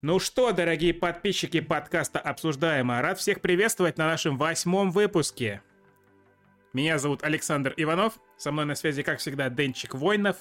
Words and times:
Ну 0.00 0.20
что, 0.20 0.52
дорогие 0.52 0.94
подписчики 0.94 1.58
подкаста 1.60 2.20
«Обсуждаемо», 2.20 3.02
рад 3.02 3.18
всех 3.18 3.40
приветствовать 3.40 3.98
на 3.98 4.06
нашем 4.06 4.38
восьмом 4.38 4.92
выпуске. 4.92 5.60
Меня 6.72 6.98
зовут 6.98 7.24
Александр 7.24 7.74
Иванов, 7.76 8.12
со 8.36 8.52
мной 8.52 8.64
на 8.64 8.76
связи, 8.76 9.02
как 9.02 9.18
всегда, 9.18 9.50
Денчик 9.50 9.94
Войнов, 9.94 10.36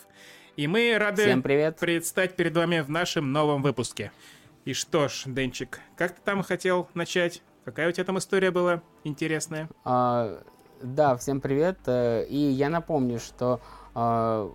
и 0.57 0.67
мы 0.67 0.96
рады 0.99 1.23
Всем 1.23 1.41
привет. 1.41 1.79
предстать 1.79 2.35
перед 2.35 2.55
вами 2.55 2.81
в 2.81 2.91
нашем 2.91 3.31
новом 3.31 3.63
выпуске. 3.63 4.12
И 4.65 4.73
что 4.73 5.07
ж, 5.07 5.23
Денчик, 5.25 5.79
как 5.96 6.12
ты 6.13 6.21
там 6.24 6.44
хотел 6.44 6.87
начать? 6.94 7.42
Какая 7.65 7.89
у 7.89 7.92
тебя 7.92 8.03
там 8.03 8.19
история 8.19 8.51
была 8.51 8.83
интересная? 9.03 9.69
А, 9.83 10.44
да, 10.83 11.17
всем 11.17 11.42
привет. 11.42 11.79
э, 11.87 12.28
И 12.29 12.37
я 12.37 12.69
напомню, 12.69 13.17
что 13.17 13.60
а, 13.96 14.51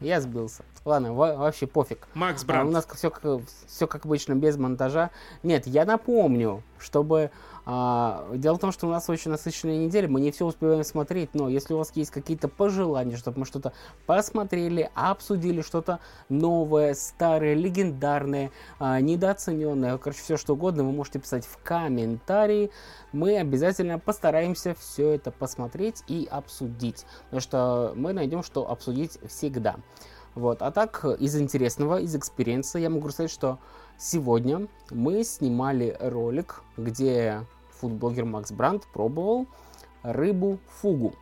я 0.00 0.20
сбился. 0.20 0.64
Ладно, 0.88 1.12
во- 1.12 1.36
вообще 1.36 1.66
пофиг. 1.66 2.08
Макс 2.14 2.42
А, 2.44 2.46
Брандт. 2.46 2.70
у 2.70 2.72
нас 2.72 2.86
все 2.94 3.10
как, 3.10 3.42
все 3.66 3.86
как 3.86 4.06
обычно, 4.06 4.32
без 4.32 4.56
монтажа. 4.56 5.10
Нет, 5.42 5.66
я 5.66 5.84
напомню, 5.84 6.62
чтобы... 6.78 7.30
а, 7.66 8.26
дело 8.34 8.56
в 8.56 8.58
том, 8.58 8.72
что 8.72 8.86
у 8.86 8.90
нас 8.90 9.10
очень 9.10 9.30
насыщенная 9.30 9.76
неделя, 9.76 10.08
мы 10.08 10.22
не 10.22 10.30
все 10.30 10.46
успеваем 10.46 10.82
смотреть, 10.84 11.34
но 11.34 11.50
если 11.50 11.74
у 11.74 11.76
вас 11.76 11.92
есть 11.94 12.10
какие-то 12.10 12.48
пожелания, 12.48 13.18
чтобы 13.18 13.40
мы 13.40 13.44
что-то 13.44 13.74
посмотрели, 14.06 14.90
обсудили 14.94 15.60
что-то 15.60 15.98
новое, 16.30 16.94
старое, 16.94 17.52
легендарное, 17.52 18.50
а, 18.78 18.98
недооцененное, 19.02 19.98
короче, 19.98 20.22
все 20.22 20.38
что 20.38 20.54
угодно, 20.54 20.84
вы 20.84 20.92
можете 20.92 21.18
писать 21.18 21.44
в 21.44 21.58
комментарии. 21.62 22.70
Мы 23.12 23.36
обязательно 23.36 23.98
постараемся 23.98 24.74
все 24.74 25.10
это 25.10 25.32
посмотреть 25.32 26.02
и 26.08 26.26
обсудить, 26.30 27.04
потому 27.24 27.40
что 27.42 27.92
мы 27.94 28.14
найдем, 28.14 28.42
что 28.42 28.70
обсудить 28.70 29.18
всегда. 29.28 29.76
Вот. 30.38 30.62
А 30.62 30.70
так, 30.70 31.04
из 31.18 31.36
интересного, 31.36 32.00
из 32.00 32.14
experience 32.14 32.67
а, 32.67 32.78
я 32.78 32.90
могу 32.90 33.10
сказать, 33.10 33.30
что 33.30 33.58
сегодня 33.98 34.68
мы 34.90 35.24
снимали 35.24 35.96
ролик, 35.98 36.62
где 36.76 37.40
фудблогер 37.80 38.24
Макс 38.24 38.52
Брандт 38.52 38.86
пробовал 38.92 39.48
рыбу 40.04 40.60
фугу. 40.80 41.14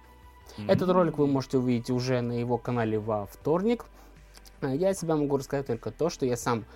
Этот 0.68 0.90
ролик 0.90 1.16
вы 1.16 1.26
можете 1.26 1.56
увидеть 1.56 1.88
уже 1.88 2.20
на 2.20 2.32
его 2.32 2.58
канале 2.58 2.98
во 2.98 3.24
вторник. 3.24 3.86
А 4.60 4.68
Я 4.68 4.92
себя 4.92 5.16
могу 5.16 5.38
рассказать 5.38 5.66
только 5.66 5.90
то, 5.90 6.10
что 6.10 6.26
я 6.26 6.36
сам 6.36 6.66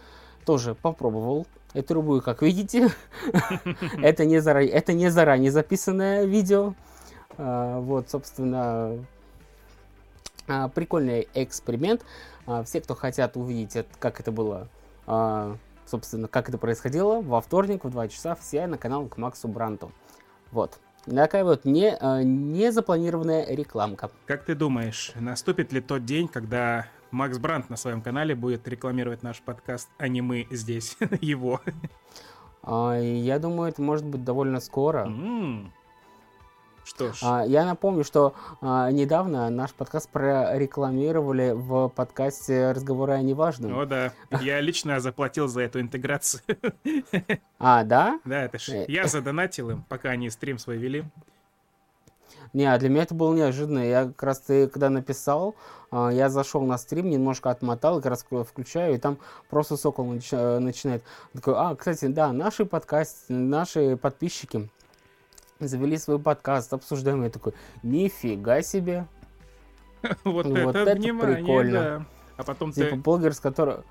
тоже 0.47 0.75
попробовал 0.75 1.47
эту 1.75 1.93
рыбу, 1.93 2.23
как 2.23 2.41
видите, 2.41 2.89
это 4.03 4.25
не 4.25 4.41
заранее, 4.41 4.73
это 4.73 4.95
не 4.95 5.11
заранее 5.11 5.51
записанное 5.51 6.25
видео. 6.25 6.73
А, 7.37 7.81
Вот, 7.81 8.09
собственно, 8.09 8.99
а, 10.51 10.69
прикольный 10.69 11.29
эксперимент. 11.35 12.03
А, 12.47 12.63
Все, 12.65 12.81
кто 12.81 12.95
хотят 12.95 13.37
увидеть, 13.37 13.87
как 13.99 14.21
это 14.21 14.33
было, 14.33 14.69
а, 15.07 15.57
собственно, 15.87 16.29
как 16.29 16.49
это 16.49 16.59
происходило, 16.59 17.21
во 17.21 17.41
вторник 17.41 17.85
в 17.85 17.91
2 17.91 18.09
часа 18.09 18.35
все 18.35 18.67
на 18.67 18.79
канал 18.79 19.07
к 19.07 19.17
Максу 19.17 19.49
Бранту. 19.49 19.93
Вот. 20.53 20.79
Такая 21.07 21.45
вот 21.45 21.65
не, 21.65 21.97
а, 21.99 22.23
не 22.23 22.73
запланированная 22.73 23.47
рекламка. 23.55 24.11
Как 24.27 24.45
ты 24.45 24.55
думаешь, 24.55 25.13
наступит 25.15 25.73
ли 25.73 25.81
тот 25.81 26.05
день, 26.05 26.29
когда 26.29 26.87
Макс 27.11 27.39
Брандт 27.39 27.71
на 27.71 27.77
своем 27.77 28.03
канале 28.03 28.35
будет 28.35 28.69
рекламировать 28.69 29.23
наш 29.23 29.41
подкаст, 29.41 29.89
а 29.99 30.09
не 30.09 30.21
мы 30.21 30.47
здесь, 30.51 30.97
его? 31.21 31.61
Я 32.63 33.39
думаю, 33.41 33.71
это 33.71 33.81
может 33.81 34.05
быть 34.05 34.23
довольно 34.23 34.61
скоро. 34.61 35.07
М. 35.07 35.73
Что 36.91 37.13
ж, 37.13 37.19
А, 37.23 37.45
Я 37.47 37.65
напомню, 37.65 38.03
что 38.03 38.35
а, 38.61 38.91
недавно 38.91 39.49
наш 39.49 39.73
подкаст 39.73 40.11
прорекламировали 40.11 41.53
в 41.55 41.89
подкасте 41.89 42.73
«Разговоры 42.73 43.13
о 43.13 43.23
неважном». 43.23 43.79
о 43.79 43.87
да, 43.87 44.13
я 44.41 44.61
лично 44.61 44.99
заплатил 44.99 45.47
за 45.47 45.61
эту 45.63 45.81
интеграцию. 45.81 46.43
А, 47.61 47.85
да? 47.85 48.19
Да, 48.25 48.43
это 48.45 48.59
ж 48.59 48.71
Э, 48.71 48.85
я 48.89 49.07
задонатил 49.07 49.71
им, 49.71 49.85
пока 49.89 50.11
они 50.11 50.31
стрим 50.31 50.59
свой 50.59 50.79
вели. 50.79 51.05
Не, 52.53 52.65
а 52.65 52.77
для 52.79 52.89
меня 52.89 53.05
это 53.05 53.15
было 53.15 53.35
неожиданно. 53.35 53.87
Я 53.87 54.07
как 54.07 54.23
раз 54.25 54.41
ты 54.41 54.67
когда 54.67 54.91
написал, 54.91 55.55
а, 55.93 56.11
я 56.11 56.29
зашел 56.29 56.63
на 56.63 56.77
стрим, 56.77 57.09
немножко 57.09 57.51
отмотал, 57.51 57.97
как 57.97 58.07
раз 58.07 58.25
включаю, 58.49 58.95
и 58.95 58.99
там 58.99 59.19
просто 59.49 59.77
сокол 59.77 60.07
нач- 60.13 60.59
начинает. 60.59 61.05
Такой, 61.35 61.55
а, 61.57 61.77
кстати, 61.77 62.07
да, 62.07 62.33
наши 62.33 62.65
подкасты, 62.65 63.33
наши 63.33 63.97
подписчики 63.97 64.69
завели 65.69 65.97
свой 65.99 66.19
подкаст, 66.19 66.73
обсуждаем. 66.73 67.23
Я 67.25 67.31
такой, 67.31 67.53
нифига 67.83 68.63
себе. 68.63 69.07
Вот 70.25 70.47
Вот 70.47 70.77
это 70.77 70.79
это 70.79 70.95
внимание, 70.95 71.37
прикольно. 71.37 71.81
да. 71.81 72.05
А 72.39 72.43
потом 72.43 72.73
Типа 72.73 72.91
ты... 72.91 72.97
блогер, 72.97 73.35
с 73.35 73.41
которого, 73.41 73.85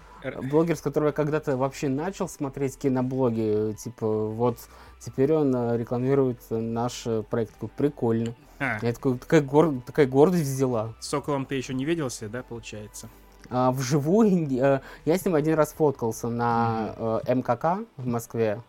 блогер, 0.50 0.76
с 0.76 0.82
которого 0.82 1.10
я 1.10 1.14
когда-то 1.14 1.56
вообще 1.56 1.88
начал 1.88 2.28
смотреть 2.28 2.80
киноблоги, 2.80 3.76
типа, 3.78 4.08
вот 4.30 4.58
теперь 5.00 5.34
он 5.34 5.56
э, 5.56 5.78
рекламирует 5.78 6.40
наш 6.50 7.06
э, 7.06 7.22
проект. 7.30 7.54
Такой, 7.54 7.70
прикольно. 7.78 8.34
А, 8.58 8.80
Я 8.82 8.92
такой, 8.94 9.20
такая, 9.20 9.42
гор- 9.42 9.80
такая 9.86 10.08
гордость 10.08 10.44
взяла. 10.46 10.96
с 11.00 11.08
Соколом 11.10 11.46
ты 11.46 11.54
еще 11.56 11.76
не 11.76 11.86
виделся, 11.86 12.28
да, 12.28 12.42
получается? 12.42 13.08
А, 13.52 13.72
вживую 13.72 14.48
э, 14.60 14.82
я 15.06 15.18
с 15.18 15.24
ним 15.26 15.36
один 15.36 15.54
раз 15.54 15.74
фоткался 15.74 16.28
на 16.30 16.96
э, 17.28 17.36
МКК 17.36 17.86
в 17.98 18.08
Москве, 18.08 18.62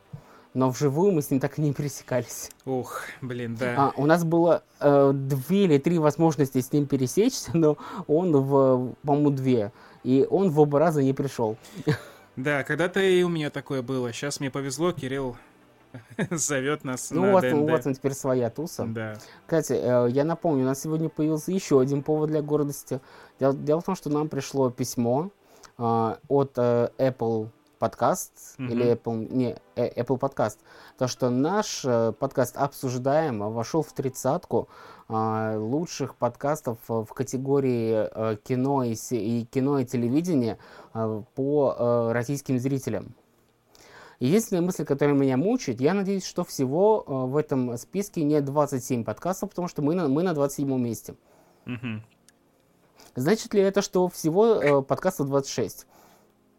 но 0.54 0.70
вживую 0.70 1.12
мы 1.12 1.22
с 1.22 1.30
ним 1.30 1.40
так 1.40 1.58
и 1.58 1.62
не 1.62 1.72
пересекались. 1.72 2.50
Ух, 2.64 3.02
блин, 3.20 3.56
да. 3.56 3.74
А, 3.76 3.92
у 3.96 4.06
нас 4.06 4.24
было 4.24 4.62
э, 4.80 5.12
две 5.14 5.64
или 5.64 5.78
три 5.78 5.98
возможности 5.98 6.60
с 6.60 6.72
ним 6.72 6.86
пересечься, 6.86 7.50
но 7.54 7.76
он 8.06 8.32
в, 8.32 8.94
по-моему, 9.04 9.30
две. 9.30 9.72
И 10.02 10.26
он 10.30 10.50
в 10.50 10.58
оба 10.60 10.78
раза 10.78 11.02
не 11.02 11.12
пришел. 11.12 11.56
Да, 12.36 12.64
когда-то 12.64 13.00
и 13.00 13.22
у 13.22 13.28
меня 13.28 13.50
такое 13.50 13.82
было. 13.82 14.12
Сейчас 14.12 14.40
мне 14.40 14.50
повезло, 14.50 14.92
Кирилл 14.92 15.36
зовет 16.30 16.84
нас 16.84 17.10
Ну, 17.10 17.22
на 17.22 17.32
вас, 17.32 17.42
ДНД. 17.42 17.54
у 17.54 17.66
вас 17.66 17.84
теперь 17.84 18.14
своя 18.14 18.50
туса. 18.50 18.86
Да. 18.86 19.14
Кстати, 19.46 19.72
э, 19.72 20.08
я 20.10 20.24
напомню, 20.24 20.62
у 20.62 20.66
нас 20.66 20.80
сегодня 20.80 21.08
появился 21.08 21.52
еще 21.52 21.80
один 21.80 22.02
повод 22.02 22.30
для 22.30 22.42
гордости. 22.42 23.00
Дело, 23.38 23.54
дело 23.54 23.80
в 23.80 23.84
том, 23.84 23.94
что 23.96 24.10
нам 24.10 24.28
пришло 24.28 24.70
письмо 24.70 25.30
э, 25.78 26.14
от 26.28 26.52
э, 26.56 26.88
Apple 26.98 27.48
Podcast 27.80 28.30
Мгм. 28.58 28.70
или 28.70 28.92
Apple, 28.92 29.32
не, 29.34 29.56
э, 29.74 30.02
Apple 30.02 30.18
Podcast, 30.18 30.58
то, 30.98 31.08
что 31.08 31.30
наш 31.30 31.82
э, 31.84 32.12
подкаст 32.12 32.56
«Обсуждаем» 32.56 33.38
вошел 33.52 33.82
в 33.82 33.92
тридцатку 33.92 34.68
э, 35.08 35.56
лучших 35.56 36.14
подкастов 36.16 36.78
э, 36.88 36.92
в 36.92 37.12
категории 37.14 38.08
э, 38.12 38.36
кино, 38.44 38.84
и, 38.84 38.94
и 39.10 39.46
кино 39.46 39.78
и 39.78 39.86
телевидение 39.86 40.58
э, 40.92 41.22
по 41.34 42.10
российским 42.12 42.58
зрителям. 42.58 43.14
Единственная 44.18 44.60
мысль, 44.60 44.84
которая 44.84 45.16
меня 45.16 45.38
мучает, 45.38 45.80
я 45.80 45.94
надеюсь, 45.94 46.26
что 46.26 46.44
всего 46.44 47.02
в 47.06 47.38
этом 47.38 47.78
списке 47.78 48.22
не 48.22 48.42
27 48.42 49.02
подкастов, 49.02 49.48
потому 49.48 49.66
что 49.66 49.80
мы 49.80 49.94
на, 49.94 50.08
мы 50.08 50.22
на 50.22 50.34
27 50.34 50.78
месте. 50.78 51.14
Мгм. 51.64 52.04
Значит 53.16 53.54
ли 53.54 53.62
это, 53.62 53.80
что 53.80 54.08
всего 54.08 54.82
подкастов 54.82 55.28
26? 55.28 55.86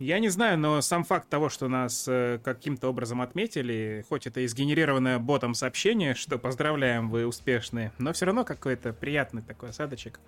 Я 0.02 0.18
не 0.18 0.30
знаю, 0.30 0.58
но 0.58 0.82
сам 0.82 1.04
факт 1.04 1.30
того, 1.30 1.50
что 1.50 1.68
нас 1.68 2.08
э, 2.08 2.40
каким-то 2.44 2.88
образом 2.90 3.22
отметили, 3.22 4.04
хоть 4.10 4.26
это 4.26 4.40
и 4.40 4.48
сгенерированное 4.48 5.20
ботом 5.20 5.54
сообщение, 5.54 6.16
что 6.16 6.40
поздравляем, 6.40 7.12
вы 7.12 7.28
успешны, 7.28 7.92
но 8.00 8.12
все 8.12 8.26
равно 8.26 8.44
какой-то 8.44 8.94
приятный 8.94 9.44
такой 9.44 9.70
осадочек. 9.70 10.20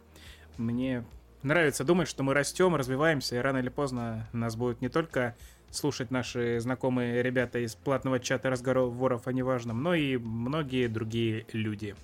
Мне 0.58 1.04
нравится 1.42 1.84
думать, 1.84 2.08
что 2.08 2.22
мы 2.22 2.36
растем, 2.36 2.76
развиваемся, 2.76 3.36
и 3.36 3.40
рано 3.40 3.58
или 3.58 3.70
поздно 3.70 4.30
нас 4.32 4.56
будут 4.56 4.80
не 4.82 4.90
только 4.90 5.36
слушать 5.72 6.12
наши 6.12 6.60
знакомые 6.60 7.24
ребята 7.24 7.58
из 7.58 7.74
платного 7.74 8.20
чата 8.20 8.52
разговоров 8.52 9.26
о 9.26 9.34
неважном, 9.34 9.82
но 9.82 9.96
и 9.96 10.18
многие 10.18 10.86
другие 10.86 11.48
люди. 11.52 11.96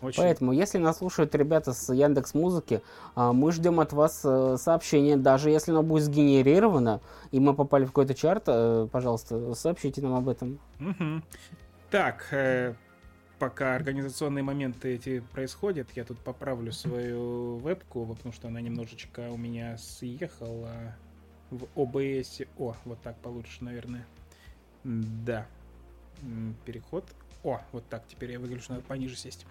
Очень... 0.00 0.22
Поэтому, 0.22 0.52
если 0.52 0.78
нас 0.78 0.98
слушают 0.98 1.34
ребята 1.34 1.72
с 1.72 1.92
Яндекс 1.92 2.34
Музыки, 2.34 2.82
а, 3.14 3.32
мы 3.32 3.52
ждем 3.52 3.80
от 3.80 3.92
вас 3.92 4.22
э, 4.24 4.56
сообщение, 4.58 5.16
даже 5.16 5.50
если 5.50 5.72
оно 5.72 5.82
будет 5.82 6.04
сгенерировано, 6.04 7.00
и 7.30 7.40
мы 7.40 7.54
попали 7.54 7.84
в 7.84 7.88
какой-то 7.88 8.14
чарт, 8.14 8.44
э, 8.46 8.88
пожалуйста, 8.90 9.54
сообщите 9.54 10.00
нам 10.00 10.14
об 10.14 10.28
этом. 10.28 10.58
Мгм. 10.78 11.22
Так, 11.90 12.28
э, 12.30 12.74
пока 13.38 13.74
организационные 13.74 14.42
моменты 14.42 14.94
эти 14.94 15.20
происходят, 15.32 15.88
я 15.94 16.04
тут 16.04 16.18
поправлю 16.18 16.72
свою 16.72 17.56
вебку, 17.56 18.06
потому 18.06 18.32
что 18.32 18.48
она 18.48 18.60
немножечко 18.60 19.30
у 19.30 19.36
меня 19.36 19.76
съехала 19.76 20.94
в 21.50 21.64
OBS. 21.74 22.46
О, 22.58 22.74
вот 22.84 23.00
так 23.02 23.16
получше, 23.16 23.64
наверное. 23.64 24.06
Да. 24.84 25.46
Переход. 26.64 27.04
О, 27.42 27.60
вот 27.72 27.84
так, 27.88 28.06
теперь 28.06 28.32
я 28.32 28.38
выгляжу, 28.38 28.66
надо 28.68 28.82
пониже 28.82 29.16
сесть. 29.16 29.46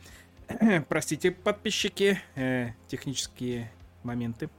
Простите, 0.90 1.32
подписчики, 1.32 2.20
э, 2.36 2.70
технические 2.88 3.72
моменты 4.04 4.50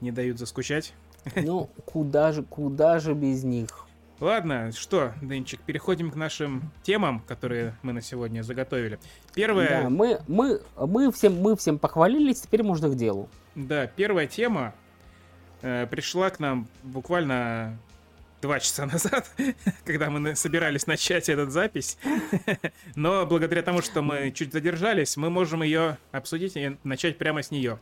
не 0.00 0.10
дают 0.12 0.38
заскучать. 0.38 0.94
Ну, 1.36 1.70
куда 1.86 2.32
же, 2.32 2.42
куда 2.42 2.98
же 2.98 3.14
без 3.14 3.44
них? 3.44 3.86
Ладно, 4.20 4.72
что, 4.72 5.12
Денчик, 5.22 5.60
переходим 5.60 6.10
к 6.10 6.14
нашим 6.16 6.70
темам, 6.82 7.20
которые 7.26 7.74
мы 7.82 7.92
на 7.92 8.00
сегодня 8.02 8.42
заготовили. 8.42 8.98
Первая, 9.34 9.84
Да, 9.84 9.88
мы, 9.90 10.20
мы, 10.28 10.60
мы, 10.76 11.10
всем, 11.12 11.40
мы 11.40 11.56
всем 11.56 11.78
похвалились, 11.78 12.42
теперь 12.42 12.62
можно 12.62 12.88
к 12.88 12.96
делу. 12.96 13.28
да, 13.54 13.86
первая 13.86 14.26
тема 14.26 14.74
э, 15.62 15.86
пришла 15.90 16.30
к 16.30 16.38
нам 16.40 16.68
буквально 16.82 17.78
два 18.44 18.60
часа 18.60 18.84
назад, 18.84 19.30
когда 19.86 20.10
мы 20.10 20.36
собирались 20.36 20.86
начать 20.86 21.30
этот 21.30 21.50
запись. 21.50 21.96
Но 22.94 23.24
благодаря 23.24 23.62
тому, 23.62 23.80
что 23.80 24.02
мы 24.02 24.32
чуть 24.32 24.52
задержались, 24.52 25.16
мы 25.16 25.30
можем 25.30 25.62
ее 25.62 25.96
обсудить 26.12 26.54
и 26.56 26.76
начать 26.84 27.16
прямо 27.16 27.42
с 27.42 27.50
нее. 27.50 27.78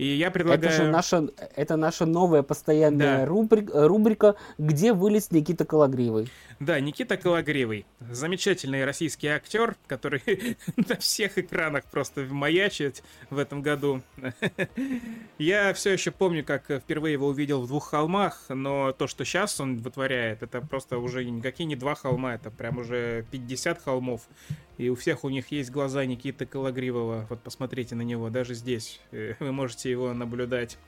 И 0.00 0.16
я 0.16 0.30
предлагаю... 0.30 0.72
Это 0.72 0.82
же 0.82 0.90
наша, 0.90 1.28
это 1.54 1.76
наша 1.76 2.06
новая 2.06 2.42
постоянная 2.42 3.18
да. 3.18 3.26
рубрика, 3.26 3.86
рубрика 3.86 4.34
«Где 4.56 4.94
вылез 4.94 5.30
Никита 5.30 5.66
Калагривый?». 5.66 6.30
Да, 6.58 6.80
Никита 6.80 7.18
Калагривый. 7.18 7.84
Замечательный 8.10 8.86
российский 8.86 9.26
актер, 9.26 9.76
который 9.86 10.56
на 10.76 10.96
всех 10.96 11.36
экранах 11.36 11.84
просто 11.84 12.22
маячит 12.22 13.02
в 13.28 13.36
этом 13.36 13.60
году. 13.60 14.00
Я 15.38 15.74
все 15.74 15.90
еще 15.90 16.12
помню, 16.12 16.46
как 16.46 16.64
впервые 16.64 17.12
его 17.12 17.26
увидел 17.28 17.60
в 17.60 17.66
«Двух 17.66 17.90
холмах», 17.90 18.46
но 18.48 18.92
то, 18.92 19.06
что 19.06 19.26
сейчас 19.26 19.60
он 19.60 19.82
вытворяет, 19.82 20.42
это 20.42 20.62
просто 20.62 20.96
уже 20.96 21.26
никакие 21.26 21.66
не 21.66 21.76
два 21.76 21.94
холма, 21.94 22.36
это 22.36 22.50
прям 22.50 22.78
уже 22.78 23.26
50 23.32 23.82
холмов. 23.82 24.22
И 24.80 24.88
у 24.88 24.94
всех 24.94 25.24
у 25.24 25.28
них 25.28 25.52
есть 25.52 25.70
глаза 25.70 26.06
Никиты 26.06 26.46
Калагривого. 26.46 27.26
Вот 27.28 27.40
посмотрите 27.42 27.94
на 27.94 28.00
него, 28.00 28.30
даже 28.30 28.54
здесь. 28.54 28.98
Э, 29.12 29.34
вы 29.38 29.52
можете 29.52 29.89
его 29.90 30.12
наблюдать 30.12 30.78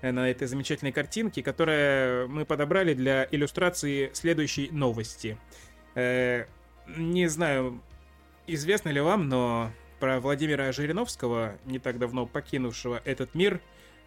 э, 0.00 0.10
на 0.10 0.30
этой 0.30 0.46
замечательной 0.46 0.92
картинке, 0.92 1.42
которую 1.42 2.28
мы 2.28 2.44
подобрали 2.44 2.94
для 2.94 3.26
иллюстрации 3.30 4.10
следующей 4.12 4.70
новости. 4.70 5.36
Э, 5.94 6.46
не 6.96 7.28
знаю, 7.28 7.80
известно 8.46 8.90
ли 8.90 9.00
вам, 9.00 9.28
но 9.28 9.70
про 10.00 10.20
Владимира 10.20 10.70
Жириновского, 10.72 11.56
не 11.64 11.78
так 11.78 11.98
давно 11.98 12.26
покинувшего 12.26 13.00
этот 13.04 13.34
мир, 13.34 13.60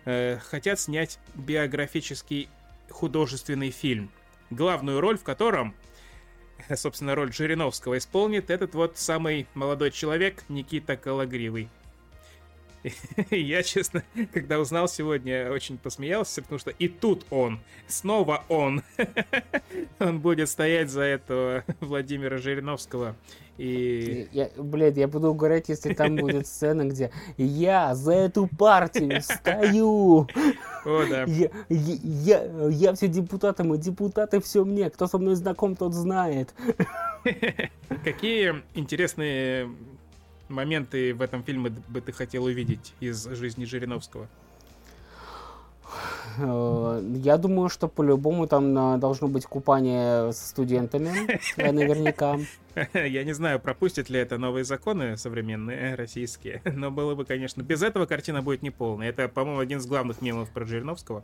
хотят 0.06 0.80
снять 0.80 1.20
биографический 1.34 2.50
художественный 2.90 3.72
фильм, 3.72 4.12
главную 4.52 5.02
роль 5.02 5.18
в 5.18 5.24
котором 5.24 5.76
собственно, 6.76 7.16
роль 7.16 7.34
Жириновского 7.34 7.98
исполнит 7.98 8.50
этот 8.50 8.76
вот 8.76 8.98
самый 8.98 9.48
молодой 9.54 9.92
человек 9.92 10.44
Никита 10.50 10.98
Калагривый. 10.98 11.70
Я, 13.32 13.64
честно, 13.64 14.04
когда 14.34 14.60
узнал 14.60 14.88
сегодня, 14.88 15.52
очень 15.52 15.78
посмеялся, 15.78 16.42
потому 16.42 16.60
что 16.60 16.72
и 16.72 16.88
тут 16.88 17.26
он, 17.30 17.60
снова 17.88 18.44
он, 18.50 18.84
он 20.00 20.20
будет 20.20 20.50
стоять 20.50 20.90
за 20.90 21.02
этого 21.02 21.64
Владимира 21.80 22.38
Жириновского. 22.38 23.16
И... 23.58 24.28
Я, 24.32 24.50
блядь, 24.56 24.98
я 24.98 25.08
буду 25.08 25.30
угорать, 25.30 25.70
если 25.70 25.94
там 25.94 26.16
будет 26.16 26.46
сцена, 26.46 26.84
где 26.84 27.12
я 27.38 27.96
за 27.96 28.14
эту 28.14 28.48
партию 28.48 29.22
стою. 29.22 30.28
О, 30.86 31.06
да. 31.10 31.24
Я, 31.24 31.50
я, 31.70 31.98
я, 32.04 32.68
я 32.70 32.94
все 32.94 33.08
депутатам, 33.08 33.74
и 33.74 33.80
депутаты 33.80 34.40
все 34.42 34.64
мне. 34.64 34.92
Кто 34.92 35.08
со 35.08 35.18
мной 35.18 35.36
знаком, 35.36 35.76
тот 35.76 35.94
знает. 35.96 36.54
Какие 38.04 38.62
интересные 38.76 39.70
моменты 40.50 41.14
в 41.14 41.22
этом 41.22 41.44
фильме 41.44 41.72
бы 41.88 42.02
ты 42.02 42.12
хотел 42.12 42.46
увидеть 42.46 42.94
из 43.00 43.26
жизни 43.26 43.66
Жириновского? 43.66 44.28
Э, 46.38 47.02
я 47.16 47.38
думаю, 47.38 47.70
что 47.70 47.88
по-любому 47.88 48.48
там 48.48 49.00
должно 49.00 49.28
быть 49.28 49.46
купание 49.46 50.32
с 50.32 50.50
студентами, 50.50 51.12
наверняка. 51.58 52.38
Я 52.94 53.24
не 53.24 53.34
знаю, 53.34 53.60
пропустят 53.60 54.10
ли 54.10 54.20
это 54.20 54.38
новые 54.38 54.64
законы 54.64 55.18
современные, 55.18 55.96
российские, 55.96 56.62
но 56.66 56.92
было 56.92 57.16
бы, 57.16 57.26
конечно, 57.26 57.62
без 57.62 57.82
этого 57.82 58.06
картина 58.06 58.42
будет 58.42 58.62
неполная. 58.62 59.10
Это, 59.10 59.28
по-моему, 59.28 59.60
один 59.60 59.80
из 59.80 59.86
главных 59.86 60.22
мемов 60.22 60.50
про 60.52 60.66
Жириновского. 60.66 61.24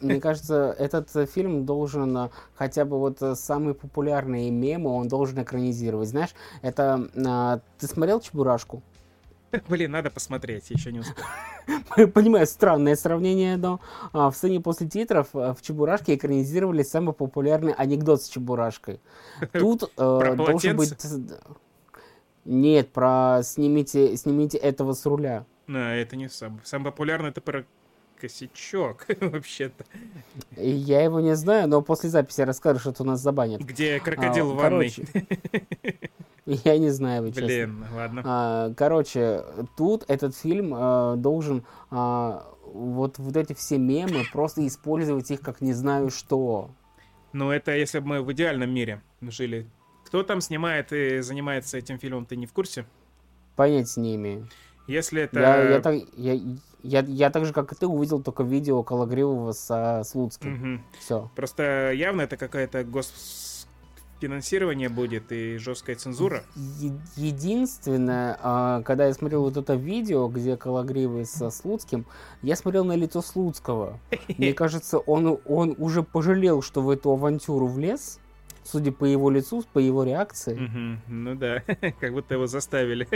Мне 0.00 0.20
кажется, 0.20 0.74
этот 0.78 1.10
фильм 1.30 1.64
должен 1.64 2.16
э, 2.16 2.28
хотя 2.54 2.84
бы 2.84 2.98
вот 2.98 3.22
э, 3.22 3.34
самые 3.34 3.74
популярные 3.74 4.50
мемы 4.50 4.90
он 4.90 5.08
должен 5.08 5.42
экранизировать. 5.42 6.08
Знаешь, 6.08 6.34
это... 6.62 7.60
Ты 7.78 7.86
смотрел 7.86 8.20
«Чебурашку»? 8.20 8.82
Блин, 9.68 9.92
надо 9.92 10.10
посмотреть, 10.10 10.70
еще 10.70 10.92
не 10.92 11.00
успел. 11.00 11.24
Понимаю, 12.12 12.46
странное 12.46 12.96
сравнение, 12.96 13.56
но 13.56 13.80
а, 14.12 14.30
в 14.30 14.36
сцене 14.36 14.60
после 14.60 14.88
титров 14.88 15.28
а, 15.34 15.54
в 15.54 15.62
Чебурашке 15.62 16.14
экранизировали 16.14 16.82
самый 16.82 17.14
популярный 17.14 17.72
анекдот 17.72 18.22
с 18.22 18.28
Чебурашкой. 18.28 19.00
Тут 19.52 19.84
э, 19.96 20.34
должен 20.36 20.76
быть... 20.76 20.94
Нет, 22.44 22.90
про 22.90 23.40
снимите, 23.42 24.16
снимите 24.18 24.58
этого 24.58 24.92
с 24.92 25.06
руля. 25.06 25.46
А, 25.68 25.94
это 25.94 26.16
не 26.16 26.28
сам. 26.28 26.60
Самый 26.64 26.86
популярный 26.86 27.30
это 27.30 27.40
про 27.40 27.64
косячок, 28.24 29.06
вообще-то. 29.20 29.84
Я 30.56 31.02
его 31.02 31.20
не 31.20 31.36
знаю, 31.36 31.68
но 31.68 31.82
после 31.82 32.08
записи 32.08 32.40
расскажешь, 32.40 32.82
что 32.82 32.94
у 33.02 33.04
нас 33.06 33.20
забанят. 33.20 33.60
Где 33.60 34.00
крокодил 34.00 34.50
а, 34.50 34.54
в 34.54 34.56
ванной. 34.56 34.94
Я 36.46 36.78
не 36.78 36.90
знаю, 36.90 37.22
вы 37.22 37.28
честно. 37.28 37.46
Блин, 37.46 37.86
ладно. 37.94 38.22
А, 38.24 38.74
короче, 38.74 39.44
тут 39.76 40.04
этот 40.08 40.34
фильм 40.36 40.72
а, 40.74 41.16
должен 41.16 41.64
а, 41.90 42.50
вот, 42.66 43.18
вот 43.18 43.36
эти 43.36 43.52
все 43.52 43.78
мемы 43.78 44.24
просто 44.32 44.66
использовать 44.66 45.30
их 45.30 45.40
как 45.40 45.60
не 45.60 45.74
знаю 45.74 46.10
что. 46.10 46.70
Ну, 47.32 47.50
это 47.50 47.76
если 47.76 47.98
бы 47.98 48.06
мы 48.06 48.22
в 48.22 48.32
идеальном 48.32 48.72
мире 48.72 49.02
жили. 49.20 49.66
Кто 50.06 50.22
там 50.22 50.40
снимает 50.40 50.92
и 50.92 51.20
занимается 51.20 51.76
этим 51.76 51.98
фильмом, 51.98 52.24
ты 52.24 52.36
не 52.36 52.46
в 52.46 52.52
курсе? 52.52 52.86
Понять 53.56 53.94
не 53.96 54.16
имею. 54.16 54.48
Если 54.86 55.22
это... 55.22 55.40
Я, 55.40 55.70
я, 55.70 55.80
так, 55.80 55.96
я, 56.16 56.34
я, 56.82 57.00
я 57.00 57.30
так 57.30 57.46
же, 57.46 57.52
как 57.52 57.72
и 57.72 57.74
ты, 57.74 57.86
увидел 57.86 58.22
только 58.22 58.42
видео 58.42 58.82
Калагривого 58.82 59.52
со 59.52 60.02
Слуцким. 60.04 60.54
Угу. 60.54 60.82
Все. 61.00 61.30
Просто 61.34 61.92
явно 61.92 62.22
это 62.22 62.36
какая-то 62.36 62.84
гос 62.84 63.64
финансирование 64.20 64.88
будет 64.88 65.32
и 65.32 65.58
жесткая 65.58 65.96
цензура. 65.96 66.44
Единственное, 67.16 68.38
а, 68.40 68.82
когда 68.82 69.06
я 69.06 69.12
смотрел 69.12 69.42
вот 69.42 69.58
это 69.58 69.74
видео, 69.74 70.28
где 70.28 70.56
Калагривый 70.56 71.26
со 71.26 71.50
Слуцким, 71.50 72.06
я 72.40 72.56
смотрел 72.56 72.84
на 72.84 72.96
лицо 72.96 73.20
Слуцкого. 73.20 73.98
Мне 74.38 74.54
кажется, 74.54 74.98
он, 74.98 75.38
он 75.44 75.74
уже 75.78 76.02
пожалел, 76.02 76.62
что 76.62 76.80
в 76.80 76.88
эту 76.88 77.10
авантюру 77.10 77.66
влез. 77.66 78.18
Судя 78.64 78.92
по 78.92 79.04
его 79.04 79.30
лицу, 79.30 79.62
по 79.72 79.78
его 79.78 80.04
реакции. 80.04 80.54
Угу, 80.54 81.12
ну 81.12 81.34
да, 81.34 81.60
как 82.00 82.12
будто 82.12 82.34
его 82.34 82.46
заставили. 82.46 83.06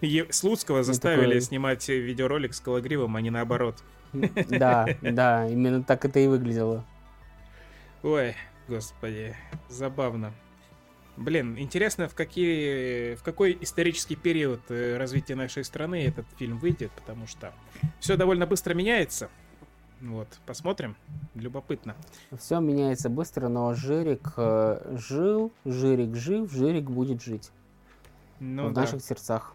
Слуцкого 0.32 0.84
заставили 0.84 1.26
такой... 1.26 1.40
снимать 1.40 1.88
видеоролик 1.88 2.54
с 2.54 2.60
Калагривом, 2.60 3.16
а 3.16 3.20
не 3.20 3.30
наоборот. 3.30 3.82
Да, 4.12 4.86
да, 5.02 5.48
именно 5.48 5.82
так 5.82 6.04
это 6.04 6.20
и 6.20 6.28
выглядело. 6.28 6.84
Ой, 8.02 8.36
Господи, 8.68 9.36
забавно. 9.68 10.32
Блин, 11.16 11.58
интересно, 11.58 12.08
в, 12.08 12.14
какие, 12.14 13.14
в 13.14 13.22
какой 13.22 13.56
исторический 13.60 14.16
период 14.16 14.60
э, 14.68 14.98
развития 14.98 15.34
нашей 15.34 15.64
страны 15.64 16.04
этот 16.04 16.26
фильм 16.36 16.58
выйдет, 16.58 16.90
потому 16.92 17.26
что 17.26 17.54
все 18.00 18.16
довольно 18.16 18.46
быстро 18.46 18.74
меняется. 18.74 19.30
Вот, 20.00 20.28
посмотрим. 20.46 20.94
Любопытно. 21.34 21.96
Все 22.38 22.60
меняется 22.60 23.08
быстро, 23.08 23.48
но 23.48 23.72
Жирик 23.74 24.34
э, 24.36 24.96
жил, 24.96 25.52
Жирик 25.64 26.14
жив, 26.14 26.50
Жирик 26.52 26.90
будет 26.90 27.22
жить. 27.22 27.50
Ну, 28.40 28.68
в 28.68 28.72
да. 28.72 28.82
наших 28.82 29.02
сердцах. 29.02 29.54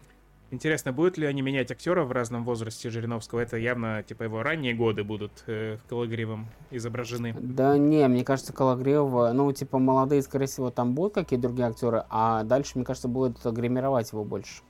Интересно, 0.50 0.92
будут 0.92 1.16
ли 1.16 1.26
они 1.26 1.40
менять 1.40 1.70
актера 1.70 2.04
в 2.04 2.12
разном 2.12 2.44
возрасте 2.44 2.90
Жириновского? 2.90 3.40
Это 3.40 3.56
явно, 3.56 4.02
типа, 4.02 4.24
его 4.24 4.42
ранние 4.42 4.74
годы 4.74 5.02
будут 5.02 5.44
э, 5.46 5.78
Калагривом 5.88 6.46
изображены. 6.70 7.34
Да 7.40 7.78
не, 7.78 8.06
мне 8.06 8.22
кажется, 8.22 8.52
Калагрив, 8.52 9.32
ну, 9.32 9.50
типа, 9.52 9.78
молодые, 9.78 10.20
скорее 10.20 10.46
всего, 10.46 10.70
там 10.70 10.92
будут 10.92 11.14
какие-то 11.14 11.48
другие 11.48 11.68
актеры, 11.68 12.04
а 12.10 12.42
дальше, 12.42 12.72
мне 12.74 12.84
кажется, 12.84 13.08
будут 13.08 13.42
гримировать 13.42 14.12
его 14.12 14.24
больше. 14.24 14.62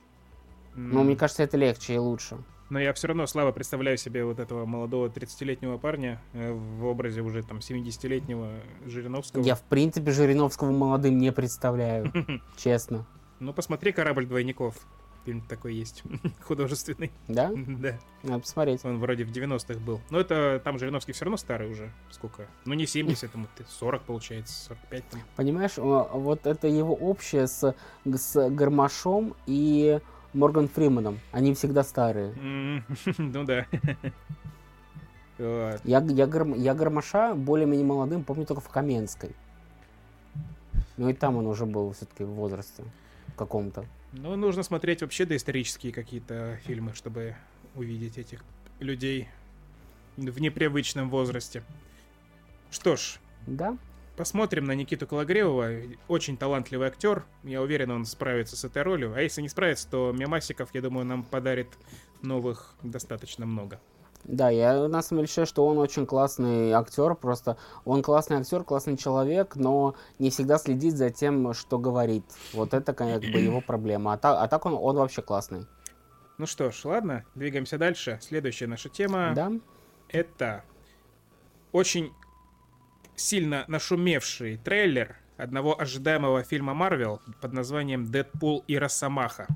Mm. 0.75 0.89
Ну, 0.93 1.03
мне 1.03 1.17
кажется, 1.17 1.43
это 1.43 1.57
легче 1.57 1.95
и 1.95 1.97
лучше. 1.97 2.37
Но 2.73 2.79
я 2.79 2.91
все 2.93 3.07
равно 3.07 3.27
слабо 3.27 3.51
представляю 3.51 3.99
себе 3.99 4.25
вот 4.25 4.39
этого 4.39 4.65
молодого 4.65 5.05
30-летнего 5.07 5.77
парня 5.77 6.19
э, 6.33 6.51
в 6.51 6.85
образе 6.85 7.21
уже 7.21 7.43
там 7.43 7.59
70-летнего 7.59 8.49
Жириновского. 8.87 9.43
Я, 9.43 9.53
в 9.53 9.61
принципе, 9.61 10.09
Жириновского 10.09 10.71
молодым 10.71 11.19
не 11.19 11.31
представляю, 11.31 12.11
честно. 12.57 13.05
Ну, 13.39 13.53
посмотри 13.53 13.91
«Корабль 13.91 14.25
двойников». 14.25 14.75
Фильм 15.23 15.41
такой 15.41 15.75
есть, 15.75 16.01
художественный. 16.41 17.11
Да? 17.27 17.51
Да. 17.55 17.99
Надо 18.23 18.39
посмотреть. 18.39 18.83
Он 18.85 18.97
вроде 18.97 19.23
в 19.23 19.31
90-х 19.31 19.79
был. 19.79 20.01
Но 20.09 20.19
это 20.19 20.59
там 20.63 20.79
Жириновский 20.79 21.11
все 21.11 21.25
равно 21.25 21.37
старый 21.37 21.69
уже. 21.69 21.93
Сколько? 22.09 22.47
Ну 22.65 22.73
не 22.73 22.87
70, 22.87 23.35
ему 23.35 23.45
40 23.69 24.01
получается, 24.01 24.65
45 24.65 25.09
там. 25.09 25.21
Понимаешь, 25.35 25.77
вот 25.77 26.47
это 26.47 26.67
его 26.67 26.95
общее 26.95 27.45
с, 27.45 27.75
с 28.03 28.49
Гармашом 28.49 29.35
и 29.45 29.99
Морган 30.33 30.67
Фриманом. 30.67 31.19
Они 31.31 31.53
всегда 31.53 31.83
старые. 31.83 32.33
Ну 33.17 33.43
да. 33.43 33.65
Я, 35.39 35.79
я, 35.83 36.29
я 36.55 36.73
Гармаша 36.75 37.33
более-менее 37.33 37.85
молодым 37.85 38.23
помню 38.23 38.45
только 38.45 38.61
в 38.61 38.69
Каменской. 38.69 39.31
Ну 40.95 41.09
и 41.09 41.13
там 41.13 41.37
он 41.37 41.47
уже 41.47 41.65
был 41.65 41.91
все-таки 41.93 42.23
в 42.23 42.29
возрасте 42.29 42.83
каком-то. 43.35 43.85
Ну, 44.13 44.35
нужно 44.35 44.61
смотреть 44.61 45.01
вообще 45.01 45.25
доисторические 45.25 45.91
какие-то 45.91 46.59
фильмы, 46.65 46.93
чтобы 46.93 47.35
увидеть 47.73 48.19
этих 48.19 48.43
людей 48.79 49.27
в 50.17 50.39
непривычном 50.39 51.09
возрасте. 51.09 51.63
Что 52.69 52.95
ж. 52.95 53.17
Да. 53.47 53.75
Посмотрим 54.15 54.65
на 54.65 54.73
Никиту 54.73 55.07
Кологревова. 55.07 55.69
Очень 56.07 56.37
талантливый 56.37 56.87
актер. 56.87 57.25
Я 57.43 57.61
уверен, 57.61 57.91
он 57.91 58.05
справится 58.05 58.55
с 58.55 58.63
этой 58.63 58.83
ролью. 58.83 59.13
А 59.15 59.21
если 59.21 59.41
не 59.41 59.49
справится, 59.49 59.89
то 59.89 60.11
мемасиков, 60.11 60.69
я 60.73 60.81
думаю, 60.81 61.05
нам 61.05 61.23
подарит 61.23 61.67
новых 62.21 62.75
достаточно 62.83 63.45
много. 63.45 63.79
Да, 64.23 64.49
я 64.49 64.87
на 64.87 65.01
самом 65.01 65.19
деле 65.19 65.27
считаю, 65.27 65.47
что 65.47 65.67
он 65.67 65.77
очень 65.77 66.05
классный 66.05 66.71
актер, 66.71 67.13
просто 67.15 67.57
он 67.83 68.01
классный 68.01 68.37
актер, 68.37 68.63
классный 68.63 68.95
человек, 68.95 69.57
но 69.57 69.95
не 70.17 70.29
всегда 70.29 70.57
следит 70.57 70.95
за 70.95 71.09
тем, 71.09 71.53
что 71.53 71.77
говорит. 71.77 72.23
Вот 72.53 72.73
это 72.73 72.93
как 72.93 73.19
бы 73.19 73.25
его 73.39 73.59
проблема. 73.59 74.13
А, 74.13 74.17
так, 74.17 74.37
а 74.39 74.47
так 74.47 74.65
он, 74.65 74.75
он 74.75 74.95
вообще 74.95 75.21
классный. 75.21 75.65
Ну 76.37 76.45
что 76.45 76.71
ж, 76.71 76.85
ладно, 76.85 77.25
двигаемся 77.35 77.77
дальше. 77.77 78.17
Следующая 78.21 78.67
наша 78.67 78.87
тема. 78.87 79.33
Да. 79.35 79.51
Это 80.07 80.63
очень 81.73 82.13
сильно 83.15 83.65
нашумевший 83.67 84.57
трейлер 84.57 85.15
одного 85.37 85.79
ожидаемого 85.79 86.43
фильма 86.43 86.73
Марвел 86.73 87.21
под 87.41 87.53
названием 87.53 88.11
«Дэдпул 88.11 88.63
и 88.67 88.77
Росомаха». 88.77 89.47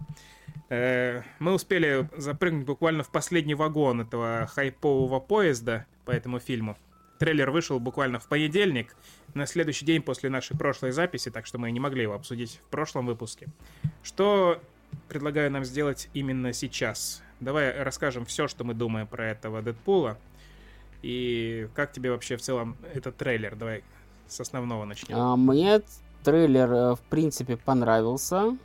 Э, 0.69 1.21
мы 1.39 1.53
успели 1.53 2.09
запрыгнуть 2.17 2.65
буквально 2.65 3.03
в 3.03 3.11
последний 3.11 3.55
вагон 3.55 4.01
этого 4.01 4.47
хайпового 4.47 5.19
поезда 5.19 5.85
по 6.05 6.11
этому 6.11 6.39
фильму. 6.39 6.77
Трейлер 7.19 7.49
вышел 7.49 7.79
буквально 7.79 8.19
в 8.19 8.27
понедельник, 8.27 8.95
на 9.33 9.45
следующий 9.45 9.85
день 9.85 10.01
после 10.01 10.29
нашей 10.29 10.57
прошлой 10.57 10.91
записи, 10.91 11.31
так 11.31 11.45
что 11.45 11.57
мы 11.57 11.71
не 11.71 11.79
могли 11.79 12.03
его 12.03 12.13
обсудить 12.13 12.59
в 12.67 12.69
прошлом 12.69 13.05
выпуске. 13.05 13.47
Что 14.03 14.61
предлагаю 15.07 15.51
нам 15.51 15.63
сделать 15.63 16.09
именно 16.13 16.53
сейчас? 16.53 17.23
Давай 17.39 17.71
расскажем 17.81 18.25
все, 18.25 18.47
что 18.47 18.63
мы 18.63 18.73
думаем 18.73 19.07
про 19.07 19.27
этого 19.27 19.61
Дэдпула. 19.61 20.17
И 21.01 21.67
как 21.75 21.91
тебе 21.91 22.11
вообще 22.11 22.37
в 22.37 22.41
целом 22.41 22.77
этот 22.93 23.17
трейлер? 23.17 23.55
Давай 23.55 23.83
с 24.27 24.39
основного 24.39 24.85
начнем. 24.85 25.15
А, 25.17 25.35
мне 25.35 25.81
трейлер, 26.23 26.71
э, 26.71 26.95
в 26.95 27.01
принципе, 27.09 27.57
понравился. 27.57 28.57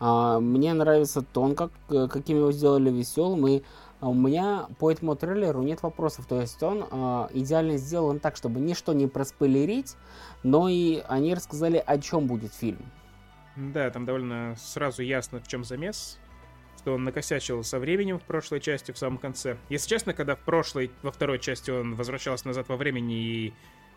А, 0.00 0.40
мне 0.40 0.72
нравится 0.74 1.22
тон, 1.22 1.54
как, 1.54 1.70
э, 1.90 2.08
каким 2.08 2.38
его 2.38 2.52
сделали 2.52 2.90
веселым, 2.90 3.46
и 3.46 3.62
а, 4.00 4.08
у 4.08 4.14
меня 4.14 4.68
по 4.78 4.90
этому 4.90 5.16
трейлеру 5.16 5.62
нет 5.62 5.82
вопросов. 5.82 6.26
То 6.26 6.40
есть 6.40 6.62
он 6.62 6.86
а, 6.90 7.28
идеально 7.32 7.76
сделан 7.76 8.20
так, 8.20 8.36
чтобы 8.36 8.60
ничто 8.60 8.92
не 8.92 9.06
проспойлерить, 9.06 9.96
но 10.42 10.68
и 10.68 11.02
они 11.08 11.34
рассказали, 11.34 11.82
о 11.84 11.98
чем 11.98 12.26
будет 12.26 12.52
фильм. 12.52 12.84
Да, 13.56 13.90
там 13.90 14.04
довольно 14.04 14.54
сразу 14.56 15.02
ясно, 15.02 15.40
в 15.40 15.48
чем 15.48 15.64
замес 15.64 16.18
что 16.78 16.94
он 16.94 17.04
накосячил 17.04 17.62
со 17.64 17.78
временем 17.78 18.18
в 18.18 18.22
прошлой 18.22 18.60
части, 18.60 18.92
в 18.92 18.98
самом 18.98 19.18
конце. 19.18 19.58
Если 19.68 19.88
честно, 19.88 20.14
когда 20.14 20.36
в 20.36 20.40
прошлой, 20.40 20.90
во 21.02 21.12
второй 21.12 21.38
части 21.38 21.70
он 21.70 21.94
возвращался 21.94 22.46
назад 22.46 22.68
во 22.68 22.76
времени 22.76 23.20
и 23.20 23.54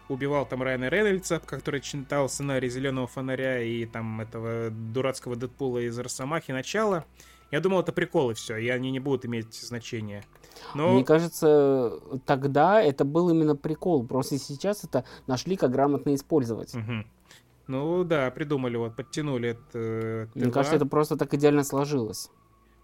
убивал 0.10 0.46
там 0.46 0.62
Райана 0.62 0.90
Рейнольдса, 0.90 1.40
который 1.40 1.80
читал 1.80 2.28
сценарий 2.28 2.70
«Зеленого 2.70 3.08
фонаря» 3.08 3.62
и 3.62 3.86
там 3.86 4.22
этого 4.22 4.70
дурацкого 4.70 5.36
Дэдпула 5.36 5.80
из 5.80 5.98
«Росомахи» 5.98 6.52
начала. 6.52 7.06
Я 7.52 7.60
думал, 7.60 7.82
это 7.82 7.92
приколы 7.92 8.34
все, 8.34 8.58
и 8.58 8.70
они 8.70 8.92
не 8.92 9.00
будут 9.00 9.26
иметь 9.26 9.54
значения. 9.54 10.24
Но... 10.74 10.94
Мне 10.94 11.04
кажется, 11.04 12.00
тогда 12.26 12.82
это 12.82 13.04
был 13.04 13.30
именно 13.30 13.56
прикол. 13.56 14.06
Просто 14.06 14.38
сейчас 14.38 14.84
это 14.84 15.04
нашли, 15.28 15.58
как 15.58 15.72
грамотно 15.72 16.16
использовать. 16.16 16.74
Угу. 16.74 17.06
Ну 17.68 18.04
да, 18.04 18.32
придумали, 18.32 18.78
вот, 18.78 18.96
подтянули 18.96 19.50
это. 19.50 20.30
Мне 20.34 20.52
кажется, 20.52 20.76
это 20.76 20.86
просто 20.86 21.18
так 21.18 21.34
идеально 21.34 21.64
сложилось. 21.64 22.30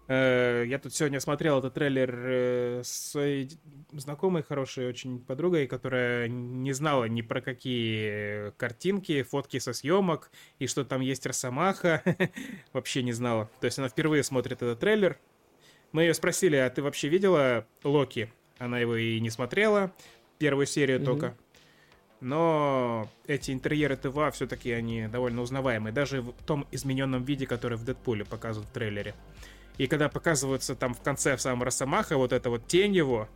Э, 0.08 0.64
я 0.66 0.78
тут 0.78 0.94
сегодня 0.94 1.20
смотрел 1.20 1.58
этот 1.58 1.74
трейлер 1.74 2.14
э, 2.16 2.80
с 2.82 3.10
своей 3.10 3.50
знакомой, 3.92 4.42
хорошей 4.42 4.88
очень 4.88 5.20
подругой, 5.20 5.66
которая 5.66 6.28
не 6.28 6.72
знала 6.72 7.04
ни 7.04 7.20
про 7.20 7.42
какие 7.42 8.50
картинки, 8.52 9.22
фотки 9.22 9.58
со 9.58 9.74
съемок, 9.74 10.30
и 10.58 10.66
что 10.66 10.84
там 10.84 11.02
есть 11.02 11.26
Росомаха. 11.26 12.02
вообще 12.72 13.02
не 13.02 13.12
знала. 13.12 13.50
То 13.60 13.66
есть 13.66 13.78
она 13.78 13.88
впервые 13.90 14.22
смотрит 14.22 14.62
этот 14.62 14.80
трейлер. 14.80 15.18
Мы 15.92 16.02
ее 16.02 16.14
спросили, 16.14 16.56
а 16.56 16.70
ты 16.70 16.82
вообще 16.82 17.08
видела 17.08 17.66
Локи? 17.84 18.32
Она 18.58 18.78
его 18.78 18.96
и 18.96 19.20
не 19.20 19.30
смотрела, 19.30 19.92
первую 20.38 20.66
серию 20.66 21.00
mm-hmm. 21.00 21.04
только. 21.04 21.36
Но 22.20 23.08
эти 23.26 23.52
интерьеры 23.52 23.96
ТВА 23.96 24.30
все-таки 24.30 24.72
они 24.72 25.06
довольно 25.06 25.42
узнаваемые, 25.42 25.92
даже 25.92 26.22
в 26.22 26.32
том 26.44 26.66
измененном 26.72 27.24
виде, 27.24 27.46
который 27.46 27.78
в 27.78 27.84
Дэдпуле 27.84 28.24
показывают 28.24 28.70
в 28.70 28.72
трейлере. 28.72 29.14
И 29.78 29.86
когда 29.86 30.08
показываются 30.08 30.74
там 30.74 30.92
в 30.92 31.00
конце 31.00 31.36
в 31.36 31.40
самом 31.40 31.62
Росомаха, 31.62 32.16
вот 32.16 32.32
эта 32.32 32.50
вот 32.50 32.66
тень 32.66 32.94
его, 32.94 33.28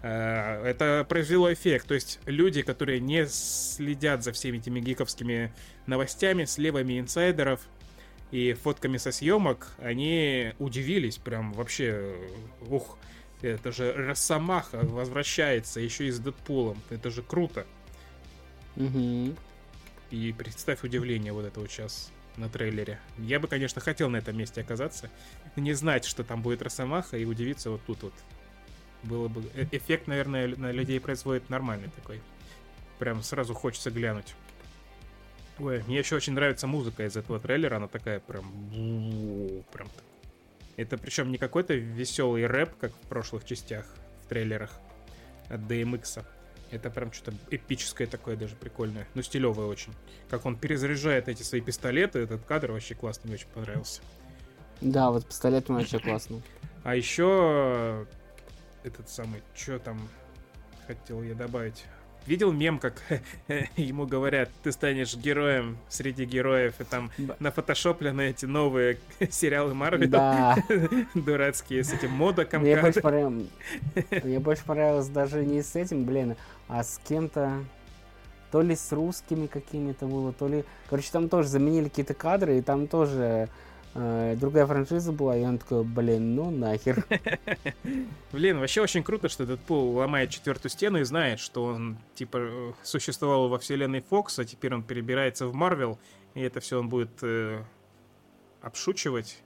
э, 0.00 0.64
это 0.64 1.06
произвело 1.08 1.52
эффект. 1.52 1.86
То 1.86 1.94
есть 1.94 2.18
люди, 2.24 2.62
которые 2.62 2.98
не 2.98 3.26
следят 3.26 4.24
за 4.24 4.32
всеми 4.32 4.58
этими 4.58 4.80
гиковскими 4.80 5.52
новостями, 5.86 6.46
с 6.46 6.56
левыми 6.56 6.98
инсайдеров 6.98 7.60
и 8.30 8.54
фотками 8.54 8.96
со 8.96 9.12
съемок, 9.12 9.68
они 9.78 10.54
удивились 10.58 11.18
прям 11.18 11.52
вообще. 11.52 12.16
Ух, 12.68 12.96
это 13.42 13.70
же 13.70 13.92
Росомаха 13.92 14.78
возвращается 14.78 15.78
еще 15.78 16.06
и 16.06 16.10
с 16.10 16.18
Дэдпулом. 16.18 16.80
Это 16.88 17.10
же 17.10 17.22
круто. 17.22 17.66
Угу. 18.76 19.34
И 20.10 20.34
представь 20.38 20.84
удивление 20.84 21.34
вот 21.34 21.44
этого 21.44 21.68
сейчас 21.68 22.10
на 22.36 22.48
трейлере. 22.48 22.98
Я 23.18 23.40
бы, 23.40 23.48
конечно, 23.48 23.80
хотел 23.80 24.08
на 24.08 24.16
этом 24.16 24.36
месте 24.36 24.60
оказаться, 24.60 25.10
не 25.56 25.72
знать, 25.72 26.04
что 26.04 26.24
там 26.24 26.42
будет 26.42 26.62
Росомаха, 26.62 27.16
и 27.16 27.24
удивиться 27.24 27.70
вот 27.70 27.82
тут 27.86 28.02
вот. 28.02 28.14
Было 29.02 29.28
бы... 29.28 29.42
Э, 29.54 29.66
эффект, 29.70 30.06
наверное, 30.06 30.48
на 30.56 30.70
людей 30.70 31.00
производит 31.00 31.50
нормальный 31.50 31.90
такой. 31.90 32.20
Прям 32.98 33.22
сразу 33.22 33.54
хочется 33.54 33.90
глянуть. 33.90 34.34
Ой, 35.58 35.82
мне 35.86 35.98
еще 35.98 36.16
очень 36.16 36.32
нравится 36.32 36.66
музыка 36.66 37.04
из 37.04 37.16
этого 37.16 37.38
трейлера, 37.38 37.76
она 37.76 37.88
такая 37.88 38.20
прям... 38.20 38.44
Прям... 39.72 39.88
Это 40.76 40.96
причем 40.96 41.30
не 41.30 41.38
какой-то 41.38 41.74
веселый 41.74 42.46
рэп, 42.46 42.70
как 42.80 42.92
в 42.92 43.08
прошлых 43.08 43.44
частях 43.44 43.86
в 44.24 44.28
трейлерах 44.28 44.70
от 45.48 45.60
DMX. 45.60 46.24
Это 46.72 46.88
прям 46.88 47.12
что-то 47.12 47.36
эпическое 47.50 48.06
такое, 48.06 48.34
даже 48.34 48.56
прикольное. 48.56 49.06
Ну, 49.14 49.22
стилевое 49.22 49.66
очень. 49.66 49.92
Как 50.30 50.46
он 50.46 50.56
перезаряжает 50.56 51.28
эти 51.28 51.42
свои 51.42 51.60
пистолеты, 51.60 52.20
этот 52.20 52.44
кадр 52.44 52.72
вообще 52.72 52.94
классный, 52.94 53.28
мне 53.28 53.34
очень 53.34 53.48
понравился. 53.48 54.00
Да, 54.80 55.10
вот 55.10 55.26
пистолет 55.26 55.68
вообще 55.68 55.98
классный. 55.98 56.42
А 56.82 56.96
еще 56.96 58.06
этот 58.82 59.08
самый, 59.10 59.42
что 59.54 59.78
там 59.78 60.08
хотел 60.86 61.22
я 61.22 61.34
добавить? 61.34 61.84
Видел 62.26 62.52
мем, 62.52 62.78
как 62.78 63.02
ему 63.76 64.06
говорят, 64.06 64.50
ты 64.62 64.72
станешь 64.72 65.16
героем 65.16 65.76
среди 65.88 66.24
героев, 66.24 66.74
и 66.80 66.84
там 66.84 67.10
на 67.18 67.36
нафотошоплены 67.40 68.30
эти 68.30 68.46
новые 68.46 68.98
сериалы 69.30 69.74
Марвел. 69.74 70.08
Да. 70.08 70.56
Дурацкие 71.14 71.82
с 71.82 71.92
этим 71.92 72.12
модоком. 72.12 72.62
Мне 72.62 72.80
больше, 72.80 73.00
понравилось, 73.00 73.46
мне 74.22 74.38
больше 74.38 74.64
понравилось 74.64 75.08
даже 75.08 75.44
не 75.44 75.62
с 75.62 75.74
этим, 75.74 76.04
блин, 76.04 76.36
а 76.68 76.84
с 76.84 77.00
кем-то 77.06 77.64
то 78.52 78.60
ли 78.60 78.76
с 78.76 78.92
русскими 78.92 79.46
какими-то 79.46 80.06
было, 80.06 80.32
то 80.32 80.46
ли... 80.46 80.64
Короче, 80.90 81.10
там 81.10 81.30
тоже 81.30 81.48
заменили 81.48 81.88
какие-то 81.88 82.12
кадры, 82.12 82.58
и 82.58 82.60
там 82.60 82.86
тоже 82.86 83.48
другая 83.94 84.66
франшиза 84.66 85.12
была, 85.12 85.36
и 85.36 85.44
он 85.44 85.58
такой, 85.58 85.84
блин, 85.84 86.34
ну 86.34 86.50
нахер. 86.50 87.04
Блин, 88.32 88.58
вообще 88.58 88.80
очень 88.80 89.02
круто, 89.02 89.28
что 89.28 89.44
Дэдпул 89.44 89.94
ломает 89.96 90.30
четвертую 90.30 90.70
стену 90.70 90.98
и 90.98 91.04
знает, 91.04 91.40
что 91.40 91.64
он, 91.64 91.98
типа, 92.14 92.74
существовал 92.82 93.48
во 93.48 93.58
вселенной 93.58 94.00
Фокс, 94.00 94.38
а 94.38 94.44
теперь 94.44 94.74
он 94.74 94.82
перебирается 94.82 95.46
в 95.46 95.54
Марвел, 95.54 95.98
и 96.34 96.40
это 96.40 96.60
все 96.60 96.78
он 96.80 96.88
будет 96.88 97.22
э, 97.22 97.62
обшучивать. 98.62 99.42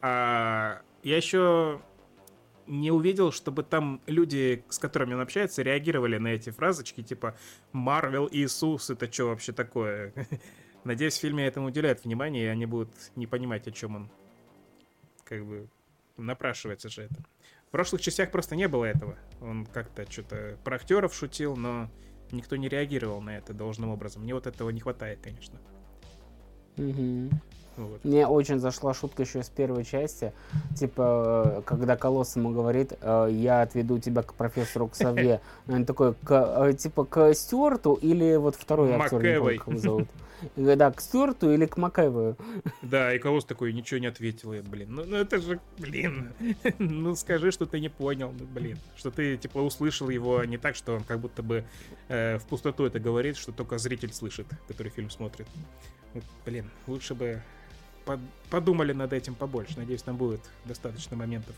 А 0.00 0.80
я 1.02 1.16
еще 1.16 1.80
не 2.66 2.90
увидел, 2.90 3.32
чтобы 3.32 3.62
там 3.64 4.00
люди, 4.06 4.64
с 4.68 4.78
которыми 4.78 5.14
он 5.14 5.20
общается, 5.20 5.62
реагировали 5.62 6.18
на 6.18 6.28
эти 6.28 6.50
фразочки, 6.50 7.02
типа 7.02 7.36
«Марвел 7.72 8.28
Иисус, 8.30 8.90
это 8.90 9.12
что 9.12 9.26
вообще 9.26 9.52
такое?» 9.52 10.14
Надеюсь, 10.84 11.16
в 11.16 11.20
фильме 11.20 11.46
этому 11.46 11.66
уделяют 11.66 12.04
внимание, 12.04 12.44
и 12.44 12.48
они 12.48 12.66
будут 12.66 12.90
не 13.16 13.26
понимать, 13.26 13.66
о 13.68 13.70
чем 13.70 13.96
он. 13.96 14.10
Как 15.24 15.44
бы 15.44 15.68
напрашивается 16.16 16.88
же 16.88 17.02
это. 17.02 17.16
В 17.68 17.70
прошлых 17.70 18.00
частях 18.00 18.30
просто 18.30 18.56
не 18.56 18.66
было 18.66 18.86
этого. 18.86 19.16
Он 19.40 19.66
как-то 19.66 20.10
что-то 20.10 20.58
про 20.64 20.76
актеров 20.76 21.14
шутил, 21.14 21.56
но 21.56 21.88
никто 22.32 22.56
не 22.56 22.68
реагировал 22.68 23.20
на 23.20 23.36
это 23.36 23.54
должным 23.54 23.90
образом. 23.90 24.22
Мне 24.22 24.34
вот 24.34 24.46
этого 24.46 24.70
не 24.70 24.80
хватает, 24.80 25.20
конечно. 25.22 25.58
Угу. 26.76 27.30
Вот. 27.76 28.04
Мне 28.04 28.26
очень 28.26 28.58
зашла 28.58 28.92
шутка 28.92 29.22
еще 29.22 29.42
с 29.42 29.48
первой 29.48 29.84
части. 29.84 30.32
Типа, 30.76 31.58
э, 31.58 31.62
когда 31.64 31.96
Колосс 31.96 32.36
ему 32.36 32.50
говорит, 32.50 32.92
э, 33.00 33.28
я 33.30 33.62
отведу 33.62 33.98
тебя 33.98 34.22
к 34.22 34.34
профессору 34.34 34.88
Ксавье. 34.88 35.40
Он 35.68 35.84
такой, 35.86 36.14
к, 36.14 36.72
типа, 36.74 37.04
к 37.04 37.32
Стюарту 37.34 37.94
или 37.94 38.36
вот 38.36 38.56
второй 38.56 38.92
актер, 38.92 39.42
как 39.42 39.68
его 39.68 39.78
зовут. 39.78 40.08
Да, 40.56 40.90
к 40.90 41.00
Стюарту 41.00 41.52
или 41.52 41.66
к 41.66 41.76
Макэвою. 41.76 42.36
Да, 42.82 43.14
и 43.14 43.18
Колосс 43.18 43.44
такой 43.44 43.72
ничего 43.72 44.00
не 44.00 44.06
ответил. 44.06 44.52
Я, 44.52 44.62
блин, 44.62 44.94
ну, 44.94 45.04
ну 45.04 45.16
это 45.16 45.38
же, 45.38 45.60
блин, 45.78 46.32
ну 46.78 47.14
скажи, 47.14 47.50
что 47.50 47.66
ты 47.66 47.80
не 47.80 47.88
понял, 47.88 48.32
ну, 48.38 48.46
блин. 48.46 48.78
Что 48.96 49.10
ты, 49.10 49.36
типа, 49.36 49.58
услышал 49.58 50.08
его 50.08 50.44
не 50.44 50.58
так, 50.58 50.76
что 50.76 50.94
он 50.94 51.04
как 51.04 51.20
будто 51.20 51.42
бы 51.42 51.64
э, 52.08 52.38
в 52.38 52.44
пустоту 52.44 52.84
это 52.84 53.00
говорит, 53.00 53.36
что 53.36 53.52
только 53.52 53.78
зритель 53.78 54.12
слышит, 54.12 54.46
который 54.68 54.90
фильм 54.90 55.10
смотрит. 55.10 55.46
Блин, 56.44 56.70
лучше 56.86 57.14
бы 57.14 57.42
под, 58.04 58.20
подумали 58.50 58.92
над 58.92 59.12
этим 59.12 59.34
побольше. 59.34 59.78
Надеюсь, 59.78 60.02
там 60.02 60.16
будет 60.16 60.40
достаточно 60.64 61.16
моментов. 61.16 61.54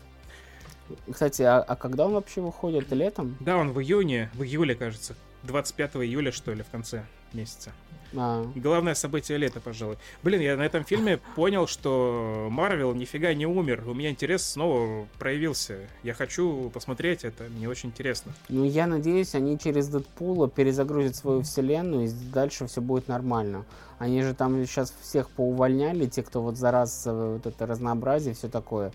Кстати, 1.11 1.41
а, 1.41 1.59
а 1.61 1.75
когда 1.75 2.05
он 2.05 2.13
вообще 2.13 2.41
выходит? 2.41 2.91
Летом? 2.91 3.37
Да, 3.39 3.57
он 3.57 3.71
в 3.71 3.79
июне, 3.81 4.29
в 4.33 4.43
июле, 4.43 4.75
кажется. 4.75 5.15
25 5.43 5.95
июля, 5.97 6.31
что 6.31 6.53
ли, 6.53 6.63
в 6.63 6.69
конце 6.69 7.05
месяца. 7.33 7.71
А. 8.15 8.45
Главное 8.55 8.93
событие 8.95 9.37
лета, 9.37 9.59
пожалуй. 9.59 9.97
Блин, 10.21 10.41
я 10.41 10.55
на 10.57 10.63
этом 10.63 10.83
фильме 10.83 11.19
понял, 11.35 11.67
что 11.67 12.47
Марвел 12.49 12.93
нифига 12.93 13.33
не 13.33 13.45
умер. 13.45 13.83
У 13.87 13.93
меня 13.93 14.09
интерес 14.09 14.43
снова 14.43 15.07
проявился. 15.19 15.79
Я 16.03 16.13
хочу 16.13 16.69
посмотреть 16.73 17.23
это, 17.23 17.45
мне 17.45 17.67
очень 17.67 17.89
интересно. 17.89 18.33
Ну, 18.49 18.63
я 18.63 18.87
надеюсь, 18.87 19.35
они 19.35 19.57
через 19.57 19.87
Дэдпула 19.87 20.49
перезагрузят 20.49 21.15
свою 21.15 21.41
вселенную, 21.41 22.05
и 22.05 22.11
дальше 22.33 22.67
все 22.67 22.81
будет 22.81 23.07
нормально. 23.07 23.65
Они 23.99 24.21
же 24.21 24.33
там 24.33 24.65
сейчас 24.65 24.93
всех 25.01 25.29
поувольняли, 25.29 26.07
те, 26.07 26.23
кто 26.23 26.41
вот 26.41 26.57
за 26.57 26.71
раз 26.71 27.03
вот 27.05 27.45
это 27.45 27.65
разнообразие, 27.65 28.33
все 28.33 28.49
такое. 28.49 28.91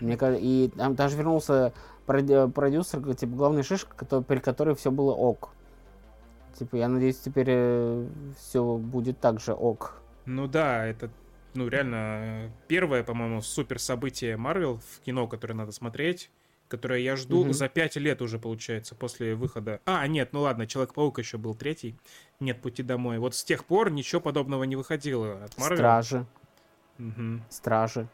Мне 0.00 0.16
кажется, 0.16 0.44
и 0.44 0.68
там 0.68 0.94
даже 0.94 1.16
вернулся 1.16 1.72
продюсер, 2.06 3.14
типа 3.14 3.32
главный 3.34 3.62
шишка, 3.62 3.94
который, 3.96 4.22
при 4.22 4.38
которой 4.38 4.74
все 4.74 4.90
было 4.90 5.12
ок. 5.12 5.50
Типа, 6.58 6.76
я 6.76 6.88
надеюсь, 6.88 7.18
теперь 7.18 7.48
э, 7.48 8.06
все 8.38 8.76
будет 8.76 9.20
так 9.20 9.40
же 9.40 9.52
ок. 9.52 10.00
Ну 10.26 10.46
да, 10.46 10.86
это, 10.86 11.10
ну 11.54 11.68
реально, 11.68 12.50
первое, 12.68 13.02
по-моему, 13.02 13.40
супер 13.40 13.78
событие 13.78 14.36
Марвел 14.36 14.78
в 14.78 15.00
кино, 15.00 15.26
которое 15.26 15.54
надо 15.54 15.72
смотреть 15.72 16.30
которое 16.72 17.00
я 17.00 17.16
жду 17.16 17.42
угу. 17.42 17.52
за 17.52 17.68
пять 17.68 17.96
лет 17.96 18.22
уже, 18.22 18.38
получается, 18.38 18.94
после 18.94 19.34
выхода. 19.34 19.82
А, 19.84 20.06
нет, 20.06 20.30
ну 20.32 20.40
ладно, 20.40 20.66
Человек-паук 20.66 21.18
еще 21.18 21.36
был 21.36 21.54
третий. 21.54 21.98
Нет 22.40 22.62
пути 22.62 22.82
домой. 22.82 23.18
Вот 23.18 23.34
с 23.34 23.44
тех 23.44 23.66
пор 23.66 23.90
ничего 23.90 24.22
подобного 24.22 24.64
не 24.64 24.74
выходило 24.74 25.44
от 25.44 25.58
Марвел. 25.58 25.76
Стражи. 25.76 26.26
Угу. 26.98 27.42
Стражи. 27.50 28.08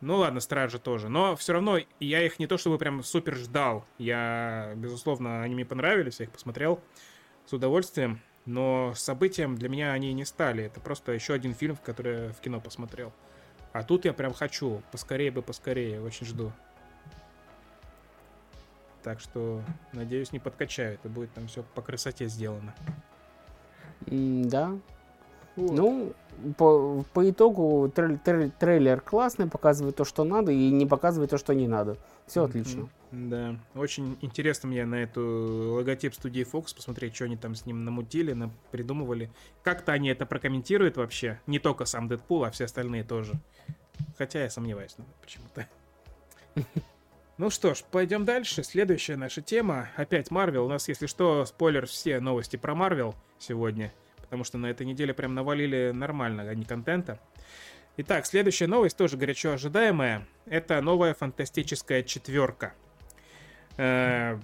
Ну 0.00 0.16
ладно, 0.16 0.40
Стражи 0.40 0.80
тоже. 0.80 1.08
Но 1.08 1.36
все 1.36 1.52
равно 1.52 1.78
я 2.00 2.26
их 2.26 2.40
не 2.40 2.48
то 2.48 2.58
чтобы 2.58 2.78
прям 2.78 3.04
супер 3.04 3.36
ждал. 3.36 3.84
Я, 3.96 4.72
безусловно, 4.74 5.42
они 5.42 5.54
мне 5.54 5.64
понравились, 5.64 6.18
я 6.18 6.26
их 6.26 6.32
посмотрел 6.32 6.80
с 7.46 7.52
удовольствием, 7.52 8.20
но 8.44 8.92
событием 8.94 9.56
для 9.56 9.68
меня 9.68 9.92
они 9.92 10.12
не 10.12 10.24
стали. 10.24 10.64
Это 10.64 10.80
просто 10.80 11.12
еще 11.12 11.34
один 11.34 11.54
фильм, 11.54 11.76
который 11.76 12.26
я 12.26 12.32
в 12.32 12.40
кино 12.40 12.60
посмотрел. 12.60 13.12
А 13.72 13.82
тут 13.82 14.04
я 14.04 14.12
прям 14.12 14.32
хочу. 14.32 14.82
Поскорее 14.90 15.30
бы, 15.30 15.42
поскорее. 15.42 16.00
Очень 16.00 16.26
жду. 16.26 16.52
Так 19.02 19.20
что, 19.20 19.62
надеюсь, 19.92 20.32
не 20.32 20.38
подкачают. 20.38 21.04
И 21.04 21.08
будет 21.08 21.32
там 21.32 21.46
все 21.46 21.62
по 21.74 21.82
красоте 21.82 22.26
сделано. 22.26 22.74
Да. 24.06 24.78
Вот. 25.56 25.72
Ну, 25.72 26.12
по, 26.58 27.04
по 27.12 27.30
итогу 27.30 27.90
трей, 27.94 28.18
трей, 28.18 28.50
трейлер 28.50 29.00
классный, 29.00 29.46
показывает 29.48 29.96
то, 29.96 30.04
что 30.04 30.24
надо, 30.24 30.52
и 30.52 30.70
не 30.70 30.86
показывает 30.86 31.30
то, 31.30 31.38
что 31.38 31.54
не 31.54 31.66
надо. 31.66 31.96
Все 32.26 32.42
mm-hmm. 32.42 32.48
отлично. 32.48 32.88
Да, 33.12 33.56
очень 33.74 34.18
интересно 34.20 34.68
мне 34.68 34.84
на 34.84 34.96
эту 34.96 35.74
логотип 35.74 36.14
студии 36.14 36.44
Fox 36.44 36.74
посмотреть, 36.74 37.14
что 37.14 37.24
они 37.24 37.36
там 37.36 37.54
с 37.54 37.64
ним 37.64 37.84
намутили, 37.84 38.32
на 38.32 38.50
придумывали. 38.72 39.30
Как-то 39.62 39.92
они 39.92 40.08
это 40.08 40.26
прокомментируют 40.26 40.96
вообще. 40.96 41.40
Не 41.46 41.58
только 41.58 41.84
сам 41.84 42.08
Дэдпул, 42.08 42.44
а 42.44 42.50
все 42.50 42.64
остальные 42.64 43.04
тоже. 43.04 43.34
Хотя 44.18 44.42
я 44.42 44.50
сомневаюсь, 44.50 44.94
ну, 44.98 45.04
почему-то. 45.20 45.68
Ну 47.38 47.50
что 47.50 47.74
ж, 47.74 47.84
пойдем 47.90 48.24
дальше. 48.24 48.62
Следующая 48.62 49.16
наша 49.16 49.42
тема. 49.42 49.90
Опять 49.96 50.30
Марвел. 50.30 50.64
У 50.64 50.68
нас, 50.70 50.88
если 50.88 51.04
что, 51.06 51.44
спойлер, 51.44 51.86
все 51.86 52.18
новости 52.18 52.56
про 52.56 52.74
Марвел 52.74 53.14
сегодня. 53.38 53.92
Потому 54.22 54.42
что 54.42 54.56
на 54.56 54.70
этой 54.70 54.86
неделе 54.86 55.12
прям 55.12 55.34
навалили 55.34 55.92
нормально, 55.94 56.44
а 56.48 56.54
не 56.54 56.64
контента. 56.64 57.20
Итак, 57.98 58.24
следующая 58.24 58.68
новость, 58.68 58.96
тоже 58.96 59.18
горячо 59.18 59.52
ожидаемая. 59.52 60.26
Это 60.46 60.80
новая 60.80 61.12
фантастическая 61.12 62.02
четверка. 62.02 62.72
Э, 63.76 64.38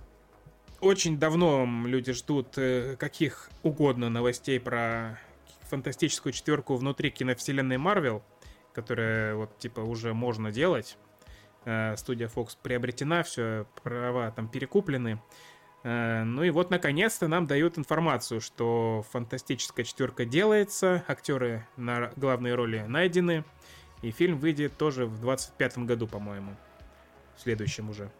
очень 0.80 1.18
давно 1.18 1.66
люди 1.86 2.12
ждут 2.12 2.58
э, 2.58 2.96
каких 2.98 3.50
угодно 3.62 4.10
новостей 4.10 4.60
про 4.60 5.18
фантастическую 5.62 6.32
четверку 6.32 6.74
внутри 6.76 7.10
киновселенной 7.10 7.78
Марвел, 7.78 8.22
которая 8.74 9.34
вот 9.34 9.58
типа 9.58 9.80
уже 9.80 10.12
можно 10.12 10.50
делать. 10.50 10.98
Э, 11.64 11.96
студия 11.96 12.28
Fox 12.28 12.56
приобретена, 12.60 13.22
все 13.22 13.66
права 13.82 14.30
там 14.30 14.48
перекуплены. 14.48 15.20
Ну 15.84 16.44
и 16.44 16.50
вот, 16.50 16.70
наконец-то 16.70 17.26
нам 17.26 17.48
дают 17.48 17.76
информацию, 17.76 18.40
что 18.40 19.04
фантастическая 19.10 19.84
четверка 19.84 20.24
делается, 20.24 21.02
актеры 21.08 21.66
на 21.76 22.12
главные 22.14 22.54
роли 22.54 22.84
найдены, 22.86 23.44
и 24.00 24.12
фильм 24.12 24.38
выйдет 24.38 24.78
тоже 24.78 25.06
в 25.06 25.20
25 25.20 25.78
году, 25.78 26.06
по-моему, 26.06 26.54
в 27.34 27.40
следующем 27.40 27.90
уже. 27.90 28.12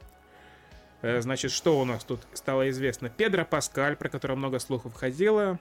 Э, 1.02 1.20
значит, 1.20 1.50
что 1.50 1.78
у 1.80 1.84
нас 1.84 2.04
тут 2.04 2.20
стало 2.32 2.70
известно? 2.70 3.10
Педро 3.10 3.44
Паскаль, 3.44 3.96
про 3.96 4.08
которого 4.08 4.36
много 4.36 4.58
слухов 4.60 4.94
ходило, 4.94 5.58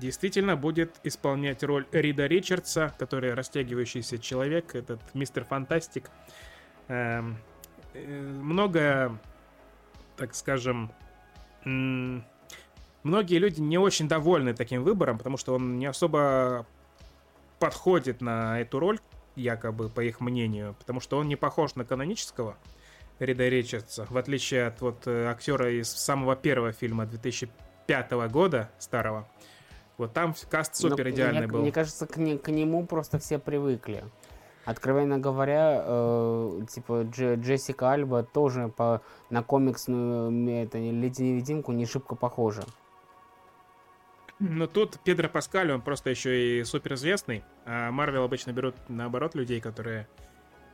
действительно 0.00 0.56
будет 0.56 0.98
исполнять 1.04 1.62
роль 1.62 1.86
Рида 1.92 2.26
Ричардса, 2.26 2.94
который 2.98 3.34
растягивающийся 3.34 4.18
человек, 4.18 4.74
этот 4.74 5.00
мистер 5.14 5.44
Фантастик. 5.44 6.10
Эм, 6.88 7.36
э, 7.92 8.20
много, 8.20 9.18
так 10.16 10.34
скажем, 10.34 10.90
многие 11.64 13.38
люди 13.38 13.60
не 13.60 13.78
очень 13.78 14.08
довольны 14.08 14.54
таким 14.54 14.82
выбором, 14.82 15.18
потому 15.18 15.36
что 15.36 15.54
он 15.54 15.78
не 15.78 15.86
особо 15.86 16.66
подходит 17.60 18.20
на 18.20 18.60
эту 18.60 18.80
роль, 18.80 18.98
якобы, 19.36 19.88
по 19.88 20.00
их 20.00 20.20
мнению, 20.20 20.74
потому 20.78 21.00
что 21.00 21.18
он 21.18 21.28
не 21.28 21.36
похож 21.36 21.74
на 21.74 21.84
канонического. 21.84 22.56
Рида 23.22 23.48
Ричардса, 23.48 24.06
в 24.08 24.16
отличие 24.16 24.66
от 24.66 24.80
вот 24.80 25.06
э, 25.06 25.26
актера 25.26 25.70
из 25.70 25.88
самого 25.88 26.36
первого 26.36 26.72
фильма 26.72 27.06
2005 27.06 28.12
года, 28.30 28.70
старого. 28.78 29.28
Вот 29.98 30.12
там 30.12 30.34
каст 30.50 30.78
ну, 30.82 30.90
супер 30.90 31.10
идеальный 31.10 31.46
был. 31.46 31.60
Мне 31.60 31.72
кажется, 31.72 32.06
к, 32.06 32.16
не, 32.16 32.36
к 32.36 32.48
нему 32.50 32.86
просто 32.86 33.18
все 33.18 33.38
привыкли. 33.38 34.04
Откровенно 34.64 35.18
говоря, 35.18 35.82
э, 35.84 36.60
типа 36.70 37.04
Дж, 37.04 37.34
Джессика 37.40 37.92
Альба 37.92 38.22
тоже 38.22 38.68
по, 38.68 39.02
на 39.30 39.42
комиксную 39.42 40.48
это, 40.64 40.78
леди-невидимку 40.78 41.72
не 41.72 41.86
шибко 41.86 42.14
похожа. 42.14 42.62
Но 44.38 44.66
тут 44.66 44.98
Педро 45.04 45.28
Паскаль, 45.28 45.70
он 45.70 45.82
просто 45.82 46.10
еще 46.10 46.60
и 46.60 46.64
суперизвестный, 46.64 47.44
а 47.64 47.92
Марвел 47.92 48.24
обычно 48.24 48.52
берут 48.52 48.74
наоборот 48.88 49.36
людей, 49.36 49.60
которые 49.60 50.08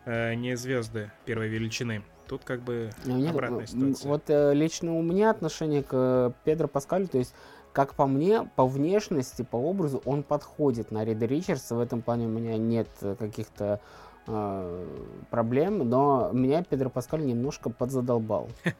э, 0.06 0.34
не 0.34 0.56
звезды 0.56 1.12
первой 1.26 1.48
величины. 1.48 2.02
Тут 2.28 2.44
как 2.44 2.60
бы 2.60 2.90
Мне, 3.04 3.30
обратная 3.30 3.66
ситуация. 3.66 4.08
Вот 4.08 4.22
э, 4.28 4.52
лично 4.54 4.94
у 4.96 5.02
меня 5.02 5.30
отношение 5.30 5.82
к 5.82 5.90
э, 5.92 6.30
Педро 6.44 6.68
Паскалю, 6.68 7.08
то 7.08 7.18
есть, 7.18 7.34
как 7.72 7.94
по 7.94 8.06
мне, 8.06 8.48
по 8.54 8.66
внешности, 8.66 9.42
по 9.42 9.56
образу, 9.56 10.02
он 10.04 10.22
подходит 10.22 10.90
на 10.90 11.04
Рида 11.04 11.26
Ричардса. 11.26 11.74
В 11.74 11.80
этом 11.80 12.02
плане 12.02 12.26
у 12.26 12.28
меня 12.28 12.58
нет 12.58 12.88
каких-то 13.18 13.80
э, 14.26 14.86
проблем, 15.30 15.78
но 15.88 16.30
меня 16.32 16.62
Педро 16.62 16.90
Паскаль 16.90 17.24
немножко 17.24 17.70
подзадолбал. 17.70 18.48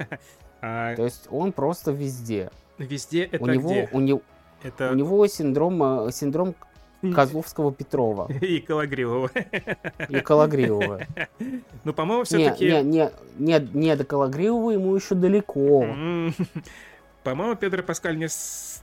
А 0.61 0.97
то 0.97 1.05
есть 1.05 1.29
он 1.31 1.53
просто 1.53 1.93
везде. 1.93 2.51
Везде 2.79 3.27
это 3.27 3.45
у 3.45 3.47
него, 3.47 3.71
где? 3.71 3.89
У 3.93 4.01
него, 4.01 4.23
это... 4.65 4.91
у 4.91 4.95
него 4.97 5.25
синдром, 5.29 6.11
синдром 6.11 6.57
Козловского 7.15 7.73
Петрова. 7.73 8.31
И 8.41 8.61
Калагривого. 8.61 9.31
И 10.09 10.21
Калагривого. 10.21 11.01
Ну, 11.85 11.95
по-моему, 11.95 12.25
все-таки... 12.25 12.67
Не, 12.67 12.83
не, 12.83 13.11
не, 13.39 13.69
не, 13.73 13.97
до 13.97 14.05
Калагривого 14.05 14.73
ему 14.73 14.95
еще 14.95 15.15
далеко. 15.15 15.87
По-моему, 17.25 17.57
Педро 17.57 17.83
Паскаль 17.83 18.17
не, 18.17 18.29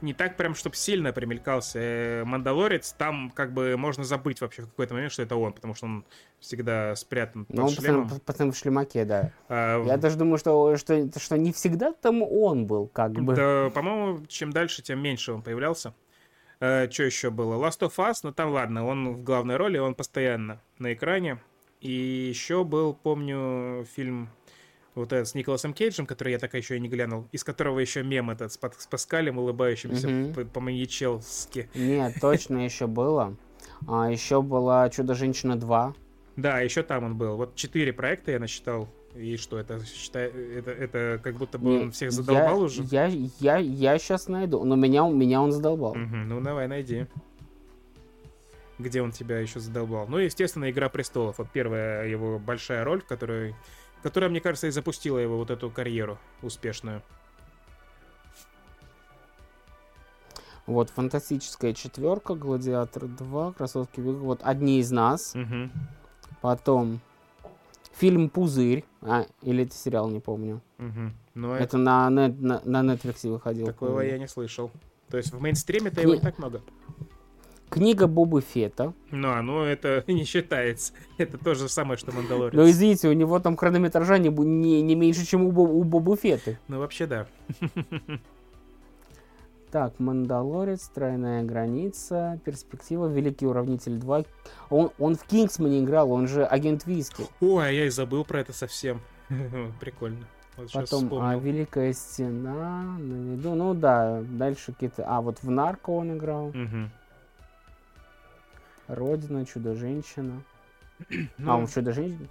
не 0.01 0.13
так 0.13 0.38
прям, 0.38 0.56
чтобы 0.56 0.75
сильно 0.75 1.12
примелькался. 1.12 1.80
Э, 1.80 2.23
Мандалорец, 2.25 2.93
там 2.93 3.32
как 3.32 3.54
бы 3.54 3.75
можно 3.75 4.04
забыть 4.04 4.41
вообще 4.41 4.63
в 4.63 4.69
какой-то 4.69 4.93
момент, 4.93 5.12
что 5.13 5.23
это 5.23 5.36
он, 5.36 5.54
потому 5.54 5.73
что 5.73 5.86
он 5.88 6.06
всегда 6.39 6.95
спрятан 6.95 7.45
под 7.45 7.56
ну, 7.56 7.69
шлемом. 7.69 8.12
Он 8.12 8.19
постоянно 8.19 8.54
в 8.54 8.58
шлемаке, 8.58 9.06
да. 9.06 9.32
А, 9.49 9.84
Я 9.86 9.97
даже 9.97 10.17
думаю, 10.17 10.38
что, 10.38 10.78
что, 10.78 11.10
что 11.17 11.38
не 11.38 11.54
всегда 11.54 11.93
там 11.93 12.21
он 12.21 12.67
был, 12.67 12.88
как 12.88 13.13
бы. 13.13 13.36
Да, 13.36 13.71
по-моему, 13.73 14.25
чем 14.28 14.51
дальше, 14.51 14.84
тем 14.84 15.01
меньше 15.01 15.32
он 15.34 15.41
появлялся. 15.41 15.93
Э, 16.65 16.89
что 16.91 17.04
еще 17.04 17.30
было? 17.30 17.56
Last 17.63 17.80
of 17.82 17.95
Us, 17.97 18.15
ну 18.23 18.32
там 18.32 18.51
ладно, 18.51 18.86
он 18.86 19.13
в 19.13 19.23
главной 19.23 19.58
роли, 19.58 19.78
он 19.78 19.93
постоянно 19.95 20.62
на 20.80 20.93
экране. 20.93 21.38
И 21.82 21.91
еще 21.91 22.63
был, 22.63 22.93
помню, 22.93 23.86
фильм 23.95 24.30
вот 24.95 25.12
этот 25.13 25.28
с 25.28 25.36
Николасом 25.36 25.73
Кейджем, 25.73 26.06
который 26.06 26.32
я 26.32 26.39
так 26.39 26.54
еще 26.56 26.78
и 26.78 26.80
не 26.80 26.88
глянул, 26.88 27.28
из 27.32 27.43
которого 27.43 27.80
еще 27.80 28.01
мем 28.04 28.30
этот 28.32 28.51
с, 28.54 28.60
с 28.78 28.88
Паскалем 28.88 29.38
улыбающимся 29.38 30.08
Мгм. 30.10 30.34
по- 30.34 30.45
по-маньячелски. 30.45 31.69
Нет, 31.75 32.15
точно 32.21 32.63
еще 32.65 32.88
было. 32.88 33.36
А, 33.88 34.10
еще 34.10 34.41
была 34.41 34.89
Чудо-женщина 34.89 35.58
2. 35.58 35.93
Да, 36.38 36.60
еще 36.62 36.82
там 36.84 37.04
он 37.04 37.15
был. 37.17 37.36
Вот 37.38 37.56
четыре 37.56 37.93
проекта 37.93 38.32
я 38.32 38.39
насчитал. 38.39 38.88
И 39.15 39.38
что, 39.38 39.58
это, 39.58 39.84
считай, 39.86 40.28
это, 40.28 40.71
это 40.71 41.19
как 41.23 41.36
будто 41.36 41.58
бы 41.58 41.73
он 41.73 41.86
Не, 41.86 41.91
всех 41.91 42.12
задолбал 42.12 42.58
я, 42.60 42.63
уже? 42.63 42.84
Я, 42.84 43.06
я, 43.39 43.58
я 43.58 43.97
сейчас 43.97 44.28
найду. 44.28 44.63
Но 44.65 44.75
меня, 44.75 45.08
меня 45.08 45.41
он 45.41 45.54
задолбал. 45.54 45.95
Мгм, 45.95 46.28
ну 46.28 46.41
давай, 46.41 46.67
найди. 46.67 47.08
Где 48.78 49.01
он 49.01 49.12
тебя 49.12 49.39
еще 49.39 49.62
задолбал? 49.62 50.06
Ну, 50.10 50.17
естественно, 50.17 50.69
Игра 50.69 50.89
престолов. 50.89 51.38
Вот 51.38 51.49
первая 51.49 52.08
его 52.08 52.39
большая 52.39 52.84
роль, 52.84 53.01
в 53.01 53.06
которой, 53.06 53.56
которая, 54.04 54.30
мне 54.30 54.41
кажется, 54.41 54.67
и 54.67 54.71
запустила 54.71 55.17
его 55.17 55.38
вот 55.38 55.49
эту 55.49 55.69
карьеру 55.69 56.17
успешную. 56.41 57.01
Вот, 60.65 60.89
фантастическая 60.89 61.73
четверка, 61.73 62.34
Гладиатор 62.34 63.06
2, 63.06 63.54
Красотки 63.54 64.01
Вега. 64.01 64.17
Вот 64.17 64.41
одни 64.43 64.80
из 64.80 64.91
нас. 64.91 65.36
Мгм. 65.36 65.71
Потом 66.41 66.99
фильм 67.97 68.29
Пузырь. 68.29 68.84
А, 69.01 69.25
или 69.41 69.63
это 69.63 69.73
сериал, 69.75 70.10
не 70.10 70.19
помню. 70.19 70.62
Мгм. 70.77 71.13
Ну, 71.34 71.53
Это 71.53 71.77
на, 71.77 72.10
нет- 72.10 72.39
на, 72.41 72.62
на 72.63 72.93
Netflix 72.93 73.29
выходил. 73.29 73.65
такого 73.67 74.01
я 74.01 74.17
не 74.17 74.27
слышал. 74.27 74.71
То 75.10 75.17
есть 75.17 75.31
в 75.34 75.39
мейнстриме-то 75.41 76.01
его 76.01 76.15
не 76.15 76.21
так 76.21 76.38
много. 76.39 76.62
Книга 77.69 78.08
Бобы 78.08 78.41
Фета. 78.41 78.93
Ну, 79.12 79.29
а, 79.29 79.41
ну 79.41 79.62
это 79.63 80.03
не 80.08 80.23
считается. 80.23 80.93
Это 81.17 81.38
то 81.38 81.55
же 81.55 81.67
самое, 81.67 81.97
что 81.97 82.12
Мандалорец. 82.12 82.53
Но 82.53 82.69
извините, 82.69 83.10
у 83.10 83.13
него 83.13 83.39
там 83.39 83.58
хронометража 83.58 84.17
не, 84.17 84.29
не, 84.29 84.81
не 84.81 84.95
меньше, 84.95 85.25
чем 85.25 85.43
у, 85.45 85.51
Бо- 85.51 85.62
у 85.62 85.84
Бобы 85.84 86.15
Феты. 86.15 86.58
Ну, 86.67 86.79
вообще, 86.79 87.05
да. 87.08 87.27
Так, 89.75 89.99
Мандалорец, 89.99 90.88
Тройная 90.88 91.43
граница, 91.43 92.39
Перспектива, 92.45 93.07
Великий 93.07 93.45
Уравнитель 93.45 93.97
2. 93.97 94.23
Он, 94.69 94.89
он 94.97 95.15
в 95.15 95.25
Кингсмане 95.25 95.81
играл, 95.81 96.13
он 96.13 96.29
же 96.29 96.45
агент 96.45 96.85
Виски. 96.85 97.25
Ой, 97.41 97.67
а 97.67 97.69
я 97.69 97.85
и 97.88 97.89
забыл 97.89 98.23
про 98.23 98.39
это 98.39 98.53
совсем. 98.53 99.01
Прикольно. 99.81 100.25
Вот 100.55 100.71
Потом 100.71 101.09
а. 101.21 101.35
Великая 101.35 101.91
Стена, 101.91 102.83
на 102.97 103.33
виду. 103.33 103.53
Ну 103.53 103.73
да, 103.73 104.21
дальше 104.21 104.71
какие-то... 104.71 105.03
А, 105.05 105.19
вот 105.19 105.43
в 105.43 105.51
Нарко 105.51 105.89
он 105.89 106.15
играл. 106.15 106.53
Мгм. 106.53 106.89
Родина, 108.88 109.45
Чудо-женщина. 109.45 110.41
Ну, 111.38 111.51
а, 111.51 111.57
он 111.57 111.67
в 111.67 111.73
Чудо-женщине? 111.73 112.29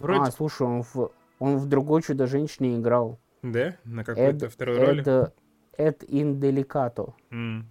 вроде... 0.00 0.22
А, 0.22 0.30
слушай, 0.30 0.66
он 0.66 0.82
в, 0.82 1.10
он 1.38 1.58
в 1.58 1.66
другой 1.66 2.00
Чудо-женщине 2.00 2.78
играл. 2.78 3.18
Да? 3.42 3.76
На 3.84 4.04
какой-то 4.04 4.46
Эд, 4.46 4.52
второй 4.54 4.78
роли? 4.78 5.30
Эд 5.78 6.04
Инделикато. 6.06 7.14
М. 7.30 7.66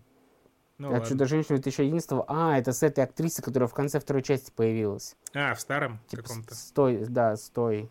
Ну, 0.79 0.93
а. 0.95 1.01
Чудо-женщина 1.01 1.57
2011 1.57 2.23
А, 2.27 2.57
это 2.57 2.71
с 2.71 2.81
этой 2.83 3.03
актрисы, 3.03 3.41
которая 3.41 3.67
в 3.67 3.73
конце 3.73 3.99
второй 3.99 4.23
части 4.23 4.51
появилась. 4.55 5.15
А, 5.33 5.53
в 5.53 5.59
старом 5.59 5.99
Типа, 6.07 6.23
каком-то. 6.23 6.55
стой, 6.55 7.05
да, 7.07 7.35
стой. 7.35 7.89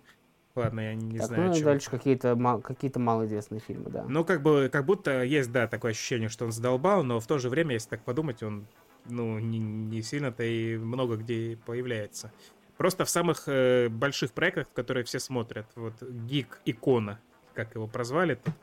Ладно, 0.55 0.81
я 0.81 0.94
не 0.94 1.18
так, 1.18 1.26
знаю, 1.26 1.42
ну 1.42 1.50
о 1.50 1.55
и 1.55 1.59
чём 1.59 1.64
дальше 1.64 1.90
какие-то, 1.90 2.61
какие-то 2.64 2.98
малоизвестные 2.98 3.61
фильмы, 3.61 3.90
да. 3.90 4.05
Ну, 4.09 4.24
как 4.24 4.40
бы, 4.40 4.70
как 4.72 4.87
будто 4.87 5.22
есть, 5.22 5.52
да, 5.52 5.66
такое 5.68 5.90
ощущение, 5.90 6.31
что 6.31 6.46
он 6.46 6.52
задолбал, 6.52 7.02
но 7.05 7.20
в 7.20 7.26
то 7.26 7.38
же 7.38 7.50
время, 7.50 7.74
если 7.74 7.90
так 7.90 8.00
подумать, 8.00 8.42
он, 8.42 8.66
ну, 9.05 9.38
не, 9.38 9.59
не 9.59 10.00
сильно-то 10.00 10.44
и 10.44 10.79
много 10.79 11.16
где 11.16 11.59
появляется. 11.66 12.33
Просто 12.79 13.05
в 13.05 13.11
самых 13.11 13.44
э, 13.48 13.88
больших 13.90 14.33
проектах, 14.33 14.68
которые 14.72 15.05
все 15.05 15.18
смотрят, 15.18 15.66
вот 15.74 16.00
Гик 16.02 16.61
Икона, 16.64 17.20
как 17.52 17.74
его 17.74 17.87
прозвали, 17.87 18.37
тут, 18.37 18.55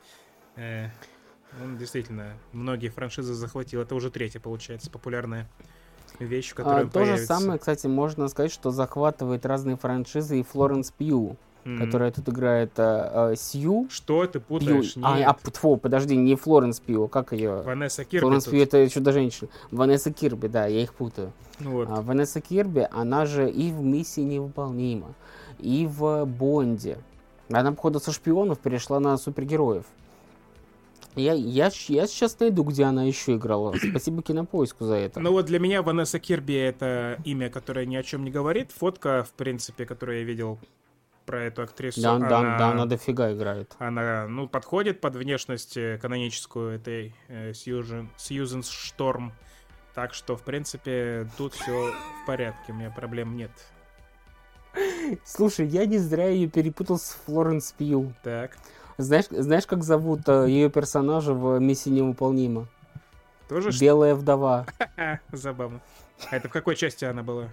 э, 0.56 0.88
он 1.62 1.78
действительно 1.78 2.34
многие 2.52 2.90
франшизы 2.90 3.34
захватил. 3.34 3.82
Это 3.82 3.96
уже 3.96 4.10
третья, 4.10 4.40
получается, 4.40 4.90
популярная 4.90 5.50
вещь, 6.20 6.52
в 6.52 6.56
которой 6.56 6.86
А, 6.86 6.88
то 6.90 7.06
же 7.06 7.18
самое, 7.18 7.60
кстати, 7.60 7.88
можно 7.88 8.28
сказать, 8.28 8.52
что 8.52 8.72
захватывает 8.72 9.46
разные 9.46 9.78
франшизы 9.78 10.40
и 10.40 10.44
Флоренс 10.44 10.92
Пью, 10.92 11.38
М. 11.66 11.80
которая 11.80 12.12
тут 12.12 12.28
играет 12.30 12.72
а, 12.78 13.32
а, 13.32 13.36
Сью. 13.36 13.88
Что 13.90 14.26
ты 14.28 14.40
Пью. 14.40 14.60
путаешь? 14.60 14.94
А, 15.02 15.18
Нет. 15.18 15.28
а, 15.28 15.34
п- 15.34 15.52
тьфу, 15.52 15.78
подожди, 15.78 16.16
не 16.16 16.36
Флоренс 16.36 16.80
Пью, 16.80 17.08
как 17.08 17.34
ее? 17.34 17.62
Ванесса 17.62 18.04
Кирби 18.06 18.22
Флоренс 18.22 18.44
тут. 18.46 18.52
Пью 18.52 18.64
это 18.64 18.90
чудо-женщина. 18.90 19.50
Ванесса 19.72 20.12
Кирби, 20.12 20.48
да, 20.48 20.66
я 20.68 20.82
их 20.84 20.94
путаю. 20.94 21.32
Ну 21.60 21.72
вот. 21.72 21.88
А, 21.90 22.02
Ванесса 22.02 22.42
Кирби, 22.42 22.88
она 22.92 23.26
же 23.26 23.50
и 23.50 23.72
в 23.72 23.82
«Миссии 23.82 24.22
невыполнима», 24.22 25.14
и 25.60 25.88
в 25.90 26.26
«Бонде». 26.26 26.98
Она, 27.52 27.72
походу, 27.72 28.00
со 28.00 28.12
шпионов 28.12 28.60
перешла 28.60 29.00
на 29.00 29.18
супергероев. 29.18 29.86
Я, 31.16 31.34
я, 31.34 31.70
я 31.88 32.08
сейчас 32.08 32.40
найду, 32.40 32.64
где 32.64 32.84
она 32.84 33.04
еще 33.04 33.36
играла. 33.36 33.74
Спасибо 33.90 34.24
кинопоиску 34.24 34.86
за 34.86 34.96
это. 34.96 35.20
Ну 35.20 35.32
вот 35.32 35.46
для 35.46 35.60
меня 35.60 35.82
Ванесса 35.82 36.20
Кирби 36.20 36.56
это 36.56 37.20
имя, 37.24 37.50
которое 37.50 37.86
ни 37.86 37.96
о 37.96 38.04
чем 38.04 38.24
не 38.24 38.32
говорит. 38.32 38.72
Фотка, 38.72 39.24
в 39.24 39.34
принципе, 39.34 39.86
которую 39.86 40.20
я 40.20 40.24
видел 40.24 40.60
про 41.26 41.44
эту 41.44 41.62
актрису, 41.62 42.02
да, 42.02 42.18
да, 42.18 42.40
она, 42.40 42.58
да, 42.58 42.72
она 42.72 42.86
дофига 42.86 43.32
играет. 43.34 43.74
она, 43.80 44.28
ну, 44.28 44.48
подходит 44.48 45.00
под 45.00 45.16
внешность 45.16 45.78
э, 45.78 45.98
каноническую 46.02 46.76
этой 46.76 47.16
э, 47.30 47.54
Сьюзен, 47.54 48.10
Сьюзен 48.18 48.62
Шторм. 48.64 49.32
Так 49.96 50.14
что, 50.14 50.36
в 50.36 50.42
принципе, 50.42 51.28
тут 51.38 51.54
все 51.54 51.92
в 51.92 52.26
порядке, 52.26 52.74
у 52.74 52.76
меня 52.76 52.90
проблем 52.90 53.38
нет. 53.38 53.52
Слушай, 55.24 55.68
я 55.68 55.86
не 55.86 55.98
зря 56.00 56.30
ее 56.30 56.50
перепутал 56.50 56.98
с 56.98 57.18
Флоренс 57.26 57.74
Пью. 57.74 58.14
Так, 58.24 58.58
Знаешь, 58.98 59.26
знаешь, 59.30 59.66
как 59.66 59.84
зовут 59.84 60.28
ее 60.28 60.70
персонажа 60.70 61.34
в 61.34 61.60
«Миссии 61.60 61.90
невыполнима»? 61.90 62.68
тоже? 63.50 63.72
Белая 63.80 64.16
вдова. 64.16 64.66
Забавно. 65.32 65.80
А 66.32 66.36
это 66.38 66.48
в 66.48 66.52
какой 66.52 66.76
части 66.76 67.06
она 67.06 67.24
была? 67.24 67.50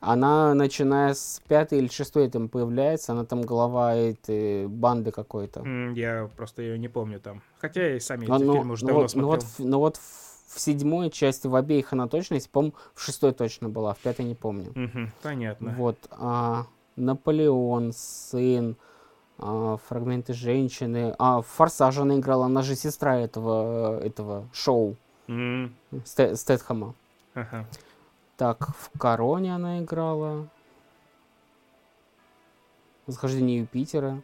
Она, 0.00 0.54
начиная 0.54 1.12
с 1.14 1.42
пятой 1.46 1.78
или 1.78 1.88
шестой, 1.88 2.30
там 2.30 2.48
появляется. 2.48 3.12
Она 3.12 3.24
там 3.24 3.42
глава 3.42 3.94
этой 3.94 4.66
банды 4.66 5.10
какой-то. 5.10 5.62
Я 5.94 6.28
просто 6.36 6.62
ее 6.62 6.78
не 6.78 6.88
помню 6.88 7.20
там. 7.20 7.42
Хотя 7.58 7.94
и 7.96 8.00
сами 8.00 8.26
Ну, 8.26 8.36
эти 8.36 8.44
ну, 8.44 8.52
фильмы 8.54 8.72
уже 8.72 8.86
ну 8.86 8.88
давно 8.88 9.02
вот, 9.02 9.14
ну 9.14 9.20
смотрел. 9.22 9.40
вот, 9.40 9.42
в- 9.44 9.58
ну 9.60 9.78
вот 9.78 9.96
в, 9.98 10.54
в 10.56 10.60
седьмой 10.60 11.10
части 11.10 11.46
в 11.46 11.54
обеих 11.54 11.92
она 11.92 12.08
точно 12.08 12.34
есть, 12.34 12.50
по 12.50 12.62
в 12.62 12.72
шестой 13.02 13.32
точно 13.32 13.68
была, 13.68 13.92
в 13.92 13.98
пятой 13.98 14.24
не 14.24 14.34
помню. 14.34 14.72
Мгм, 14.74 15.12
понятно. 15.22 15.74
Вот, 15.76 15.98
а, 16.10 16.64
Наполеон, 16.96 17.92
сын, 17.92 18.76
а, 18.78 18.89
фрагменты 19.88 20.32
женщины, 20.34 21.14
а 21.18 21.40
в 21.40 21.46
Форсаже 21.46 22.02
она 22.02 22.18
играла, 22.18 22.46
она 22.46 22.62
же 22.62 22.74
сестра 22.74 23.16
этого, 23.18 24.00
этого 24.00 24.48
шоу 24.52 24.96
М, 25.28 25.74
Сте- 26.04 26.34
Стэтхэма. 26.36 26.94
ага. 27.34 27.66
Так, 28.36 28.68
в 28.76 28.98
Короне 28.98 29.54
она 29.54 29.80
играла. 29.80 30.48
Восхождение 33.06 33.58
Юпитера. 33.60 34.22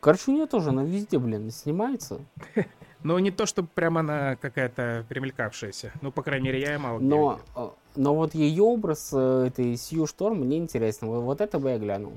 Короче, 0.00 0.30
у 0.30 0.34
нее 0.34 0.46
тоже, 0.46 0.70
она 0.70 0.84
везде, 0.84 1.18
блин, 1.18 1.50
снимается. 1.50 2.20
Ну, 3.02 3.16
не 3.20 3.30
то, 3.30 3.46
чтобы 3.46 3.68
прям 3.72 3.98
она 3.98 4.34
какая-то 4.34 5.04
примелькавшаяся. 5.08 5.92
Ну, 6.02 6.10
по 6.10 6.22
крайней 6.22 6.46
мере, 6.46 6.60
я 6.60 6.76
мало 6.78 6.98
Но, 6.98 7.38
э, 7.54 7.68
но 7.94 8.16
вот 8.16 8.34
ее 8.34 8.64
образ 8.64 9.10
э, 9.12 9.44
этой 9.46 9.76
Сью 9.76 10.06
Шторм 10.06 10.40
мне 10.40 10.56
интересно. 10.58 11.06
Вот, 11.08 11.20
вот 11.20 11.40
это 11.40 11.60
бы 11.60 11.68
я 11.70 11.78
глянул. 11.78 12.14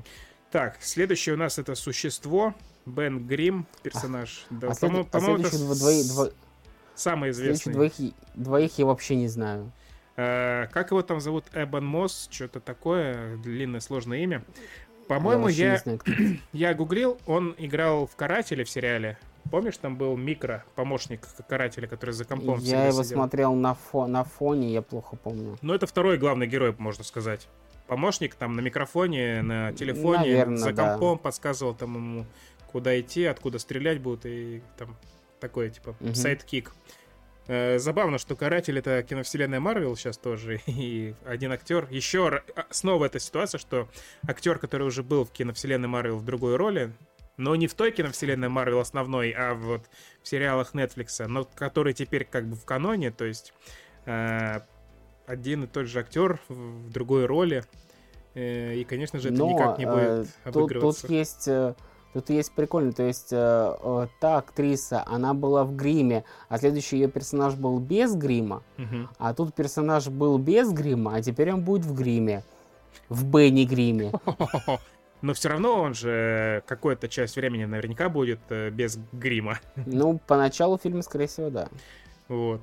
Так, 0.51 0.77
следующее 0.81 1.35
у 1.35 1.37
нас 1.37 1.59
это 1.59 1.75
существо. 1.75 2.55
Бен 2.85 3.27
Грим, 3.27 3.67
персонаж. 3.83 4.45
да, 4.49 4.69
а 4.69 4.73
след- 4.73 4.91
по-мо- 4.91 5.01
а 5.01 5.19
по-моему, 5.19 5.43
это 5.45 5.55
с- 5.55 6.11
дво- 6.17 6.33
самый 6.95 7.29
известный. 7.31 7.73
двоих, 7.73 7.99
я- 7.99 8.11
двоих 8.33 8.79
я 8.79 8.85
вообще 8.85 9.15
не 9.15 9.27
знаю. 9.27 9.71
Э, 10.15 10.67
как 10.71 10.89
его 10.91 11.01
там 11.03 11.19
зовут? 11.21 11.45
Эбон 11.53 11.85
Мосс, 11.85 12.27
что-то 12.31 12.59
такое, 12.59 13.37
длинное 13.37 13.79
сложное 13.79 14.19
имя. 14.19 14.43
Я 14.47 15.05
По-моему, 15.07 15.47
я, 15.49 15.73
не 15.73 15.77
знаю, 15.77 15.99
я 16.53 16.73
гуглил, 16.73 17.19
он 17.27 17.53
играл 17.59 18.07
в 18.07 18.15
«Карателе» 18.15 18.63
в 18.63 18.69
сериале. 18.69 19.17
Помнишь, 19.51 19.77
там 19.77 19.97
был 19.97 20.15
Микро, 20.17 20.63
помощник 20.75 21.21
карателя, 21.47 21.87
который 21.87 22.11
за 22.11 22.25
компом 22.25 22.59
Я 22.59 22.87
его 22.87 23.03
сидел? 23.03 23.17
смотрел 23.17 23.53
на, 23.55 23.75
фо- 23.93 24.07
на 24.07 24.23
фоне, 24.23 24.73
я 24.73 24.81
плохо 24.81 25.15
помню. 25.15 25.57
Ну, 25.61 25.73
это 25.73 25.85
второй 25.87 26.17
главный 26.17 26.47
герой, 26.47 26.75
можно 26.77 27.03
сказать. 27.03 27.47
Помощник 27.89 28.35
там 28.35 28.55
на 28.55 28.61
микрофоне, 28.61 29.41
на 29.41 29.73
телефоне, 29.73 30.19
Наверно, 30.19 30.57
за 30.57 30.71
да. 30.73 30.97
компом 30.97 31.17
подсказывал 31.17 31.73
там 31.73 31.95
ему, 31.95 32.25
куда 32.71 32.97
идти, 32.99 33.25
откуда 33.25 33.57
стрелять 33.59 33.99
будут, 33.99 34.25
и 34.25 34.61
там 34.77 34.95
такой, 35.39 35.71
типа, 35.71 35.95
Мгм. 35.99 36.13
sidekick. 36.13 36.71
Э, 37.47 37.79
Забавно, 37.79 38.19
что 38.19 38.35
Каратель 38.35 38.77
это 38.77 39.01
киновселенная 39.01 39.59
Марвел 39.59 39.95
сейчас 39.95 40.19
тоже, 40.19 40.61
и 40.67 41.15
один 41.25 41.51
актер. 41.51 41.87
Еще 41.89 42.27
а, 42.27 42.43
снова 42.69 43.05
эта 43.05 43.19
ситуация, 43.19 43.57
что 43.57 43.89
актер, 44.27 44.59
который 44.59 44.85
уже 44.85 45.01
был 45.01 45.25
в 45.25 45.31
киновселенной 45.31 45.87
Марвел 45.87 46.17
в 46.17 46.23
другой 46.25 46.55
роли, 46.57 46.93
Но 47.37 47.55
не 47.55 47.67
в 47.67 47.73
той 47.73 47.91
киновселенной 47.91 48.49
Марвел 48.49 48.79
основной, 48.79 49.31
а 49.31 49.55
вот 49.55 49.89
в 50.21 50.27
сериалах 50.27 50.75
Netflix, 50.75 51.25
но 51.25 51.45
который 51.45 51.93
теперь 51.93 52.25
как 52.25 52.45
бы 52.45 52.55
в 52.55 52.65
каноне, 52.65 53.09
то 53.11 53.25
есть 53.25 53.53
э, 54.05 54.59
один 55.29 55.65
и 55.65 55.67
тот 55.67 55.85
же 55.85 55.99
актер 55.99 56.39
в 56.49 56.89
другой 56.89 57.25
роли. 57.25 57.63
Э, 58.33 58.73
и, 58.75 58.83
конечно 58.83 59.19
же, 59.19 59.29
это 59.29 59.37
но, 59.37 59.51
никак 59.51 59.77
не 59.77 59.85
будет 59.85 60.03
э, 60.03 60.25
обыгрываться. 60.43 61.01
Тут, 61.01 61.09
тут 61.09 61.09
есть... 61.11 61.47
Э, 61.47 61.75
тут 62.13 62.31
есть 62.31 62.51
прикольно, 62.53 62.91
то 62.91 63.03
есть 63.03 63.31
э, 63.31 63.75
э, 63.79 64.07
та 64.19 64.37
актриса, 64.37 65.03
она 65.05 65.35
была 65.35 65.63
в 65.63 65.75
гриме, 65.75 66.23
а 66.47 66.57
следующий 66.57 66.97
ее 66.97 67.07
персонаж 67.07 67.53
был 67.53 67.79
без 67.79 68.15
грима, 68.15 68.63
угу. 68.79 69.07
а 69.19 69.33
тут 69.35 69.53
персонаж 69.53 70.07
был 70.07 70.39
без 70.39 70.71
грима, 70.71 71.15
а 71.15 71.21
теперь 71.21 71.53
он 71.53 71.61
будет 71.61 71.85
в 71.85 71.93
гриме, 71.93 72.43
в 73.09 73.25
Бенни 73.25 73.65
гриме. 73.65 74.11
Но 75.21 75.33
все 75.35 75.49
равно 75.49 75.81
он 75.81 75.93
же 75.93 76.63
какую-то 76.65 77.07
часть 77.09 77.35
времени 77.35 77.65
наверняка 77.65 78.09
будет 78.09 78.39
без 78.49 78.97
грима. 79.11 79.59
Ну, 79.75 80.19
поначалу 80.25 80.79
фильма, 80.79 81.03
скорее 81.03 81.27
всего, 81.27 81.49
да. 81.49 81.67
Вот. 82.29 82.61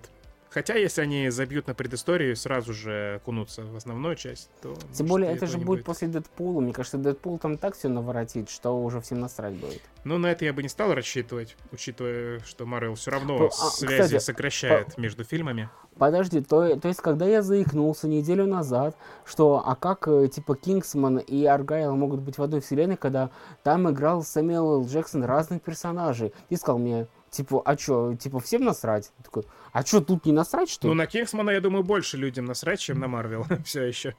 Хотя, 0.56 0.72
если 0.72 1.02
они 1.02 1.28
забьют 1.28 1.66
на 1.66 1.74
предысторию 1.74 2.32
и 2.32 2.34
сразу 2.34 2.72
же 2.72 3.16
окунутся 3.16 3.60
в 3.60 3.76
основную 3.76 4.16
часть, 4.16 4.48
то... 4.62 4.72
Тем 4.72 5.06
может, 5.06 5.08
более, 5.08 5.30
это 5.32 5.46
же 5.46 5.58
будет, 5.58 5.66
будет 5.66 5.84
после 5.84 6.08
Дэдпула. 6.08 6.62
Мне 6.62 6.72
кажется, 6.72 6.96
Дэдпул 6.96 7.36
там 7.36 7.58
так 7.58 7.76
все 7.76 7.88
наворотит, 7.88 8.48
что 8.48 8.70
уже 8.82 9.02
всем 9.02 9.20
насрать 9.20 9.52
будет. 9.52 9.82
Ну, 10.04 10.16
на 10.16 10.28
это 10.28 10.46
я 10.46 10.54
бы 10.54 10.62
не 10.62 10.70
стал 10.70 10.94
рассчитывать, 10.94 11.58
учитывая, 11.72 12.40
что 12.40 12.64
Марвел 12.64 12.94
все 12.94 13.10
равно 13.10 13.48
а, 13.48 13.50
связи 13.50 14.02
кстати, 14.04 14.22
сокращает 14.22 14.94
по... 14.94 15.00
между 15.00 15.24
фильмами. 15.24 15.68
Подожди, 15.98 16.40
то, 16.40 16.76
то 16.76 16.88
есть, 16.88 17.00
когда 17.02 17.26
я 17.26 17.42
заикнулся 17.42 18.08
неделю 18.08 18.46
назад, 18.46 18.96
что, 19.26 19.62
а 19.62 19.76
как, 19.76 20.08
э, 20.08 20.28
типа, 20.28 20.56
Кингсман 20.56 21.18
и 21.18 21.44
Аргайл 21.44 21.94
могут 21.96 22.20
быть 22.20 22.38
в 22.38 22.42
одной 22.42 22.62
вселенной, 22.62 22.96
когда 22.96 23.28
там 23.62 23.90
играл 23.90 24.22
Сэмюэл 24.22 24.86
Джексон 24.86 25.22
разных 25.24 25.60
персонажей, 25.60 26.32
ты 26.48 26.56
сказал 26.56 26.78
мне, 26.78 27.08
Типа, 27.36 27.60
а 27.66 27.76
чё, 27.76 28.14
типа, 28.14 28.40
всем 28.40 28.64
насрать? 28.64 29.12
Я 29.18 29.24
такой, 29.24 29.42
а 29.72 29.84
чё, 29.84 30.00
тут 30.00 30.24
не 30.24 30.32
насрать, 30.32 30.70
что 30.70 30.88
ли? 30.88 30.88
Ну, 30.88 30.94
на 30.94 31.06
Кингсмана, 31.06 31.50
я 31.50 31.60
думаю, 31.60 31.84
больше 31.84 32.16
людям 32.16 32.46
насрать, 32.46 32.80
чем 32.80 32.98
на 32.98 33.08
Марвел. 33.08 33.44
Все 33.64 33.82
еще. 33.82 34.14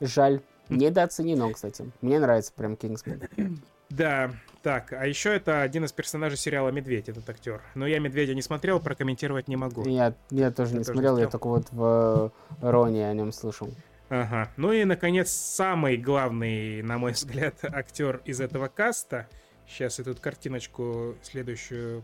Жаль. 0.00 0.40
Недооценено, 0.70 1.52
кстати. 1.52 1.88
Мне 2.00 2.18
нравится 2.18 2.52
прям 2.52 2.76
Кингсман. 2.76 3.22
Да, 3.90 4.30
так, 4.62 4.92
а 4.92 5.04
еще 5.04 5.34
это 5.34 5.62
один 5.62 5.84
из 5.84 5.90
персонажей 5.90 6.38
сериала 6.38 6.68
«Медведь», 6.68 7.08
этот 7.08 7.28
актер. 7.28 7.60
Но 7.74 7.88
я 7.88 7.98
«Медведя» 7.98 8.36
не 8.36 8.42
смотрел, 8.42 8.78
прокомментировать 8.78 9.48
не 9.48 9.56
могу. 9.56 9.84
Я, 9.84 10.14
я 10.30 10.52
тоже 10.52 10.76
не 10.76 10.84
смотрел, 10.84 11.18
я 11.18 11.26
только 11.26 11.48
вот 11.48 11.66
в 11.72 12.32
Роне 12.60 13.10
о 13.10 13.14
нем 13.14 13.32
слышал. 13.32 13.68
Ага. 14.08 14.48
Ну 14.56 14.70
и, 14.70 14.84
наконец, 14.84 15.32
самый 15.32 15.96
главный, 15.96 16.82
на 16.82 16.98
мой 16.98 17.10
взгляд, 17.14 17.56
актер 17.64 18.20
из 18.24 18.40
этого 18.40 18.68
каста— 18.68 19.26
Сейчас 19.70 19.98
я 19.98 20.04
тут 20.04 20.18
картиночку 20.20 21.16
следующую 21.22 22.02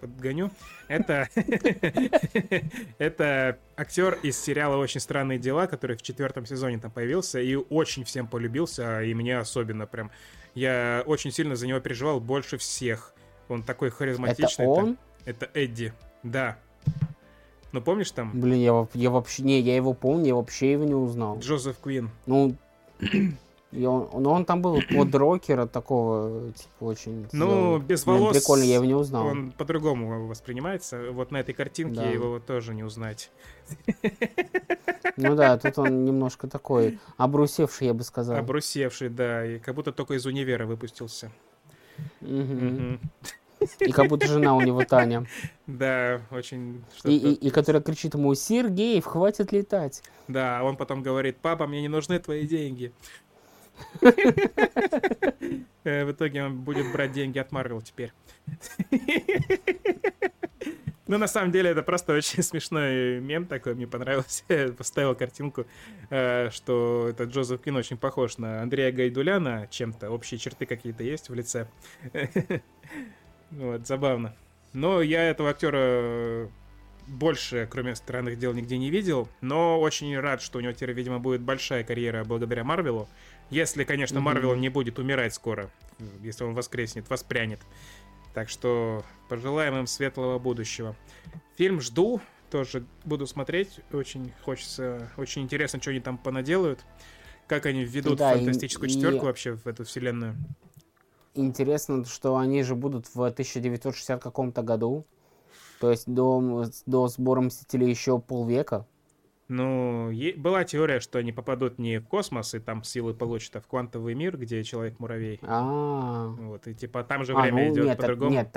подгоню. 0.00 0.50
Это, 0.86 1.28
это 2.98 3.58
актер 3.76 4.18
из 4.22 4.38
сериала 4.40 4.76
«Очень 4.76 5.00
странные 5.00 5.38
дела», 5.38 5.66
который 5.66 5.96
в 5.96 6.02
четвертом 6.02 6.46
сезоне 6.46 6.78
там 6.78 6.90
появился 6.90 7.40
и 7.40 7.56
очень 7.56 8.04
всем 8.04 8.28
полюбился, 8.28 9.02
и 9.02 9.12
мне 9.14 9.38
особенно 9.38 9.86
прям. 9.86 10.10
Я 10.54 11.02
очень 11.06 11.32
сильно 11.32 11.56
за 11.56 11.66
него 11.66 11.80
переживал 11.80 12.20
больше 12.20 12.58
всех. 12.58 13.12
Он 13.48 13.62
такой 13.62 13.90
харизматичный. 13.90 14.64
Это 14.64 14.70
он? 14.70 14.98
Это, 15.24 15.46
это 15.46 15.58
Эдди, 15.58 15.92
да. 16.22 16.58
Ну, 17.72 17.82
помнишь 17.82 18.12
там? 18.12 18.30
Блин, 18.40 18.60
я, 18.60 18.86
я 18.94 19.10
вообще... 19.10 19.42
Не, 19.42 19.58
я 19.60 19.74
его 19.74 19.94
помню, 19.94 20.28
я 20.28 20.34
вообще 20.36 20.72
его 20.72 20.84
не 20.84 20.94
узнал. 20.94 21.40
Джозеф 21.40 21.80
Квин. 21.80 22.10
Ну, 22.26 22.54
и 23.74 23.84
он, 23.86 24.08
но 24.22 24.32
он 24.32 24.44
там 24.44 24.62
был 24.62 24.80
под 24.88 25.14
рокера 25.14 25.66
такого, 25.66 26.52
типа, 26.52 26.84
очень... 26.84 27.26
Ну, 27.32 27.78
без 27.78 28.06
волос... 28.06 28.36
Прикольно, 28.36 28.62
я 28.62 28.74
его 28.76 28.84
не 28.84 28.94
узнал. 28.94 29.26
Он 29.26 29.50
по-другому 29.50 30.26
воспринимается. 30.26 31.10
Вот 31.10 31.32
на 31.32 31.38
этой 31.38 31.54
картинке 31.54 31.96
да. 31.96 32.08
его 32.08 32.38
тоже 32.38 32.72
не 32.74 32.84
узнать. 32.84 33.30
Ну 35.16 35.34
да, 35.34 35.58
тут 35.58 35.78
он 35.78 36.04
немножко 36.04 36.46
такой 36.46 36.98
обрусевший, 37.16 37.88
я 37.88 37.94
бы 37.94 38.04
сказал. 38.04 38.36
Обрусевший, 38.36 39.08
да, 39.08 39.44
и 39.44 39.58
как 39.58 39.74
будто 39.74 39.92
только 39.92 40.14
из 40.14 40.24
универа 40.24 40.66
выпустился. 40.66 41.32
И 42.20 43.92
как 43.92 44.08
будто 44.08 44.26
жена 44.26 44.54
у 44.54 44.60
него 44.60 44.84
Таня. 44.84 45.26
Да, 45.66 46.20
очень... 46.30 46.84
И, 47.04 47.16
и, 47.16 47.32
и 47.32 47.50
которая 47.50 47.80
кричит 47.80 48.12
ему, 48.12 48.34
Сергеев, 48.34 49.06
хватит 49.06 49.50
летать. 49.50 50.02
Да, 50.28 50.60
а 50.60 50.62
он 50.62 50.76
потом 50.76 51.02
говорит, 51.02 51.38
папа, 51.40 51.66
мне 51.66 51.80
не 51.80 51.88
нужны 51.88 52.18
твои 52.18 52.46
деньги. 52.46 52.92
Э, 55.84 56.04
в 56.06 56.12
итоге 56.12 56.42
он 56.44 56.60
будет 56.60 56.90
брать 56.92 57.12
деньги 57.12 57.38
от 57.38 57.52
Марвел 57.52 57.82
теперь. 57.82 58.12
Ну, 61.06 61.18
на 61.18 61.26
самом 61.26 61.52
деле, 61.52 61.68
это 61.68 61.82
просто 61.82 62.14
очень 62.14 62.42
смешной 62.42 63.20
мем 63.20 63.46
такой, 63.46 63.74
мне 63.74 63.86
понравился. 63.86 64.42
Я 64.48 64.68
поставил 64.72 65.14
картинку, 65.14 65.66
э, 66.08 66.48
что 66.50 67.08
этот 67.10 67.30
Джозеф 67.30 67.60
Кин 67.60 67.76
очень 67.76 67.98
похож 67.98 68.38
на 68.38 68.62
Андрея 68.62 68.90
Гайдуляна 68.90 69.68
чем-то. 69.70 70.08
Общие 70.10 70.38
черты 70.38 70.64
какие-то 70.64 71.04
есть 71.04 71.28
в 71.28 71.34
лице. 71.34 71.68
Вот, 73.50 73.86
забавно. 73.86 74.34
Но 74.72 75.00
я 75.00 75.30
этого 75.30 75.50
актера 75.50 76.50
больше, 77.06 77.68
кроме 77.70 77.94
странных 77.94 78.38
дел, 78.38 78.52
нигде 78.52 78.78
не 78.78 78.90
видел. 78.90 79.28
Но 79.40 79.80
очень 79.80 80.18
рад, 80.18 80.42
что 80.42 80.58
у 80.58 80.60
него 80.60 80.72
теперь, 80.72 80.92
видимо, 80.92 81.18
будет 81.18 81.42
большая 81.42 81.84
карьера 81.84 82.24
благодаря 82.24 82.64
Марвелу. 82.64 83.08
Если, 83.50 83.84
конечно, 83.84 84.20
Марвел 84.20 84.54
mm-hmm. 84.54 84.58
не 84.58 84.68
будет 84.68 84.98
умирать 84.98 85.34
скоро, 85.34 85.70
если 86.22 86.44
он 86.44 86.54
воскреснет, 86.54 87.08
воспрянет. 87.08 87.60
Так 88.32 88.48
что 88.48 89.04
пожелаем 89.28 89.76
им 89.76 89.86
светлого 89.86 90.38
будущего. 90.38 90.96
Фильм 91.56 91.80
жду, 91.80 92.20
тоже 92.50 92.84
буду 93.04 93.26
смотреть. 93.26 93.80
Очень 93.92 94.32
хочется, 94.42 95.10
очень 95.16 95.42
интересно, 95.42 95.80
что 95.80 95.90
они 95.90 96.00
там 96.00 96.18
понаделают. 96.18 96.84
Как 97.46 97.66
они 97.66 97.84
введут 97.84 98.18
да, 98.18 98.34
фантастическую 98.34 98.88
и, 98.88 98.92
четверку 98.92 99.24
и... 99.24 99.26
вообще 99.26 99.52
в 99.52 99.66
эту 99.66 99.84
вселенную. 99.84 100.36
Интересно, 101.34 102.04
что 102.04 102.36
они 102.36 102.62
же 102.62 102.74
будут 102.74 103.06
в 103.14 103.22
1960 103.22 104.22
каком-то 104.22 104.62
году. 104.62 105.04
То 105.80 105.90
есть 105.90 106.04
до, 106.06 106.64
до 106.86 107.08
сбора 107.08 107.40
Мстителей 107.40 107.90
еще 107.90 108.18
полвека. 108.18 108.86
Ну, 109.48 110.10
была 110.36 110.64
теория, 110.64 111.00
что 111.00 111.18
они 111.18 111.32
попадут 111.32 111.78
не 111.78 111.98
в 111.98 112.06
космос 112.06 112.54
и 112.54 112.60
там 112.60 112.82
силы 112.82 113.12
получат, 113.12 113.56
а 113.56 113.60
в 113.60 113.66
квантовый 113.66 114.14
мир, 114.14 114.38
где 114.38 114.64
человек-муравей. 114.64 115.38
А. 115.42 116.28
Вот, 116.28 116.66
и 116.66 116.74
типа 116.74 117.04
там 117.04 117.24
же 117.24 117.34
а, 117.34 117.42
время 117.42 117.66
ну, 117.66 117.74
идет 117.74 117.96
по-другому. 117.98 118.30
Нет, 118.30 118.50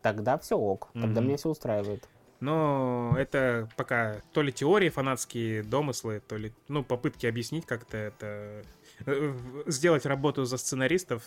тогда 0.00 0.38
все 0.38 0.56
ок. 0.56 0.88
Тогда 0.94 1.20
меня 1.20 1.36
все 1.36 1.50
устраивает. 1.50 2.08
Но 2.40 3.14
это 3.18 3.68
пока 3.76 4.20
то 4.32 4.42
ли 4.42 4.52
теории 4.52 4.88
фанатские 4.88 5.64
домыслы, 5.64 6.22
то 6.26 6.36
ли, 6.36 6.52
ну, 6.68 6.84
попытки 6.84 7.26
объяснить 7.26 7.66
как-то 7.66 7.96
это... 7.96 8.62
Э, 9.06 9.36
сделать 9.66 10.06
работу 10.06 10.44
за 10.44 10.56
сценаристов. 10.58 11.24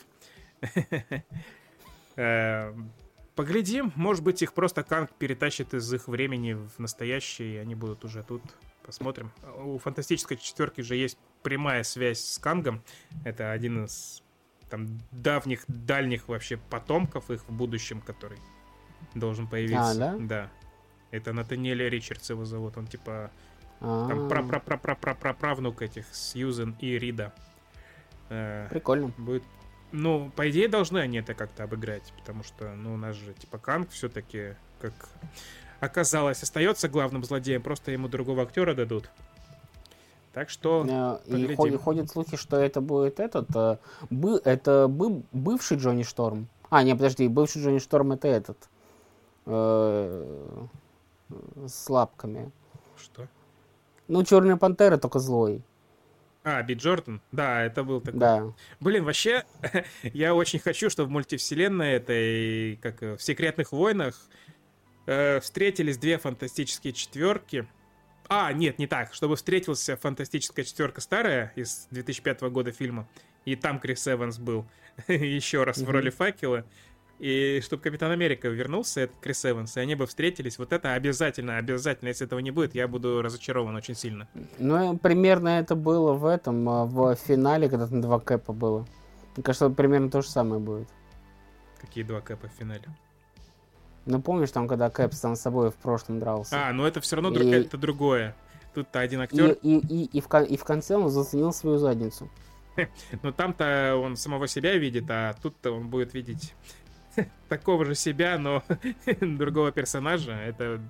Э, 2.18 2.74
поглядим, 3.36 3.94
может 3.96 4.22
быть, 4.22 4.42
их 4.42 4.52
просто 4.52 4.84
Канг 4.84 5.12
перетащит 5.18 5.74
из 5.74 5.92
их 5.94 6.10
времени 6.10 6.54
в 6.54 6.78
настоящее, 6.78 7.56
и 7.56 7.58
они 7.58 7.74
будут 7.74 8.04
уже 8.04 8.22
тут 8.22 8.42
Посмотрим. 8.84 9.32
У 9.64 9.78
фантастической 9.78 10.38
четверки 10.38 10.82
же 10.82 10.96
есть 10.96 11.18
прямая 11.44 11.84
связь 11.84 12.20
с 12.20 12.38
Кангом. 12.38 12.84
Это 13.24 13.52
один 13.52 13.86
из 13.86 14.24
там 14.70 14.88
давних, 15.12 15.64
дальних 15.68 16.28
вообще 16.28 16.58
потомков 16.58 17.30
их 17.30 17.48
в 17.48 17.52
будущем, 17.52 18.02
который 18.02 18.40
должен 19.14 19.48
появиться. 19.48 19.92
А, 19.92 19.96
да? 19.96 20.18
Да. 20.20 20.52
Это 21.12 21.34
Натаниэль 21.34 21.90
Ричардс 21.90 22.30
его 22.30 22.46
зовут. 22.46 22.78
Он 22.78 22.88
типа 22.88 23.32
А-а-а. 23.82 24.08
там 24.08 24.30
пра 24.30 24.44
пра 24.44 24.60
пра 24.60 24.78
пра 24.78 24.96
пра 24.96 25.16
пра 25.16 25.34
правнук 25.34 25.82
этих 25.82 26.06
Сьюзен 26.14 26.76
и 26.80 26.98
Рида. 26.98 27.34
Э, 28.30 28.68
Прикольно. 28.70 29.14
Будет 29.18 29.44
ну, 29.92 30.32
по 30.36 30.50
идее, 30.50 30.68
должны 30.68 31.00
они 31.00 31.18
это 31.18 31.34
как-то 31.34 31.64
обыграть, 31.64 32.14
потому 32.18 32.44
что, 32.44 32.74
ну, 32.76 32.94
у 32.94 32.98
нас 32.98 33.16
же, 33.16 33.34
типа, 33.34 33.58
Канг 33.58 33.90
все-таки, 33.90 34.56
как 34.80 34.94
оказалось, 35.82 36.42
остается 36.42 36.88
главным 36.88 37.26
злодеем, 37.26 37.62
просто 37.62 37.92
ему 37.92 38.08
другого 38.08 38.44
актера 38.44 38.74
дадут. 38.74 39.10
Так 40.32 40.50
что... 40.50 41.20
Э, 41.28 41.36
и 41.36 41.56
ходят, 41.56 41.82
ходят 41.82 42.10
слухи, 42.10 42.38
что 42.38 42.58
это 42.58 42.80
будет 42.80 43.20
этот... 43.20 43.54
Э, 43.54 43.78
бы, 44.10 44.40
это 44.46 44.88
бы, 44.88 45.24
бывший 45.34 45.78
Джонни 45.78 46.04
Шторм. 46.04 46.48
А, 46.70 46.84
не, 46.84 46.96
подожди, 46.96 47.28
бывший 47.28 47.62
Джонни 47.62 47.80
Шторм 47.80 48.14
это 48.14 48.30
этот. 48.30 48.70
Э, 49.46 50.66
с 51.66 51.90
лапками. 51.90 52.52
Что? 52.96 53.28
Ну, 54.08 54.24
Черная 54.24 54.56
Пантера, 54.56 54.98
только 54.98 55.20
злой. 55.20 55.62
А, 56.44 56.64
Би 56.64 56.76
Джордан? 56.76 57.22
Да, 57.32 57.64
это 57.64 57.84
был 57.84 58.02
такой. 58.02 58.20
Да. 58.20 58.54
Блин, 58.80 59.04
вообще, 59.04 59.44
я 60.04 60.34
очень 60.34 60.60
хочу, 60.60 60.90
чтобы 60.90 61.10
в 61.10 61.12
мультивселенной 61.12 61.94
этой, 61.94 62.78
как 62.78 63.02
в 63.02 63.20
Секретных 63.20 63.74
войнах, 63.74 64.16
э, 65.06 65.40
встретились 65.40 65.98
две 65.98 66.18
фантастические 66.18 66.94
четверки. 66.94 67.68
А, 68.28 68.54
нет, 68.54 68.80
не 68.80 68.88
так. 68.88 69.14
Чтобы 69.14 69.36
встретился 69.36 69.98
фантастическая 69.98 70.64
четверка 70.64 71.02
старая 71.02 71.52
из 71.56 71.88
2005 71.92 72.42
года 72.42 72.72
фильма 72.72 73.08
и 73.46 73.56
там 73.56 73.80
Крис 73.80 74.08
Эванс 74.08 74.38
был 74.38 74.66
еще 75.08 75.64
раз 75.64 75.80
в 75.80 75.90
роли 75.90 76.10
факела, 76.10 76.66
и 77.20 77.62
чтобы 77.64 77.84
Капитан 77.84 78.12
Америка 78.12 78.48
вернулся, 78.48 79.02
это 79.02 79.14
Крис 79.22 79.46
Эванс, 79.46 79.78
и 79.78 79.80
они 79.80 79.96
бы 79.96 80.08
встретились, 80.08 80.58
вот 80.58 80.74
это 80.74 80.94
обязательно, 80.94 81.58
обязательно, 81.58 82.10
если 82.10 82.26
этого 82.26 82.40
не 82.40 82.52
будет, 82.52 82.74
я 82.74 82.88
буду 82.88 83.22
разочарован 83.22 83.76
очень 83.76 83.96
сильно. 83.96 84.28
Ну, 84.58 84.98
примерно 84.98 85.60
это 85.60 85.76
было 85.76 86.14
в 86.14 86.26
этом, 86.26 86.68
а, 86.68 86.86
в 86.86 87.16
финале, 87.16 87.70
когда 87.70 87.88
там 87.88 88.02
два 88.02 88.20
Кэпа 88.20 88.54
было. 88.54 88.88
Мне 89.36 89.44
кажется, 89.44 89.70
примерно 89.70 90.10
то 90.10 90.22
же 90.22 90.30
самое 90.30 90.60
будет. 90.60 90.88
Какие 91.80 92.04
два 92.04 92.22
Кэпа 92.22 92.48
в 92.48 92.54
финале? 92.54 92.86
Ну, 94.06 94.22
помнишь, 94.22 94.52
там, 94.52 94.68
когда 94.68 94.90
Кэп 94.90 95.14
сам 95.14 95.36
с 95.36 95.42
собой 95.42 95.70
в 95.70 95.76
прошлом 95.76 96.20
дрался? 96.20 96.68
А, 96.70 96.74
ну 96.74 96.86
это 96.86 97.02
все 97.02 97.18
равно 97.18 97.32
и... 97.32 97.34
друг... 97.34 97.48
это 97.48 97.78
другое. 97.78 98.36
Тут-то 98.74 99.00
один 99.00 99.22
актер. 99.22 99.58
И, 99.62 99.78
и, 99.78 100.04
и, 100.04 100.06
и, 100.18 100.22
в, 100.22 100.34
и 100.34 100.58
в 100.58 100.64
конце 100.64 100.96
он 100.96 101.10
заценил 101.10 101.54
свою 101.54 101.78
задницу. 101.78 102.30
Ну 103.22 103.32
там-то 103.34 103.98
он 104.02 104.16
самого 104.16 104.48
себя 104.48 104.78
видит, 104.78 105.06
а 105.10 105.34
тут-то 105.42 105.72
он 105.72 105.90
будет 105.90 106.14
видеть 106.14 106.56
такого 107.50 107.86
же 107.86 107.96
себя, 107.96 108.38
но 108.38 108.64
другого 109.22 109.72
персонажа. 109.72 110.34
Это 110.34 110.82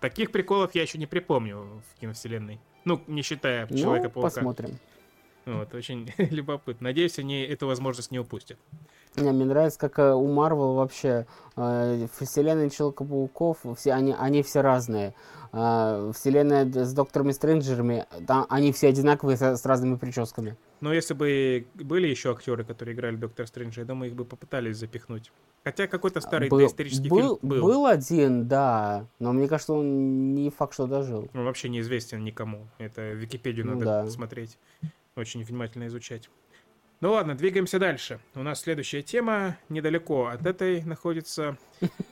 таких 0.00 0.30
приколов 0.30 0.74
я 0.74 0.82
еще 0.82 0.98
не 0.98 1.06
припомню 1.06 1.82
в 1.90 2.00
киновселенной. 2.00 2.60
Ну, 2.84 3.02
не 3.06 3.22
считая 3.22 3.66
ну, 3.68 3.76
Человека-паука. 3.76 4.28
посмотрим. 4.28 4.78
Вот, 5.46 5.74
очень 5.74 6.12
любопытно. 6.18 6.84
Надеюсь, 6.84 7.18
они 7.18 7.40
эту 7.40 7.66
возможность 7.66 8.10
не 8.10 8.18
упустят. 8.18 8.58
Не, 9.16 9.32
мне 9.32 9.44
нравится, 9.44 9.78
как 9.78 9.98
э, 9.98 10.12
у 10.12 10.26
Марвел 10.32 10.74
вообще 10.74 11.26
э, 11.56 12.06
вселенная 12.18 12.70
Человека-пауков, 12.70 13.58
все, 13.76 13.92
они, 13.92 14.14
они 14.18 14.42
все 14.42 14.60
разные. 14.60 15.14
Э, 15.52 16.12
вселенная 16.14 16.64
с 16.64 16.92
Докторами 16.92 17.32
Стрэнджерами, 17.32 18.06
там 18.26 18.46
они 18.48 18.72
все 18.72 18.88
одинаковые 18.88 19.36
с, 19.36 19.56
с 19.56 19.64
разными 19.64 19.96
прическами. 19.96 20.56
Но 20.80 20.92
если 20.92 21.14
бы 21.14 21.66
были 21.74 22.06
еще 22.06 22.32
актеры, 22.32 22.64
которые 22.64 22.94
играли 22.94 23.16
Доктор 23.16 23.46
Стрэнджа, 23.46 23.80
я 23.80 23.86
думаю, 23.86 24.10
их 24.10 24.16
бы 24.16 24.24
попытались 24.24 24.76
запихнуть. 24.76 25.32
Хотя 25.64 25.86
какой-то 25.86 26.20
старый 26.20 26.48
был, 26.48 26.64
исторический 26.66 27.08
был, 27.08 27.38
фильм 27.38 27.50
был. 27.50 27.62
Был 27.62 27.86
один, 27.86 28.46
да, 28.46 29.06
но 29.18 29.32
мне 29.32 29.48
кажется, 29.48 29.72
он 29.72 30.34
не 30.34 30.50
факт, 30.50 30.74
что 30.74 30.86
дожил. 30.86 31.28
Он 31.34 31.44
вообще 31.44 31.68
неизвестен 31.68 32.22
никому. 32.24 32.68
Это 32.78 33.12
Википедию 33.12 33.66
надо 33.66 33.84
да. 33.84 34.06
смотреть, 34.08 34.58
очень 35.16 35.42
внимательно 35.42 35.86
изучать. 35.88 36.30
Ну 37.00 37.12
ладно, 37.12 37.36
двигаемся 37.36 37.78
дальше. 37.78 38.18
У 38.34 38.42
нас 38.42 38.60
следующая 38.60 39.02
тема 39.02 39.56
недалеко 39.68 40.26
от 40.26 40.44
этой 40.44 40.82
находится. 40.82 41.56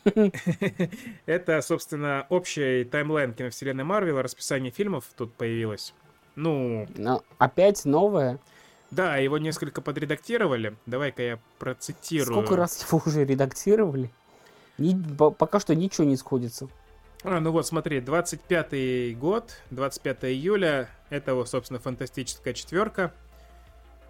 Это, 1.27 1.61
собственно, 1.61 2.27
общий 2.29 2.85
таймлайн 2.85 3.35
киновселенной 3.35 3.83
Марвел, 3.83 4.23
расписание 4.23 4.71
фильмов 4.71 5.05
тут 5.17 5.35
появилось. 5.35 5.93
Ну... 6.37 6.87
Но 6.97 7.25
опять 7.39 7.85
новое? 7.85 8.39
Да, 8.93 9.17
его 9.17 9.39
несколько 9.39 9.81
подредактировали. 9.81 10.77
Давай-ка 10.87 11.23
я 11.23 11.39
процитирую. 11.59 12.33
Сколько 12.33 12.55
раз 12.55 12.87
его 12.87 13.03
уже 13.05 13.25
редактировали? 13.25 14.13
Ни, 14.79 14.97
пока 15.17 15.59
что 15.59 15.75
ничего 15.75 16.05
не 16.05 16.17
сходится. 16.17 16.69
А, 17.25 17.41
ну 17.41 17.51
вот, 17.51 17.67
смотри, 17.67 17.99
25-й 17.99 19.15
год, 19.15 19.51
25 19.71 20.27
июля, 20.27 20.89
это, 21.11 21.45
собственно, 21.45 21.81
фантастическая 21.81 22.55
четверка. 22.55 23.13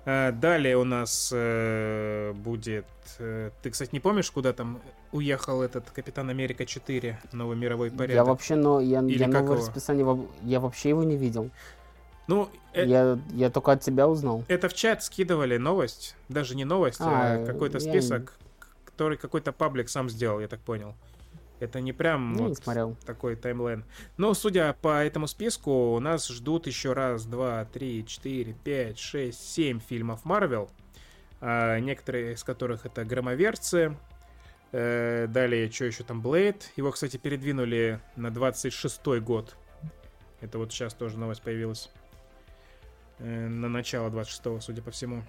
А, 0.09 0.31
далее 0.31 0.77
у 0.77 0.85
нас 0.85 1.33
э, 1.35 2.33
будет... 2.33 2.87
Э, 3.19 3.51
ты, 3.61 3.71
кстати, 3.71 3.91
не 3.93 3.99
помнишь, 3.99 4.31
куда 4.31 4.53
там 4.53 4.81
уехал 5.11 5.63
этот 5.63 5.91
Капитан 5.91 6.31
Америка 6.31 6.65
4, 6.65 7.19
новый 7.33 7.57
мировой 7.57 7.91
порядок? 7.91 8.15
Я 8.15 8.25
вообще, 8.25 8.55
но 8.55 8.79
я, 8.79 9.01
Или 9.01 9.19
я 9.19 9.27
новое 9.27 9.43
его? 9.43 9.55
расписание, 9.57 10.29
я 10.45 10.61
вообще 10.61 10.91
его 10.91 11.03
не 11.03 11.17
видел. 11.17 11.51
Ну, 12.29 12.49
э... 12.73 12.87
я, 12.87 13.19
я 13.33 13.51
только 13.51 13.73
от 13.73 13.81
тебя 13.81 14.07
узнал. 14.07 14.45
Это 14.47 14.69
в 14.69 14.75
чат 14.75 15.03
скидывали 15.03 15.57
новость, 15.57 16.15
даже 16.29 16.55
не 16.55 16.65
новость, 16.65 17.01
а, 17.01 17.43
а 17.43 17.45
какой-то 17.45 17.81
список, 17.81 18.33
я... 18.61 18.67
который 18.85 19.17
какой-то 19.19 19.51
паблик 19.51 19.89
сам 19.89 20.09
сделал, 20.09 20.39
я 20.39 20.47
так 20.47 20.61
понял. 20.61 20.95
Это 21.59 21.81
не 21.81 21.93
прям 21.93 22.35
ну, 22.35 22.45
вот 22.45 22.49
не 22.51 22.55
смотрел. 22.57 22.97
такой 23.07 23.37
таймлайн. 23.37 23.85
Но, 24.17 24.35
судя 24.35 24.75
по 24.75 25.03
этому 25.03 25.27
списку, 25.27 25.95
у 25.95 26.01
нас 26.01 26.29
ждут 26.29 26.67
еще 26.67 26.93
раз, 26.93 27.25
два, 27.25 27.65
три, 27.65 28.05
четыре, 28.07 28.53
пять, 28.53 28.99
шесть, 28.99 29.49
семь 29.49 29.81
фильмов 29.81 30.25
Марвел. 30.25 30.71
А, 31.41 31.79
некоторые 31.79 32.35
из 32.35 32.45
которых 32.45 32.85
это 32.85 33.05
громоверцы. 33.05 33.97
Э, 34.73 35.27
далее, 35.29 35.71
что 35.71 35.87
еще 35.87 36.05
там, 36.05 36.21
Блейд. 36.21 36.73
Его, 36.77 36.91
кстати, 36.91 37.17
передвинули 37.17 38.01
на 38.17 38.29
26-й 38.29 39.21
год. 39.21 39.57
Это 40.41 40.59
вот 40.59 40.73
сейчас 40.73 40.93
тоже 40.93 41.19
новость 41.19 41.43
появилась. 41.43 41.91
Э, 43.19 43.49
на 43.49 43.69
начало 43.69 44.11
26-го, 44.11 44.61
судя 44.61 44.83
по 44.83 44.91
всему. 44.91 45.23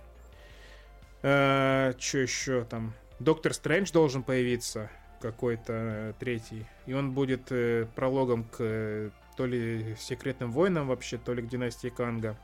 Э, 1.21 1.93
что 1.97 2.17
еще 2.17 2.65
там? 2.65 2.93
Доктор 3.19 3.53
Стрэндж 3.53 3.91
должен 3.91 4.23
появиться 4.23 4.91
какой-то 5.19 5.73
э, 5.73 6.13
третий. 6.19 6.65
И 6.85 6.93
он 6.93 7.11
будет 7.11 7.51
э, 7.51 7.87
прологом 7.95 8.43
к 8.43 8.57
э, 8.59 9.09
то 9.35 9.45
ли 9.45 9.95
секретным 9.99 10.51
войнам 10.51 10.87
вообще, 10.87 11.17
то 11.17 11.33
ли 11.33 11.41
к 11.41 11.47
династии 11.47 11.89
Канга. 11.89 12.37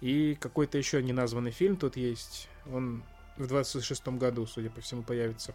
И 0.00 0.36
какой-то 0.40 0.78
еще 0.78 1.02
неназванный 1.02 1.50
фильм 1.50 1.76
тут 1.76 1.96
есть. 1.96 2.48
Он 2.72 3.02
в 3.36 3.44
26-м 3.52 4.18
году, 4.18 4.46
судя 4.46 4.70
по 4.70 4.80
всему, 4.80 5.02
появится. 5.02 5.54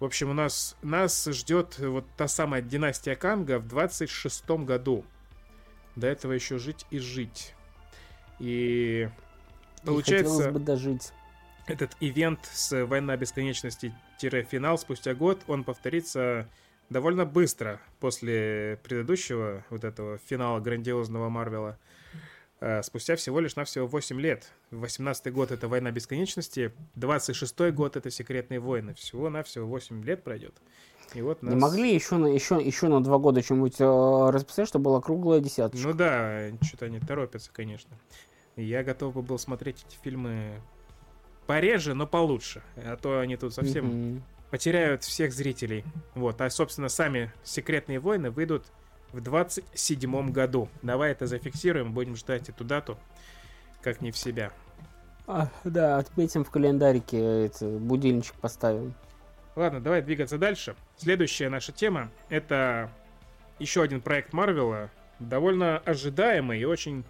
В 0.00 0.04
общем, 0.04 0.30
у 0.30 0.34
нас 0.34 0.76
нас 0.82 1.24
ждет 1.26 1.78
вот 1.78 2.04
та 2.16 2.28
самая 2.28 2.62
династия 2.62 3.14
Канга 3.14 3.58
в 3.58 3.66
26-м 3.66 4.66
году. 4.66 5.04
До 5.96 6.06
этого 6.06 6.32
еще 6.32 6.58
жить 6.58 6.84
и 6.90 6.98
жить. 6.98 7.54
И 8.40 9.08
получается... 9.84 10.48
И 10.48 10.52
бы 10.52 10.58
дожить 10.58 11.12
этот 11.66 11.96
ивент 12.00 12.40
с 12.52 12.84
«Война 12.84 13.16
бесконечности-финал» 14.28 14.78
спустя 14.78 15.14
год, 15.14 15.40
он 15.48 15.64
повторится 15.64 16.48
довольно 16.90 17.24
быстро 17.24 17.80
после 18.00 18.78
предыдущего 18.82 19.64
вот 19.70 19.84
этого 19.84 20.18
финала 20.18 20.60
грандиозного 20.60 21.28
Марвела. 21.28 21.78
Э, 22.60 22.82
спустя 22.82 23.16
всего 23.16 23.40
лишь 23.40 23.56
навсего 23.56 23.86
8 23.86 24.20
лет. 24.20 24.52
18-й 24.70 25.30
год 25.30 25.50
это 25.50 25.68
«Война 25.68 25.90
бесконечности», 25.90 26.72
26-й 26.96 27.72
год 27.72 27.96
это 27.96 28.10
«Секретные 28.10 28.60
войны». 28.60 28.94
Всего-навсего 28.94 29.66
8 29.66 30.04
лет 30.04 30.22
пройдет. 30.22 30.54
И 31.14 31.20
вот 31.20 31.42
нас... 31.42 31.52
Не 31.52 31.60
могли 31.60 31.94
еще 31.94 32.16
на, 32.16 32.26
еще, 32.26 32.60
еще 32.62 32.88
на 32.88 33.02
два 33.02 33.18
года 33.18 33.42
что-нибудь 33.42 33.80
э, 33.80 34.30
расписать, 34.30 34.68
чтобы 34.68 34.84
была 34.84 35.00
круглая 35.00 35.40
десяточка? 35.40 35.88
Ну 35.88 35.94
да, 35.94 36.50
что-то 36.62 36.86
они 36.86 37.00
торопятся, 37.00 37.50
конечно. 37.52 37.96
Я 38.56 38.82
готов 38.82 39.14
бы 39.14 39.22
был 39.22 39.38
смотреть 39.38 39.84
эти 39.86 39.98
фильмы 40.02 40.60
Пореже, 41.46 41.94
но 41.94 42.06
получше. 42.06 42.62
А 42.76 42.96
то 42.96 43.20
они 43.20 43.36
тут 43.36 43.54
совсем 43.54 43.90
mm-hmm. 43.90 44.22
потеряют 44.50 45.04
всех 45.04 45.32
зрителей. 45.32 45.84
Вот. 46.14 46.40
А, 46.40 46.50
собственно, 46.50 46.88
сами 46.88 47.32
секретные 47.42 48.00
войны 48.00 48.30
выйдут 48.30 48.64
в 49.12 49.20
27 49.20 50.30
году. 50.32 50.68
Давай 50.82 51.12
это 51.12 51.26
зафиксируем, 51.26 51.92
будем 51.92 52.16
ждать 52.16 52.48
эту 52.48 52.64
дату, 52.64 52.98
как 53.82 54.00
не 54.00 54.10
в 54.10 54.16
себя. 54.16 54.52
А, 55.26 55.48
да, 55.64 55.98
отметим 55.98 56.44
в 56.44 56.50
календарике, 56.50 57.46
это, 57.46 57.66
будильничек 57.66 58.34
поставим. 58.34 58.94
Ладно, 59.56 59.80
давай 59.80 60.02
двигаться 60.02 60.36
дальше. 60.36 60.74
Следующая 60.96 61.48
наша 61.48 61.72
тема— 61.72 62.10
это 62.28 62.90
еще 63.58 63.82
один 63.82 64.00
проект 64.00 64.32
Марвела, 64.32 64.90
довольно 65.20 65.78
ожидаемый 65.78 66.60
и 66.60 66.64
очень 66.64 67.04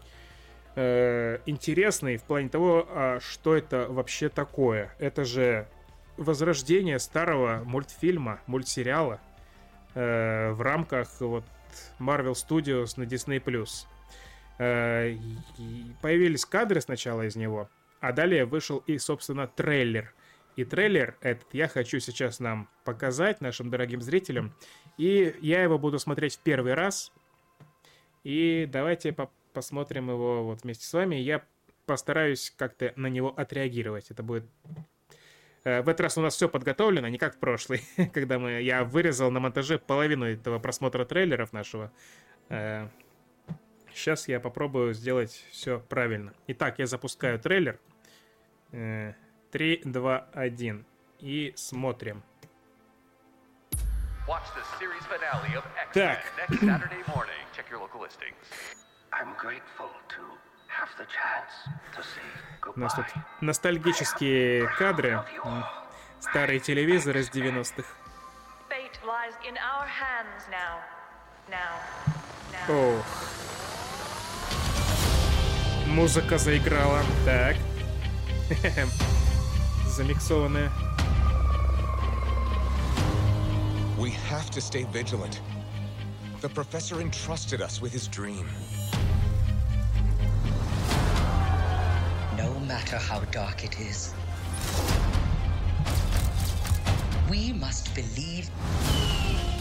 э, 0.74 1.38
интересный 1.46 2.16
в 2.16 2.22
плане 2.24 2.48
того, 2.48 2.86
а 2.90 3.18
что 3.20 3.54
это 3.54 3.86
вообще 3.88 4.28
такое. 4.28 4.94
Это 4.98 5.24
же 5.24 5.68
возрождение 6.16 6.98
старого 6.98 7.62
мультфильма, 7.64 8.40
мультсериала 8.46 9.20
э, 9.94 10.50
в 10.52 10.60
рамках 10.60 11.20
вот 11.20 11.44
Marvel 11.98 12.32
Studios 12.32 12.94
на 12.96 13.04
Disney+. 13.04 13.42
Э, 14.58 15.16
появились 16.00 16.44
кадры 16.44 16.80
сначала 16.80 17.22
из 17.22 17.36
него, 17.36 17.68
а 18.00 18.12
далее 18.12 18.44
вышел 18.44 18.78
и, 18.86 18.98
собственно, 18.98 19.46
трейлер. 19.46 20.14
И 20.56 20.64
трейлер 20.64 21.16
этот 21.20 21.52
я 21.52 21.66
хочу 21.66 21.98
сейчас 21.98 22.38
нам 22.38 22.68
показать, 22.84 23.40
нашим 23.40 23.70
дорогим 23.70 24.00
зрителям. 24.00 24.54
И 24.96 25.34
я 25.40 25.62
его 25.62 25.78
буду 25.78 25.98
смотреть 25.98 26.36
в 26.36 26.40
первый 26.40 26.74
раз. 26.74 27.12
И 28.22 28.68
давайте 28.70 29.12
посмотрим 29.54 30.10
его 30.10 30.44
вот 30.44 30.62
вместе 30.62 30.84
с 30.84 30.92
вами. 30.92 31.16
Я 31.16 31.42
постараюсь 31.86 32.52
как-то 32.56 32.92
на 32.96 33.06
него 33.06 33.32
отреагировать. 33.34 34.10
Это 34.10 34.22
будет... 34.22 34.44
Э, 35.64 35.80
в 35.82 35.88
этот 35.88 36.02
раз 36.02 36.18
у 36.18 36.20
нас 36.20 36.34
все 36.34 36.48
подготовлено, 36.48 37.08
не 37.08 37.18
как 37.18 37.36
в 37.36 37.38
прошлый, 37.38 37.82
когда 38.12 38.38
мы, 38.38 38.60
я 38.60 38.84
вырезал 38.84 39.30
на 39.30 39.40
монтаже 39.40 39.78
половину 39.78 40.26
этого 40.26 40.58
просмотра 40.58 41.04
трейлеров 41.04 41.52
нашего. 41.52 41.90
Сейчас 43.92 44.28
э, 44.28 44.32
я 44.32 44.40
попробую 44.40 44.92
сделать 44.92 45.46
все 45.50 45.80
правильно. 45.80 46.34
Итак, 46.48 46.78
я 46.78 46.86
запускаю 46.86 47.38
трейлер. 47.38 47.78
3, 48.70 49.82
2, 49.84 50.28
1. 50.34 50.84
И 51.20 51.52
смотрим. 51.56 52.22
Так. 55.92 56.18
I'm 59.20 59.32
grateful 59.38 59.90
to 60.08 60.22
У 62.74 62.80
нас 62.80 62.94
тут 62.94 63.06
ностальгические 63.40 64.68
кадры. 64.78 65.22
Старые 66.20 66.58
телевизоры 66.58 67.20
из 67.20 67.30
90-х. 67.30 67.88
Ох. 72.68 73.04
Музыка 75.86 76.38
заиграла. 76.38 77.02
Так. 77.24 77.56
Замиксованная. 79.86 80.70
We 83.96 84.10
have 84.28 84.50
to 84.50 84.60
stay 84.60 84.84
vigilant. 84.92 85.40
The 86.40 86.48
professor 86.48 87.00
entrusted 87.00 87.62
us 87.62 87.80
with 87.80 87.92
his 87.92 88.08
dream. 88.08 88.46
matter 92.74 92.96
how 92.96 93.20
dark 93.30 93.62
it 93.62 93.78
is. 93.78 94.12
We 97.30 97.52
must 97.52 97.94
believe 97.94 98.50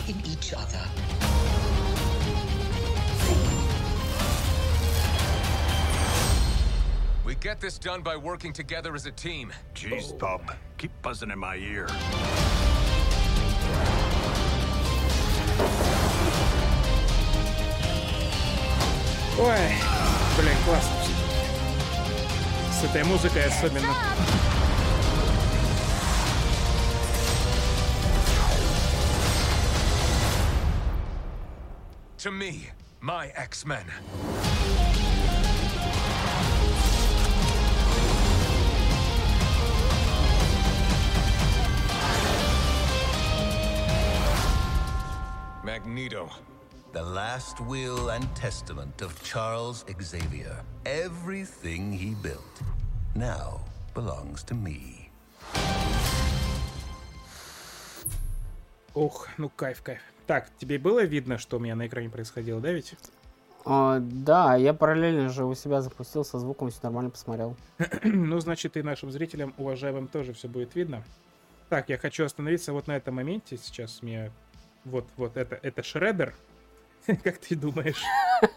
in 0.08 0.18
each 0.26 0.52
other. 0.52 0.84
We 7.24 7.36
get 7.36 7.62
this 7.62 7.78
done 7.78 8.02
by 8.02 8.18
working 8.18 8.52
together 8.52 8.96
as 8.96 9.06
a 9.06 9.12
team. 9.12 9.54
Jeez, 9.76 10.18
bub, 10.18 10.42
Keep 10.80 10.92
buzzing 11.04 11.30
in 11.30 11.38
my 11.38 11.58
ear. 11.58 11.86
Ouais, 19.38 19.76
Colin, 20.36 20.58
quoi, 20.66 21.13
С 22.84 22.86
этой 22.86 23.06
музыкой 23.06 23.46
особенно. 23.46 23.96
To 32.18 32.30
me, 32.30 32.72
my 33.00 33.32
X-Men. 33.38 33.86
Magneto, 45.64 46.30
the 46.94 47.04
last 47.04 47.60
will 47.62 48.10
and 48.10 48.24
testament 48.36 49.02
of 49.02 49.12
Charles 49.24 49.84
Xavier. 50.00 50.56
Everything 50.86 51.92
he 51.92 52.14
built 52.22 52.62
now 53.16 53.62
belongs 53.96 54.44
to 54.44 54.54
me. 54.54 55.10
Ух, 58.94 59.28
ну 59.40 59.50
кайф, 59.50 59.82
кайф. 59.82 60.02
Так, 60.28 60.50
тебе 60.60 60.78
было 60.78 61.04
видно, 61.04 61.40
что 61.40 61.58
у 61.58 61.60
меня 61.60 61.76
на 61.76 61.88
экране 61.88 62.10
происходило, 62.10 62.62
да 62.62 62.72
ведь? 62.72 62.94
А, 63.66 63.98
да, 64.00 64.56
я 64.56 64.76
параллельно 64.76 65.30
же 65.30 65.46
у 65.46 65.56
себя 65.56 65.82
запустил 65.82 66.24
со 66.24 66.38
звуком, 66.38 66.70
все 66.70 66.80
нормально 66.84 67.10
посмотрел. 67.10 67.58
ну, 68.04 68.40
значит, 68.40 68.78
и 68.78 68.84
нашим 68.84 69.12
зрителям, 69.12 69.56
уважаемым, 69.58 70.08
тоже 70.08 70.34
все 70.34 70.48
будет 70.48 70.76
видно. 70.76 71.04
Так, 71.70 71.90
я 71.90 71.98
хочу 71.98 72.24
остановиться 72.24 72.72
вот 72.72 72.86
на 72.86 72.96
этом 72.96 73.16
моменте. 73.16 73.58
Сейчас 73.58 74.04
мне... 74.04 74.32
Вот, 74.86 75.06
вот, 75.18 75.38
это, 75.38 75.58
это 75.64 75.82
шредер, 75.82 76.36
Как 77.24 77.38
ты 77.38 77.56
думаешь? 77.56 78.02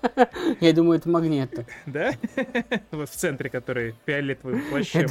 Я 0.61 0.73
думаю, 0.73 0.99
это 0.99 1.09
магнит. 1.09 1.67
Да? 1.87 2.13
Вот 2.91 3.11
в 3.11 3.15
центре, 3.15 3.51
который 3.51 3.95
фиолетовым 4.07 4.63
плащем. 4.71 5.09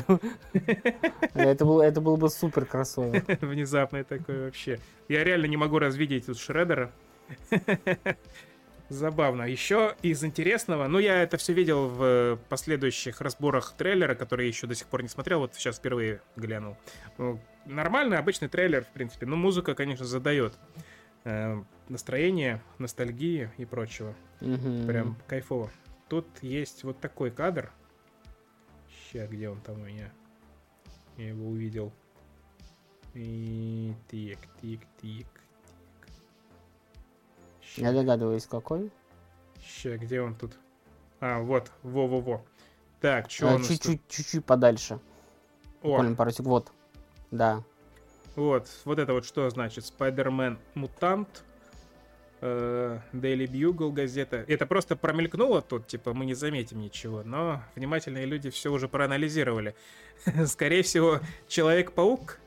Это 1.33 1.65
был, 1.65 1.81
это 1.81 2.01
был 2.01 2.17
бы 2.17 2.29
супер 2.29 2.65
кроссовер. 2.65 3.23
Внезапный 3.41 4.03
такой 4.03 4.45
вообще. 4.45 4.79
Я 5.09 5.23
реально 5.23 5.45
не 5.45 5.57
могу 5.57 5.79
развидеть 5.79 6.25
тут 6.25 6.39
Шредера. 6.39 6.91
Забавно. 8.89 9.43
Еще 9.43 9.95
из 10.03 10.23
интересного, 10.23 10.87
ну 10.87 10.99
я 10.99 11.23
это 11.23 11.37
все 11.37 11.53
видел 11.53 11.87
в 11.87 12.39
последующих 12.49 13.19
разборах 13.19 13.73
трейлера, 13.75 14.13
которые 14.13 14.47
еще 14.47 14.67
до 14.67 14.75
сих 14.75 14.87
пор 14.87 15.01
не 15.01 15.09
смотрел, 15.09 15.39
вот 15.39 15.55
сейчас 15.55 15.77
впервые 15.77 16.21
глянул. 16.35 16.77
Ну, 17.17 17.39
нормальный, 17.65 18.17
обычный 18.17 18.47
трейлер, 18.47 18.83
в 18.83 18.89
принципе. 18.89 19.25
Ну, 19.25 19.35
музыка, 19.37 19.73
конечно, 19.73 20.05
задает. 20.05 20.53
Э, 21.25 21.59
настроение, 21.89 22.61
ностальгии 22.77 23.49
и 23.57 23.65
прочего. 23.65 24.13
Угу. 24.41 24.85
Прям 24.87 25.17
кайфово. 25.27 25.71
Тут 26.07 26.27
есть 26.41 26.83
вот 26.83 26.99
такой 26.99 27.31
кадр. 27.31 27.71
Сейчас, 28.87 29.27
где 29.29 29.49
он 29.49 29.59
там 29.61 29.81
у 29.81 29.85
меня? 29.85 30.11
Я 31.17 31.29
его 31.29 31.49
увидел. 31.49 31.91
И 33.15 33.95
тик, 34.11 34.37
тик, 34.61 34.81
тик, 35.01 35.27
тик. 37.61 37.83
Я 37.83 37.91
догадываюсь, 37.91 38.45
какой. 38.45 38.91
Сейчас, 39.59 39.99
где 39.99 40.21
он 40.21 40.35
тут? 40.35 40.55
А, 41.21 41.39
вот, 41.39 41.71
во-во-во. 41.81 42.45
Так, 43.01 43.31
что 43.31 43.49
а, 43.49 43.55
он 43.55 43.63
чуть-чуть, 43.63 44.07
чуть-чуть 44.07 44.45
подальше. 44.45 44.99
О. 45.81 45.87
Буквально 45.87 46.15
пару 46.15 46.29
секунд. 46.29 46.47
Вот. 46.47 46.71
Да. 47.31 47.63
Вот, 48.35 48.67
вот 48.83 48.99
это 48.99 49.13
вот 49.13 49.25
что 49.25 49.49
значит? 49.49 49.85
Спайдермен 49.85 50.59
Мутант, 50.73 51.43
э, 52.41 52.99
Daily 53.13 53.47
Bugle 53.47 53.91
газета. 53.91 54.43
Это 54.47 54.65
просто 54.65 54.95
промелькнуло 54.95 55.61
тут, 55.61 55.87
типа 55.87 56.13
мы 56.13 56.25
не 56.25 56.33
заметим 56.33 56.79
ничего, 56.79 57.23
но 57.23 57.63
внимательные 57.75 58.25
люди 58.25 58.49
все 58.49 58.71
уже 58.71 58.89
проанализировали. 58.89 59.75
Скорее 60.45 60.83
всего, 60.83 61.21
Человек-паук 61.47 62.39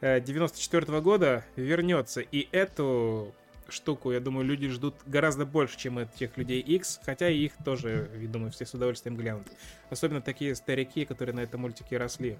94 0.00 0.86
-го 0.86 1.00
года 1.00 1.44
вернется, 1.56 2.20
и 2.20 2.48
эту 2.52 3.34
штуку, 3.68 4.12
я 4.12 4.20
думаю, 4.20 4.46
люди 4.46 4.68
ждут 4.68 4.94
гораздо 5.06 5.44
больше, 5.44 5.78
чем 5.78 5.98
этих 5.98 6.36
людей 6.36 6.60
X, 6.60 7.00
хотя 7.04 7.28
их 7.28 7.52
тоже, 7.64 8.10
я 8.20 8.28
думаю, 8.28 8.50
все 8.50 8.64
с 8.64 8.74
удовольствием 8.74 9.16
глянут. 9.16 9.46
Особенно 9.90 10.20
такие 10.20 10.54
старики, 10.54 11.04
которые 11.04 11.34
на 11.34 11.40
этом 11.40 11.60
мультике 11.60 11.98
росли 11.98 12.38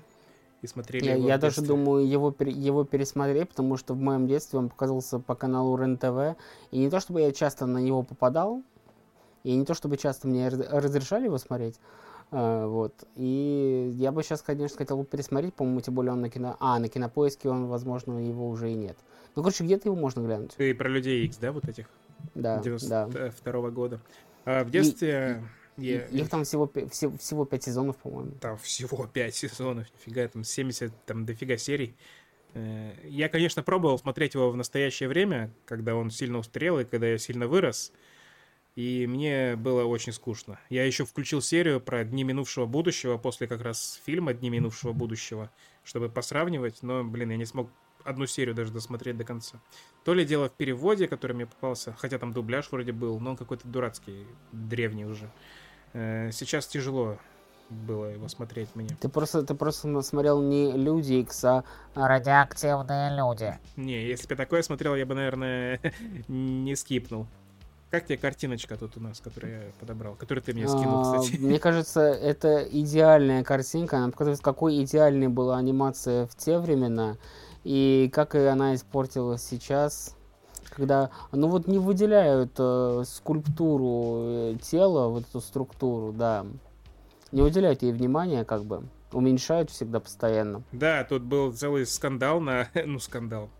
и 0.62 0.66
смотрели 0.66 1.04
я, 1.04 1.14
его. 1.14 1.28
Я 1.28 1.38
даже 1.38 1.62
думаю 1.62 2.08
его, 2.08 2.34
его 2.40 2.84
пересмотреть, 2.84 3.50
потому 3.50 3.76
что 3.76 3.94
в 3.94 4.00
моем 4.00 4.26
детстве 4.26 4.58
он 4.58 4.68
показывался 4.68 5.18
по 5.18 5.34
каналу 5.34 5.76
РЕН-ТВ. 5.76 6.36
И 6.70 6.78
не 6.78 6.90
то, 6.90 7.00
чтобы 7.00 7.20
я 7.20 7.32
часто 7.32 7.66
на 7.66 7.78
него 7.78 8.02
попадал, 8.02 8.62
и 9.44 9.54
не 9.54 9.64
то, 9.64 9.74
чтобы 9.74 9.96
часто 9.96 10.26
мне 10.26 10.48
разрешали 10.48 11.24
его 11.24 11.38
смотреть. 11.38 11.78
Uh, 12.30 12.66
вот. 12.66 12.92
И 13.14 13.90
я 13.94 14.12
бы 14.12 14.22
сейчас, 14.22 14.42
конечно, 14.42 14.76
хотел 14.76 14.98
бы 14.98 15.04
пересмотреть, 15.06 15.54
по-моему, 15.54 15.80
тем 15.80 15.94
более 15.94 16.12
он 16.12 16.20
на 16.20 16.28
кино... 16.28 16.58
А, 16.60 16.78
на 16.78 16.88
кинопоиске 16.88 17.48
он, 17.48 17.68
возможно, 17.68 18.18
его 18.18 18.50
уже 18.50 18.70
и 18.70 18.74
нет. 18.74 18.98
Ну, 19.34 19.42
короче, 19.42 19.64
где-то 19.64 19.88
его 19.88 19.96
можно 19.96 20.20
глянуть. 20.20 20.54
Ты 20.54 20.74
про 20.74 20.90
людей 20.90 21.24
X, 21.24 21.38
да, 21.38 21.52
вот 21.52 21.66
этих? 21.66 21.88
Да, 22.34 22.58
92 22.58 23.40
да. 23.52 23.70
года. 23.70 24.00
А 24.44 24.62
в 24.62 24.70
детстве... 24.70 25.42
И 25.42 25.57
я... 25.78 26.06
Их 26.06 26.28
там 26.28 26.44
всего, 26.44 26.70
всего, 26.90 27.16
всего 27.16 27.44
5 27.44 27.62
сезонов, 27.62 27.96
по-моему. 27.96 28.32
Там 28.40 28.58
всего 28.58 29.06
5 29.06 29.34
сезонов, 29.34 29.86
нифига, 29.94 30.26
там 30.28 30.44
70, 30.44 30.92
там 31.06 31.24
дофига 31.24 31.56
серий. 31.56 31.94
Э, 32.54 32.92
я, 33.04 33.28
конечно, 33.28 33.62
пробовал 33.62 33.98
смотреть 33.98 34.34
его 34.34 34.50
в 34.50 34.56
настоящее 34.56 35.08
время, 35.08 35.50
когда 35.64 35.94
он 35.94 36.10
сильно 36.10 36.38
устарел 36.38 36.80
и 36.80 36.84
когда 36.84 37.06
я 37.06 37.18
сильно 37.18 37.46
вырос. 37.46 37.92
И 38.74 39.06
мне 39.08 39.56
было 39.56 39.84
очень 39.84 40.12
скучно. 40.12 40.60
Я 40.68 40.84
еще 40.84 41.04
включил 41.04 41.42
серию 41.42 41.80
про 41.80 42.04
Дни 42.04 42.22
минувшего 42.22 42.66
будущего 42.66 43.16
после 43.16 43.46
как 43.46 43.62
раз 43.62 44.00
фильма 44.04 44.34
Дни 44.34 44.50
минувшего 44.50 44.92
будущего, 44.92 45.50
чтобы 45.84 46.08
посравнивать, 46.08 46.82
но, 46.82 47.02
блин, 47.02 47.30
я 47.30 47.36
не 47.36 47.44
смог 47.44 47.70
одну 48.04 48.26
серию 48.26 48.54
даже 48.54 48.72
досмотреть 48.72 49.16
до 49.16 49.24
конца. 49.24 49.60
То 50.04 50.14
ли 50.14 50.24
дело 50.24 50.48
в 50.48 50.52
переводе, 50.52 51.08
который 51.08 51.32
мне 51.32 51.46
попался, 51.46 51.94
хотя 51.98 52.18
там 52.18 52.32
дубляж 52.32 52.70
вроде 52.70 52.92
был, 52.92 53.18
но 53.18 53.30
он 53.30 53.36
какой-то 53.36 53.66
дурацкий, 53.66 54.26
древний 54.52 55.04
уже. 55.04 55.24
Э, 55.24 55.30
сейчас 55.92 56.66
тяжело 56.66 57.18
было 57.70 58.06
его 58.06 58.28
смотреть 58.28 58.68
мне. 58.74 58.88
Ты 59.00 59.08
просто, 59.08 59.42
ты 59.42 59.54
просто 59.54 60.00
смотрел 60.02 60.42
не 60.42 60.72
Люди 60.72 61.14
Икс, 61.14 61.44
а 61.44 61.64
радиоактивные 61.94 63.16
люди. 63.16 63.58
Не, 63.76 64.06
если 64.06 64.26
бы 64.26 64.32
я 64.32 64.36
такое 64.36 64.62
смотрел, 64.62 64.94
я 64.94 65.06
бы, 65.06 65.14
наверное, 65.14 65.80
не 66.28 66.74
скипнул. 66.76 67.26
Как 67.90 68.04
тебе 68.04 68.18
картиночка 68.18 68.76
тут 68.76 68.98
у 68.98 69.00
нас, 69.00 69.18
которую 69.20 69.52
я 69.52 69.62
подобрал, 69.80 70.14
которую 70.14 70.44
ты 70.44 70.52
мне 70.52 70.68
скинул, 70.68 71.00
а, 71.00 71.18
кстати? 71.18 71.40
Мне 71.40 71.58
кажется, 71.60 72.00
это 72.00 72.62
идеальная 72.62 73.42
картинка. 73.42 73.96
Она 73.96 74.10
показывает, 74.10 74.40
какой 74.40 74.82
идеальной 74.84 75.28
была 75.28 75.56
анимация 75.56 76.26
в 76.26 76.36
те 76.36 76.58
времена 76.58 77.16
и 77.64 78.10
как 78.12 78.34
она 78.34 78.74
испортилась 78.74 79.42
сейчас 79.42 80.17
когда, 80.68 81.10
ну 81.32 81.48
вот 81.48 81.66
не 81.66 81.78
выделяют 81.78 82.52
э, 82.58 83.02
скульптуру 83.06 84.20
э, 84.22 84.56
тела, 84.62 85.08
вот 85.08 85.28
эту 85.28 85.40
структуру, 85.40 86.12
да, 86.12 86.46
не 87.32 87.42
уделяют 87.42 87.82
ей 87.82 87.92
внимания, 87.92 88.44
как 88.44 88.64
бы, 88.64 88.84
уменьшают 89.12 89.70
всегда 89.70 90.00
постоянно. 90.00 90.62
Да, 90.72 91.04
тут 91.04 91.22
был 91.22 91.52
целый 91.52 91.86
скандал 91.86 92.40
на, 92.40 92.68
ну 92.86 92.98
скандал, 92.98 93.50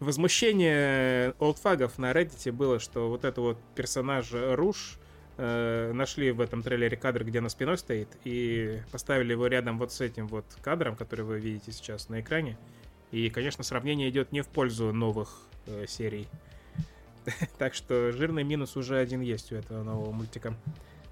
возмущение 0.00 1.34
олдфагов 1.38 1.98
на 1.98 2.12
Reddit 2.12 2.52
было, 2.52 2.78
что 2.78 3.08
вот 3.08 3.24
это 3.24 3.40
вот 3.40 3.58
персонаж 3.74 4.30
Руш, 4.32 4.98
э, 5.36 5.92
нашли 5.92 6.30
в 6.32 6.40
этом 6.40 6.62
трейлере 6.62 6.96
кадр, 6.96 7.24
где 7.24 7.38
она 7.38 7.48
спиной 7.48 7.78
стоит, 7.78 8.08
и 8.24 8.80
поставили 8.90 9.32
его 9.32 9.46
рядом 9.46 9.78
вот 9.78 9.92
с 9.92 10.00
этим 10.00 10.26
вот 10.26 10.44
кадром, 10.62 10.96
который 10.96 11.24
вы 11.24 11.38
видите 11.38 11.72
сейчас 11.72 12.08
на 12.08 12.20
экране. 12.20 12.58
И, 13.10 13.30
конечно, 13.30 13.64
сравнение 13.64 14.08
идет 14.10 14.32
не 14.32 14.42
в 14.42 14.48
пользу 14.48 14.92
новых 14.92 15.40
э, 15.66 15.86
серий. 15.88 16.28
Так 17.58 17.74
что 17.74 18.10
жирный 18.12 18.44
минус 18.44 18.76
уже 18.76 18.98
один 18.98 19.20
есть 19.20 19.52
у 19.52 19.56
этого 19.56 19.82
нового 19.82 20.12
мультика 20.12 20.54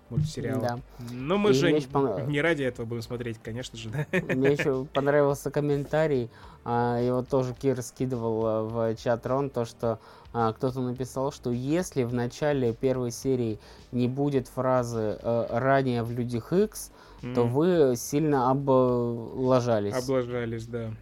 мультсериала. 0.08 0.60
Да. 0.62 0.78
Но 1.10 1.36
мы 1.36 1.50
И 1.50 1.52
же 1.54 1.68
ещё 1.68 1.88
понрав- 1.90 2.28
не 2.28 2.40
ради 2.40 2.62
этого 2.62 2.86
будем 2.86 3.02
смотреть, 3.02 3.38
конечно 3.42 3.76
же, 3.76 3.90
да. 3.90 4.06
Мне 4.34 4.52
еще 4.52 4.86
понравился 4.92 5.50
комментарий, 5.50 6.30
а, 6.64 7.00
его 7.00 7.22
тоже 7.22 7.54
Кир 7.54 7.82
скидывал 7.82 8.46
а, 8.46 8.62
в 8.62 8.96
чат 8.96 9.26
Рон, 9.26 9.50
то 9.50 9.64
что 9.64 9.98
а, 10.32 10.52
кто-то 10.52 10.80
написал, 10.80 11.32
что 11.32 11.50
если 11.50 12.04
в 12.04 12.14
начале 12.14 12.72
первой 12.72 13.10
серии 13.10 13.58
не 13.90 14.06
будет 14.08 14.48
фразы 14.48 15.18
э, 15.20 15.46
«ранее 15.50 16.02
в 16.02 16.12
Людях 16.12 16.52
X», 16.52 16.92
то 17.34 17.42
М. 17.42 17.50
вы 17.50 17.94
сильно 17.96 18.50
облажались. 18.50 19.94
Облажались, 19.94 20.66
да. 20.66 20.92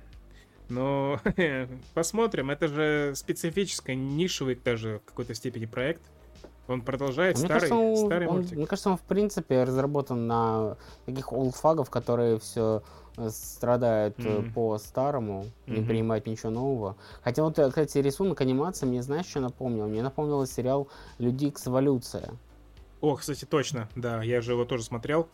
Но 0.75 1.21
посмотрим, 1.95 2.51
это 2.51 2.69
же 2.69 3.13
специфический, 3.15 3.95
нишевый 3.95 4.57
даже 4.57 4.99
в 4.99 5.05
какой-то 5.09 5.35
степени 5.35 5.67
проект. 5.67 6.03
Он 6.67 6.81
продолжает 6.83 7.37
Мне 7.37 7.47
старый, 7.47 7.61
кажется, 7.69 7.75
он, 7.77 8.07
старый 8.07 8.27
он- 8.29 8.37
мультик. 8.37 8.57
мне 8.57 8.67
кажется, 8.67 8.91
он 8.91 8.97
в 8.97 9.03
принципе 9.03 9.65
разработан 9.65 10.27
на 10.27 10.77
таких 11.05 11.33
олдфагов, 11.33 11.91
которые 11.91 12.39
все 12.39 12.83
страдают 13.29 14.17
э, 14.25 14.41
Мгм. 14.41 14.53
по 14.53 14.77
старому, 14.79 15.45
не 15.67 15.79
Мгм. 15.81 15.87
принимают 15.87 16.27
ничего 16.27 16.51
нового. 16.51 16.97
Хотя 17.23 17.45
вот, 17.45 17.59
э, 17.59 17.69
кстати, 17.69 17.99
рисунок 17.99 18.41
анимации 18.41 18.87
мне 18.87 19.03
знаешь, 19.03 19.27
что 19.27 19.41
напомнил? 19.41 19.87
Мне 19.87 20.03
напомнил 20.03 20.45
сериал 20.47 20.89
Люди 21.19 21.47
Икс 21.47 21.67
Эволюция. 21.69 22.31
О, 23.01 23.15
кстати, 23.15 23.45
точно, 23.45 23.89
да, 23.95 24.23
я 24.23 24.41
же 24.41 24.53
его 24.53 24.65
тоже 24.65 24.83
смотрел. 24.83 25.29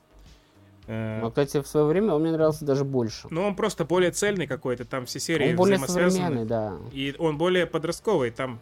Э, 0.91 1.20
Но, 1.20 1.28
кстати, 1.30 1.62
в 1.62 1.68
свое 1.68 1.86
время 1.86 2.14
он 2.14 2.22
мне 2.22 2.32
нравился 2.32 2.64
даже 2.64 2.84
больше. 2.84 3.28
Но 3.30 3.47
он 3.47 3.55
просто 3.55 3.84
более 3.84 4.11
цельный 4.11 4.49
какой-то, 4.49 4.84
там 4.84 5.07
все 5.07 5.20
серии 5.20 5.51
он 5.51 5.57
более 5.57 5.78
современный, 5.78 6.45
да. 6.45 6.76
И 6.93 7.14
он 7.16 7.38
более 7.38 7.66
подростковый. 7.66 8.32
Там 8.32 8.59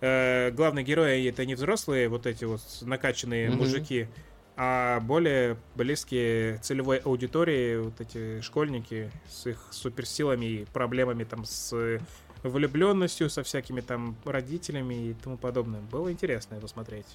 э, 0.00 0.50
главные 0.50 0.84
герои 0.84 1.28
это 1.28 1.46
не 1.46 1.54
взрослые, 1.54 2.08
вот 2.08 2.26
эти 2.26 2.44
вот 2.44 2.60
накачанные 2.80 3.48
Мгм. 3.50 3.58
мужики, 3.58 4.08
а 4.56 4.98
более 4.98 5.56
близкие 5.76 6.56
целевой 6.58 6.96
аудитории, 6.98 7.76
вот 7.76 8.00
эти 8.00 8.40
школьники 8.40 9.12
с 9.28 9.46
их 9.46 9.68
суперсилами 9.70 10.46
и 10.46 10.64
проблемами 10.64 11.22
там 11.22 11.44
с 11.44 12.00
влюбленностью, 12.42 13.30
со 13.30 13.44
всякими 13.44 13.82
там 13.82 14.16
родителями 14.24 15.10
и 15.10 15.14
тому 15.14 15.36
подобное. 15.36 15.80
Было 15.92 16.10
интересно 16.10 16.56
это 16.56 16.66
смотреть. 16.66 17.06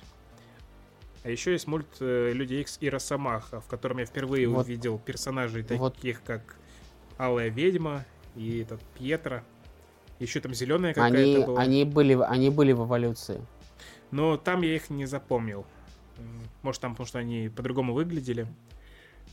А 1.24 1.30
еще 1.30 1.54
есть 1.54 1.68
мульт 1.68 1.88
э, 2.02 2.32
Люди 2.34 2.56
Икс 2.56 2.78
и 2.82 2.90
Росомаха, 2.90 3.62
в 3.62 3.68
котором 3.68 4.00
я 4.00 4.06
впервые 4.06 4.48
Вот. 4.48 4.66
увидел 4.66 5.00
персонажей 5.00 5.66
Вот. 5.70 5.96
таких, 5.96 6.22
как 6.24 6.58
Алая 7.18 7.50
Ведьма 7.50 8.04
и 8.36 8.60
этот 8.60 8.82
Пьетро. 8.98 9.42
Еще 10.20 10.42
там 10.42 10.54
зеленая 10.54 10.94
какая-то 10.94 11.18
Они, 11.18 11.46
была. 11.46 11.62
они, 11.62 11.86
были, 11.86 12.14
они 12.14 12.50
были 12.50 12.74
в 12.74 12.84
эволюции. 12.86 13.42
Но 14.12 14.38
там 14.38 14.62
я 14.62 14.76
их 14.76 14.90
не 14.90 15.06
запомнил. 15.06 15.66
Может, 16.62 16.82
там, 16.82 16.92
потому 16.92 17.08
что 17.08 17.20
они 17.20 17.50
по-другому 17.50 17.94
выглядели. 17.94 18.48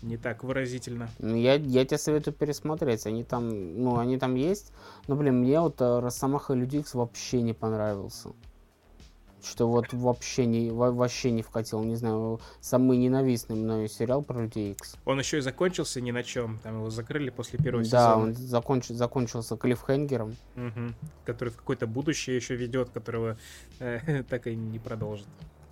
Не 0.03 0.16
так 0.16 0.45
выразительно. 0.45 1.11
Ну, 1.18 1.36
Я, 1.36 1.55
я 1.55 1.84
тебе 1.84 1.99
советую 1.99 2.32
пересмотреть. 2.32 3.05
Они 3.05 3.22
там, 3.22 3.82
ну, 3.82 3.99
они 3.99 4.16
там 4.18 4.34
есть. 4.34 4.72
Но, 5.09 5.14
блин, 5.16 5.41
мне 5.41 5.61
вот 5.61 5.80
э, 5.82 5.99
Росомаха 6.01 6.55
и 6.55 6.57
Люди 6.57 6.78
Икс 6.78 6.95
вообще 6.95 7.43
не 7.43 7.53
понравился. 7.53 8.30
Что 9.43 9.68
вот 9.68 9.93
вообще 9.93 10.45
не, 10.47 10.70
во- 10.70 10.93
вообще 10.93 11.30
не 11.30 11.43
вкатил. 11.43 11.82
Не 11.82 11.97
знаю, 11.97 12.41
самый 12.61 12.99
ненавистный 12.99 13.57
мною 13.57 13.88
сериал 13.88 14.22
про 14.22 14.43
Людей 14.43 14.72
Икс. 14.72 14.97
Он 15.05 15.18
еще 15.18 15.38
и 15.38 15.41
закончился 15.41 16.01
ни 16.01 16.11
на 16.11 16.22
чем. 16.22 16.59
Там 16.62 16.76
его 16.78 16.91
закрыли 16.91 17.30
после 17.30 17.59
первого 17.59 17.82
Да, 17.84 17.88
сезона. 17.88 18.22
он 18.24 18.30
законч- 18.32 18.93
закончился 18.93 19.57
клиффхенгером. 19.57 20.36
Мгм. 20.57 20.95
Который 21.24 21.49
в 21.51 21.57
какое-то 21.57 21.86
будущее 21.86 22.36
еще 22.36 22.55
ведет, 22.57 22.91
которого 22.91 23.36
э, 23.78 24.22
так 24.28 24.47
и 24.47 24.55
не 24.55 24.78
продолжит. 24.78 25.26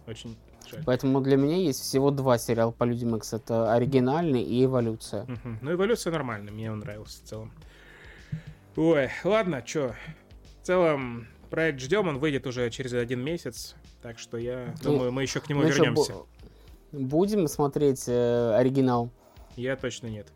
Очень 0.07 0.37
жаль. 0.71 0.83
Поэтому 0.87 1.21
для 1.21 1.37
меня 1.37 1.57
есть 1.57 1.81
всего 1.83 2.11
два 2.11 2.39
сериала 2.39 2.71
по 2.71 2.85
Людям 2.85 3.17
Икс. 3.17 3.33
Это 3.35 3.73
оригинальный 3.75 4.43
и 4.43 4.65
эволюция. 4.65 5.25
Мгм. 5.25 5.59
Ну, 5.63 5.73
эволюция 5.73 6.11
нормальная, 6.13 6.53
мне 6.53 6.73
он 6.73 6.79
нравился 6.81 7.23
в 7.23 7.29
целом. 7.29 7.53
Ой, 8.77 9.09
ладно, 9.25 9.61
чё. 9.63 9.93
В 10.63 10.67
целом, 10.67 11.27
проект 11.49 11.81
ждем, 11.81 12.09
он 12.09 12.19
выйдет 12.19 12.47
уже 12.47 12.71
через 12.71 12.93
один 12.93 13.21
месяц. 13.23 13.75
Так 14.03 14.19
что 14.19 14.37
я 14.39 14.75
Ну, 14.83 14.93
думаю, 14.93 15.13
мы 15.13 15.23
еще 15.23 15.41
к 15.41 15.49
нему 15.49 15.63
Ну, 15.63 15.69
вернемся. 15.69 16.13
бу- 16.13 16.27
Будем 16.93 17.47
смотреть 17.49 18.05
э, 18.09 18.55
оригинал. 18.57 19.11
Я 19.57 19.77
точно 19.77 20.07
нет. 20.07 20.27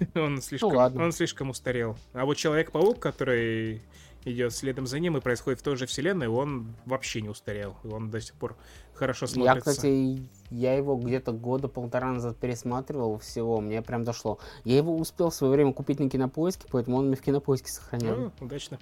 Он 0.14 0.40
слишком, 0.42 0.70
Ну 0.70 0.76
ладно. 0.76 1.04
он 1.04 1.12
слишком 1.12 1.50
устарел. 1.50 1.96
А 2.14 2.24
вот 2.24 2.36
Человек-паук, 2.36 2.98
который 2.98 3.80
идет 4.24 4.52
следом 4.52 4.86
за 4.88 4.98
ним 4.98 5.16
и 5.16 5.20
происходит 5.20 5.60
в 5.60 5.62
той 5.62 5.76
же 5.76 5.86
вселенной, 5.86 6.26
он 6.28 6.74
вообще 6.86 7.20
не 7.20 7.28
устарел. 7.28 7.76
Он 7.84 8.10
до 8.10 8.20
сих 8.22 8.34
пор 8.34 8.56
хорошо 8.94 9.26
Я, 9.26 9.32
смотрится. 9.32 9.70
кстати, 9.70 10.22
я 10.50 10.74
его 10.74 10.96
где-то 10.96 11.30
года 11.32 11.68
полтора 11.68 12.10
назад 12.10 12.38
пересматривал 12.38 13.18
всего, 13.18 13.60
мне 13.60 13.82
прям 13.82 14.02
дошло. 14.02 14.38
Я 14.64 14.78
его 14.78 14.96
успел 14.96 15.28
в 15.30 15.34
свое 15.34 15.52
время 15.52 15.72
купить 15.74 16.00
на 16.00 16.08
кинопоиске, 16.08 16.66
поэтому 16.72 16.96
он 16.96 17.08
мне 17.08 17.16
в 17.16 17.20
кинопоиске 17.20 17.70
сохранен. 17.70 18.32
Ну, 18.40 18.44
удачно. 18.46 18.78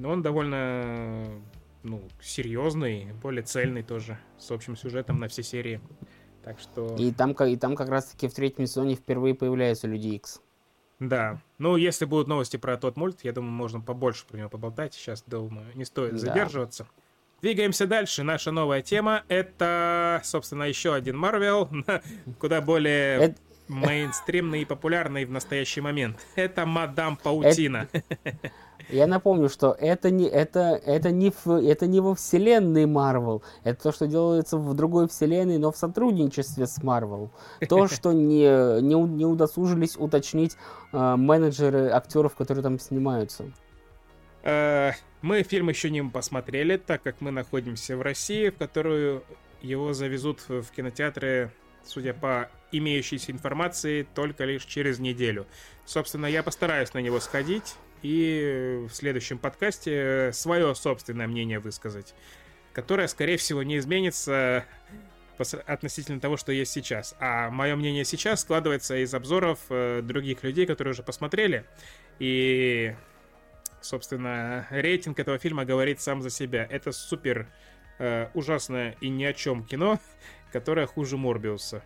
Но 0.00 0.08
он 0.10 0.22
довольно 0.22 1.26
ну, 1.82 2.02
серьезный, 2.22 3.12
более 3.22 3.42
цельный 3.42 3.82
тоже, 3.82 4.18
с 4.38 4.50
общим 4.50 4.74
сюжетом 4.76 5.18
на 5.18 5.28
все 5.28 5.42
серии. 5.42 5.80
Так 6.42 6.58
что, 6.58 6.96
И 6.98 7.12
там, 7.12 7.32
и 7.32 7.56
там 7.56 7.76
как 7.76 7.90
раз-таки 7.90 8.26
в 8.26 8.32
третьем 8.32 8.66
сезоне 8.66 8.94
впервые 8.94 9.34
появляются 9.34 9.86
Люди 9.86 10.08
Икс. 10.08 10.40
да. 11.00 11.42
Ну, 11.58 11.76
если 11.76 12.06
будут 12.06 12.28
новости 12.28 12.56
про 12.56 12.78
тот 12.78 12.96
мульт, 12.96 13.20
я 13.24 13.32
думаю, 13.32 13.52
можно 13.52 13.80
побольше 13.82 14.24
про 14.26 14.38
него 14.38 14.48
поболтать. 14.48 14.94
Сейчас, 14.94 15.22
думаю, 15.26 15.66
не 15.74 15.84
стоит 15.84 16.12
Да. 16.12 16.18
задерживаться. 16.18 16.86
Двигаемся 17.42 17.86
дальше. 17.86 18.22
Наша 18.22 18.52
новая 18.52 18.80
тема— 18.80 19.24
это, 19.28 20.22
собственно, 20.24 20.62
еще 20.62 20.94
один 20.94 21.18
Марвел, 21.18 21.68
куда 22.38 22.62
более 22.62 23.16
Это- 23.18 23.40
мейнстримный 23.68 24.62
и 24.62 24.64
популярный 24.64 25.26
в 25.26 25.30
настоящий 25.30 25.82
момент. 25.82 26.26
Это 26.36 26.64
Мадам 26.64 27.18
Паутина. 27.18 27.86
Я 28.88 29.06
напомню, 29.06 29.48
что 29.48 29.76
это 29.78 30.10
не, 30.10 30.26
это, 30.26 30.80
это 30.84 31.10
не, 31.10 31.32
это 31.68 31.86
не 31.86 32.00
во 32.00 32.14
вселенной 32.14 32.86
Марвел. 32.86 33.42
Это 33.64 33.82
то, 33.82 33.92
что 33.92 34.06
делается 34.06 34.56
в 34.56 34.74
другой 34.74 35.08
вселенной, 35.08 35.58
но 35.58 35.70
в 35.70 35.76
сотрудничестве 35.76 36.66
с 36.66 36.82
Марвел. 36.82 37.30
То, 37.68 37.86
что 37.88 38.12
не, 38.12 38.80
не, 38.80 38.94
не 38.94 39.24
удосужились 39.24 39.96
уточнить 39.96 40.56
э, 40.92 41.16
менеджеры 41.16 41.88
актеров, 41.90 42.34
которые 42.34 42.62
там 42.62 42.78
снимаются. 42.78 43.44
Э, 44.42 44.92
Мы 45.22 45.42
фильм 45.42 45.68
еще 45.68 45.90
не 45.90 46.02
посмотрели, 46.02 46.76
так 46.76 47.02
как 47.02 47.20
мы 47.20 47.30
находимся 47.30 47.96
в 47.96 48.02
России, 48.02 48.48
в 48.48 48.56
которую 48.56 49.22
его 49.60 49.92
завезут 49.92 50.40
в 50.48 50.64
кинотеатры, 50.70 51.52
судя 51.84 52.14
по 52.14 52.50
имеющейся 52.72 53.32
информации, 53.32 54.06
только 54.14 54.44
лишь 54.44 54.64
через 54.64 54.98
неделю. 54.98 55.46
Собственно, 55.84 56.26
я 56.26 56.42
постараюсь 56.42 56.94
на 56.94 56.98
него 56.98 57.20
сходить 57.20 57.74
и 58.02 58.86
в 58.88 58.94
следующем 58.94 59.38
подкасте 59.38 60.30
свое 60.32 60.74
собственное 60.74 61.26
мнение 61.26 61.58
высказать, 61.58 62.14
которое, 62.72 63.08
скорее 63.08 63.36
всего, 63.36 63.62
не 63.62 63.78
изменится 63.78 64.64
относительно 65.66 66.20
того, 66.20 66.36
что 66.36 66.52
есть 66.52 66.72
сейчас. 66.72 67.14
А 67.18 67.50
мое 67.50 67.74
мнение 67.74 68.04
сейчас 68.04 68.42
складывается 68.42 68.96
из 68.96 69.14
обзоров 69.14 69.58
э, 69.70 70.02
других 70.02 70.42
людей, 70.42 70.66
которые 70.66 70.92
уже 70.92 71.02
посмотрели. 71.02 71.64
И 72.18 72.94
Собственно, 73.80 74.66
рейтинг 74.70 75.18
этого 75.18 75.38
фильма 75.38 75.64
говорит 75.64 76.00
сам 76.00 76.20
за 76.20 76.30
себя. 76.30 76.66
Это 76.68 76.92
супер 76.92 77.48
э, 77.98 78.28
ужасное 78.34 78.96
и 79.00 79.08
ни 79.08 79.24
о 79.24 79.32
чем 79.32 79.64
кино, 79.64 79.98
которое 80.52 80.86
хуже 80.86 81.16
Морбиуса. 81.16 81.82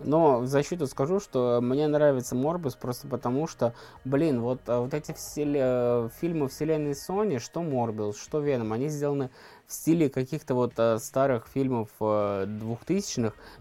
Но 0.00 0.40
в 0.40 0.46
защиту 0.46 0.86
скажу, 0.86 1.20
что 1.20 1.60
мне 1.62 1.86
нравится 1.86 2.34
Морбус 2.34 2.74
просто 2.74 3.06
потому, 3.06 3.46
что, 3.46 3.74
блин, 4.04 4.40
вот, 4.40 4.60
а, 4.66 4.80
вот 4.80 4.92
эти 4.92 5.12
всел- 5.12 5.54
э, 5.54 6.08
фильмы 6.20 6.48
вселенной 6.48 6.92
Sony, 6.92 7.38
что 7.38 7.62
Морбиус, 7.62 8.18
что 8.18 8.40
Веном, 8.40 8.72
они 8.72 8.88
сделаны 8.88 9.30
в 9.66 9.72
стиле 9.72 10.10
каких-то 10.10 10.54
вот 10.54 10.72
э, 10.76 10.98
старых 10.98 11.46
фильмов 11.46 11.88
э, 12.00 12.46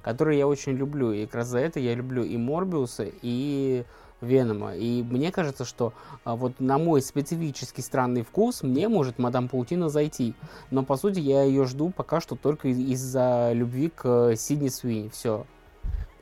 которые 0.02 0.40
я 0.40 0.48
очень 0.48 0.74
люблю. 0.74 1.12
И 1.12 1.26
как 1.26 1.36
раз 1.36 1.48
за 1.48 1.60
это 1.60 1.80
я 1.80 1.94
люблю 1.94 2.24
и 2.24 2.36
Морбиуса, 2.36 3.06
и 3.22 3.86
Венома. 4.22 4.76
И 4.76 5.04
мне 5.04 5.32
кажется, 5.32 5.66
что 5.66 5.94
а, 6.24 6.36
вот 6.36 6.60
на 6.60 6.78
мой 6.78 7.02
специфический 7.02 7.82
странный 7.82 8.24
вкус 8.24 8.64
мне 8.64 8.88
может 8.88 9.20
Мадам 9.20 9.50
Паутина 9.50 9.90
зайти. 9.90 10.34
Но 10.72 10.84
по 10.84 10.96
сути 10.98 11.20
я 11.20 11.44
ее 11.44 11.66
жду 11.66 11.90
пока 11.90 12.22
что 12.22 12.36
только 12.36 12.70
из- 12.70 12.80
из-за 12.80 13.52
любви 13.54 13.90
к 13.90 14.32
э, 14.32 14.36
Сидни 14.36 14.70
Суини. 14.70 15.10
Все. 15.10 15.46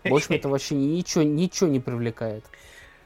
Больше 0.04 0.34
это 0.36 0.50
вообще 0.50 0.76
ничего, 0.76 1.24
ничего 1.24 1.70
не 1.70 1.80
привлекает. 1.80 2.46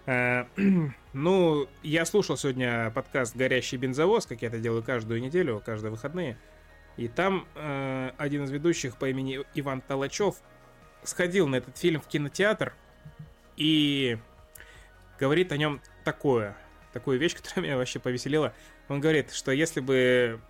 Э, 0.05 0.45
Ну, 1.17 1.69
я 1.81 2.05
слушал 2.05 2.35
сегодня 2.35 2.91
подкаст 2.91 3.37
«Горящий 3.37 3.77
бензовоз», 3.77 4.25
как 4.25 4.41
я 4.41 4.49
это 4.49 4.59
делаю 4.59 4.83
каждую 4.83 5.21
неделю, 5.21 5.63
каждые 5.65 5.89
выходные. 5.89 6.37
И 6.97 7.07
там 7.07 7.47
э, 7.55 8.11
один 8.17 8.43
из 8.43 8.51
ведущих 8.51 8.97
по 8.97 9.09
имени 9.09 9.39
Иван 9.53 9.79
Толачев 9.79 10.35
сходил 11.03 11.47
на 11.47 11.55
этот 11.55 11.77
фильм 11.77 12.01
в 12.01 12.07
кинотеатр 12.07 12.73
и 13.55 14.17
говорит 15.17 15.53
о 15.53 15.57
нем 15.57 15.79
такое, 16.03 16.57
такую 16.91 17.17
вещь, 17.17 17.35
которая 17.41 17.65
меня 17.65 17.77
вообще 17.77 17.99
повеселила. 17.99 18.53
Он 18.89 18.99
говорит, 18.99 19.31
что 19.31 19.53
если 19.53 19.79
бы 19.79 20.41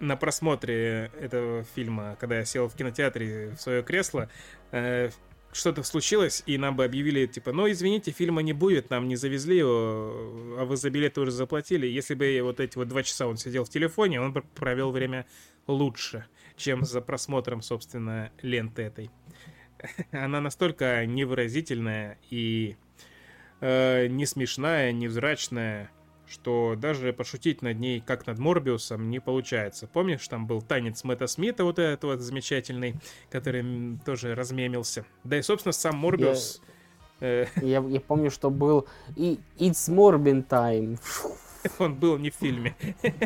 на 0.00 0.16
просмотре 0.16 1.10
этого 1.20 1.64
фильма, 1.74 2.16
когда 2.18 2.38
я 2.38 2.46
сел 2.46 2.68
в 2.68 2.74
кинотеатре 2.74 3.50
в 3.50 3.60
свое 3.60 3.82
кресло, 3.82 4.30
э, 4.70 5.10
что-то 5.58 5.82
случилось, 5.82 6.42
и 6.46 6.56
нам 6.56 6.76
бы 6.76 6.84
объявили, 6.84 7.26
типа, 7.26 7.52
ну, 7.52 7.70
извините, 7.70 8.12
фильма 8.12 8.42
не 8.42 8.52
будет, 8.52 8.90
нам 8.90 9.08
не 9.08 9.16
завезли 9.16 9.58
его, 9.58 10.56
а 10.58 10.64
вы 10.64 10.76
за 10.76 10.88
билеты 10.90 11.20
уже 11.20 11.32
заплатили. 11.32 11.86
Если 11.86 12.14
бы 12.14 12.40
вот 12.42 12.60
эти 12.60 12.78
вот 12.78 12.88
два 12.88 13.02
часа 13.02 13.26
он 13.26 13.36
сидел 13.36 13.64
в 13.64 13.68
телефоне, 13.68 14.20
он 14.20 14.32
бы 14.32 14.42
провел 14.54 14.92
время 14.92 15.26
лучше, 15.66 16.26
чем 16.56 16.84
за 16.84 17.00
просмотром, 17.00 17.60
собственно, 17.62 18.30
ленты 18.40 18.82
этой. 18.82 19.10
Она 20.12 20.40
настолько 20.40 21.04
невыразительная 21.06 22.18
и 22.30 22.76
э, 23.60 24.06
не 24.06 24.26
смешная, 24.26 24.92
невзрачная, 24.92 25.90
что 26.30 26.74
даже 26.76 27.12
пошутить 27.12 27.62
над 27.62 27.78
ней, 27.80 28.00
как 28.04 28.26
над 28.26 28.38
Морбиусом, 28.38 29.10
не 29.10 29.20
получается. 29.20 29.86
Помнишь, 29.86 30.26
там 30.28 30.46
был 30.46 30.60
танец 30.62 31.04
Мэтта 31.04 31.26
Смита, 31.26 31.64
вот 31.64 31.78
этот 31.78 32.04
вот 32.04 32.20
замечательный, 32.20 32.94
который 33.30 33.98
тоже 34.04 34.34
размемился. 34.34 35.04
Да 35.24 35.38
и, 35.38 35.42
собственно, 35.42 35.72
сам 35.72 35.96
Морбиус... 35.96 36.60
э, 37.20 37.46
Я, 37.62 37.80
я 37.80 38.00
помню, 38.00 38.30
что 38.30 38.50
был 38.50 38.86
и 39.16 39.38
It's 39.58 39.88
Morbin 39.92 40.46
Time. 40.46 40.98
он 41.78 41.94
был 41.94 42.18
не 42.18 42.30
в 42.30 42.34
фильме. 42.34 42.74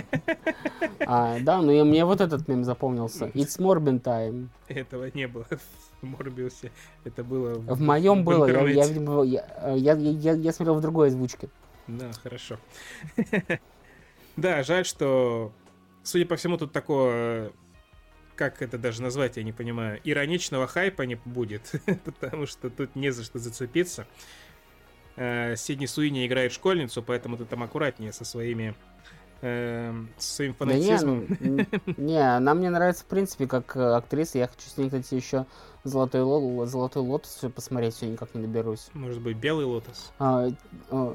А, 1.05 1.39
да, 1.41 1.61
ну 1.61 1.73
и 1.73 1.83
мне 1.83 2.05
вот 2.05 2.21
этот 2.21 2.47
мем 2.49 2.65
запомнился. 2.65 3.27
It's 3.35 3.59
Morbin 3.59 4.01
Time. 4.01 4.49
Этого 4.69 5.11
не 5.15 5.27
было 5.27 5.45
в 6.01 6.07
Морбиусе. 6.07 6.71
Это 7.05 7.25
было 7.25 7.55
В 7.59 7.81
моем 7.81 8.23
в 8.23 8.25
было, 8.25 8.47
я, 8.47 8.69
я, 8.69 8.87
видимо, 8.87 9.23
я, 9.25 9.45
я, 9.75 9.95
я- 9.95 10.33
я 10.35 10.53
смотрел 10.53 10.77
в 10.77 10.81
другой 10.81 11.09
озвучке. 11.09 11.49
Да, 11.89 12.11
хорошо. 12.23 12.59
Да, 14.37 14.63
жаль, 14.63 14.87
что, 14.87 15.53
судя 16.03 16.25
по 16.25 16.37
всему, 16.37 16.57
тут 16.57 16.73
такого, 16.73 17.53
как 18.35 18.63
это 18.63 18.79
даже 18.79 19.03
назвать, 19.03 19.37
я 19.37 19.43
не 19.43 19.53
понимаю, 19.53 20.01
ироничного 20.05 20.67
хайпа 20.67 21.03
не 21.03 21.17
будет, 21.17 21.71
потому 22.05 22.47
что 22.47 22.71
тут 22.71 22.97
не 22.97 23.11
за 23.11 23.25
что 23.25 23.39
зацепиться. 23.39 24.07
Э, 25.17 25.55
Сидни 25.57 25.85
Суини 25.85 26.27
играет 26.27 26.53
школьницу, 26.53 27.03
поэтому 27.03 27.37
ты 27.37 27.45
там 27.45 27.63
аккуратнее 27.63 28.11
со 28.13 28.25
своими 28.25 28.75
эм, 29.43 30.09
со 30.17 30.35
своим 30.37 30.57
Да 30.59 30.65
не, 30.65 30.81
фанатизмом. 30.87 31.27
ну, 31.41 31.59
н- 31.59 31.67
не, 31.99 32.19
она 32.37 32.55
мне 32.55 32.71
нравится, 32.71 33.05
в 33.05 33.09
принципе, 33.09 33.47
как 33.47 33.77
э, 33.77 33.81
актриса. 33.95 34.39
Я 34.39 34.49
хочу 34.49 34.63
с 34.67 34.79
ней, 34.79 34.87
кстати, 34.87 35.15
еще 35.15 35.45
Золотой, 35.85 36.23
Ло- 36.23 36.65
Золотой 36.65 37.03
Лотос 37.03 37.45
посмотреть, 37.55 37.95
все 37.97 38.07
никак 38.07 38.35
не 38.35 38.41
доберусь. 38.41 38.89
Может 38.95 39.21
быть, 39.21 39.37
Белый 39.37 39.67
Лотос. 39.67 40.11
А, 40.19 40.47
э, 40.49 40.53
а, 40.91 41.15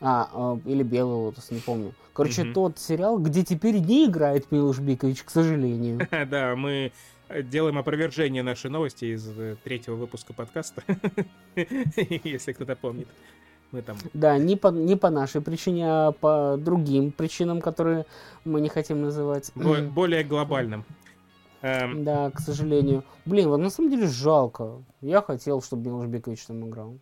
а, 0.00 0.58
или 0.64 0.82
Белый 0.82 1.16
Лотос, 1.16 1.50
не 1.50 1.60
помню. 1.60 1.92
Короче, 2.12 2.44
Мгм. 2.44 2.54
тот 2.54 2.78
сериал, 2.78 3.18
где 3.18 3.44
теперь 3.44 3.78
не 3.78 4.06
играет 4.06 4.50
Милуш 4.50 4.78
Бикович, 4.78 5.22
к 5.22 5.30
сожалению. 5.30 6.00
Да, 6.30 6.54
мы 6.56 6.92
э, 7.28 7.42
делаем 7.42 7.78
опровержение 7.78 8.42
нашей 8.42 8.70
новости 8.70 9.04
из 9.14 9.28
э, 9.38 9.56
третьего 9.62 9.94
выпуска 9.96 10.32
подкаста. 10.32 10.82
Если 11.56 12.52
кто-то 12.52 12.76
помнит. 12.76 13.08
Мы 13.72 13.82
там 13.82 13.96
Да, 14.14 14.36
не 14.36 14.56
по, 14.56 14.68
не 14.68 14.96
по 14.96 15.10
нашей 15.10 15.40
причине, 15.40 15.84
а 15.86 16.12
по 16.12 16.56
другим 16.58 17.12
причинам, 17.12 17.60
которые 17.60 18.04
мы 18.44 18.60
не 18.60 18.68
хотим 18.68 19.00
называть. 19.00 19.52
бо- 19.54 19.80
более 19.82 20.24
глобальным. 20.24 20.84
Эм, 21.62 22.04
Да, 22.04 22.30
к 22.32 22.40
сожалению. 22.40 23.04
Блин, 23.26 23.48
вот 23.48 23.58
на 23.58 23.70
самом 23.70 23.90
деле 23.90 24.08
жалко. 24.08 24.82
Я 25.00 25.22
хотел, 25.22 25.62
чтобы 25.62 25.84
Милуш 25.86 26.06
Бикович 26.06 26.46
там 26.46 26.68
играл. 26.68 26.98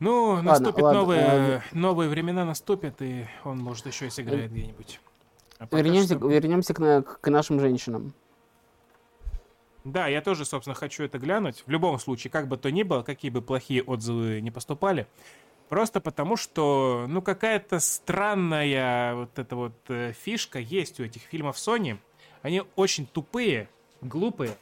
Ну, 0.00 0.42
наступят 0.42 0.82
ладно, 0.82 1.00
новые, 1.00 1.24
ладно. 1.24 1.62
новые 1.72 2.10
времена 2.10 2.44
наступят, 2.44 3.00
и 3.00 3.26
он, 3.44 3.58
может, 3.58 3.86
еще 3.86 4.06
и 4.06 4.10
сыграет 4.10 4.50
где-нибудь. 4.50 5.00
А 5.58 5.68
Вернемся, 5.70 6.16
что- 6.16 6.28
вернемся 6.28 6.74
к, 6.74 7.02
к 7.20 7.30
нашим 7.30 7.60
женщинам. 7.60 8.12
Да, 9.84 10.08
я 10.08 10.20
тоже, 10.22 10.44
собственно, 10.44 10.74
хочу 10.74 11.04
это 11.04 11.18
глянуть. 11.18 11.62
В 11.66 11.70
любом 11.70 11.98
случае, 11.98 12.30
как 12.30 12.48
бы 12.48 12.56
то 12.56 12.70
ни 12.70 12.82
было, 12.82 13.02
какие 13.02 13.30
бы 13.30 13.42
плохие 13.42 13.82
отзывы 13.82 14.40
не 14.40 14.50
поступали. 14.50 15.06
Просто 15.68 16.00
потому, 16.00 16.36
что, 16.36 17.04
ну, 17.08 17.22
какая-то 17.22 17.80
странная 17.80 19.14
вот 19.14 19.38
эта 19.38 19.56
вот 19.56 19.74
э, 19.88 20.12
фишка 20.12 20.58
есть 20.58 21.00
у 21.00 21.04
этих 21.04 21.22
фильмов 21.22 21.56
Sony. 21.56 21.98
Они 22.42 22.62
очень 22.76 23.06
тупые, 23.06 23.68
глупые. 24.00 24.56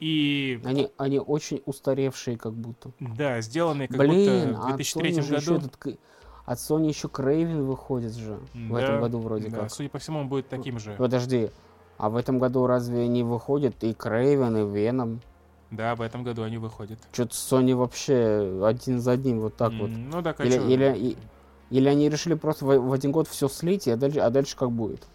И, 0.00 0.58
Они, 0.64 0.90
они 0.96 1.18
очень 1.20 1.62
устаревшие, 1.66 2.38
как 2.38 2.54
будто. 2.54 2.90
да, 2.98 3.40
сделанные 3.42 3.86
как 3.86 3.98
Блин, 3.98 4.54
будто 4.54 4.58
в 4.58 4.66
а 4.66 4.70
от 4.70 4.76
2003 4.78 5.10
Sony 5.10 5.22
же 5.22 5.34
еще 5.36 5.50
году. 5.54 5.66
этот 5.66 5.98
от 6.46 6.58
Sony 6.58 6.88
еще 6.88 7.08
Крейвен 7.08 7.64
выходит 7.66 8.14
же 8.14 8.40
в 8.54 8.74
Да, 8.74 8.80
этом 8.82 9.00
году 9.00 9.18
вроде 9.18 9.50
да, 9.50 9.56
как. 9.58 9.70
Судя 9.74 9.88
по 9.90 9.98
всему, 9.98 10.20
он 10.20 10.28
будет 10.28 10.48
таким 10.48 10.78
же. 10.78 10.94
Подожди, 10.96 11.50
а 11.98 12.08
в 12.08 12.16
этом 12.16 12.38
году 12.38 12.66
разве 12.66 13.06
не 13.08 13.22
выходит 13.22 13.84
и 13.84 13.92
Крейвен, 13.92 14.56
и 14.56 14.74
Веном? 14.74 15.20
Да, 15.70 15.94
в 15.94 16.00
этом 16.00 16.24
году 16.24 16.42
они 16.42 16.56
выходят. 16.58 16.98
Что-то 17.12 17.34
Sony 17.34 17.74
вообще 17.74 18.60
один 18.64 19.00
за 19.00 19.12
одним 19.12 19.40
вот 19.40 19.54
так 19.56 19.72
вот. 19.72 19.90
М, 19.90 20.10
Ну 20.10 20.22
да, 20.22 20.32
Или, 20.32 20.48
конечно. 20.50 20.68
или, 20.72 20.98
и- 20.98 21.16
или 21.70 21.88
они 21.88 22.08
решили 22.08 22.34
просто 22.34 22.64
в, 22.64 22.76
в 22.78 22.92
один 22.92 23.12
год 23.12 23.28
все 23.28 23.48
слить, 23.48 23.86
а 23.86 23.96
дальше, 23.96 24.18
а 24.20 24.30
дальше 24.30 24.56
как 24.56 24.70
будет? 24.72 25.06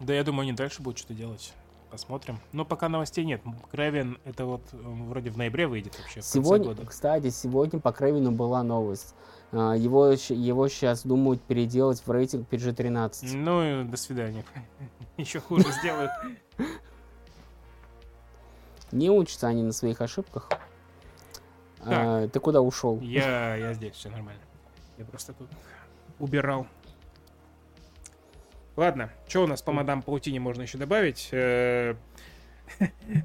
Да, 0.00 0.14
я 0.14 0.24
думаю, 0.24 0.42
они 0.42 0.52
дальше 0.54 0.80
будут 0.82 0.98
что-то 0.98 1.14
делать. 1.14 1.52
Посмотрим. 1.90 2.38
Но 2.52 2.64
пока 2.64 2.88
новостей 2.88 3.24
нет. 3.24 3.42
Крэвен, 3.72 4.18
это 4.24 4.44
вот 4.44 4.62
он 4.72 5.08
вроде 5.08 5.30
в 5.30 5.36
ноябре 5.36 5.66
выйдет 5.66 5.98
вообще, 5.98 6.22
Сегодня, 6.22 6.74
кстати, 6.86 7.30
сегодня 7.30 7.80
по 7.80 7.90
Крейвену 7.92 8.30
была 8.30 8.62
новость. 8.62 9.14
А, 9.52 9.74
Его, 9.74 10.10
его 10.10 10.68
сейчас 10.68 11.04
думают 11.04 11.42
переделать 11.42 12.00
в 12.06 12.10
рейтинг 12.10 12.48
PG-13. 12.48 13.36
Ну, 13.36 13.82
и 13.82 13.84
до 13.84 13.96
свидания. 13.96 14.44
Еще 15.16 15.40
хуже 15.40 15.64
сделают. 15.80 16.12
Не 18.92 19.10
учатся 19.10 19.48
они 19.48 19.62
на 19.62 19.72
своих 19.72 20.00
ошибках. 20.00 20.48
А, 21.80 22.28
ты 22.28 22.38
куда 22.38 22.60
ушел? 22.60 23.00
Я, 23.00 23.56
я 23.56 23.74
здесь, 23.74 23.94
все 23.94 24.10
нормально. 24.10 24.42
Я 24.96 25.04
просто 25.04 25.32
тут 25.32 25.48
убирал. 26.20 26.66
Ладно, 28.80 29.10
что 29.28 29.42
у 29.42 29.46
нас 29.46 29.60
по 29.60 29.72
мадам 29.72 30.00
Паутине 30.00 30.40
можно 30.40 30.62
еще 30.62 30.78
добавить? 30.78 31.28
Э, 31.32 31.96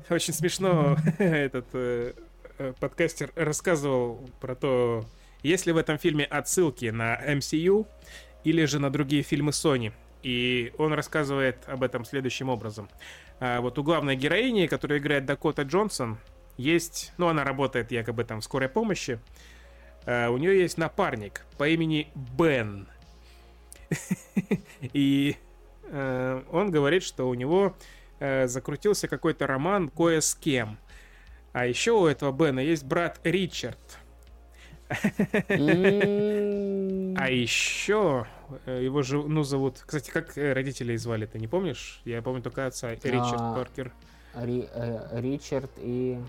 Очень 0.10 0.34
смешно 0.34 0.98
этот 1.18 1.68
э, 1.72 2.12
э, 2.58 2.74
подкастер 2.78 3.32
рассказывал 3.36 4.30
про 4.42 4.56
то, 4.56 5.06
есть 5.44 5.66
ли 5.66 5.72
в 5.72 5.78
этом 5.78 5.98
фильме 5.98 6.26
отсылки 6.26 6.88
на 6.88 7.16
MCU 7.26 7.88
или 8.44 8.66
же 8.66 8.80
на 8.80 8.90
другие 8.90 9.24
фильмы 9.24 9.52
Sony. 9.52 9.94
И 10.24 10.74
он 10.78 10.92
рассказывает 10.92 11.64
об 11.68 11.84
этом 11.84 12.04
следующим 12.04 12.50
образом. 12.50 12.90
А 13.40 13.62
вот 13.62 13.80
у 13.80 13.84
главной 13.84 14.18
героини, 14.18 14.68
которая 14.68 15.00
играет 15.00 15.26
Дакота 15.26 15.62
Джонсон, 15.62 16.18
есть, 16.58 17.14
ну, 17.16 17.30
она 17.30 17.46
работает 17.46 17.94
якобы 17.94 18.26
там 18.26 18.42
в 18.42 18.44
скорой 18.44 18.68
помощи, 18.68 19.22
а, 20.06 20.32
у 20.32 20.38
нее 20.38 20.60
есть 20.60 20.78
напарник 20.78 21.46
по 21.58 21.66
имени 21.66 22.10
Бен. 22.14 22.90
И 24.82 25.38
э, 25.90 26.42
он 26.52 26.72
говорит, 26.72 27.04
что 27.04 27.28
у 27.30 27.34
него 27.34 27.74
э, 28.20 28.48
закрутился 28.48 29.08
какой-то 29.08 29.48
роман 29.48 29.90
кое 29.90 30.22
с 30.22 30.36
кем. 30.36 30.78
А 31.54 31.66
еще 31.66 31.92
у 31.92 32.06
этого 32.06 32.32
Бена 32.32 32.60
есть 32.60 32.84
брат 32.84 33.20
Ричард. 33.24 33.78
А 35.58 37.30
еще 37.30 38.28
э, 38.66 38.84
его 38.84 39.02
жену 39.02 39.44
зовут... 39.44 39.82
Кстати, 39.86 40.12
как 40.12 40.36
родителей 40.36 40.98
звали, 40.98 41.26
ты 41.26 41.40
не 41.40 41.48
помнишь? 41.48 42.02
Я 42.06 42.22
помню 42.22 42.42
только 42.42 42.66
отца. 42.68 42.92
Ричард 42.92 43.40
А. 43.40 43.56
Паркер. 43.56 43.94
Ри- 44.36 44.68
э, 44.74 45.20
Ричард 45.22 45.72
и... 45.78 46.20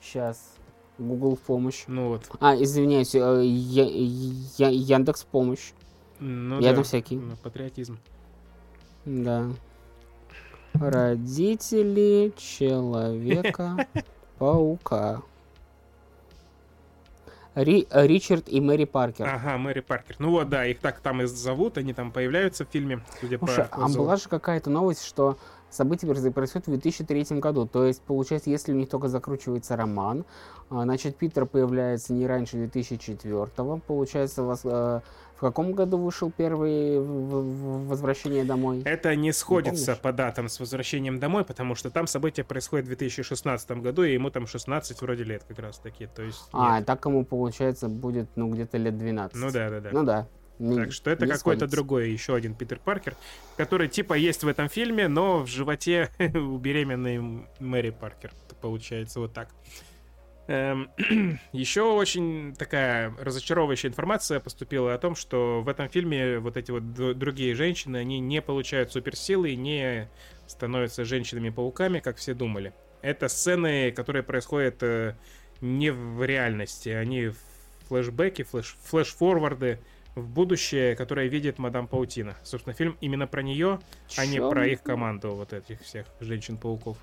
Сейчас. 0.00 0.54
Google 0.98 1.36
помощь. 1.36 1.84
Ну 1.86 2.08
вот. 2.08 2.28
А, 2.40 2.54
извиняюсь, 2.54 3.14
Я- 3.14 3.40
Я- 3.40 4.68
Яндекс 4.68 5.24
помощь. 5.24 5.72
Ну 6.20 6.60
Я 6.60 6.72
да, 6.72 6.82
всякий. 6.82 7.16
ну, 7.16 7.36
Патриотизм. 7.42 7.98
Да. 9.04 9.48
Родители 10.74 12.32
Человека-паука. 12.36 15.22
Ри- 17.54 17.86
Ричард 17.90 18.48
и 18.48 18.60
Мэри 18.60 18.84
Паркер. 18.84 19.26
Ага, 19.26 19.58
Мэри 19.58 19.80
Паркер. 19.80 20.16
Ну 20.18 20.30
вот, 20.30 20.48
да, 20.48 20.66
их 20.66 20.80
так 20.80 21.00
там 21.00 21.22
и 21.22 21.26
зовут, 21.26 21.78
они 21.78 21.92
там 21.92 22.10
появляются 22.10 22.64
в 22.64 22.68
фильме, 22.68 23.00
судя 23.20 23.38
Слушай, 23.38 23.66
по 23.66 23.84
а 23.84 23.88
была 23.88 24.16
же 24.16 24.28
какая-то 24.28 24.70
новость, 24.70 25.04
что 25.04 25.38
событие 25.70 26.12
происходит 26.32 26.66
в 26.66 26.70
2003 26.70 27.38
году. 27.38 27.66
То 27.66 27.84
есть, 27.84 28.02
получается, 28.02 28.50
если 28.50 28.72
у 28.72 28.76
них 28.76 28.88
только 28.88 29.08
закручивается 29.08 29.76
роман, 29.76 30.24
а, 30.68 30.82
значит, 30.82 31.16
Питер 31.16 31.46
появляется 31.46 32.12
не 32.12 32.26
раньше 32.26 32.56
2004 32.56 33.80
Получается, 33.86 34.42
вас, 34.42 34.62
э, 34.64 35.00
в 35.36 35.40
каком 35.40 35.72
году 35.72 35.98
вышел 35.98 36.30
первый 36.30 37.00
«Возвращение 37.00 38.44
домой»? 38.44 38.82
Это 38.84 39.14
не 39.16 39.32
сходится 39.32 39.92
не 39.92 39.98
по 39.98 40.12
датам 40.12 40.48
с 40.48 40.60
«Возвращением 40.60 41.18
домой», 41.18 41.44
потому 41.44 41.74
что 41.74 41.90
там 41.90 42.06
события 42.06 42.44
происходят 42.44 42.86
в 42.86 42.88
2016 42.88 43.70
году, 43.72 44.04
и 44.04 44.12
ему 44.12 44.30
там 44.30 44.46
16 44.46 45.00
вроде 45.02 45.24
лет 45.24 45.44
как 45.44 45.58
раз 45.58 45.78
таки. 45.78 46.06
То 46.06 46.22
есть, 46.22 46.48
а, 46.52 46.82
так 46.82 47.04
ему, 47.04 47.24
получается, 47.24 47.88
будет, 47.88 48.28
ну, 48.36 48.48
где-то 48.50 48.78
лет 48.78 48.96
12. 48.96 49.36
Ну 49.36 49.50
да, 49.50 49.70
да, 49.70 49.80
да. 49.80 49.90
Ну 49.92 50.04
да. 50.04 50.28
Не, 50.58 50.76
так 50.76 50.92
что 50.92 51.10
это 51.10 51.26
какой-то 51.26 51.66
другой, 51.66 52.10
еще 52.10 52.34
один 52.34 52.54
Питер 52.54 52.78
Паркер, 52.78 53.16
который 53.56 53.88
типа 53.88 54.14
есть 54.14 54.44
в 54.44 54.48
этом 54.48 54.68
фильме, 54.68 55.08
но 55.08 55.40
в 55.40 55.48
животе 55.48 56.10
у 56.18 56.56
беременной 56.58 57.44
Мэри 57.58 57.90
Паркер. 57.90 58.32
Получается 58.60 59.20
вот 59.20 59.32
так. 59.32 59.48
Эм, 60.46 60.90
еще 61.52 61.82
очень 61.82 62.54
такая 62.54 63.14
разочаровывающая 63.18 63.88
информация 63.88 64.40
поступила 64.40 64.92
о 64.92 64.98
том, 64.98 65.14
что 65.14 65.62
в 65.62 65.68
этом 65.68 65.88
фильме 65.88 66.38
вот 66.38 66.56
эти 66.56 66.70
вот 66.70 66.92
другие 66.92 67.54
женщины, 67.54 67.96
они 67.96 68.20
не 68.20 68.42
получают 68.42 68.92
суперсилы 68.92 69.50
и 69.50 69.56
не 69.56 70.10
становятся 70.46 71.04
женщинами-пауками, 71.04 72.00
как 72.00 72.18
все 72.18 72.34
думали. 72.34 72.74
Это 73.00 73.28
сцены, 73.28 73.90
которые 73.90 74.22
происходят 74.22 74.82
э, 74.82 75.16
не 75.60 75.90
в 75.90 76.22
реальности, 76.24 76.90
они 76.90 77.30
флешбеки, 77.88 78.42
флеш, 78.42 78.76
флеш-форварды, 78.82 79.78
в 80.14 80.28
будущее, 80.28 80.94
которое 80.94 81.26
видит 81.26 81.58
мадам 81.58 81.88
Паутина. 81.88 82.36
Собственно, 82.44 82.74
фильм 82.74 82.96
именно 83.00 83.26
про 83.26 83.42
нее, 83.42 83.80
Чё? 84.08 84.22
а 84.22 84.26
не 84.26 84.40
про 84.40 84.66
их 84.66 84.82
команду 84.82 85.34
вот 85.34 85.52
этих 85.52 85.80
всех 85.80 86.06
женщин-пауков. 86.20 86.98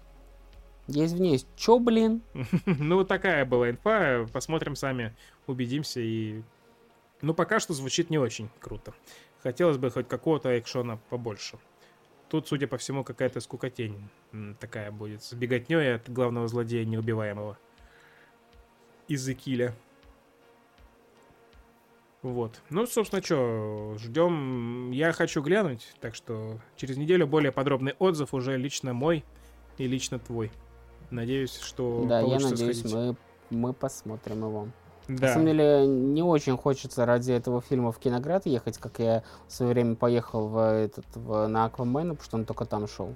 Я 0.93 1.05
извиняюсь, 1.05 1.47
чё, 1.55 1.79
блин? 1.79 2.21
ну, 2.65 3.05
такая 3.05 3.45
была 3.45 3.69
инфа, 3.69 4.25
посмотрим 4.33 4.75
сами, 4.75 5.15
убедимся 5.47 6.01
и... 6.01 6.41
Ну, 7.21 7.33
пока 7.33 7.61
что 7.61 7.73
звучит 7.73 8.09
не 8.09 8.17
очень 8.17 8.49
круто. 8.59 8.93
Хотелось 9.41 9.77
бы 9.77 9.89
хоть 9.89 10.09
какого-то 10.09 10.59
экшона 10.59 10.99
побольше. 11.09 11.57
Тут, 12.29 12.47
судя 12.47 12.67
по 12.67 12.77
всему, 12.77 13.05
какая-то 13.05 13.39
скукотень 13.39 14.09
такая 14.59 14.91
будет. 14.91 15.23
С 15.23 15.33
беготней 15.33 15.95
от 15.95 16.09
главного 16.09 16.47
злодея 16.47 16.83
неубиваемого. 16.83 17.57
Из 19.07 19.27
Экиля. 19.29 19.73
Вот. 22.21 22.61
Ну, 22.69 22.85
собственно, 22.85 23.23
что, 23.23 23.95
ждем. 23.97 24.91
Я 24.91 25.13
хочу 25.13 25.41
глянуть, 25.41 25.93
так 26.01 26.15
что 26.15 26.59
через 26.75 26.97
неделю 26.97 27.27
более 27.27 27.51
подробный 27.51 27.93
отзыв 27.97 28.33
уже 28.33 28.57
лично 28.57 28.93
мой 28.93 29.23
и 29.77 29.87
лично 29.87 30.19
твой. 30.19 30.51
Надеюсь, 31.11 31.57
что 31.59 32.05
Да, 32.07 32.21
я 32.21 32.39
надеюсь, 32.39 32.83
мы, 32.85 33.15
мы 33.49 33.73
посмотрим 33.73 34.39
его. 34.39 34.67
Да. 35.07 35.27
На 35.27 35.33
самом 35.33 35.47
деле, 35.47 35.85
не 35.85 36.23
очень 36.23 36.57
хочется 36.57 37.05
ради 37.05 37.31
этого 37.31 37.61
фильма 37.61 37.91
в 37.91 37.99
Киноград 37.99 38.45
ехать, 38.45 38.77
как 38.77 38.99
я 38.99 39.23
в 39.47 39.51
свое 39.51 39.73
время 39.73 39.95
поехал 39.95 40.47
в 40.47 40.57
этот, 40.57 41.05
в, 41.15 41.47
на 41.47 41.65
Аквамена, 41.65 42.15
потому 42.15 42.23
что 42.23 42.37
он 42.37 42.45
только 42.45 42.65
там 42.65 42.87
шел. 42.87 43.15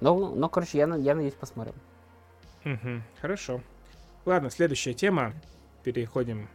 Но, 0.00 0.14
но 0.14 0.48
короче, 0.48 0.78
я, 0.78 0.84
я 0.96 1.14
надеюсь, 1.14 1.34
посмотрим. 1.34 1.74
Угу, 2.64 3.02
хорошо. 3.20 3.60
Ладно, 4.24 4.50
следующая 4.50 4.94
тема. 4.94 5.32
Переходим 5.82 6.48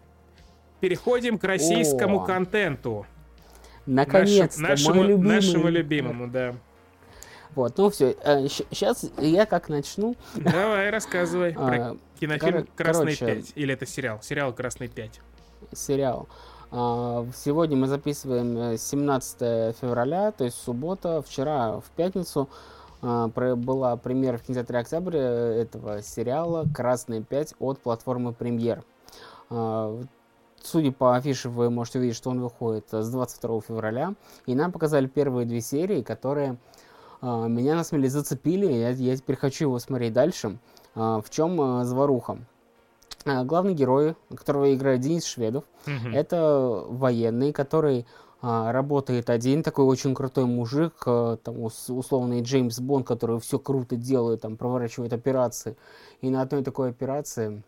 переходим 0.81 1.37
к 1.37 1.43
российскому 1.45 2.23
О, 2.23 2.25
контенту. 2.25 3.05
Наконец-то, 3.85 4.61
Наш, 4.61 4.83
нашему, 4.83 5.03
любимый. 5.03 5.35
нашему 5.35 5.69
любимому, 5.69 6.27
да. 6.27 6.55
Вот, 7.55 7.77
ну 7.77 7.89
все, 7.89 8.15
сейчас 8.71 9.03
э, 9.03 9.27
я 9.27 9.45
как 9.45 9.67
начну. 9.67 10.15
Давай, 10.35 10.89
рассказывай 10.89 11.53
про 11.53 11.63
а, 11.91 11.97
кинофильм 12.19 12.67
«Красный 12.75 13.15
короче, 13.17 13.39
5». 13.39 13.53
Или 13.55 13.73
это 13.73 13.85
сериал? 13.85 14.19
Сериал 14.21 14.53
«Красный 14.53 14.87
5». 14.87 15.11
Сериал. 15.73 16.29
А, 16.71 17.27
сегодня 17.35 17.75
мы 17.75 17.87
записываем 17.87 18.77
17 18.77 19.37
э, 19.41 19.73
февраля, 19.81 20.31
то 20.31 20.45
есть 20.45 20.57
суббота. 20.57 21.21
Вчера, 21.21 21.81
в 21.81 21.89
пятницу, 21.97 22.47
а, 23.01 23.27
была 23.27 23.97
премьера 23.97 24.37
в 24.37 24.43
кинотеатре 24.43 24.79
«Октябрь» 24.79 25.17
этого 25.17 26.01
сериала 26.01 26.65
«Красный 26.73 27.19
5» 27.19 27.55
от 27.59 27.79
платформы 27.79 28.33
«Премьер» 28.33 28.83
судя 30.63 30.91
по 30.91 31.15
афише, 31.15 31.49
вы 31.49 31.69
можете 31.69 31.99
увидеть, 31.99 32.15
что 32.15 32.29
он 32.29 32.41
выходит 32.41 32.85
с 32.91 33.09
22 33.09 33.61
февраля. 33.61 34.13
И 34.45 34.55
нам 34.55 34.71
показали 34.71 35.07
первые 35.07 35.45
две 35.45 35.61
серии, 35.61 36.01
которые 36.01 36.51
э, 36.51 36.55
меня 37.21 37.75
на 37.75 37.83
самом 37.83 38.01
деле 38.01 38.11
зацепили. 38.11 38.71
Я, 38.71 38.89
я 38.89 39.15
теперь 39.15 39.35
хочу 39.35 39.65
его 39.65 39.79
смотреть 39.79 40.13
дальше. 40.13 40.57
Э, 40.95 41.21
в 41.23 41.29
чем 41.29 41.61
э, 41.61 41.85
заваруха? 41.85 42.39
Главный 43.23 43.75
герой, 43.75 44.15
которого 44.35 44.73
играет 44.73 45.01
Денис 45.01 45.25
Шведов, 45.25 45.63
mm-hmm. 45.85 46.15
это 46.15 46.83
военный, 46.87 47.53
который 47.53 48.07
а, 48.41 48.71
работает 48.71 49.29
один, 49.29 49.61
такой 49.61 49.85
очень 49.85 50.15
крутой 50.15 50.45
мужик, 50.45 50.93
а, 51.05 51.37
там 51.37 51.61
условный 51.61 52.41
Джеймс 52.41 52.79
Бонд, 52.79 53.05
который 53.05 53.39
все 53.39 53.59
круто 53.59 53.95
делает, 53.95 54.41
там 54.41 54.57
проворачивает 54.57 55.13
операции. 55.13 55.77
И 56.21 56.31
на 56.31 56.41
одной 56.41 56.63
такой 56.63 56.89
операции 56.89 57.61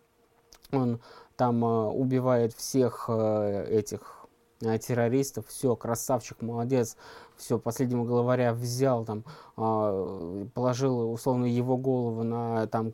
он 0.72 0.98
там 1.36 1.62
убивает 1.62 2.52
всех 2.54 3.08
этих 3.08 4.26
террористов, 4.60 5.46
все, 5.46 5.76
красавчик, 5.76 6.42
молодец, 6.42 6.96
все, 7.36 7.58
последнего 7.58 8.04
главаря 8.04 8.52
взял, 8.54 9.04
там, 9.04 9.24
э, 9.56 10.46
положил, 10.54 11.12
условно, 11.12 11.46
его 11.46 11.76
голову 11.76 12.22
на, 12.22 12.66
там, 12.66 12.92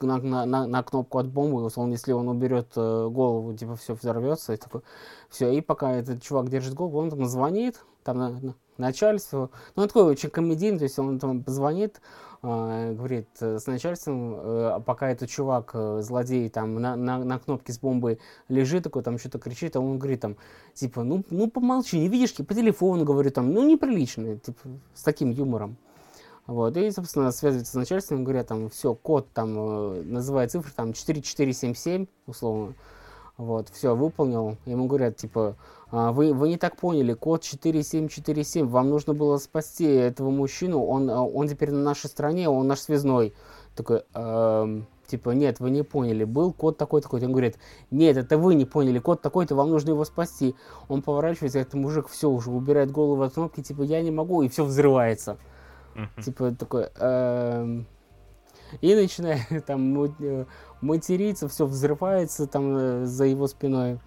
на, 0.00 0.18
на, 0.18 0.66
на, 0.66 0.82
кнопку 0.82 1.18
от 1.18 1.28
бомбы, 1.28 1.62
условно, 1.64 1.92
если 1.92 2.12
он 2.12 2.28
уберет 2.28 2.72
э, 2.76 3.08
голову, 3.08 3.54
типа, 3.54 3.76
все 3.76 3.94
взорвется, 3.94 4.52
и 4.52 4.56
такой, 4.56 4.82
все, 5.28 5.52
и 5.52 5.60
пока 5.60 5.92
этот 5.92 6.22
чувак 6.22 6.48
держит 6.48 6.74
голову, 6.74 6.98
он 6.98 7.10
там 7.10 7.24
звонит, 7.26 7.84
там, 8.04 8.18
на, 8.18 8.30
на, 8.30 8.54
начальству, 8.78 9.50
ну, 9.74 9.82
он 9.82 9.88
такой 9.88 10.04
очень 10.04 10.30
комедийный, 10.30 10.78
то 10.78 10.84
есть 10.84 10.98
он 10.98 11.18
там 11.18 11.42
позвонит, 11.42 12.00
а, 12.42 12.92
говорит 12.92 13.28
э, 13.40 13.58
с 13.58 13.66
начальством, 13.66 14.34
э, 14.36 14.80
пока 14.84 15.10
этот 15.10 15.30
чувак, 15.30 15.70
э, 15.74 16.00
злодей, 16.02 16.48
там 16.48 16.74
на, 16.74 16.94
на, 16.94 17.18
на 17.18 17.38
кнопке 17.38 17.72
с 17.72 17.78
бомбой 17.78 18.18
лежит, 18.48 18.84
такой 18.84 19.02
там 19.02 19.18
что-то 19.18 19.38
кричит, 19.38 19.76
а 19.76 19.80
он 19.80 19.98
говорит 19.98 20.20
там, 20.20 20.36
типа, 20.74 21.02
ну, 21.02 21.24
ну 21.30 21.50
помолчи, 21.50 21.98
не 21.98 22.08
видишь, 22.08 22.34
по 22.34 22.54
телефону 22.54 23.04
говорю, 23.04 23.30
там, 23.30 23.52
ну 23.52 23.66
неприлично, 23.66 24.36
типа, 24.36 24.60
с 24.94 25.02
таким 25.02 25.30
юмором. 25.30 25.76
Вот, 26.46 26.76
и, 26.76 26.90
собственно, 26.90 27.32
связывается 27.32 27.72
с 27.72 27.74
начальством, 27.74 28.22
говорят, 28.22 28.46
там, 28.46 28.70
все, 28.70 28.94
код 28.94 29.26
там, 29.32 30.12
называет 30.12 30.52
цифры, 30.52 30.72
там, 30.74 30.92
4477, 30.92 32.06
условно, 32.26 32.74
вот, 33.36 33.68
все, 33.70 33.96
выполнил, 33.96 34.56
ему 34.64 34.86
говорят, 34.86 35.16
типа, 35.16 35.56
а, 35.90 36.12
вы, 36.12 36.32
вы 36.32 36.48
не 36.48 36.56
так 36.56 36.76
поняли, 36.76 37.12
код 37.14 37.42
4747, 37.42 38.66
вам 38.66 38.90
нужно 38.90 39.12
было 39.12 39.38
спасти 39.38 39.84
этого 39.84 40.30
мужчину, 40.30 40.84
он, 40.84 41.10
а, 41.10 41.22
он 41.22 41.48
теперь 41.48 41.70
на 41.70 41.82
нашей 41.82 42.08
стране, 42.08 42.48
он 42.48 42.66
наш 42.66 42.80
связной. 42.80 43.34
Такой, 43.76 44.04
эм, 44.14 44.86
типа, 45.06 45.30
нет, 45.30 45.60
вы 45.60 45.70
не 45.70 45.82
поняли, 45.82 46.24
был 46.24 46.52
код 46.52 46.78
такой-такой. 46.78 47.22
Он 47.22 47.30
говорит, 47.30 47.58
нет, 47.90 48.16
это 48.16 48.38
вы 48.38 48.54
не 48.54 48.64
поняли, 48.64 48.98
код 48.98 49.20
такой-то, 49.20 49.54
вам 49.54 49.68
нужно 49.68 49.90
его 49.90 50.04
спасти. 50.04 50.54
Он 50.88 51.02
поворачивается, 51.02 51.58
этот 51.58 51.74
мужик 51.74 52.08
все 52.08 52.30
уже 52.30 52.50
убирает 52.50 52.90
голову 52.90 53.22
от 53.22 53.34
кнопки, 53.34 53.62
типа, 53.62 53.82
я 53.82 54.00
не 54.00 54.10
могу, 54.10 54.42
и 54.42 54.48
все 54.48 54.64
взрывается. 54.64 55.36
Типа, 56.22 56.52
такой, 56.52 56.88
эм... 56.96 57.86
И 58.80 58.94
начинает 58.94 59.64
там 59.66 60.04
э, 60.18 60.44
материться, 60.80 61.48
все 61.48 61.66
взрывается 61.66 62.46
там 62.46 62.76
э, 62.76 63.04
за 63.06 63.24
его 63.24 63.46
спиной. 63.46 64.00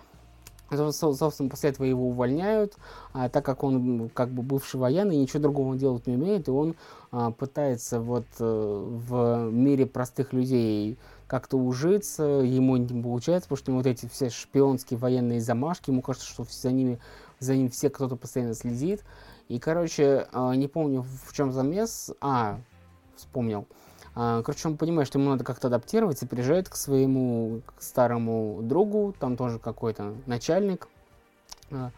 Собственно, 0.71 1.49
после 1.49 1.71
этого 1.71 1.85
его 1.85 2.09
увольняют, 2.09 2.75
а, 3.11 3.27
так 3.27 3.43
как 3.43 3.63
он 3.63 4.09
как 4.09 4.29
бы 4.29 4.43
бывший 4.43 4.79
военный, 4.79 5.17
ничего 5.17 5.39
другого 5.39 5.75
делать 5.75 6.05
не 6.05 6.13
умеет, 6.13 6.47
и 6.47 6.51
он 6.51 6.75
а, 7.11 7.31
пытается 7.31 7.99
вот 7.99 8.27
а, 8.39 8.85
в 8.87 9.49
мире 9.51 9.87
простых 9.87 10.31
людей 10.31 10.99
как-то 11.25 11.57
ужиться, 11.57 12.23
ему 12.23 12.77
не 12.77 13.01
получается, 13.01 13.49
потому 13.49 13.57
что 13.57 13.71
вот 13.71 13.87
эти 13.87 14.07
все 14.07 14.29
шпионские 14.29 14.99
военные 14.99 15.41
замашки, 15.41 15.89
ему 15.89 16.03
кажется, 16.03 16.27
что 16.27 16.45
за 16.47 16.71
ними, 16.71 16.99
за 17.39 17.55
ним 17.55 17.71
все 17.71 17.89
кто-то 17.89 18.15
постоянно 18.15 18.53
следит. 18.53 19.03
И, 19.49 19.59
короче, 19.59 20.27
а, 20.31 20.55
не 20.55 20.67
помню, 20.67 21.05
в 21.25 21.33
чем 21.33 21.51
замес. 21.51 22.11
А, 22.21 22.59
вспомнил. 23.15 23.67
А, 24.15 24.41
короче, 24.43 24.67
он 24.67 24.77
понимает, 24.77 25.07
что 25.07 25.19
ему 25.19 25.29
надо 25.29 25.43
как-то 25.43 25.67
адаптироваться, 25.67 26.27
приезжает 26.27 26.69
к 26.69 26.75
своему 26.75 27.61
к 27.65 27.81
старому 27.81 28.59
другу, 28.61 29.13
там 29.19 29.35
тоже 29.37 29.59
какой-то 29.59 30.15
начальник, 30.27 30.87
а, 31.71 31.91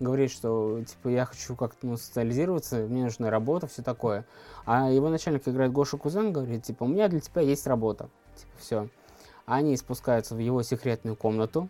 говорит, 0.00 0.30
что 0.30 0.82
типа 0.84 1.08
я 1.08 1.24
хочу 1.24 1.54
как-то 1.54 1.86
ну, 1.86 1.96
социализироваться, 1.96 2.78
мне 2.78 3.04
нужна 3.04 3.30
работа, 3.30 3.66
все 3.66 3.82
такое. 3.82 4.26
А 4.64 4.90
его 4.90 5.08
начальник 5.08 5.46
играет 5.46 5.72
Гоша 5.72 5.96
Кузен, 5.96 6.32
говорит, 6.32 6.64
типа, 6.64 6.84
у 6.84 6.88
меня 6.88 7.08
для 7.08 7.20
тебя 7.20 7.42
есть 7.42 7.66
работа. 7.66 8.08
Типа, 8.36 8.52
все. 8.58 8.88
Они 9.44 9.76
спускаются 9.76 10.34
в 10.34 10.38
его 10.38 10.62
секретную 10.62 11.14
комнату, 11.14 11.68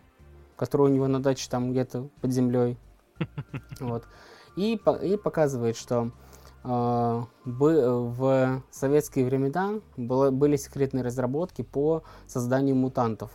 которая 0.55 0.89
у 0.89 0.91
него 0.91 1.07
на 1.07 1.21
даче 1.21 1.47
там 1.49 1.71
где-то 1.71 2.07
под 2.21 2.31
землей. 2.31 2.77
Вот. 3.79 4.03
И, 4.57 4.73
и 5.03 5.17
показывает, 5.17 5.77
что 5.77 6.11
э, 6.63 7.23
в 7.45 8.63
советские 8.71 9.25
времена 9.25 9.79
было, 9.95 10.31
были 10.31 10.57
секретные 10.57 11.03
разработки 11.03 11.61
по 11.61 12.03
созданию 12.25 12.75
мутантов. 12.75 13.31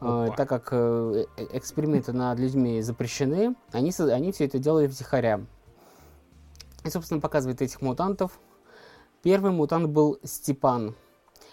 Э, 0.00 0.26
Опа. 0.26 0.36
так 0.36 0.48
как 0.48 0.68
э, 0.72 1.24
э- 1.36 1.46
эксперименты 1.52 2.12
над 2.12 2.38
людьми 2.38 2.82
запрещены, 2.82 3.54
они, 3.72 3.92
они 3.98 4.32
все 4.32 4.46
это 4.46 4.58
делали 4.58 4.88
втихаря. 4.88 5.46
И, 6.84 6.90
собственно, 6.90 7.20
показывает 7.20 7.62
этих 7.62 7.80
мутантов. 7.80 8.38
Первый 9.22 9.52
мутант 9.52 9.88
был 9.88 10.18
Степан. 10.24 10.94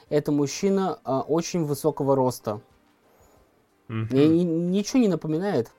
Это 0.10 0.32
мужчина 0.32 1.00
э, 1.06 1.12
очень 1.12 1.64
высокого 1.64 2.16
роста. 2.16 2.60
Мне 3.88 4.28
ни- 4.28 4.44
ничего 4.44 5.00
не 5.00 5.08
напоминает. 5.08 5.72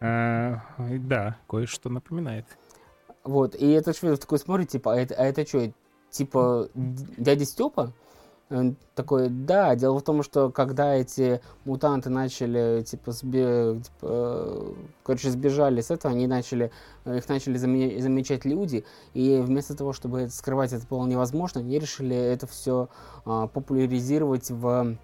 А, 0.00 0.60
да, 0.78 1.36
кое-что 1.48 1.88
напоминает. 1.88 2.46
Вот, 3.22 3.54
и 3.54 3.70
этот 3.70 3.96
швед 3.96 4.20
такой 4.20 4.38
смотрит, 4.38 4.68
типа, 4.68 4.92
а 4.94 4.96
это, 4.96 5.14
а 5.14 5.24
это 5.24 5.46
что, 5.46 5.72
типа, 6.10 6.68
дядя 6.74 7.44
Степа? 7.44 7.92
Он 8.50 8.76
такой, 8.94 9.30
да, 9.30 9.74
дело 9.74 9.98
в 9.98 10.02
том, 10.02 10.22
что 10.22 10.50
когда 10.50 10.94
эти 10.94 11.40
мутанты 11.64 12.10
начали, 12.10 12.82
типа, 12.82 13.10
сбе- 13.10 13.82
типа, 13.82 14.02
э, 14.02 14.72
короче, 15.02 15.30
сбежали 15.30 15.80
с 15.80 15.90
этого, 15.90 16.12
они 16.12 16.26
начали, 16.26 16.70
их 17.06 17.26
начали 17.26 17.58
заме- 17.58 17.98
замечать 17.98 18.44
люди, 18.44 18.84
и 19.14 19.40
вместо 19.40 19.74
того, 19.74 19.94
чтобы 19.94 20.20
это 20.20 20.32
скрывать 20.32 20.74
это 20.74 20.86
было 20.86 21.06
невозможно, 21.06 21.62
они 21.62 21.78
решили 21.78 22.14
это 22.14 22.46
все 22.46 22.90
популяризировать 23.24 24.50
в 24.50 24.98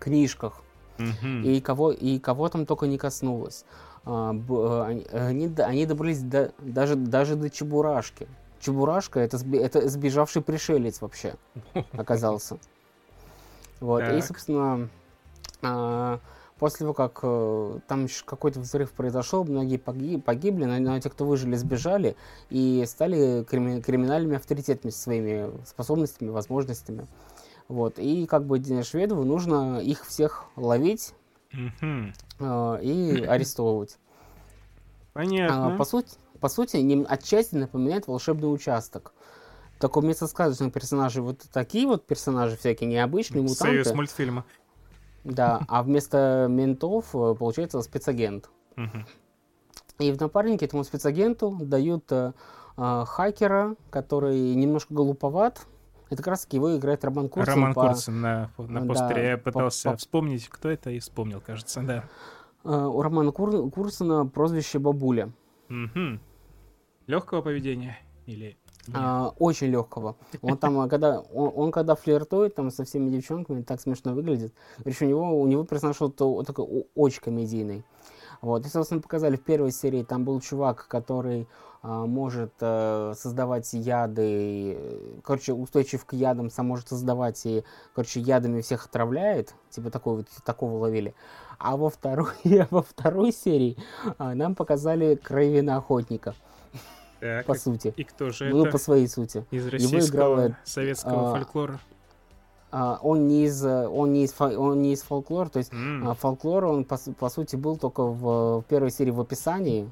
книжках. 0.00 0.60
Мгм. 0.98 1.44
И 1.44 1.60
кого, 1.60 1.92
и 1.92 2.18
кого 2.18 2.48
там 2.48 2.66
только 2.66 2.88
не 2.88 2.98
коснулось. 2.98 3.64
А, 4.10 4.32
э, 4.34 4.82
они, 4.86 5.06
они 5.12 5.48
д- 5.48 5.62
они 5.64 5.84
добрались 5.84 6.20
до, 6.22 6.50
даже, 6.60 6.96
даже 6.96 7.36
до 7.36 7.50
Чебурашки. 7.50 8.26
Чебурашка 8.58 9.20
это, 9.20 9.36
это 9.52 9.86
сбежавший 9.86 10.40
пришелец 10.40 11.02
вообще 11.02 11.34
оказался. 11.92 12.56
Вот, 13.80 14.02
и, 14.16 14.22
собственно, 14.22 14.88
а, 15.62 16.20
после 16.58 16.78
того, 16.78 16.94
как 16.94 17.20
э, 17.22 17.80
там 17.86 18.06
какой-то 18.24 18.60
взрыв 18.60 18.92
произошел, 18.92 19.44
многие 19.44 19.76
погиб- 19.76 20.22
погибли, 20.22 20.64
но, 20.64 20.78
но 20.78 20.98
те, 21.00 21.10
кто 21.10 21.26
выжили, 21.26 21.54
сбежали 21.56 22.16
и 22.48 22.82
стали 22.86 23.44
крими- 23.44 23.82
криминальными 23.82 24.36
авторитетами 24.36 24.90
со 24.90 25.02
своими 25.02 25.50
способностями, 25.66 26.30
возможностями. 26.30 27.06
Вот, 27.68 27.98
и 27.98 28.26
как 28.26 28.46
бы 28.46 28.58
Шведову 28.82 29.24
нужно 29.24 29.80
их 29.80 30.06
всех 30.06 30.46
ловить 30.56 31.12
Э, 31.52 32.78
и 32.82 33.22
арестовывать. 33.28 33.98
А, 35.14 35.18
Понятно. 35.20 35.76
по 35.76 35.84
сути, 35.84 36.16
по 36.40 36.48
сути, 36.48 37.04
отчасти 37.08 37.56
напоминает 37.56 38.06
волшебный 38.06 38.52
участок. 38.52 39.12
Только 39.80 40.00
вместо 40.00 40.26
сказочных 40.26 40.72
персонажей 40.72 41.22
вот 41.22 41.42
такие 41.52 41.86
вот 41.86 42.06
персонажи 42.06 42.56
всякие 42.56 42.88
необычные, 42.88 43.46
Союз 43.48 43.60
мутанты. 43.60 43.94
мультфильма. 43.94 44.44
Да, 45.24 45.62
а 45.68 45.82
вместо 45.82 46.46
ментов 46.48 47.14
э, 47.14 47.34
получается 47.38 47.80
спецагент. 47.82 48.50
И 49.98 50.12
в 50.12 50.20
напарнике 50.20 50.66
этому 50.66 50.84
спецагенту 50.84 51.58
дают 51.60 52.10
э, 52.12 52.32
э, 52.76 53.04
хакера, 53.06 53.74
который 53.90 54.54
немножко 54.54 54.94
глуповат. 54.94 55.66
Это 56.10 56.16
как 56.22 56.28
раз 56.28 56.42
таки 56.42 56.56
его 56.56 56.76
играет 56.76 57.04
Роман 57.04 57.28
Курцин. 57.28 57.54
Роман 57.54 57.74
по- 57.74 57.86
Курцин 57.88 58.20
на, 58.20 58.50
на 58.58 58.80
Да, 58.80 58.86
постере. 58.86 59.28
Я 59.30 59.36
по- 59.38 59.44
пытался 59.44 59.90
по- 59.90 59.96
вспомнить, 59.96 60.48
кто 60.48 60.68
это, 60.70 60.90
и 60.90 60.98
вспомнил, 60.98 61.40
кажется, 61.40 61.82
да. 61.82 62.04
э, 62.64 62.70
у 62.70 63.02
Романа 63.02 63.30
Кур- 63.32 63.70
Курцина 63.70 64.26
прозвище 64.26 64.78
Бабуля. 64.78 65.30
Легкого 67.06 67.42
поведения 67.42 67.98
или? 68.26 68.56
А, 68.94 69.32
очень 69.38 69.66
легкого. 69.68 70.16
Он 70.40 70.56
там, 70.56 70.80
а, 70.80 70.88
когда 70.88 71.20
он, 71.20 71.52
он 71.54 71.72
когда 71.72 71.94
флиртует 71.94 72.54
там 72.54 72.70
со 72.70 72.84
всеми 72.84 73.10
девчонками, 73.10 73.62
так 73.62 73.80
смешно 73.82 74.14
выглядит. 74.14 74.54
Короче, 74.78 75.04
у 75.04 75.08
него 75.08 75.40
у 75.42 75.46
него 75.46 75.64
персонаж 75.64 76.00
вот, 76.00 76.18
вот 76.20 76.46
такой 76.46 76.86
очень 76.94 77.20
комедийный. 77.20 77.84
Вот, 78.40 78.64
и, 78.64 78.68
собственно, 78.68 79.02
показали 79.02 79.36
в 79.36 79.42
первой 79.42 79.72
серии, 79.72 80.04
там 80.04 80.24
был 80.24 80.40
чувак, 80.40 80.86
который 80.88 81.46
может 81.82 82.52
э, 82.60 83.14
создавать 83.16 83.72
яды, 83.72 84.74
э, 84.76 85.20
короче, 85.22 85.52
устойчив 85.52 86.04
к 86.04 86.12
ядам, 86.14 86.50
сам 86.50 86.66
может 86.66 86.88
создавать 86.88 87.44
и, 87.46 87.64
короче, 87.94 88.20
ядами 88.20 88.60
всех 88.60 88.86
отравляет, 88.86 89.54
типа 89.70 89.90
такой 89.90 90.16
вот, 90.16 90.26
такого 90.44 90.78
ловили. 90.78 91.14
А 91.58 91.76
во 91.76 91.90
второй, 91.90 92.32
во 92.70 92.82
второй 92.82 93.32
серии 93.32 93.76
а, 94.18 94.34
нам 94.34 94.54
показали 94.54 95.14
Кровина 95.14 95.76
охотника, 95.76 96.34
Так, 97.20 97.46
по 97.46 97.54
сути. 97.54 97.94
И 97.96 98.04
кто 98.04 98.30
же 98.30 98.48
Ну, 98.50 98.62
это? 98.62 98.72
по 98.72 98.78
своей 98.78 99.08
сути. 99.08 99.44
Из 99.50 99.62
Его 99.66 99.70
российского 99.72 100.34
играла, 100.34 100.56
советского 100.64 101.30
а, 101.30 101.34
фольклора. 101.34 101.80
А, 102.70 102.98
он 103.02 103.28
не 103.28 103.44
из, 103.44 103.64
э, 103.64 103.88
он 103.88 104.12
не 104.12 104.24
из, 104.24 104.34
он 104.40 104.82
не 104.82 104.92
из 104.92 105.02
фолклора, 105.02 105.48
то 105.48 105.58
есть 105.58 105.72
а, 105.72 106.14
фолклор, 106.14 106.66
он 106.66 106.84
по, 106.84 106.98
по 107.18 107.28
сути 107.30 107.56
был 107.56 107.78
только 107.78 108.02
в, 108.02 108.60
в 108.60 108.64
первой 108.68 108.90
серии 108.90 109.10
в 109.10 109.20
описании. 109.20 109.90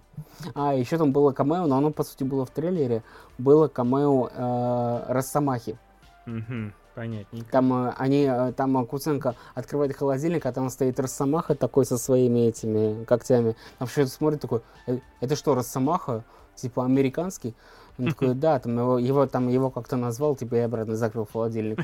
А 0.54 0.74
еще 0.74 0.98
там 0.98 1.12
было 1.12 1.32
камео, 1.32 1.66
но 1.66 1.76
оно 1.78 1.90
по 1.90 2.04
сути 2.04 2.24
было 2.24 2.44
в 2.44 2.50
трейлере. 2.50 3.02
Было 3.38 3.68
камео 3.68 4.28
э, 4.30 5.04
Росомахи. 5.08 5.78
мгм, 6.26 6.72
Понятненько. 6.96 7.50
Там 7.50 7.72
э, 7.72 7.94
они, 7.98 8.24
э, 8.24 8.52
там 8.52 8.86
Куценко 8.86 9.34
открывает 9.54 9.94
холодильник, 9.94 10.46
а 10.46 10.52
там 10.52 10.70
стоит 10.70 10.98
Росомаха 10.98 11.54
такой 11.54 11.84
со 11.84 11.98
своими 11.98 12.48
этими 12.48 13.04
когтями. 13.04 13.54
Там 13.78 13.86
что-то 13.86 14.10
смотрит 14.10 14.40
такой, 14.40 14.62
«Э, 14.86 14.98
это 15.20 15.36
что, 15.36 15.54
Росомаха? 15.54 16.24
Типа 16.54 16.86
американский? 16.86 17.54
Он 17.98 18.06
такой, 18.08 18.34
да, 18.34 18.58
там 18.58 18.78
его, 18.78 18.98
его, 18.98 19.26
там 19.26 19.48
его 19.48 19.70
как-то 19.70 19.96
назвал, 19.96 20.36
типа, 20.36 20.56
и 20.56 20.58
обратно 20.60 20.96
закрыл 20.96 21.28
холодильник. 21.30 21.78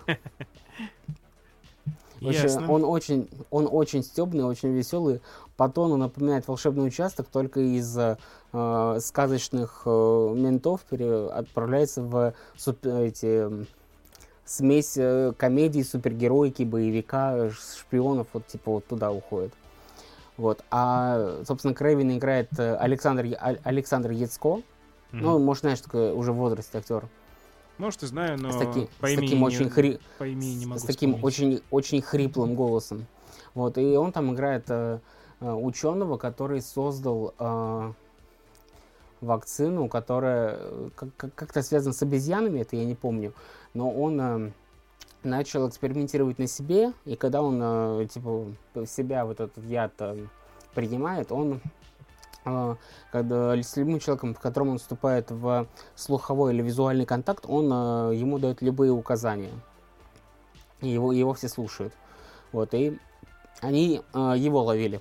Вообще, 2.20 2.48
он 2.68 2.84
очень, 2.84 3.28
он 3.50 3.68
очень 3.70 4.04
стебный, 4.04 4.44
очень 4.44 4.72
веселый. 4.72 5.20
По 5.56 5.68
тону 5.68 5.96
напоминает 5.96 6.46
волшебный 6.46 6.86
участок, 6.86 7.26
только 7.26 7.58
из 7.60 7.98
э, 7.98 8.98
сказочных 9.00 9.82
э, 9.86 10.34
ментов 10.36 10.82
пере- 10.88 11.26
отправляется 11.26 12.00
в 12.00 12.32
суп- 12.56 12.86
эти, 12.86 13.66
смесь 14.44 14.96
э, 14.96 15.32
комедии, 15.36 15.82
супергероики, 15.82 16.62
боевика, 16.62 17.50
шпионов, 17.50 18.28
вот 18.32 18.46
типа 18.46 18.70
вот 18.70 18.86
туда 18.86 19.10
уходит. 19.10 19.52
Вот. 20.36 20.62
А, 20.70 21.42
собственно, 21.46 21.74
Крэвин 21.74 22.16
играет 22.18 22.48
э, 22.56 22.76
Александр, 22.76 23.26
Александр 23.64 24.12
Яцко. 24.12 24.62
Ну, 25.12 25.38
может, 25.38 25.60
знаешь, 25.62 25.80
такой 25.80 26.12
уже 26.12 26.32
в 26.32 26.36
возрасте 26.36 26.78
актер. 26.78 27.06
Может, 27.78 28.02
и 28.02 28.06
знаю, 28.06 28.38
но 28.38 28.50
с, 28.52 28.56
таки- 28.56 28.88
по 29.00 29.08
с 29.08 29.14
таким 29.14 29.38
не- 29.38 29.44
очень 29.44 29.66
хри- 29.68 30.00
по 30.18 30.26
имени 30.26 30.54
не 30.54 30.66
могу 30.66 30.78
с 30.78 30.82
таким 30.84 31.14
вспомнить. 31.14 31.24
очень, 31.24 31.62
очень 31.70 32.02
хриплым 32.02 32.54
голосом. 32.54 33.06
Вот, 33.54 33.76
и 33.78 33.96
он 33.96 34.12
там 34.12 34.32
играет 34.32 34.64
э, 34.68 34.98
э, 35.40 35.52
ученого, 35.52 36.16
который 36.16 36.60
создал 36.62 37.34
э, 37.38 37.92
вакцину, 39.20 39.88
которая 39.88 40.56
э, 40.58 40.88
как- 40.94 41.16
как- 41.16 41.34
как-то 41.34 41.62
связана 41.62 41.92
с 41.92 42.02
обезьянами, 42.02 42.60
это 42.60 42.76
я 42.76 42.84
не 42.84 42.94
помню, 42.94 43.32
но 43.74 43.90
он 43.90 44.20
э, 44.20 44.50
начал 45.22 45.68
экспериментировать 45.68 46.38
на 46.38 46.46
себе, 46.46 46.92
и 47.04 47.16
когда 47.16 47.42
он 47.42 47.58
э, 47.62 48.06
типа 48.12 48.46
себя 48.86 49.24
вот 49.24 49.40
этот 49.40 49.64
яд 49.64 49.92
э, 50.00 50.26
принимает, 50.74 51.30
он 51.32 51.60
когда 52.44 53.56
с 53.56 53.76
любым 53.76 54.00
человеком, 54.00 54.34
с 54.34 54.38
которым 54.38 54.70
он 54.70 54.78
вступает 54.78 55.30
в 55.30 55.68
слуховой 55.94 56.52
или 56.52 56.62
визуальный 56.62 57.06
контакт, 57.06 57.44
он 57.46 57.70
э, 57.72 58.16
ему 58.16 58.38
дает 58.38 58.62
любые 58.62 58.90
указания. 58.90 59.52
И 60.80 60.88
его, 60.88 61.12
его 61.12 61.34
все 61.34 61.48
слушают. 61.48 61.94
Вот, 62.50 62.74
и 62.74 62.98
они 63.60 64.02
э, 64.12 64.34
его 64.36 64.62
ловили. 64.62 65.00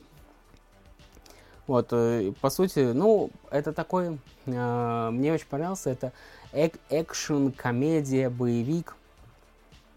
Вот, 1.66 1.88
э, 1.92 2.32
по 2.42 2.50
сути, 2.50 2.92
ну, 2.92 3.32
это 3.50 3.74
такой, 3.74 4.20
мне 4.46 5.34
очень 5.34 5.48
понравился, 5.48 5.90
это 5.90 6.12
эк- 6.52 6.80
экшен, 6.90 7.52
комедия, 7.52 8.30
боевик. 8.30 8.96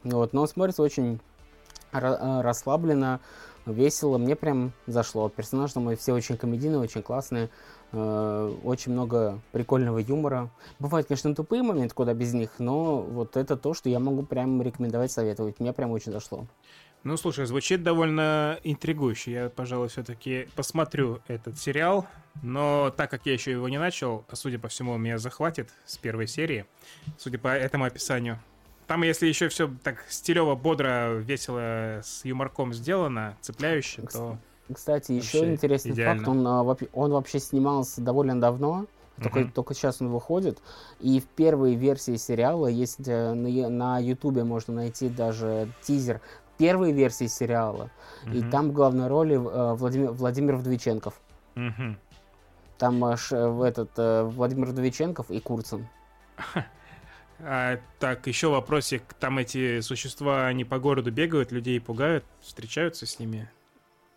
Вот, 0.02 0.32
но 0.32 0.46
смотрится 0.46 0.82
очень 0.82 1.20
ра- 1.92 2.42
расслабленно, 2.42 3.20
весело, 3.66 4.18
мне 4.18 4.36
прям 4.36 4.72
зашло. 4.86 5.28
Персонажи 5.28 5.78
мои 5.80 5.96
все 5.96 6.12
очень 6.12 6.36
комедийные, 6.36 6.78
очень 6.78 7.02
классные, 7.02 7.50
э, 7.92 8.56
очень 8.64 8.92
много 8.92 9.40
прикольного 9.52 9.98
юмора. 9.98 10.50
Бывают, 10.78 11.08
конечно, 11.08 11.34
тупые 11.34 11.62
моменты, 11.62 11.94
куда 11.94 12.14
без 12.14 12.34
них, 12.34 12.50
но 12.58 13.00
вот 13.00 13.36
это 13.36 13.56
то, 13.56 13.74
что 13.74 13.88
я 13.88 13.98
могу 13.98 14.22
прям 14.22 14.60
рекомендовать, 14.62 15.12
советовать. 15.12 15.60
Мне 15.60 15.72
прям 15.72 15.90
очень 15.90 16.12
зашло. 16.12 16.46
Ну, 17.04 17.18
слушай, 17.18 17.44
звучит 17.44 17.82
довольно 17.82 18.58
интригующе. 18.64 19.32
Я, 19.32 19.48
пожалуй, 19.50 19.88
все-таки 19.88 20.48
посмотрю 20.56 21.20
этот 21.28 21.58
сериал. 21.58 22.06
Но 22.42 22.92
так 22.96 23.10
как 23.10 23.26
я 23.26 23.34
еще 23.34 23.50
его 23.50 23.68
не 23.68 23.78
начал, 23.78 24.24
а 24.28 24.36
судя 24.36 24.58
по 24.58 24.68
всему, 24.68 24.96
меня 24.96 25.18
захватит 25.18 25.68
с 25.84 25.98
первой 25.98 26.26
серии, 26.26 26.64
судя 27.18 27.38
по 27.38 27.48
этому 27.48 27.84
описанию. 27.84 28.40
Там, 28.86 29.02
если 29.02 29.26
еще 29.26 29.48
все 29.48 29.70
так 29.82 30.04
стилево, 30.08 30.54
бодро, 30.54 31.14
весело, 31.14 32.00
с 32.02 32.24
юморком 32.24 32.72
сделано, 32.74 33.36
цепляюще, 33.40 34.02
то... 34.02 34.36
Кстати, 34.72 35.12
еще 35.12 35.52
интересный 35.52 35.92
идеально. 35.92 36.24
факт, 36.24 36.28
он, 36.28 36.46
а, 36.46 36.62
вообще- 36.62 36.88
он 36.94 37.10
вообще 37.12 37.38
снимался 37.38 38.00
довольно 38.00 38.40
давно, 38.40 38.86
Только, 39.22 39.38
Мгм. 39.40 39.52
только 39.52 39.74
сейчас 39.74 40.00
он 40.02 40.08
выходит. 40.08 40.58
И 40.98 41.20
в 41.20 41.24
первой 41.26 41.76
версии 41.76 42.16
сериала 42.16 42.66
есть 42.66 43.06
э, 43.06 43.32
на, 43.32 43.98
Ютубе 44.00 44.42
можно 44.42 44.74
найти 44.74 45.08
даже 45.08 45.68
тизер 45.82 46.20
первой 46.58 46.90
версии 46.90 47.28
сериала. 47.28 47.90
И 48.26 48.40
Мгм. 48.40 48.50
там 48.50 48.70
в 48.70 48.72
главной 48.72 49.06
роли 49.06 49.36
э, 49.36 49.74
Владимир, 49.74 50.10
Владимир 50.10 50.56
Вдовиченков. 50.56 51.14
Мгм. 51.54 51.96
Там 52.76 53.04
э, 53.04 53.16
ш- 53.16 53.50
в 53.50 53.62
этот 53.62 53.90
э, 53.98 54.24
Владимир 54.24 54.66
Вдовиченков 54.66 55.30
и 55.30 55.38
Курцин. 55.38 55.86
А, 57.46 57.78
так, 57.98 58.26
еще 58.26 58.48
вопросик. 58.48 59.02
Там 59.20 59.38
эти 59.38 59.80
существа, 59.80 60.46
они 60.46 60.64
по 60.64 60.78
городу 60.78 61.12
бегают, 61.12 61.52
людей 61.52 61.78
пугают, 61.80 62.24
встречаются 62.40 63.06
с 63.06 63.18
ними? 63.18 63.50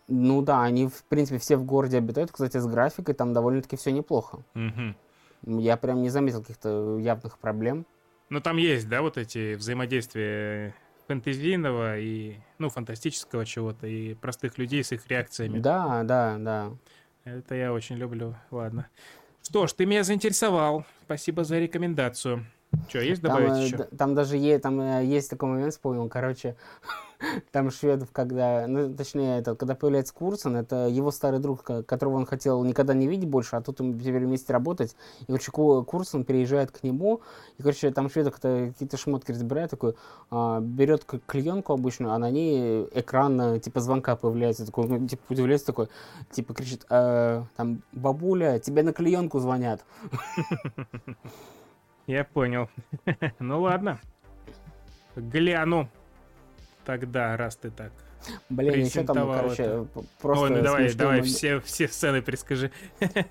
Ну 0.08 0.40
да, 0.40 0.62
они 0.62 0.88
в 0.88 1.04
принципе 1.04 1.38
все 1.38 1.56
в 1.56 1.64
городе 1.64 1.98
обитают. 1.98 2.32
Кстати, 2.32 2.56
с 2.56 2.66
графикой 2.66 3.14
там 3.14 3.34
довольно-таки 3.34 3.76
все 3.76 3.92
неплохо. 3.92 4.42
Мгм. 4.54 4.96
Я 5.42 5.76
прям 5.76 6.02
не 6.02 6.08
заметил 6.08 6.40
каких-то 6.40 6.98
явных 6.98 7.38
проблем. 7.38 7.84
Ну, 8.30 8.40
там 8.40 8.56
есть, 8.56 8.88
да, 8.88 9.02
вот 9.02 9.18
эти 9.18 9.54
взаимодействия 9.54 10.74
фэнтезийного 11.06 11.98
и, 11.98 12.36
ну, 12.58 12.70
фантастического 12.70 13.44
чего-то, 13.44 13.86
и 13.86 14.14
простых 14.14 14.58
людей 14.58 14.82
с 14.82 14.92
их 14.92 15.06
реакциями. 15.08 15.58
Да, 15.58 16.02
да, 16.04 16.36
да. 16.38 16.72
Это 17.24 17.54
я 17.54 17.72
очень 17.72 17.96
люблю. 17.96 18.34
Ладно. 18.50 18.88
Что 19.42 19.66
ж, 19.66 19.72
ты 19.72 19.86
меня 19.86 20.04
заинтересовал. 20.04 20.84
Спасибо 21.04 21.44
за 21.44 21.58
рекомендацию. 21.58 22.46
Что, 22.88 23.00
есть 23.00 23.22
Там, 23.22 23.32
добавить 23.32 23.52
э, 23.62 23.64
еще? 23.66 23.78
там 23.96 24.14
даже 24.14 24.36
е- 24.36 24.58
там, 24.58 24.78
э, 24.80 25.04
есть 25.04 25.30
такой 25.30 25.48
момент, 25.48 25.72
вспомнил, 25.72 26.06
короче, 26.08 26.54
там 27.50 27.70
шведов, 27.70 28.10
когда, 28.12 28.66
ну, 28.66 28.94
точнее, 28.94 29.38
это, 29.38 29.54
когда 29.54 29.74
появляется 29.74 30.12
Курсон, 30.12 30.54
это 30.56 30.86
его 30.86 31.10
старый 31.10 31.40
друг, 31.40 31.62
ко- 31.62 31.82
которого 31.82 32.16
он 32.16 32.26
хотел 32.26 32.62
никогда 32.64 32.92
не 32.92 33.06
видеть 33.06 33.28
больше, 33.30 33.56
а 33.56 33.62
тут 33.62 33.80
им 33.80 33.98
теперь 33.98 34.26
вместе 34.26 34.52
работать, 34.52 34.96
и, 35.22 35.26
короче, 35.26 35.50
Ку- 35.50 35.82
Курсон 35.82 36.24
переезжает 36.24 36.70
к 36.70 36.82
нему, 36.82 37.22
и, 37.56 37.62
короче, 37.62 37.90
там 37.90 38.10
шведов 38.10 38.34
какие-то 38.38 38.96
шмотки 38.98 39.32
разбирает, 39.32 39.70
такой, 39.70 39.94
а, 40.30 40.60
берет 40.60 41.04
клеенку 41.04 41.72
обычную, 41.72 42.12
а 42.12 42.18
на 42.18 42.30
ней 42.30 42.86
экран, 42.92 43.40
э, 43.40 43.60
типа, 43.60 43.80
звонка 43.80 44.14
появляется, 44.14 44.66
такой, 44.66 44.86
ну, 44.88 45.08
типа, 45.08 45.22
удивляется 45.30 45.66
такой, 45.68 45.88
типа, 46.30 46.52
кричит, 46.52 46.84
«Э, 46.90 47.44
там, 47.56 47.82
бабуля, 47.92 48.58
тебе 48.58 48.82
на 48.82 48.92
клеенку 48.92 49.38
звонят. 49.40 49.82
Я 52.08 52.24
понял. 52.24 52.70
ну 53.38 53.60
ладно. 53.60 54.00
Гляну. 55.14 55.88
Тогда, 56.86 57.36
раз 57.36 57.56
ты 57.56 57.70
так. 57.70 57.92
Блин, 58.48 58.80
еще 58.84 59.04
там, 59.04 59.30
короче, 59.30 59.62
это. 59.62 59.86
просто 60.20 60.44
Ой, 60.44 60.50
ну 60.50 60.62
давай, 60.62 60.92
давай, 60.94 61.18
момент. 61.18 61.28
все, 61.28 61.60
все 61.60 61.86
сцены 61.86 62.22
перескажи. 62.22 62.72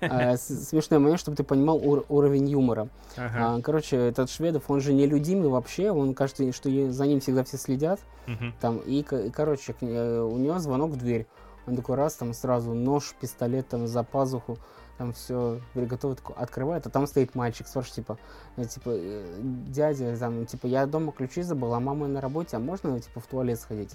А, 0.00 0.36
смешной 0.36 1.00
момент, 1.00 1.20
чтобы 1.20 1.36
ты 1.36 1.42
понимал 1.42 1.76
ур- 1.76 2.06
уровень 2.08 2.48
юмора. 2.48 2.88
Ага. 3.16 3.56
А, 3.56 3.60
короче, 3.60 3.96
этот 3.96 4.30
Шведов, 4.30 4.70
он 4.70 4.80
же 4.80 4.92
нелюдимый 4.92 5.48
вообще, 5.48 5.90
он 5.90 6.14
кажется, 6.14 6.50
что 6.52 6.70
за 6.92 7.06
ним 7.06 7.18
всегда 7.18 7.42
все 7.42 7.58
следят. 7.58 8.00
Мгм. 8.28 8.54
Там, 8.60 8.78
и, 8.78 9.00
и, 9.00 9.30
короче, 9.30 9.74
э, 9.80 10.20
у 10.20 10.38
него 10.38 10.58
звонок 10.60 10.92
в 10.92 10.96
дверь. 10.96 11.26
Он 11.66 11.76
такой 11.76 11.96
раз, 11.96 12.14
там 12.14 12.32
сразу 12.32 12.74
нож, 12.74 13.12
пистолет 13.20 13.68
там 13.68 13.88
за 13.88 14.04
пазуху, 14.04 14.56
там 14.98 15.12
все 15.12 15.60
приготовит, 15.74 16.20
открывает, 16.36 16.86
а 16.86 16.90
там 16.90 17.06
стоит 17.06 17.36
мальчик, 17.36 17.68
спрашивает, 17.68 17.94
типа, 17.94 18.18
э, 18.56 18.64
типа, 18.64 18.90
э, 18.92 19.38
дядя, 19.40 20.18
там, 20.18 20.44
типа, 20.44 20.66
я 20.66 20.86
дома 20.86 21.12
ключи 21.12 21.42
забыл, 21.42 21.72
а 21.72 21.80
мама 21.80 22.08
на 22.08 22.20
работе, 22.20 22.56
а 22.56 22.60
можно, 22.60 22.98
типа, 23.00 23.20
в 23.20 23.26
туалет 23.26 23.60
сходить? 23.60 23.92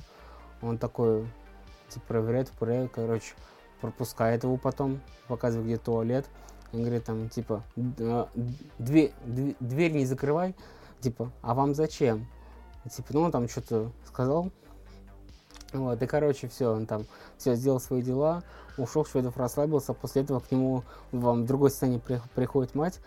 Он 0.61 0.77
такой, 0.77 1.27
типа, 1.89 2.05
проверяет, 2.07 2.49
проверяет, 2.51 2.91
короче, 2.91 3.33
пропускает 3.81 4.45
его 4.45 4.55
потом, 4.55 5.01
показывает, 5.27 5.67
где 5.67 5.77
туалет. 5.77 6.25
И 6.71 6.77
говорит, 6.77 7.03
там, 7.03 7.29
типа, 7.29 7.63
«Д- 7.75 8.03
а, 8.03 8.29
дверь, 8.79 9.13
дв- 9.25 9.55
дверь 9.59 9.91
не 9.91 10.05
закрывай, 10.05 10.55
типа, 11.01 11.31
а 11.41 11.53
вам 11.53 11.75
зачем? 11.75 12.25
Типа, 12.89 13.09
ну, 13.11 13.21
он 13.21 13.31
там 13.31 13.47
что-то 13.47 13.91
сказал. 14.07 14.51
Вот, 15.73 16.01
и, 16.01 16.07
короче, 16.07 16.47
все, 16.47 16.71
он 16.71 16.85
там 16.85 17.05
все 17.37 17.55
сделал 17.55 17.79
свои 17.79 18.01
дела, 18.01 18.43
ушел, 18.77 19.05
Шведов 19.05 19.37
расслабился, 19.37 19.93
после 19.93 20.23
этого 20.23 20.39
к 20.39 20.51
нему 20.51 20.83
в 21.11 21.45
другой 21.45 21.69
сцене 21.71 21.99
при- 21.99 22.21
приходит 22.35 22.75
мать, 22.75 22.99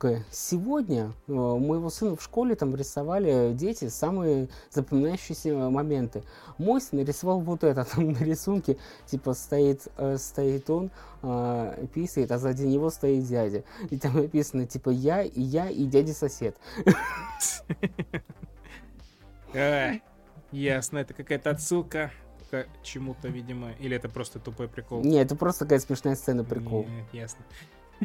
такая, 0.00 0.24
сегодня 0.30 1.12
э, 1.28 1.32
у 1.32 1.58
моего 1.58 1.90
сына 1.90 2.16
в 2.16 2.22
школе 2.22 2.54
там 2.54 2.74
рисовали 2.74 3.52
дети 3.52 3.88
самые 3.88 4.48
запоминающиеся 4.70 5.54
моменты. 5.68 6.22
Мой 6.56 6.80
сын 6.80 7.00
нарисовал 7.00 7.40
вот 7.40 7.64
это, 7.64 7.84
там 7.84 8.12
на 8.12 8.18
рисунке, 8.18 8.78
типа, 9.04 9.34
стоит, 9.34 9.88
э, 9.98 10.16
стоит 10.16 10.70
он, 10.70 10.90
э, 11.22 11.86
писает, 11.92 12.32
а 12.32 12.38
сзади 12.38 12.62
него 12.62 12.88
стоит 12.88 13.26
дядя. 13.26 13.62
И 13.90 13.98
там 13.98 14.16
написано, 14.16 14.66
типа, 14.66 14.88
я, 14.88 15.22
и 15.22 15.40
я, 15.42 15.68
и 15.68 15.84
дядя-сосед. 15.84 16.56
А, 19.52 19.94
ясно, 20.52 20.98
это 20.98 21.12
какая-то 21.12 21.50
отсылка 21.50 22.12
к 22.50 22.66
чему-то, 22.82 23.28
видимо. 23.28 23.72
Или 23.78 23.96
это 23.96 24.08
просто 24.08 24.38
тупой 24.38 24.68
прикол? 24.68 25.02
Не, 25.02 25.18
это 25.18 25.36
просто 25.36 25.64
такая 25.64 25.78
смешная 25.78 26.16
сцена, 26.16 26.44
прикол. 26.44 26.86
Нет, 26.86 27.06
ясно. 27.12 27.44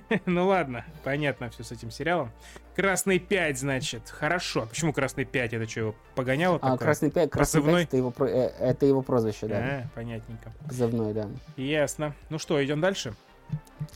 Ну 0.26 0.48
ладно, 0.48 0.84
понятно 1.04 1.50
все 1.50 1.64
с 1.64 1.72
этим 1.72 1.90
сериалом. 1.90 2.32
Красный 2.76 3.18
5, 3.20 3.58
значит. 3.58 4.10
Хорошо. 4.10 4.64
А 4.64 4.66
Почему 4.66 4.92
Красный 4.92 5.24
5? 5.24 5.54
Это 5.54 5.70
что, 5.70 5.80
его 5.80 5.96
погоняло 6.16 6.60
А? 6.62 6.78
Красный 6.78 7.12
Пять, 7.12 7.32
Красный 7.32 7.62
Позывной? 7.62 7.82
Пять 7.84 7.88
это 7.88 7.98
его, 7.98 8.14
э, 8.20 8.52
это 8.60 8.86
его 8.86 9.02
прозвище, 9.02 9.48
да. 9.48 9.58
А, 9.58 9.88
понятненько. 9.96 10.52
Позывной, 10.68 11.14
да. 11.14 11.30
Ясно. 11.56 12.14
Ну 12.30 12.40
что, 12.40 12.64
идем 12.64 12.82
дальше? 12.82 13.14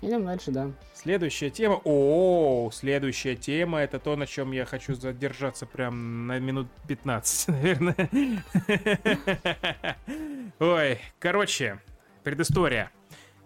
Идем 0.01 0.25
дальше, 0.25 0.51
да. 0.51 0.71
Следующая 0.93 1.49
тема. 1.49 1.81
О, 1.83 2.69
следующая 2.71 3.35
тема 3.35 3.79
это 3.79 3.99
то, 3.99 4.15
на 4.15 4.27
чем 4.27 4.51
я 4.51 4.65
хочу 4.65 4.93
задержаться 4.93 5.65
прям 5.65 6.27
на 6.27 6.39
минут 6.39 6.67
15, 6.87 7.47
наверное. 7.49 7.95
Ой, 10.59 10.99
короче, 11.19 11.79
предыстория. 12.23 12.91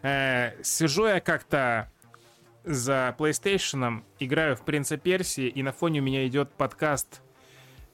Э, 0.01 0.51
Сижу 0.63 1.05
я 1.05 1.19
как-то 1.19 1.89
за 2.63 3.15
PlayStation, 3.17 4.03
играю 4.19 4.55
в 4.55 4.61
Принца 4.61 4.97
Персии, 4.97 5.47
и 5.47 5.63
на 5.63 5.71
фоне 5.71 5.99
у 5.99 6.03
меня 6.03 6.25
идет 6.27 6.51
подкаст, 6.51 7.21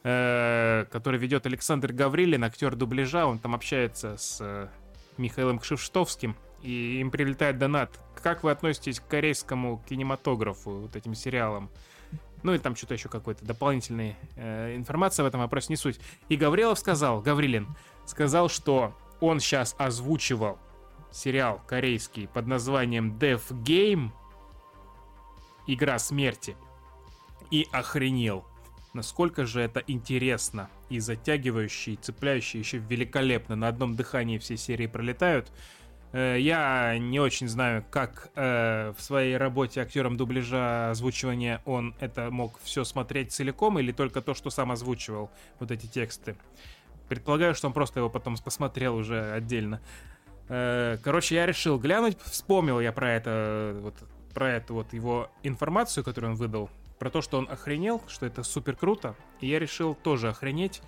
э, 0.03 0.85
который 0.91 1.19
ведет 1.19 1.45
Александр 1.45 1.93
Гаврилин, 1.93 2.43
актер 2.43 2.75
дубляжа. 2.75 3.25
Он 3.25 3.39
там 3.39 3.55
общается 3.55 4.17
с 4.17 4.37
э, 4.41 4.67
Михаилом 5.17 5.59
Кшиштовским, 5.59 6.35
и 6.61 6.99
им 6.99 7.11
прилетает 7.11 7.57
донат. 7.57 7.99
Как 8.21 8.43
вы 8.43 8.51
относитесь 8.51 8.99
к 8.99 9.07
корейскому 9.07 9.83
кинематографу, 9.87 10.71
вот 10.71 10.95
этим 10.95 11.15
сериалам? 11.15 11.69
Ну 12.43 12.53
и 12.53 12.57
там 12.57 12.75
что-то 12.75 12.93
еще 12.93 13.09
какой-то 13.09 13.45
дополнительной 13.45 14.15
э, 14.35 14.75
информация 14.75 15.23
в 15.23 15.27
этом 15.27 15.41
вопросе 15.41 15.67
не 15.69 15.75
суть. 15.75 15.99
И 16.29 16.37
Гаврилов 16.37 16.79
сказал, 16.79 17.21
Гаврилин, 17.21 17.67
сказал, 18.05 18.49
что 18.49 18.95
он 19.19 19.39
сейчас 19.39 19.75
озвучивал 19.77 20.57
сериал 21.11 21.61
корейский 21.67 22.27
под 22.27 22.47
названием 22.47 23.17
Death 23.17 23.51
Game, 23.63 24.11
Игра 25.67 25.99
смерти, 25.99 26.55
и 27.51 27.67
охренел. 27.71 28.45
Насколько 28.93 29.45
же 29.45 29.61
это 29.61 29.83
интересно 29.85 30.69
и 30.89 30.99
затягивающе, 30.99 31.93
и 31.93 31.95
цепляюще, 31.95 32.57
еще 32.57 32.79
великолепно. 32.79 33.55
На 33.55 33.67
одном 33.67 33.95
дыхании 33.95 34.39
все 34.39 34.57
серии 34.57 34.87
пролетают. 34.87 35.51
Э, 36.11 36.37
Я 36.39 36.97
не 36.97 37.19
очень 37.19 37.47
знаю, 37.47 37.83
как 37.89 38.29
э, 38.35 38.93
в 38.97 39.01
своей 39.01 39.37
работе 39.37 39.81
актером 39.81 40.17
дубляжа 40.17 40.91
озвучивания 40.91 41.61
он 41.65 41.95
это 41.99 42.31
мог 42.31 42.59
все 42.63 42.83
смотреть 42.83 43.31
целиком 43.31 43.79
или 43.79 43.91
только 43.91 44.21
то, 44.21 44.33
что 44.33 44.49
сам 44.49 44.71
озвучивал, 44.71 45.29
вот 45.59 45.71
эти 45.71 45.85
тексты. 45.85 46.35
Предполагаю, 47.07 47.55
что 47.55 47.67
он 47.67 47.73
просто 47.73 47.99
его 47.99 48.09
потом 48.09 48.37
посмотрел 48.37 48.95
уже 48.95 49.31
отдельно. 49.31 49.81
Э, 50.47 50.97
Короче, 51.03 51.35
я 51.35 51.45
решил 51.45 51.77
глянуть, 51.77 52.17
вспомнил 52.23 52.79
я 52.79 52.91
про 52.91 53.11
это, 53.11 53.77
вот, 53.81 53.95
про 54.33 54.49
эту 54.51 54.73
вот 54.73 54.93
его 54.93 55.29
информацию, 55.43 56.03
которую 56.03 56.31
он 56.31 56.37
выдал, 56.37 56.69
про 56.97 57.09
то, 57.09 57.21
что 57.21 57.37
он 57.37 57.47
охренел, 57.49 58.01
что 58.07 58.25
это 58.25 58.43
супер 58.43 58.75
круто. 58.75 59.15
И 59.41 59.47
я 59.47 59.59
решил 59.59 59.95
тоже 59.95 60.29
охренеть 60.29 60.81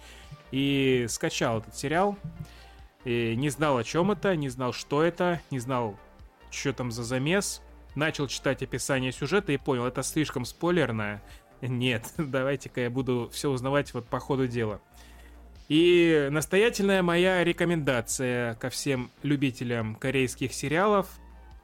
и 0.51 1.05
скачал 1.09 1.59
этот 1.59 1.75
сериал. 1.75 2.17
И 3.03 3.35
не 3.35 3.49
знал, 3.49 3.77
о 3.77 3.83
чем 3.83 4.11
это, 4.11 4.35
не 4.35 4.49
знал, 4.49 4.73
что 4.73 5.03
это, 5.03 5.41
не 5.49 5.59
знал, 5.59 5.97
что 6.51 6.73
там 6.73 6.91
за 6.91 7.03
замес. 7.03 7.61
Начал 7.95 8.27
читать 8.27 8.63
описание 8.63 9.11
сюжета 9.11 9.51
и 9.51 9.57
понял, 9.57 9.85
это 9.85 10.03
слишком 10.03 10.45
спойлерное. 10.45 11.21
Нет, 11.61 12.13
давайте-ка 12.17 12.81
я 12.81 12.89
буду 12.89 13.29
все 13.33 13.49
узнавать 13.49 13.93
вот 13.93 14.07
по 14.07 14.19
ходу 14.19 14.47
дела. 14.47 14.81
И 15.67 16.27
настоятельная 16.31 17.01
моя 17.01 17.43
рекомендация 17.43 18.55
ко 18.55 18.69
всем 18.69 19.09
любителям 19.23 19.95
корейских 19.95 20.53
сериалов, 20.53 21.07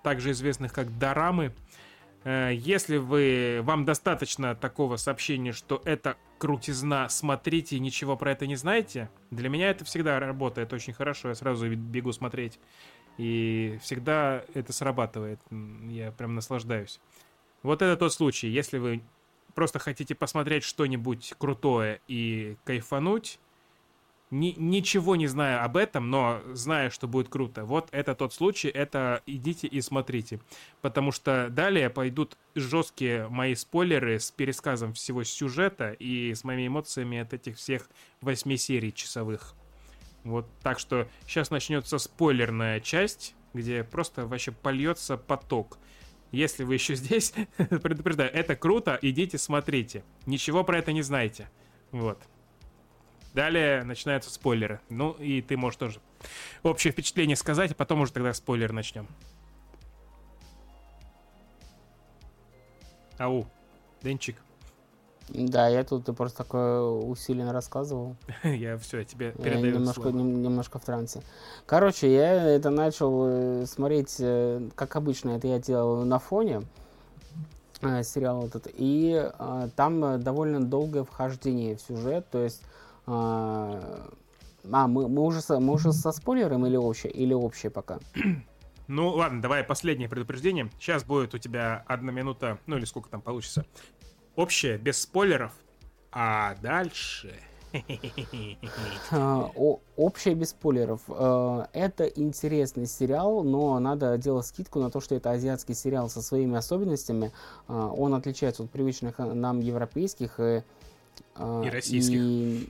также 0.01 0.31
известных 0.31 0.71
как 0.71 0.97
дорамы. 0.97 1.53
Э, 2.27 2.51
Если 2.53 2.97
вы, 2.97 3.61
вам 3.63 3.85
достаточно 3.85 4.53
такого 4.53 4.97
сообщения, 4.97 5.53
что 5.53 5.81
это 5.85 6.17
крутизна, 6.39 7.07
смотрите, 7.07 7.79
ничего 7.79 8.17
про 8.17 8.33
это 8.33 8.45
не 8.45 8.57
знаете, 8.57 9.09
для 9.31 9.47
меня 9.47 9.69
это 9.69 9.85
всегда 9.85 10.19
работает 10.19 10.73
очень 10.73 10.91
хорошо, 10.91 11.29
я 11.29 11.35
сразу 11.35 11.73
бегу 11.73 12.11
смотреть. 12.11 12.59
И 13.17 13.79
всегда 13.81 14.43
это 14.53 14.73
срабатывает, 14.73 15.39
я 15.89 16.11
прям 16.11 16.35
наслаждаюсь. 16.35 16.99
Вот 17.63 17.81
это 17.81 17.95
тот 17.95 18.11
случай, 18.13 18.49
если 18.49 18.77
вы 18.77 19.01
просто 19.55 19.79
хотите 19.79 20.13
посмотреть 20.13 20.63
что-нибудь 20.65 21.33
крутое 21.37 22.01
и 22.09 22.57
кайфануть, 22.65 23.39
ни, 24.29 24.53
ничего 24.57 25.15
не 25.15 25.27
зная 25.27 25.63
об 25.63 25.77
этом, 25.77 26.09
но 26.09 26.41
зная, 26.53 26.89
что 26.89 27.07
будет 27.07 27.29
круто. 27.29 27.65
Вот 27.65 27.87
это 27.91 28.15
тот 28.15 28.33
случай, 28.33 28.67
это 28.67 29.21
идите 29.25 29.67
и 29.67 29.81
смотрите. 29.81 30.39
Потому 30.81 31.11
что 31.11 31.47
далее 31.49 31.89
пойдут 31.89 32.37
жесткие 32.55 33.27
мои 33.29 33.55
спойлеры 33.55 34.19
с 34.19 34.31
пересказом 34.31 34.93
всего 34.93 35.23
сюжета 35.23 35.91
и 35.91 36.33
с 36.33 36.43
моими 36.43 36.67
эмоциями 36.67 37.19
от 37.19 37.33
этих 37.33 37.57
всех 37.57 37.89
восьми 38.21 38.57
серий 38.57 38.93
часовых. 38.93 39.53
Вот 40.23 40.47
так 40.61 40.79
что 40.79 41.07
сейчас 41.25 41.49
начнется 41.51 41.97
спойлерная 41.97 42.81
часть, 42.81 43.33
где 43.53 43.83
просто 43.83 44.25
вообще 44.27 44.51
польется 44.51 45.15
поток. 45.15 45.77
Если 46.31 46.65
вы 46.65 46.73
еще 46.73 46.95
здесь, 46.97 47.33
предупреждаю, 47.57 48.33
это 48.33 48.57
круто, 48.57 48.99
идите 49.01 49.37
смотрите. 49.37 50.03
Ничего 50.25 50.65
про 50.65 50.79
это 50.79 50.91
не 50.91 51.01
знаете. 51.01 51.49
Вот. 51.91 52.19
Далее 53.37 53.83
начинаются 53.83 54.31
спойлеры. 54.31 54.79
Ну, 54.89 55.11
и 55.11 55.43
ты 55.43 55.57
можешь 55.57 55.77
тоже 55.77 55.99
общее 56.63 56.91
впечатление 56.91 57.35
сказать, 57.35 57.69
а 57.71 57.75
потом 57.75 58.01
уже 58.01 58.11
тогда 58.11 58.33
спойлер 58.33 58.73
начнем. 58.73 59.05
Ау, 63.19 63.45
Денчик. 64.01 64.37
Да, 65.29 65.67
я 65.67 65.83
тут 65.83 66.05
просто 66.17 66.37
такое 66.39 66.81
усиленно 66.81 67.53
рассказывал. 67.53 68.15
я 68.43 68.75
все, 68.79 69.03
тебе 69.03 69.27
Я 69.37 69.43
передаю 69.43 69.75
немножко, 69.75 70.01
слово. 70.01 70.15
нем- 70.15 70.41
немножко 70.41 70.79
в 70.79 70.85
трансе. 70.85 71.21
Короче, 71.67 72.11
я 72.11 72.43
это 72.55 72.71
начал 72.71 73.23
э, 73.27 73.65
смотреть, 73.67 74.15
э, 74.17 74.67
как 74.73 74.95
обычно 74.95 75.37
это 75.37 75.45
я 75.45 75.59
делал 75.59 76.03
на 76.05 76.17
фоне 76.17 76.63
э, 77.83 78.01
сериал 78.01 78.47
этот, 78.47 78.67
и 78.73 79.29
там 79.75 80.23
довольно 80.23 80.59
долгое 80.59 81.03
вхождение 81.03 81.75
в 81.75 81.81
сюжет, 81.81 82.25
то 82.31 82.39
есть 82.43 82.63
э, 83.07 83.11
а, 84.71 84.87
мы, 84.87 85.07
мы, 85.07 85.21
уже 85.21 85.41
со, 85.41 85.59
мы 85.59 85.73
уже 85.73 85.93
со 85.93 86.11
спойлером 86.11 86.65
или 86.65 86.75
общее, 86.75 87.11
или 87.11 87.33
общее 87.33 87.71
пока? 87.71 87.99
Ну 88.89 89.09
ладно, 89.09 89.41
давай 89.41 89.65
последнее 89.65 90.07
предупреждение. 90.07 90.71
Сейчас 90.79 91.03
будет 91.03 91.33
у 91.33 91.37
тебя 91.37 91.83
одна 91.87 92.13
минута, 92.13 92.57
ну 92.67 92.77
или 92.77 92.85
сколько 92.85 93.09
там 93.09 93.19
получится. 93.19 93.65
Общее, 94.37 94.77
без 94.77 95.01
спойлеров. 95.01 95.51
А 96.11 96.55
дальше... 96.61 97.33
А, 99.11 99.51
общее 99.97 100.35
без 100.35 100.49
спойлеров. 100.51 101.01
Э, 101.09 101.65
Это 101.73 102.05
интересный 102.05 102.85
сериал, 102.85 103.43
но 103.43 103.77
надо 103.79 104.17
делать 104.17 104.45
скидку 104.45 104.79
на 104.79 104.89
то, 104.89 105.01
что 105.01 105.15
это 105.15 105.31
азиатский 105.31 105.75
сериал 105.75 106.09
со 106.09 106.21
своими 106.21 106.55
особенностями. 106.55 107.31
А, 107.67 107.89
Он 107.89 108.13
отличается 108.13 108.63
от 108.63 108.71
привычных 108.71 109.19
э, 109.19 109.25
нам 109.25 109.59
европейских 109.59 110.39
и, 110.39 110.43
а, 110.43 110.63
И 111.37 111.69
российских. 111.69 112.15
и- 112.19 112.69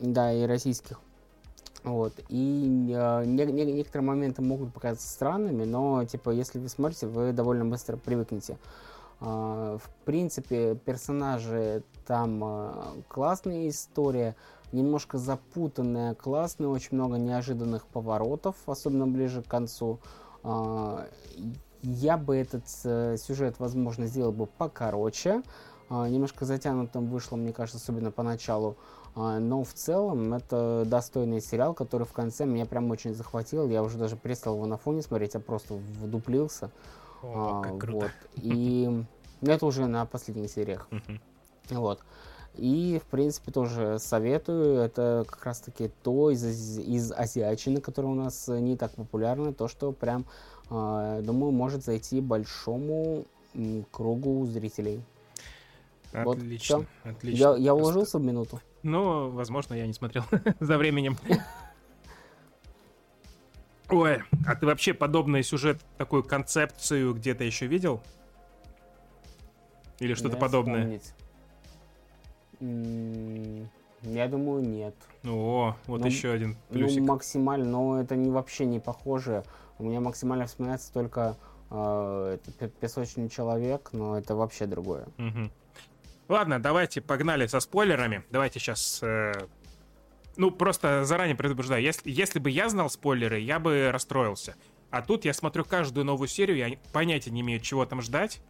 да, 0.00 0.32
и 0.32 0.44
российских. 0.46 1.00
Вот. 1.82 2.12
И 2.28 2.92
э, 2.94 3.24
не- 3.24 3.46
не- 3.46 3.72
некоторые 3.72 4.06
моменты 4.06 4.42
могут 4.42 4.72
показаться 4.74 5.08
странными, 5.08 5.64
но 5.64 6.04
типа, 6.04 6.30
если 6.30 6.58
вы 6.58 6.68
смотрите, 6.68 7.06
вы 7.06 7.32
довольно 7.32 7.64
быстро 7.64 7.96
привыкнете. 7.96 8.58
А, 9.20 9.78
В 9.78 9.88
принципе, 10.04 10.74
персонажи 10.76 11.82
там 12.06 12.42
а, 12.44 12.94
классная 13.08 13.68
история, 13.68 14.36
немножко 14.72 15.16
запутанная, 15.18 16.14
классная, 16.14 16.68
очень 16.68 16.96
много 16.96 17.16
неожиданных 17.16 17.86
поворотов, 17.86 18.56
особенно 18.66 19.06
ближе 19.06 19.42
к 19.42 19.46
концу. 19.46 20.00
А, 20.42 21.06
Я 21.82 22.18
бы 22.18 22.36
этот 22.36 22.64
э, 22.84 23.16
сюжет, 23.18 23.54
возможно, 23.58 24.06
сделал 24.06 24.32
бы 24.32 24.44
покороче. 24.46 25.36
А, 25.38 25.42
Немножко 25.90 26.44
затянутым 26.44 27.06
вышло, 27.08 27.36
мне 27.36 27.52
кажется, 27.52 27.78
особенно 27.78 28.12
поначалу. 28.12 28.76
А, 29.16 29.38
Но 29.40 29.64
в 29.64 29.72
целом 29.72 30.32
это 30.32 30.84
достойный 30.86 31.40
сериал, 31.40 31.74
который 31.74 32.06
в 32.06 32.12
конце 32.12 32.46
меня 32.46 32.66
прям 32.66 32.90
очень 32.90 33.14
захватил. 33.14 33.68
Я 33.68 33.82
уже 33.82 33.98
даже 33.98 34.16
перестал 34.16 34.54
его 34.54 34.66
на 34.66 34.76
фоне 34.76 35.02
смотреть, 35.02 35.34
а 35.34 35.40
просто 35.40 35.74
вдуплился. 35.74 36.70
О, 37.22 37.60
А, 37.60 37.62
как 37.62 37.78
круто. 37.78 37.98
Вот. 37.98 38.10
И 38.36 39.04
это 39.42 39.66
уже 39.66 39.86
на 39.86 40.06
последних 40.06 40.50
сериях. 40.50 40.88
Вот. 41.70 42.00
И, 42.54 43.00
в 43.04 43.08
принципе, 43.10 43.52
тоже 43.52 43.98
советую. 43.98 44.80
Это 44.80 45.24
как 45.28 45.44
раз-таки 45.44 45.90
то 46.02 46.30
из, 46.30 46.78
из 46.78 47.12
азиатчины, 47.12 47.80
которая 47.80 48.12
у 48.12 48.16
нас 48.16 48.48
не 48.48 48.76
так 48.76 48.92
популярна, 48.92 49.52
то, 49.52 49.68
что 49.68 49.92
прям, 49.92 50.24
э, 50.68 51.20
думаю, 51.22 51.52
может 51.52 51.84
зайти 51.84 52.20
большому 52.20 53.24
кругу 53.92 54.46
зрителей. 54.46 55.02
Вот 56.12 56.38
Отлично, 56.38 56.86
всё. 57.04 57.10
отлично. 57.10 57.38
Я, 57.38 57.56
я 57.56 57.74
уложился 57.74 58.18
в 58.18 58.22
минуту? 58.22 58.60
Ну, 58.82 59.30
возможно, 59.30 59.74
я 59.74 59.86
не 59.86 59.92
смотрел 59.92 60.24
за 60.60 60.76
временем. 60.76 61.16
Ой, 63.88 64.22
а 64.46 64.54
ты 64.54 64.66
вообще 64.66 64.94
подобный 64.94 65.42
сюжет, 65.42 65.80
такую 65.98 66.22
концепцию 66.22 67.14
где-то 67.14 67.44
еще 67.44 67.66
видел? 67.66 68.00
Или 69.98 70.14
что-то 70.14 70.36
подобное? 70.36 71.00
Я 74.02 74.28
думаю, 74.28 74.62
нет. 74.62 74.94
О, 75.24 75.76
вот 75.86 76.00
Ну, 76.00 76.06
еще 76.06 76.30
один 76.32 76.56
плюсик. 76.70 77.00
Ну, 77.00 77.06
максимально, 77.06 77.66
но 77.66 78.00
это 78.00 78.16
не, 78.16 78.30
вообще 78.30 78.64
не 78.64 78.80
похоже. 78.80 79.44
У 79.78 79.84
меня 79.84 80.00
максимально 80.00 80.46
вспоминается 80.46 80.92
только 80.92 81.36
э, 81.70 82.38
песочный 82.80 83.28
человек, 83.28 83.90
но 83.92 84.16
это 84.16 84.34
вообще 84.34 84.66
другое. 84.66 85.06
Мгм. 85.18 85.50
Ладно, 86.30 86.62
давайте 86.62 87.00
погнали 87.00 87.48
со 87.48 87.58
спойлерами. 87.58 88.22
Давайте 88.30 88.60
сейчас... 88.60 89.02
Ну, 90.36 90.52
просто 90.52 91.04
заранее 91.04 91.34
предупреждаю. 91.34 91.82
Если, 91.82 92.08
если 92.08 92.38
бы 92.38 92.50
я 92.50 92.68
знал 92.68 92.88
спойлеры, 92.88 93.40
я 93.40 93.58
бы 93.58 93.90
расстроился. 93.90 94.54
А 94.90 95.02
тут 95.02 95.24
я 95.24 95.34
смотрю 95.34 95.64
каждую 95.64 96.06
новую 96.06 96.28
серию, 96.28 96.56
я 96.56 96.78
понятия 96.92 97.32
не 97.32 97.40
имею, 97.40 97.58
чего 97.58 97.84
там 97.84 98.00
ждать. 98.00 98.40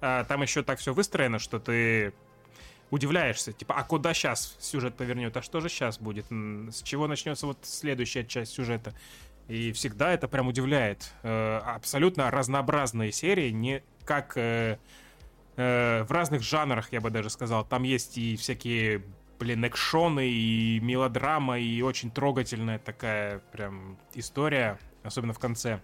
А 0.00 0.22
там 0.22 0.42
еще 0.42 0.62
так 0.62 0.78
все 0.78 0.94
выстроено, 0.94 1.40
что 1.40 1.58
ты 1.58 2.14
удивляешься. 2.90 3.52
Типа, 3.52 3.74
а 3.74 3.82
куда 3.82 4.14
сейчас 4.14 4.56
сюжет 4.60 4.94
повернет? 4.94 5.36
А 5.36 5.42
что 5.42 5.58
же 5.58 5.68
сейчас 5.68 5.98
будет? 5.98 6.26
С 6.30 6.80
чего 6.84 7.08
начнется 7.08 7.46
вот 7.48 7.58
следующая 7.62 8.24
часть 8.24 8.52
сюжета? 8.52 8.94
И 9.48 9.72
всегда 9.72 10.12
это 10.12 10.28
прям 10.28 10.46
удивляет. 10.46 11.10
Э, 11.24 11.58
абсолютно 11.58 12.30
разнообразные 12.30 13.10
серии, 13.10 13.50
не 13.50 13.82
как 14.04 14.36
э, 15.56 16.04
в 16.04 16.10
разных 16.10 16.42
жанрах, 16.42 16.92
я 16.92 17.00
бы 17.00 17.10
даже 17.10 17.30
сказал. 17.30 17.64
Там 17.64 17.82
есть 17.82 18.18
и 18.18 18.36
всякие, 18.36 19.02
блин, 19.38 19.66
экшоны, 19.66 20.28
и 20.28 20.80
мелодрама, 20.80 21.58
и 21.58 21.82
очень 21.82 22.10
трогательная 22.10 22.78
такая 22.78 23.40
прям 23.52 23.98
история, 24.14 24.78
особенно 25.02 25.32
в 25.32 25.38
конце. 25.38 25.80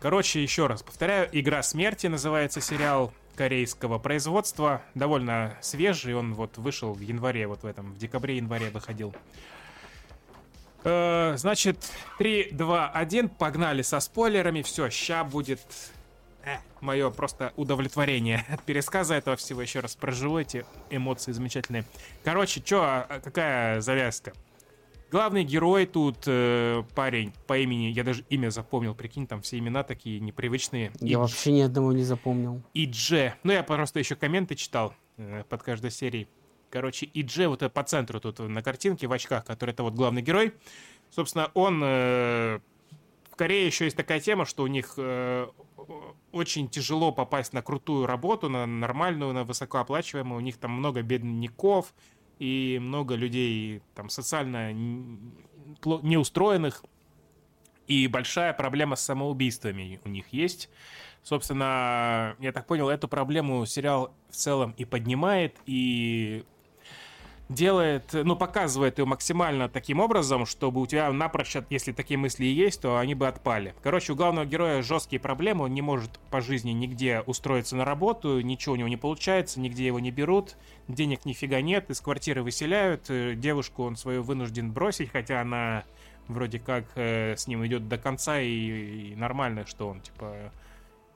Короче, 0.00 0.42
еще 0.42 0.66
раз 0.66 0.82
повторяю, 0.82 1.28
«Игра 1.32 1.62
смерти» 1.62 2.06
называется 2.06 2.62
сериал 2.62 3.12
корейского 3.36 3.98
производства, 3.98 4.82
довольно 4.94 5.56
свежий, 5.60 6.14
он 6.14 6.34
вот 6.34 6.56
вышел 6.58 6.92
в 6.92 7.00
январе, 7.00 7.46
вот 7.46 7.62
в 7.62 7.66
этом, 7.66 7.92
в 7.92 7.98
декабре-январе 7.98 8.70
выходил. 8.70 9.14
Э, 10.84 11.34
значит, 11.36 11.90
3, 12.18 12.50
2, 12.52 12.88
1, 12.88 13.28
погнали 13.28 13.82
со 13.82 14.00
спойлерами, 14.00 14.62
все, 14.62 14.88
ща 14.90 15.24
будет 15.24 15.60
мое 16.80 17.10
просто 17.10 17.52
удовлетворение 17.56 18.44
от 18.50 18.62
пересказа 18.62 19.14
этого 19.14 19.36
всего. 19.36 19.62
Еще 19.62 19.80
раз 19.80 19.96
проживу 19.96 20.38
эти 20.38 20.64
эмоции 20.90 21.32
замечательные. 21.32 21.84
Короче, 22.24 22.60
чё, 22.60 22.82
а, 22.82 23.20
какая 23.22 23.80
завязка? 23.80 24.32
Главный 25.10 25.42
герой 25.42 25.86
тут 25.86 26.18
э, 26.26 26.84
парень 26.94 27.32
по 27.48 27.58
имени, 27.58 27.86
я 27.86 28.04
даже 28.04 28.24
имя 28.30 28.50
запомнил, 28.50 28.94
прикинь, 28.94 29.26
там 29.26 29.42
все 29.42 29.58
имена 29.58 29.82
такие 29.82 30.20
непривычные. 30.20 30.92
Я 31.00 31.16
Идж- 31.16 31.20
вообще 31.22 31.50
ни 31.50 31.60
одного 31.62 31.92
не 31.92 32.04
запомнил. 32.04 32.62
Идже. 32.74 33.34
Ну, 33.42 33.52
я 33.52 33.64
просто 33.64 33.98
еще 33.98 34.14
комменты 34.14 34.54
читал 34.54 34.94
э, 35.16 35.42
под 35.48 35.64
каждой 35.64 35.90
серией. 35.90 36.28
Короче, 36.70 37.10
Идже 37.12 37.48
вот 37.48 37.62
это 37.62 37.70
по 37.70 37.82
центру 37.82 38.20
тут 38.20 38.38
на 38.38 38.62
картинке 38.62 39.08
в 39.08 39.12
очках, 39.12 39.44
который 39.44 39.70
это 39.70 39.82
вот 39.82 39.94
главный 39.94 40.22
герой. 40.22 40.54
Собственно, 41.10 41.50
он... 41.54 41.82
э, 41.84 42.60
в 43.32 43.36
Корее 43.36 43.66
еще 43.66 43.86
есть 43.86 43.96
такая 43.96 44.20
тема, 44.20 44.44
что 44.44 44.62
у 44.62 44.68
них 44.68 44.94
э, 44.96 45.48
очень 46.32 46.68
тяжело 46.68 47.12
попасть 47.12 47.52
на 47.52 47.62
крутую 47.62 48.06
работу, 48.06 48.48
на 48.48 48.66
нормальную, 48.66 49.32
на 49.32 49.44
высокооплачиваемую. 49.44 50.38
У 50.38 50.40
них 50.40 50.56
там 50.56 50.72
много 50.72 51.02
бедняков 51.02 51.94
и 52.38 52.78
много 52.80 53.14
людей 53.14 53.82
там 53.94 54.08
социально 54.08 54.72
неустроенных. 54.72 56.84
И 57.86 58.06
большая 58.06 58.52
проблема 58.52 58.96
с 58.96 59.02
самоубийствами 59.02 60.00
у 60.04 60.08
них 60.08 60.32
есть. 60.32 60.70
Собственно, 61.22 62.36
я 62.38 62.52
так 62.52 62.66
понял, 62.66 62.88
эту 62.88 63.08
проблему 63.08 63.66
сериал 63.66 64.14
в 64.30 64.36
целом 64.36 64.74
и 64.78 64.84
поднимает, 64.84 65.58
и 65.66 66.44
делает, 67.50 68.12
ну, 68.12 68.36
показывает 68.36 68.98
ее 68.98 69.04
максимально 69.04 69.68
таким 69.68 69.98
образом, 69.98 70.46
чтобы 70.46 70.80
у 70.80 70.86
тебя 70.86 71.12
напрочь, 71.12 71.56
если 71.68 71.92
такие 71.92 72.16
мысли 72.16 72.44
и 72.44 72.52
есть, 72.52 72.80
то 72.80 72.96
они 72.96 73.14
бы 73.14 73.26
отпали. 73.26 73.74
Короче, 73.82 74.12
у 74.12 74.16
главного 74.16 74.46
героя 74.46 74.82
жесткие 74.82 75.20
проблемы, 75.20 75.64
он 75.64 75.74
не 75.74 75.82
может 75.82 76.20
по 76.30 76.40
жизни 76.40 76.70
нигде 76.70 77.22
устроиться 77.26 77.74
на 77.74 77.84
работу, 77.84 78.40
ничего 78.40 78.74
у 78.74 78.76
него 78.76 78.88
не 78.88 78.96
получается, 78.96 79.60
нигде 79.60 79.84
его 79.84 79.98
не 79.98 80.12
берут, 80.12 80.56
денег 80.86 81.24
нифига 81.24 81.60
нет, 81.60 81.90
из 81.90 82.00
квартиры 82.00 82.44
выселяют, 82.44 83.10
э, 83.10 83.34
девушку 83.34 83.82
он 83.82 83.96
свою 83.96 84.22
вынужден 84.22 84.72
бросить, 84.72 85.10
хотя 85.10 85.40
она 85.40 85.84
вроде 86.28 86.60
как 86.60 86.84
э, 86.94 87.34
с 87.36 87.48
ним 87.48 87.66
идет 87.66 87.88
до 87.88 87.98
конца 87.98 88.40
и, 88.40 89.10
и 89.10 89.16
нормально, 89.16 89.66
что 89.66 89.88
он, 89.88 90.00
типа, 90.00 90.52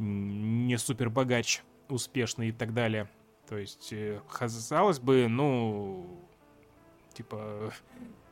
не 0.01 0.77
супер 0.79 1.11
богач, 1.11 1.63
успешный 1.89 2.49
и 2.49 2.53
так 2.53 2.75
далее. 2.75 3.09
То 3.49 3.59
есть, 3.59 3.93
э, 3.93 4.21
казалось 4.33 4.99
бы, 4.99 5.29
ну, 5.29 6.24
типа, 7.15 7.73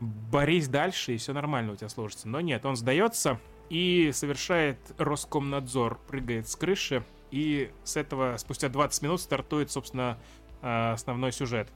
борись 0.01 0.69
дальше, 0.69 1.15
и 1.15 1.17
все 1.17 1.33
нормально 1.33 1.73
у 1.73 1.77
тебя 1.77 1.89
сложится. 1.89 2.29
Но 2.29 2.41
нет, 2.41 2.65
он 2.67 2.77
сдается 2.77 3.41
и 3.71 4.11
совершает 4.13 4.79
Роскомнадзор, 4.99 5.99
прыгает 6.07 6.49
с 6.49 6.57
крыши, 6.57 7.05
и 7.31 7.71
с 7.85 7.97
этого 7.97 8.37
спустя 8.37 8.69
20 8.69 9.03
минут 9.03 9.21
стартует, 9.21 9.71
собственно, 9.71 10.19
э, 10.61 10.93
основной 10.93 11.33
сюжет. 11.33 11.69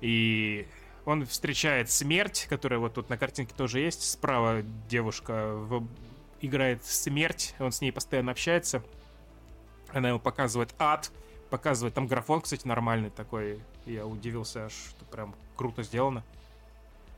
И 0.00 0.68
он 1.04 1.24
встречает 1.26 1.90
смерть, 1.90 2.46
которая 2.48 2.78
вот 2.78 2.94
тут 2.94 3.08
на 3.08 3.16
картинке 3.16 3.54
тоже 3.56 3.80
есть. 3.80 4.08
Справа 4.08 4.62
девушка 4.88 5.54
в- 5.54 5.86
играет 6.40 6.84
смерть, 6.84 7.54
он 7.58 7.72
с 7.72 7.80
ней 7.80 7.90
постоянно 7.92 8.32
общается. 8.32 8.82
Она 9.92 10.10
ему 10.10 10.18
показывает 10.20 10.74
ад, 10.78 11.10
показывает 11.50 11.94
там 11.94 12.06
графон, 12.06 12.40
кстати, 12.40 12.66
нормальный 12.66 13.10
такой. 13.10 13.60
Я 13.86 14.06
удивился, 14.06 14.66
аж, 14.66 14.72
что 14.72 15.04
прям 15.06 15.34
круто 15.56 15.82
сделано. 15.82 16.24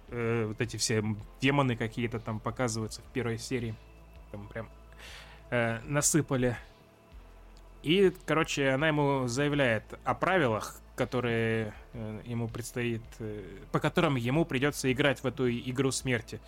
Э, 0.09 0.47
вот 0.47 0.61
эти 0.61 0.77
все 0.77 1.05
демоны 1.41 1.77
какие-то 1.77 2.19
там 2.19 2.41
показываются 2.41 3.03
в 3.03 3.05
первой 3.07 3.39
серии. 3.39 3.75
Там 4.31 4.49
прям 4.49 4.69
э, 5.51 5.81
насыпали. 5.85 6.57
И, 7.83 8.13
короче, 8.27 8.71
она 8.71 8.89
ему 8.89 9.29
заявляет 9.29 9.85
о 10.05 10.15
правилах, 10.15 10.81
которые 10.97 11.73
э, 11.93 12.23
ему 12.25 12.49
предстоит, 12.49 13.03
э, 13.21 13.45
по 13.71 13.79
которым 13.79 14.17
ему 14.17 14.45
придется 14.45 14.91
играть 14.91 15.23
в 15.23 15.27
эту 15.27 15.51
игру 15.51 15.91
смерти. 15.93 16.41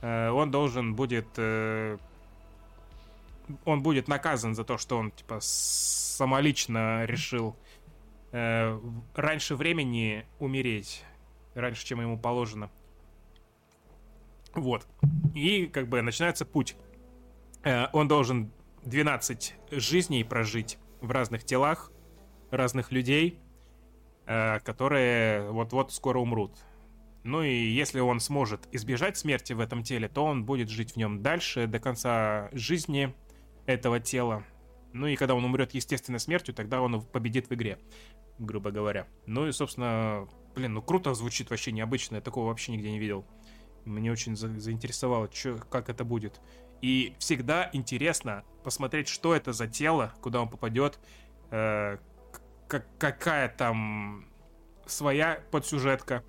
Э, 0.00 0.30
он 0.30 0.50
должен 0.50 0.94
будет, 0.94 1.26
э, 1.36 1.98
он 3.64 3.82
будет 3.82 4.08
наказан 4.08 4.54
за 4.54 4.64
то, 4.64 4.78
что 4.78 4.96
он 4.96 5.10
типа 5.10 5.38
самолично 5.40 7.04
решил 7.04 7.56
э, 8.32 8.80
раньше 9.14 9.54
времени 9.54 10.24
умереть, 10.38 11.04
раньше, 11.60 11.84
чем 11.84 12.00
ему 12.00 12.18
положено. 12.18 12.70
Вот. 14.54 14.86
И 15.34 15.66
как 15.66 15.88
бы 15.88 16.02
начинается 16.02 16.44
путь. 16.44 16.76
Э, 17.62 17.86
Он 17.92 18.08
должен 18.08 18.50
12 18.84 19.54
жизней 19.70 20.24
прожить 20.24 20.78
в 21.00 21.10
разных 21.10 21.44
телах, 21.44 21.92
разных 22.50 22.92
людей, 22.92 23.38
э, 24.26 24.58
которые 24.60 25.50
вот-вот 25.50 25.92
скоро 25.92 26.18
умрут. 26.18 26.58
Ну 27.22 27.42
и 27.42 27.52
если 27.52 28.00
он 28.00 28.18
сможет 28.18 28.66
избежать 28.72 29.18
смерти 29.18 29.52
в 29.52 29.60
этом 29.60 29.82
теле, 29.82 30.08
то 30.08 30.24
он 30.24 30.44
будет 30.44 30.70
жить 30.70 30.92
в 30.92 30.96
нем 30.96 31.22
дальше, 31.22 31.66
до 31.66 31.78
конца 31.78 32.48
жизни 32.52 33.14
этого 33.66 34.00
тела. 34.00 34.42
Ну 34.92 35.06
и 35.06 35.16
когда 35.16 35.34
он 35.34 35.44
умрет 35.44 35.74
естественной 35.74 36.18
смертью, 36.18 36.54
тогда 36.54 36.80
он 36.80 37.02
победит 37.02 37.50
в 37.50 37.54
игре, 37.54 37.78
грубо 38.38 38.70
говоря. 38.70 39.06
Ну 39.26 39.46
и, 39.46 39.52
собственно, 39.52 40.28
блин, 40.54 40.74
ну 40.74 40.82
круто 40.82 41.14
звучит 41.14 41.50
вообще 41.50 41.72
необычно, 41.72 42.16
я 42.16 42.20
такого 42.20 42.46
вообще 42.48 42.72
нигде 42.72 42.90
не 42.90 42.98
видел. 42.98 43.24
Мне 43.84 44.12
очень 44.12 44.36
за- 44.36 44.58
заинтересовало, 44.58 45.28
чё, 45.28 45.58
как 45.70 45.88
это 45.88 46.04
будет. 46.04 46.40
И 46.82 47.14
всегда 47.18 47.70
интересно 47.72 48.44
посмотреть, 48.64 49.08
что 49.08 49.34
это 49.34 49.52
за 49.52 49.66
тело, 49.68 50.12
куда 50.20 50.40
он 50.42 50.48
попадет, 50.48 50.98
э, 51.50 51.98
к- 52.68 52.84
какая 52.98 53.48
там 53.48 54.26
своя 54.86 55.42
подсюжетка. 55.50 56.22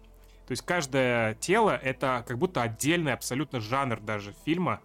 То 0.47 0.51
есть 0.51 0.65
каждое 0.65 1.35
тело 1.35 1.71
это 1.75 2.23
как 2.27 2.37
будто 2.37 2.61
отдельный 2.61 3.13
абсолютно 3.13 3.59
жанр 3.59 3.99
даже 4.01 4.33
фильма. 4.45 4.81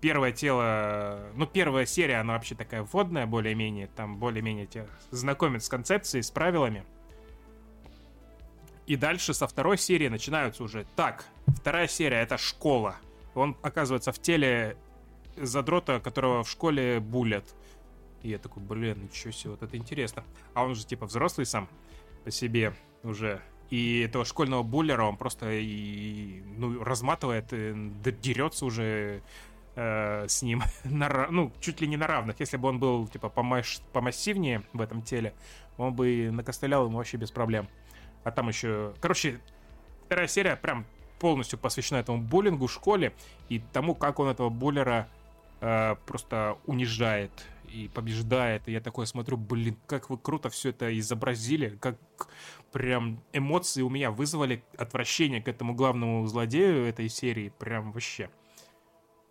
Первое 0.00 0.32
тело, 0.32 1.30
ну 1.34 1.46
первая 1.46 1.86
серия, 1.86 2.16
она 2.16 2.34
вообще 2.34 2.54
такая 2.54 2.82
вводная 2.82 3.26
более-менее, 3.26 3.86
там 3.88 4.18
более-менее 4.18 4.66
тебя 4.66 4.86
знакомят 5.10 5.62
с 5.64 5.68
концепцией, 5.68 6.22
с 6.22 6.30
правилами. 6.30 6.84
И 8.86 8.96
дальше 8.96 9.34
со 9.34 9.46
второй 9.46 9.78
серии 9.78 10.08
начинаются 10.08 10.62
уже. 10.62 10.86
Так, 10.94 11.26
вторая 11.48 11.88
серия 11.88 12.18
это 12.22 12.38
школа. 12.38 12.96
Он 13.34 13.56
оказывается 13.62 14.12
в 14.12 14.18
теле 14.20 14.76
задрота, 15.36 16.00
которого 16.00 16.44
в 16.44 16.50
школе 16.50 17.00
булят. 17.00 17.44
И 18.22 18.30
я 18.30 18.38
такой, 18.38 18.62
блин, 18.62 19.02
ничего 19.02 19.32
себе, 19.32 19.50
вот 19.50 19.62
это 19.62 19.76
интересно. 19.76 20.24
А 20.54 20.64
он 20.64 20.74
же 20.74 20.86
типа 20.86 21.06
взрослый 21.06 21.46
сам 21.46 21.68
по 22.24 22.30
себе 22.30 22.74
уже. 23.02 23.40
И 23.70 24.00
этого 24.00 24.24
школьного 24.24 24.62
буллера 24.62 25.02
он 25.04 25.16
просто 25.16 25.50
и, 25.52 26.40
ну, 26.56 26.82
разматывает, 26.84 27.52
и 27.52 27.72
д- 28.04 28.12
дерется 28.12 28.64
уже 28.64 29.22
э, 29.74 30.26
с 30.28 30.42
ним, 30.42 30.62
на, 30.84 31.26
ну, 31.30 31.52
чуть 31.60 31.80
ли 31.80 31.88
не 31.88 31.96
на 31.96 32.06
равных. 32.06 32.38
Если 32.38 32.56
бы 32.56 32.68
он 32.68 32.78
был, 32.78 33.08
типа, 33.08 33.26
помаш- 33.26 33.82
помассивнее 33.92 34.62
в 34.72 34.80
этом 34.80 35.02
теле, 35.02 35.34
он 35.76 35.94
бы 35.94 36.30
накостылял 36.30 36.86
ему 36.86 36.98
вообще 36.98 37.16
без 37.16 37.32
проблем. 37.32 37.66
А 38.26 38.32
там 38.32 38.48
еще... 38.48 38.92
Короче, 39.00 39.40
вторая 40.06 40.26
серия 40.26 40.56
прям 40.56 40.84
полностью 41.20 41.60
посвящена 41.60 41.98
этому 41.98 42.20
буллингу 42.20 42.66
в 42.66 42.72
школе 42.72 43.14
и 43.48 43.60
тому, 43.72 43.94
как 43.94 44.18
он 44.18 44.26
этого 44.26 44.48
буллера 44.48 45.08
э, 45.60 45.94
просто 46.06 46.58
унижает 46.66 47.30
и 47.68 47.88
побеждает. 47.94 48.66
И 48.66 48.72
я 48.72 48.80
такое 48.80 49.06
смотрю, 49.06 49.36
блин, 49.36 49.76
как 49.86 50.10
вы 50.10 50.18
круто 50.18 50.50
все 50.50 50.70
это 50.70 50.98
изобразили, 50.98 51.78
как 51.80 51.98
прям 52.72 53.22
эмоции 53.32 53.82
у 53.82 53.90
меня 53.90 54.10
вызвали 54.10 54.64
отвращение 54.76 55.40
к 55.40 55.46
этому 55.46 55.76
главному 55.76 56.26
злодею 56.26 56.84
этой 56.84 57.08
серии, 57.08 57.52
прям 57.60 57.92
вообще. 57.92 58.28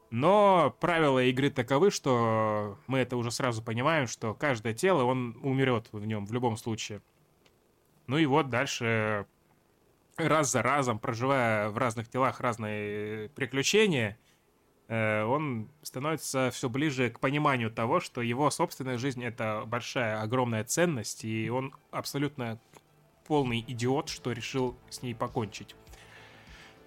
Но 0.10 0.74
правила 0.80 1.22
игры 1.22 1.50
таковы, 1.50 1.92
что 1.92 2.78
мы 2.88 3.00
это 3.00 3.18
уже 3.18 3.30
сразу 3.30 3.62
понимаем, 3.62 4.08
что 4.08 4.34
каждое 4.34 4.74
тело, 4.74 5.04
он 5.04 5.38
умрет 5.44 5.90
в 5.92 6.06
нем 6.06 6.26
в 6.26 6.32
любом 6.32 6.56
случае. 6.56 7.02
Ну 8.08 8.18
и 8.18 8.26
вот 8.26 8.50
дальше 8.50 9.26
раз 10.18 10.52
за 10.52 10.62
разом, 10.62 11.00
проживая 11.00 11.70
в 11.70 11.78
разных 11.78 12.10
телах 12.10 12.40
разные 12.40 13.30
приключения, 13.30 14.18
э, 14.88 15.24
он 15.24 15.70
становится 15.82 16.52
все 16.52 16.70
ближе 16.70 17.10
к 17.10 17.20
пониманию 17.20 17.72
того, 17.72 18.00
что 18.00 18.22
его 18.22 18.50
собственная 18.50 18.98
жизнь 18.98 19.24
это 19.24 19.64
большая, 19.66 20.22
огромная 20.22 20.64
ценность, 20.64 21.26
и 21.26 21.50
он 21.50 21.74
абсолютно 21.92 22.60
полный 23.28 23.64
идиот, 23.68 24.10
что 24.10 24.32
решил 24.32 24.78
с 24.90 25.02
ней 25.02 25.16
покончить. 25.16 25.76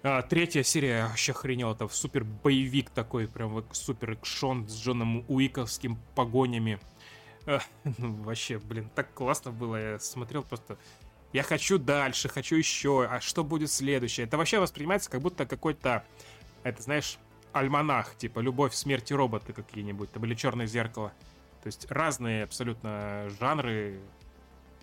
А, 0.01 0.21
третья 0.21 0.63
серия 0.63 1.07
вообще 1.07 1.33
охренел, 1.33 1.73
это 1.73 1.87
супер 1.89 2.23
боевик 2.23 2.89
такой, 2.89 3.27
прям 3.27 3.65
супер 3.73 4.11
экшон 4.11 4.67
с 4.67 4.81
Джоном 4.81 5.25
Уиковским 5.27 5.97
погонями. 6.15 6.79
А, 7.45 7.59
ну, 7.97 8.15
вообще, 8.23 8.59
блин, 8.59 8.89
так 8.95 9.13
классно 9.13 9.51
было, 9.51 9.93
я 9.93 9.99
смотрел 9.99 10.43
просто... 10.43 10.77
Я 11.31 11.43
хочу 11.43 11.77
дальше, 11.77 12.27
хочу 12.27 12.55
еще, 12.55 13.05
а 13.05 13.19
что 13.21 13.43
будет 13.43 13.69
следующее? 13.71 14.25
Это 14.25 14.37
вообще 14.37 14.59
воспринимается 14.59 15.09
как 15.11 15.21
будто 15.21 15.45
какой-то, 15.45 16.03
это 16.63 16.81
знаешь, 16.81 17.17
альманах, 17.53 18.15
типа 18.15 18.39
«Любовь, 18.39 18.73
смерть 18.73 19.11
и 19.11 19.15
роботы» 19.15 19.53
какие-нибудь, 19.53 20.11
там, 20.11 20.25
или 20.25 20.33
«Черное 20.33 20.65
зеркало». 20.65 21.11
То 21.61 21.67
есть 21.67 21.85
разные 21.91 22.43
абсолютно 22.43 23.29
жанры, 23.39 23.99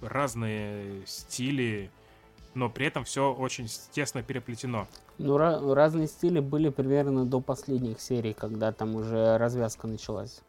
разные 0.00 1.04
стили, 1.06 1.90
но 2.54 2.68
при 2.68 2.86
этом 2.86 3.04
все 3.04 3.32
очень 3.32 3.68
тесно 3.92 4.22
переплетено. 4.22 4.86
Ну, 5.18 5.36
ра- 5.38 5.74
разные 5.74 6.06
стили 6.06 6.38
были 6.40 6.68
примерно 6.68 7.24
до 7.24 7.40
последних 7.40 8.00
серий, 8.00 8.34
когда 8.34 8.72
там 8.72 8.94
уже 8.94 9.38
развязка 9.38 9.86
началась. 9.86 10.40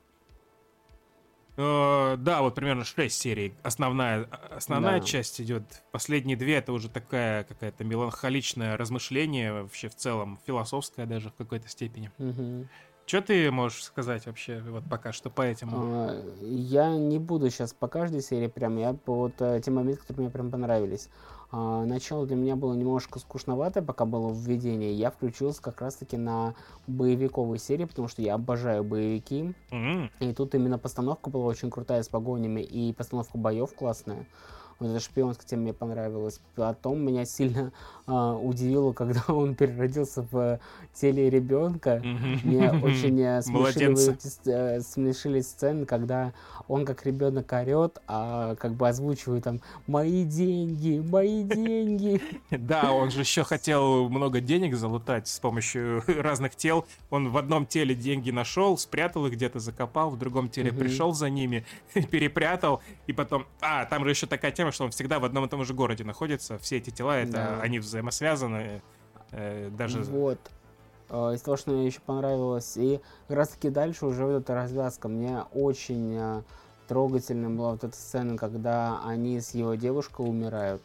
Э, 1.57 2.15
да, 2.17 2.41
вот 2.43 2.53
примерно 2.55 2.85
6 2.85 3.19
серий. 3.19 3.53
Основная, 3.63 4.27
основная 4.55 4.99
Да. 4.99 5.05
часть 5.05 5.41
идет. 5.41 5.83
Последние 5.91 6.37
две 6.37 6.55
это 6.57 6.71
уже 6.71 6.87
такая 6.87 7.43
какая-то 7.45 7.83
меланхоличное 7.83 8.77
размышление, 8.77 9.51
вообще 9.63 9.89
в 9.89 9.95
целом 9.95 10.39
философское 10.45 11.05
даже 11.07 11.29
в 11.29 11.33
какой-то 11.33 11.67
степени. 11.67 12.11
Мгм. 12.19 12.69
Что 13.07 13.21
ты 13.21 13.49
можешь 13.51 13.83
сказать 13.85 14.25
вообще 14.25 14.61
вот 14.67 14.83
пока 14.89 15.13
что 15.13 15.29
по 15.29 15.41
этому? 15.41 15.77
А, 16.09 16.21
Я 16.41 16.89
не 16.95 17.19
буду 17.19 17.49
сейчас 17.49 17.73
по 17.73 17.87
каждой 17.87 18.21
серии 18.21 18.47
прям, 18.47 18.77
я 18.77 18.93
по 18.93 19.15
вот 19.15 19.33
э, 19.39 19.61
те 19.63 19.71
моменты, 19.71 20.01
которые 20.01 20.25
мне 20.25 20.29
прям 20.31 20.51
понравились. 20.51 21.09
А, 21.49 21.85
Начало 21.85 22.25
для 22.25 22.35
меня 22.35 22.55
было 22.55 22.73
немножко 22.73 23.19
скучноватое, 23.19 23.83
пока 23.83 24.05
было 24.05 24.33
введение. 24.33 24.93
Я 24.93 25.11
включился 25.11 25.61
как 25.61 25.81
раз-таки 25.81 26.17
на 26.17 26.55
боевиковые 26.87 27.59
серии, 27.59 27.85
потому 27.85 28.07
что 28.07 28.21
я 28.21 28.35
обожаю 28.35 28.83
боевики. 28.83 29.53
М, 29.71 30.11
И 30.19 30.33
тут 30.33 30.55
именно 30.55 30.77
постановка 30.77 31.29
была 31.29 31.45
очень 31.45 31.71
крутая 31.71 32.03
с 32.03 32.09
погонями, 32.09 32.61
и 32.61 32.91
постановка 32.93 33.37
боев 33.37 33.73
классная. 33.73 34.27
Вот 34.79 34.89
эта 34.89 34.99
шпионская 34.99 35.47
тема 35.47 35.63
мне 35.63 35.73
понравилась. 35.73 36.39
Потом 36.55 36.99
меня 36.99 37.25
сильно 37.25 37.71
а, 38.05 38.35
удивило, 38.35 38.93
когда 38.93 39.21
он 39.27 39.55
переродился 39.55 40.25
в 40.31 40.59
теле 40.93 41.29
ребенка. 41.29 42.01
Мне 42.43 42.71
очень 42.71 43.19
э, 43.21 43.41
смешили, 43.43 44.77
э, 44.77 44.81
смешили 44.81 45.41
сцены, 45.41 45.85
когда 45.85 46.33
он 46.67 46.85
как 46.85 47.05
ребенок 47.05 47.51
орет, 47.51 47.99
а 48.07 48.55
как 48.55 48.73
бы 48.73 48.87
озвучивает 48.87 49.43
там 49.43 49.61
«Мои 49.87 50.23
деньги, 50.23 50.99
мои 50.99 51.43
деньги». 51.43 52.21
Да, 52.49 52.91
он 52.91 53.11
же 53.11 53.21
еще 53.21 53.43
хотел 53.43 54.09
много 54.09 54.41
денег 54.41 54.75
залутать 54.75 55.27
с 55.27 55.39
помощью 55.39 56.03
разных 56.07 56.55
тел. 56.55 56.85
Он 57.09 57.29
в 57.29 57.37
одном 57.37 57.65
теле 57.65 57.95
деньги 57.95 58.31
нашел, 58.31 58.77
спрятал 58.77 59.25
их 59.27 59.33
где-то, 59.33 59.59
закопал, 59.59 60.09
в 60.09 60.17
другом 60.17 60.49
теле 60.49 60.71
пришел 60.71 61.13
за 61.13 61.29
ними, 61.29 61.65
перепрятал, 61.93 62.81
и 63.05 63.13
потом... 63.13 63.45
А, 63.61 63.85
там 63.85 64.03
же 64.03 64.11
еще 64.11 64.27
такая 64.27 64.51
тема, 64.51 64.66
что 64.71 64.85
он 64.85 64.91
всегда 64.91 65.19
в 65.19 65.25
одном 65.25 65.45
и 65.45 65.49
том 65.49 65.63
же 65.65 65.73
городе 65.73 66.03
находится. 66.03 66.57
Все 66.59 66.77
эти 66.77 66.89
тела, 66.89 67.17
это 67.17 67.31
Да. 67.31 67.61
они 67.61 67.79
взаимосвязаны. 67.79 68.81
э, 69.31 69.69
даже... 69.77 70.01
Вот. 70.03 70.39
Э, 71.09 71.33
Из 71.35 71.41
того, 71.41 71.57
что 71.57 71.71
мне 71.71 71.85
еще 71.87 71.99
понравилось. 71.99 72.77
И 72.77 72.99
как 73.27 73.37
раз 73.37 73.49
таки 73.49 73.69
дальше 73.69 74.05
уже 74.05 74.25
вот 74.25 74.37
эта 74.43 74.53
развязка. 74.55 75.07
Мне 75.07 75.43
очень 75.53 76.15
э, 76.17 76.41
трогательно 76.87 77.49
была 77.49 77.71
вот 77.71 77.83
эта 77.83 77.95
сцена, 77.95 78.37
когда 78.37 79.01
они 79.05 79.39
с 79.41 79.53
его 79.53 79.75
девушкой 79.75 80.27
умирают. 80.27 80.81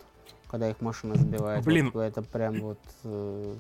Когда 0.49 0.69
их 0.71 0.81
машина 0.81 1.15
сбивает. 1.17 1.65
Блин. 1.65 1.91
Вот 1.95 2.03
это 2.03 2.21
прям 2.23 2.61
вот... 2.61 2.79
э, 3.05 3.55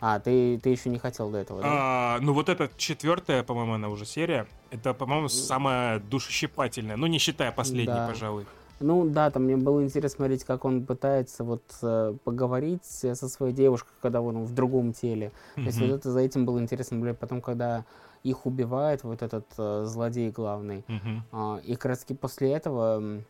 А, 0.00 0.18
ты, 0.20 0.58
ты 0.58 0.70
еще 0.70 0.90
не 0.90 0.98
хотел 0.98 1.30
до 1.30 1.38
этого, 1.38 1.60
да? 1.62 1.68
А, 1.70 2.18
ну 2.20 2.32
вот 2.32 2.48
эта 2.48 2.70
четвертая, 2.76 3.42
по-моему, 3.42 3.74
она 3.74 3.88
уже 3.88 4.04
серия. 4.06 4.46
Это, 4.70 4.94
по-моему, 4.94 5.28
самая 5.28 5.98
душещипательная. 6.00 6.96
Ну, 6.96 7.06
не 7.06 7.18
считая 7.18 7.52
последней, 7.52 7.92
Да. 7.94 8.08
пожалуй. 8.08 8.46
Ну 8.80 9.08
да, 9.08 9.30
там 9.30 9.44
мне 9.44 9.56
было 9.56 9.82
интересно 9.82 10.16
смотреть, 10.16 10.44
как 10.44 10.64
он 10.64 10.84
пытается 10.86 11.44
вот 11.44 11.62
э, 11.82 12.14
поговорить 12.24 12.86
э, 13.02 13.14
со 13.14 13.28
своей 13.28 13.52
девушкой, 13.52 13.90
когда 14.00 14.20
он 14.20 14.44
в 14.44 14.54
другом 14.54 14.92
теле. 14.92 15.32
То 15.54 15.62
есть 15.62 15.80
вот 15.80 15.90
это 15.90 16.10
за 16.10 16.20
этим 16.20 16.46
было 16.46 16.58
интересно, 16.60 16.96
наблюдать. 16.96 17.18
потом, 17.18 17.40
когда 17.40 17.84
их 18.22 18.46
убивает 18.46 19.04
вот 19.04 19.22
этот 19.22 19.46
э, 19.58 19.84
злодей 19.86 20.30
главный. 20.30 20.84
Мгм. 20.88 21.24
А, 21.32 21.60
И 21.64 21.74
как 21.74 21.86
раз 21.86 21.98
таки 22.00 22.14
после 22.14 22.52
этого 22.52 23.22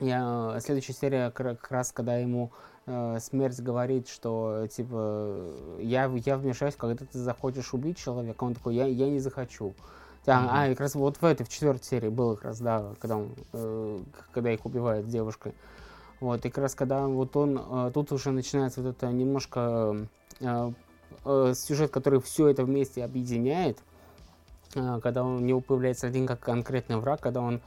я, 0.00 0.58
следующая 0.60 0.92
серия 0.92 1.30
как 1.30 1.70
раз, 1.70 1.92
когда 1.92 2.16
ему 2.16 2.50
э, 2.86 3.18
смерть 3.20 3.60
говорит, 3.60 4.08
что 4.08 4.66
типа 4.70 5.52
я, 5.78 6.04
я 6.24 6.36
вмешаюсь, 6.36 6.76
когда 6.76 7.04
ты 7.04 7.18
захочешь 7.18 7.72
убить 7.72 7.98
человека, 7.98 8.44
он 8.44 8.54
такой, 8.54 8.74
я, 8.74 8.86
я 8.86 9.08
не 9.08 9.20
захочу. 9.20 9.74
А, 10.26 10.40
Мгм. 10.40 10.50
а, 10.52 10.68
как 10.70 10.80
раз 10.80 10.94
вот 10.96 11.16
в 11.18 11.24
этой, 11.24 11.44
в 11.44 11.48
четвертой 11.48 11.84
серии 11.84 12.08
было 12.08 12.34
как 12.34 12.46
раз, 12.46 12.58
да, 12.58 12.94
когда, 13.00 13.16
он, 13.16 13.30
э, 13.52 14.00
когда 14.32 14.52
их 14.52 14.66
убивает 14.66 15.06
с 15.06 15.08
девушкой. 15.08 15.54
Вот, 16.18 16.44
и 16.44 16.50
как 16.50 16.62
раз 16.62 16.74
когда 16.74 17.06
вот 17.06 17.36
он, 17.36 17.58
э, 17.58 17.90
тут 17.94 18.10
уже 18.10 18.32
начинается 18.32 18.82
вот 18.82 18.96
это 18.96 19.06
немножко 19.12 20.08
э, 20.40 20.72
э, 21.24 21.52
сюжет, 21.54 21.90
который 21.92 22.20
все 22.20 22.48
это 22.48 22.64
вместе 22.64 23.04
объединяет, 23.04 23.78
э, 24.74 25.00
когда 25.00 25.24
у 25.24 25.38
него 25.38 25.60
появляется 25.60 26.08
один 26.08 26.26
как 26.26 26.40
конкретный 26.40 26.96
враг, 26.96 27.20
когда 27.20 27.40
он 27.40 27.60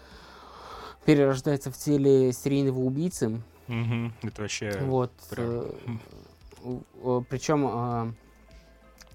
перерождается 1.06 1.72
в 1.72 1.78
теле 1.78 2.34
серийного 2.34 2.80
убийцы. 2.80 3.42
Мгм. 3.68 4.14
Это 4.24 4.42
вообще... 4.42 4.78
Вот. 4.82 5.12
прям. 5.30 5.66
Причем, 7.30 7.68
э, 7.72 8.12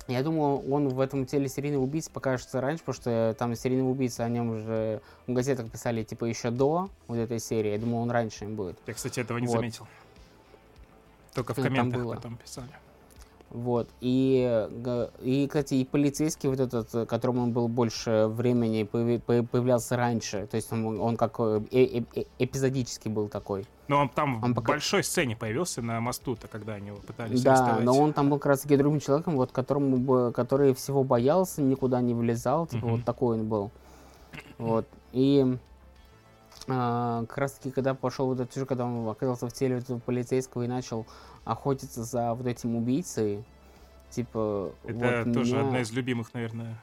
я 0.06 0.22
думаю, 0.22 0.70
он 0.70 0.88
в 0.88 1.00
этом 1.00 1.24
теле 1.24 1.48
серийного 1.48 1.82
убийцы 1.82 2.10
покажется 2.10 2.60
раньше, 2.60 2.84
потому 2.84 2.94
что 2.94 3.34
там 3.38 3.54
серийный 3.54 3.90
убийца 3.90 4.24
о 4.24 4.28
нем 4.28 4.50
уже 4.50 5.00
в 5.26 5.32
газетах 5.32 5.70
писали 5.70 6.02
типа 6.02 6.26
еще 6.26 6.50
до 6.50 6.90
вот 7.06 7.16
этой 7.16 7.38
серии. 7.38 7.70
Я 7.70 7.78
думаю, 7.78 8.02
он 8.02 8.10
раньше 8.10 8.44
им 8.44 8.54
будет. 8.54 8.78
Я, 8.86 8.94
кстати, 8.94 9.20
этого 9.20 9.38
не 9.38 9.46
Вот. 9.46 9.54
заметил. 9.56 9.86
Только 11.32 11.52
в 11.52 11.56
там 11.56 11.64
комментах 11.64 12.04
потом 12.04 12.36
писали. 12.36 12.68
Вот. 13.54 13.88
И, 14.00 14.66
и, 15.22 15.46
кстати, 15.46 15.74
и 15.74 15.84
полицейский 15.84 16.48
вот 16.48 16.58
этот, 16.58 16.92
э, 16.92 17.06
которому 17.06 17.44
он 17.44 17.52
был 17.52 17.68
больше 17.68 18.26
времени, 18.26 18.82
появлялся 18.82 19.96
раньше. 19.96 20.48
То 20.48 20.56
есть 20.56 20.72
он, 20.72 21.00
он 21.00 21.16
как 21.16 21.36
э, 21.38 21.60
э- 21.70 22.02
э- 22.16 22.24
эпизодический 22.40 23.12
был 23.12 23.28
такой. 23.28 23.64
Но 23.86 24.00
он 24.00 24.08
там 24.08 24.42
Он 24.42 24.50
в 24.52 24.54
пока- 24.56 24.72
большой 24.72 25.04
сцене 25.04 25.36
появился 25.36 25.82
на 25.82 26.00
мосту-то, 26.00 26.48
когда 26.48 26.74
они 26.74 26.88
его 26.88 26.96
пытались 26.96 27.42
Да, 27.42 27.52
арестовать. 27.52 27.84
но 27.84 27.96
он 27.96 28.12
там 28.12 28.28
был 28.28 28.38
как 28.38 28.46
раз 28.46 28.62
таки 28.62 28.76
другим 28.76 28.98
человеком, 28.98 29.36
вот 29.36 29.52
которому 29.52 29.98
бы, 29.98 30.32
который 30.32 30.74
всего 30.74 31.04
боялся, 31.04 31.62
никуда 31.62 32.00
не 32.00 32.12
влезал, 32.12 32.66
типа 32.66 32.86
Мгм. 32.86 32.96
вот 32.96 33.04
такой 33.04 33.38
он 33.38 33.46
был. 33.48 33.70
Вот. 34.58 34.88
И 35.12 35.56
а, 36.66 37.24
как 37.28 37.38
раз 37.38 37.52
таки, 37.52 37.70
когда 37.70 37.94
пошел 37.94 38.26
вот 38.26 38.40
этот 38.40 38.52
сюжет, 38.52 38.68
когда 38.68 38.84
он 38.86 39.08
оказался 39.08 39.46
в 39.48 39.52
теле 39.52 39.78
этого 39.78 39.98
полицейского 39.98 40.62
и 40.62 40.66
начал 40.66 41.06
охотиться 41.44 42.04
за 42.04 42.34
вот 42.34 42.46
этим 42.46 42.76
убийцей, 42.76 43.44
типа 44.10 44.72
Это 44.84 45.24
вот 45.24 45.34
тоже 45.34 45.56
меня- 45.56 45.66
одна 45.66 45.80
из 45.80 45.90
любимых, 45.92 46.32
наверное. 46.34 46.76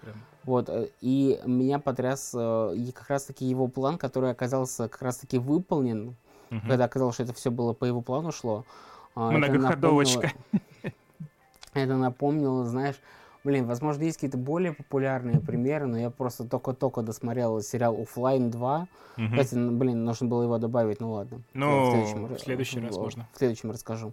прям. 0.00 0.16
Вот, 0.44 0.68
э, 0.68 0.88
и 1.00 1.40
меня 1.46 1.78
потряс 1.78 2.32
э, 2.34 2.74
и 2.76 2.92
как 2.92 3.08
раз-таки 3.08 3.44
его 3.46 3.66
план, 3.68 3.96
который 3.98 4.30
оказался 4.30 4.88
как 4.88 5.00
раз-таки 5.02 5.38
выполнен, 5.38 6.14
Мгм. 6.50 6.68
когда 6.68 6.84
оказалось, 6.84 7.14
что 7.14 7.22
это 7.24 7.32
все 7.32 7.50
было 7.50 7.72
по 7.72 7.84
его 7.86 8.00
плану 8.02 8.30
шло. 8.32 8.64
а, 9.16 9.30
это 9.30 9.38
Многоходовочка. 9.38 10.32
напомнило- 10.82 10.92
Это 11.74 11.96
напомнило, 11.96 12.64
знаешь, 12.66 12.96
блин, 13.44 13.66
возможно, 13.66 14.02
есть 14.02 14.16
какие-то 14.16 14.38
более 14.38 14.72
популярные 14.72 15.40
примеры, 15.40 15.86
но 15.86 15.98
я 15.98 16.10
просто 16.10 16.44
только-только 16.44 17.02
досмотрел 17.02 17.60
сериал 17.60 18.00
«Оффлайн 18.00 18.50
2». 18.50 18.86
Мгм. 19.16 19.30
Кстати, 19.30 19.54
н- 19.54 19.78
блин, 19.78 20.04
нужно 20.04 20.26
было 20.28 20.42
его 20.42 20.58
добавить, 20.58 21.00
ну 21.00 21.12
ладно. 21.12 21.40
Ну, 21.52 21.66
ра- 22.26 22.36
в 22.36 22.40
следующий 22.40 22.80
раз 22.80 22.96
в- 22.96 23.00
можно. 23.00 23.28
В 23.32 23.38
следующем 23.38 23.70
расскажу. 23.70 24.12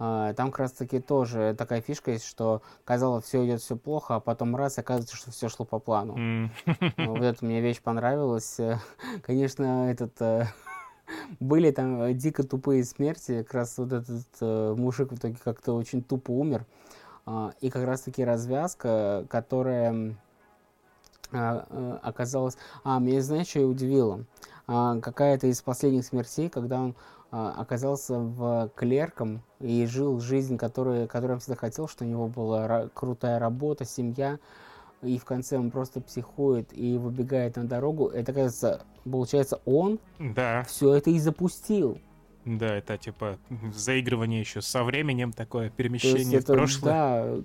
А, 0.00 0.32
Там 0.34 0.50
как 0.50 0.58
раз 0.58 0.72
таки 0.72 0.98
тоже 1.00 1.54
такая 1.56 1.80
фишка 1.80 2.10
есть, 2.10 2.26
что 2.26 2.62
казалось, 2.84 3.24
все 3.24 3.44
идет 3.46 3.60
все 3.62 3.76
плохо, 3.76 4.16
а 4.16 4.20
потом 4.20 4.56
раз, 4.56 4.76
оказывается, 4.76 5.14
что 5.16 5.30
все 5.30 5.48
шло 5.48 5.64
по 5.64 5.78
плану. 5.78 6.16
М. 6.18 6.50
Вот 6.98 7.22
эта 7.22 7.44
мне 7.44 7.60
вещь 7.60 7.80
понравилась. 7.80 8.58
Э, 8.58 8.78
Конечно, 9.22 9.88
этот 9.90 10.20
э, 10.20 10.46
были 11.38 11.70
там 11.70 12.02
э, 12.02 12.12
дико 12.14 12.42
тупые 12.42 12.82
смерти. 12.84 13.42
Как 13.44 13.54
раз 13.54 13.78
вот 13.78 13.92
этот 13.92 14.76
мужик 14.78 15.12
в 15.12 15.16
итоге 15.16 15.36
как-то 15.42 15.74
очень 15.74 16.02
тупо 16.02 16.32
умер. 16.32 16.66
А, 17.26 17.52
И 17.60 17.70
как 17.70 17.84
раз 17.84 18.02
таки 18.02 18.24
развязка, 18.24 19.26
которая 19.28 20.16
а, 21.32 21.66
э, 21.68 21.98
оказалась... 22.02 22.56
А, 22.84 22.98
меня, 22.98 23.20
знаешь, 23.22 23.48
что 23.48 23.60
и 23.60 23.64
удивило? 23.64 24.24
А, 24.66 24.98
Какая-то 25.00 25.46
из 25.46 25.62
последних 25.62 26.04
смертей, 26.04 26.48
когда 26.48 26.80
он 26.80 26.94
оказался 27.30 28.16
в 28.16 28.70
клерком 28.76 29.42
и 29.58 29.86
жил 29.86 30.20
жизнь, 30.20 30.56
которую, 30.56 31.08
которую 31.08 31.34
он 31.34 31.40
всегда 31.40 31.56
хотел, 31.56 31.88
что 31.88 32.04
у 32.04 32.06
него 32.06 32.28
была 32.28 32.68
ра- 32.68 32.90
крутая 32.94 33.40
работа, 33.40 33.84
семья, 33.84 34.38
и 35.02 35.18
в 35.18 35.24
конце 35.24 35.58
он 35.58 35.72
просто 35.72 36.00
психует 36.00 36.68
и 36.72 36.96
выбегает 36.96 37.56
на 37.56 37.64
дорогу. 37.66 38.06
Это, 38.06 38.32
кажется, 38.32 38.82
получается, 39.02 39.60
он 39.64 39.98
Да, 40.20 40.62
все 40.68 40.94
это 40.94 41.10
и 41.10 41.18
запустил. 41.18 41.98
Да, 42.44 42.76
это 42.76 42.98
типа 42.98 43.38
заигрывание 43.74 44.40
еще 44.40 44.60
со 44.60 44.84
временем, 44.84 45.32
такое 45.32 45.70
перемещение 45.70 46.40
в 46.40 46.42
это, 46.42 46.52
прошлое. 46.52 46.92
да, 46.92 47.36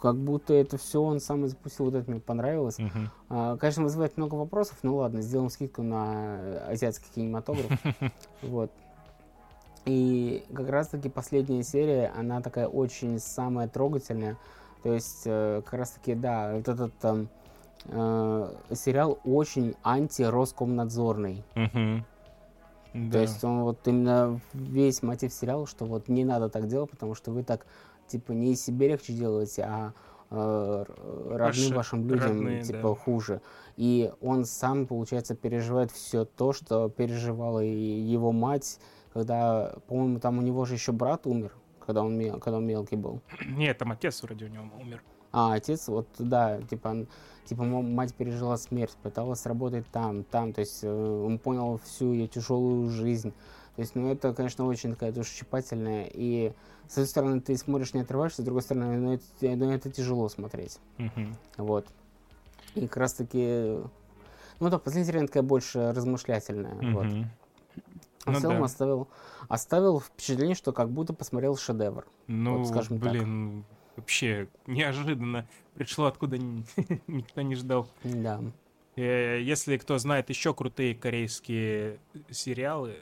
как 0.00 0.16
будто 0.16 0.52
это 0.52 0.76
все 0.76 1.00
он 1.00 1.18
сам 1.18 1.46
и 1.46 1.48
запустил. 1.48 1.86
Вот 1.86 1.94
это 1.94 2.10
мне 2.10 2.20
понравилось. 2.20 2.78
Мгм. 2.78 3.10
А, 3.30 3.56
конечно, 3.56 3.84
вызывает 3.84 4.16
много 4.18 4.34
вопросов, 4.34 4.76
ну 4.82 4.96
ладно, 4.96 5.22
сделаем 5.22 5.48
скидку 5.48 5.82
на 5.82 6.68
азиатский 6.68 7.08
кинематограф. 7.14 7.70
Вот. 8.42 8.70
И 9.86 10.44
как 10.54 10.68
раз-таки 10.68 11.08
последняя 11.08 11.62
серия, 11.62 12.12
она 12.16 12.40
такая 12.40 12.68
очень 12.68 13.18
самая 13.18 13.68
трогательная. 13.68 14.36
То 14.82 14.92
есть, 14.92 15.22
э, 15.24 15.62
как 15.64 15.74
раз-таки, 15.74 16.14
да, 16.14 16.54
вот 16.54 16.68
этот 16.68 17.28
э, 17.86 18.54
сериал 18.72 19.18
очень 19.24 19.74
анти-роскомнадзорный. 19.82 21.44
Мгм. 22.94 23.10
То 23.10 23.12
Да. 23.18 23.20
есть 23.22 23.44
он 23.44 23.62
вот 23.64 23.86
именно 23.86 24.40
весь 24.54 25.02
мотив 25.02 25.32
сериала, 25.32 25.66
что 25.66 25.84
вот 25.84 26.08
не 26.08 26.24
надо 26.24 26.48
так 26.48 26.66
делать, 26.68 26.90
потому 26.90 27.14
что 27.14 27.32
вы 27.32 27.42
так 27.42 27.66
типа 28.06 28.32
не 28.32 28.52
из 28.52 28.64
себе 28.64 28.88
легче 28.88 29.12
делаете, 29.12 29.62
а 29.68 29.92
э, 30.30 30.84
родным 31.30 31.38
Ваши 31.38 31.74
вашим 31.74 32.08
людям 32.08 32.28
родные, 32.28 32.62
типа 32.62 32.88
да. 32.88 32.94
хуже. 32.94 33.40
И 33.76 34.10
он 34.20 34.44
сам, 34.44 34.86
получается, 34.86 35.34
переживает 35.34 35.90
все 35.90 36.24
то, 36.24 36.52
что 36.52 36.88
переживала 36.88 37.62
и 37.62 37.68
его 38.00 38.32
мать, 38.32 38.78
когда, 39.12 39.74
по-моему, 39.88 40.20
там 40.20 40.38
у 40.38 40.42
него 40.42 40.64
же 40.64 40.74
еще 40.74 40.92
брат 40.92 41.26
умер, 41.26 41.52
когда 41.84 42.02
он, 42.02 42.40
когда 42.40 42.58
он 42.58 42.66
мелкий 42.66 42.96
был. 42.96 43.20
Нет, 43.44 43.78
там 43.78 43.92
отец 43.92 44.22
вроде 44.22 44.46
у 44.46 44.48
него 44.48 44.64
умер. 44.80 45.02
А 45.36 45.54
отец, 45.54 45.88
вот 45.88 46.06
да, 46.20 46.62
типа, 46.62 47.06
типа 47.44 47.64
мать 47.64 48.14
пережила 48.14 48.56
смерть, 48.56 48.96
пыталась 49.02 49.44
работать 49.46 49.84
там, 49.90 50.22
там, 50.22 50.52
то 50.52 50.60
есть 50.60 50.84
э, 50.84 51.24
он 51.26 51.40
понял 51.40 51.80
всю 51.84 52.12
ее 52.12 52.28
тяжелую 52.28 52.88
жизнь. 52.88 53.32
То 53.74 53.82
есть, 53.82 53.96
ну, 53.96 54.12
это, 54.12 54.32
конечно, 54.32 54.64
очень 54.64 54.90
такая 54.92 55.10
душесчипательная. 55.10 56.08
И, 56.12 56.52
с 56.86 56.92
одной 56.92 57.06
стороны, 57.08 57.40
ты 57.40 57.56
смотришь, 57.56 57.94
не 57.94 58.02
отрываешься, 58.02 58.42
с 58.42 58.44
другой 58.44 58.62
стороны, 58.62 58.96
ну, 58.96 59.14
это, 59.14 59.24
ну, 59.40 59.70
это 59.72 59.90
тяжело 59.90 60.28
смотреть. 60.28 60.78
Мгм. 60.98 61.36
Вот. 61.56 61.84
И 62.76 62.82
как 62.86 62.98
раз 62.98 63.14
таки... 63.14 63.80
Ну 64.60 64.70
да, 64.70 64.78
последняя 64.78 65.06
серия 65.12 65.26
такая 65.26 65.42
больше 65.42 65.90
размышлятельная. 65.90 66.76
Вот. 66.92 67.06
Мгм. 67.06 67.30
в 68.24 68.30
Ну 68.30 68.40
целом 68.40 68.58
да. 68.58 68.64
оставил, 68.66 69.08
оставил 69.48 69.98
впечатление, 69.98 70.54
что 70.54 70.70
как 70.72 70.90
будто 70.90 71.12
посмотрел 71.12 71.56
шедевр. 71.56 72.06
Ну, 72.28 72.58
Вот 72.58 72.68
скажем 72.68 72.98
блин, 72.98 73.64
вообще 73.96 74.48
неожиданно 74.66 75.46
пришло, 75.74 76.06
откуда 76.06 76.38
никто 76.38 77.42
не 77.42 77.54
ждал. 77.54 77.88
Да. 78.04 78.40
Э, 78.96 79.40
Если 79.40 79.76
кто 79.76 79.98
знает 79.98 80.28
еще 80.30 80.54
крутые 80.54 80.94
корейские 80.94 81.98
сериалы, 82.30 82.96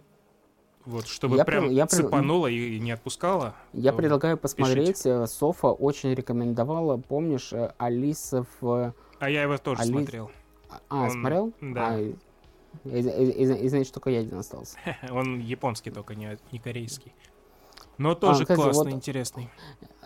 вот, 0.84 1.06
чтобы 1.06 1.36
Я 1.36 1.44
прям 1.44 1.70
я 1.70 1.86
цепануло 1.86 2.46
и 2.48 2.78
не 2.80 2.90
отпускало. 2.92 3.54
Я 3.72 3.92
предлагаю 3.92 4.36
посмотреть. 4.36 5.04
э, 5.06 5.26
Софа 5.26 5.68
очень 5.68 6.12
рекомендовала. 6.14 6.96
Помнишь, 6.96 7.52
э, 7.52 7.72
Алиса 7.78 8.44
в... 8.60 8.94
А 9.20 9.30
я 9.30 9.42
его 9.42 9.58
тоже 9.58 9.82
Али- 9.82 9.90
смотрел. 9.90 10.30
А, 10.88 11.04
Он- 11.04 11.10
смотрел? 11.10 11.52
да. 11.60 11.94
А, 11.94 12.00
и, 12.00 12.14
и- 12.84 13.00
и- 13.00 13.64
и 13.64 13.68
значит, 13.68 13.92
только 13.92 14.10
я 14.10 14.20
один 14.20 14.38
остался. 14.38 14.76
Он 15.10 15.38
японский 15.38 15.90
только, 15.90 16.14
не, 16.14 16.36
не 16.50 16.58
корейский. 16.58 17.12
Но 17.98 18.14
тоже 18.14 18.42
А, 18.42 18.44
кстати, 18.44 18.60
классный, 18.60 18.84
вот- 18.84 18.92
интересный. 18.92 19.48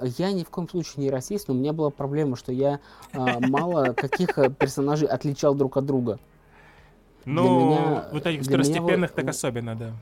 Я 0.00 0.32
ни 0.32 0.44
в 0.44 0.50
коем 0.50 0.68
случае 0.68 1.04
не 1.04 1.10
расист, 1.10 1.48
но 1.48 1.54
у 1.54 1.56
меня 1.56 1.72
была 1.72 1.90
проблема, 1.90 2.36
что 2.36 2.52
я 2.52 2.80
а, 3.12 3.38
мало 3.40 3.92
каких 3.96 4.38
э, 4.38 4.50
персонажей 4.50 5.08
отличал 5.08 5.54
друг 5.54 5.76
от 5.76 5.86
друга. 5.86 6.18
Ну, 7.24 7.70
меня- 7.70 8.08
вот 8.12 8.26
этих 8.26 8.42
второстепенных 8.44 9.12
так 9.12 9.28
особенно, 9.28 9.74
да. 9.74 9.92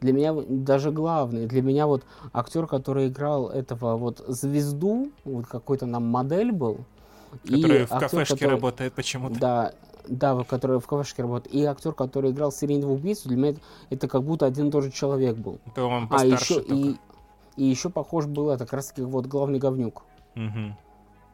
Для 0.00 0.12
меня 0.12 0.34
даже 0.48 0.90
главный, 0.90 1.46
для 1.46 1.62
меня 1.62 1.86
вот 1.86 2.04
актер, 2.32 2.66
который 2.66 3.08
играл 3.08 3.48
этого 3.48 3.96
вот 3.96 4.22
звезду, 4.26 5.10
вот 5.24 5.46
какой-то 5.46 5.86
нам 5.86 6.04
модель 6.06 6.52
был. 6.52 6.78
и 7.44 7.60
Который 7.62 7.86
в 7.86 7.92
актер, 7.92 8.08
кафешке 8.10 8.34
который- 8.34 8.50
работает 8.50 8.92
почему-то. 8.94 9.38
Да, 9.38 9.72
да, 10.08 10.44
который 10.44 10.80
в 10.80 10.86
кафешке 10.86 11.22
работает. 11.22 11.54
И 11.54 11.64
актер, 11.64 11.92
который 11.92 12.30
играл 12.30 12.50
серийного 12.52 12.92
убийцу, 12.92 13.28
для 13.28 13.36
меня 13.36 13.50
это, 13.50 13.60
это 13.90 14.08
как 14.08 14.22
будто 14.22 14.46
один 14.46 14.68
и 14.68 14.70
тот 14.70 14.84
же 14.84 14.90
человек 14.90 15.36
был. 15.36 15.58
То 15.74 15.88
он 15.88 16.08
А 16.10 16.24
еще 16.24 16.54
только. 16.56 16.74
и, 16.74 16.96
и 17.56 17.64
еще 17.64 17.90
похож 17.90 18.26
был 18.26 18.50
это 18.50 18.64
как 18.64 18.74
раз 18.74 18.88
таки 18.88 19.02
вот 19.02 19.26
главный 19.26 19.58
говнюк. 19.58 20.04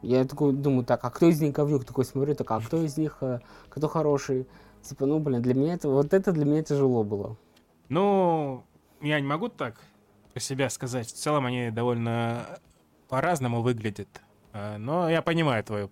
Я 0.01 0.25
такой 0.25 0.51
думаю, 0.53 0.83
так, 0.85 1.03
а 1.05 1.09
кто 1.09 1.27
из 1.29 1.39
них 1.41 1.53
говнюк? 1.53 1.85
Такой 1.85 2.03
смотрю, 2.03 2.35
так, 2.35 2.51
а 2.51 2.59
кто 2.59 2.83
из 2.83 2.97
них, 2.97 3.17
э, 3.21 3.39
кто 3.69 3.87
хороший? 3.87 4.47
Типа, 4.81 5.05
ну, 5.05 5.19
блин, 5.19 5.41
для 5.41 5.53
меня 5.53 5.75
это, 5.75 5.87
вот 5.87 6.13
это 6.13 6.33
для 6.33 6.43
меня 6.43 6.61
тяжело 6.61 7.05
было. 7.05 7.37
Ну, 7.87 8.65
я 8.99 9.17
не 9.21 9.25
могу 9.27 9.47
так 9.47 9.79
про 10.33 10.41
себя 10.41 10.69
сказать. 10.69 11.07
В 11.07 11.13
целом 11.13 11.45
они 11.45 11.71
довольно 11.71 12.45
по-разному 13.07 13.61
выглядят. 13.61 14.09
А, 14.51 14.77
Но 14.77 15.09
я 15.09 15.21
понимаю 15.21 15.63
твою 15.63 15.89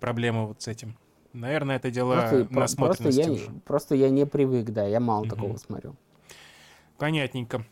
проблему 0.00 0.46
вот 0.46 0.62
с 0.62 0.68
этим. 0.68 0.96
Наверное, 1.34 1.76
это 1.76 1.90
дело 1.90 2.14
Просто, 2.14 2.36
про- 2.36 2.44
просто, 2.46 2.60
насмотренности 2.60 3.20
я, 3.20 3.32
уже. 3.32 3.50
просто 3.66 3.94
я 3.94 4.08
не 4.08 4.24
привык, 4.24 4.70
да, 4.70 4.84
я 4.86 5.00
мало 5.00 5.24
Мгм. 5.24 5.30
такого 5.30 5.56
смотрю. 5.58 5.96
Понятненько. 6.96 7.64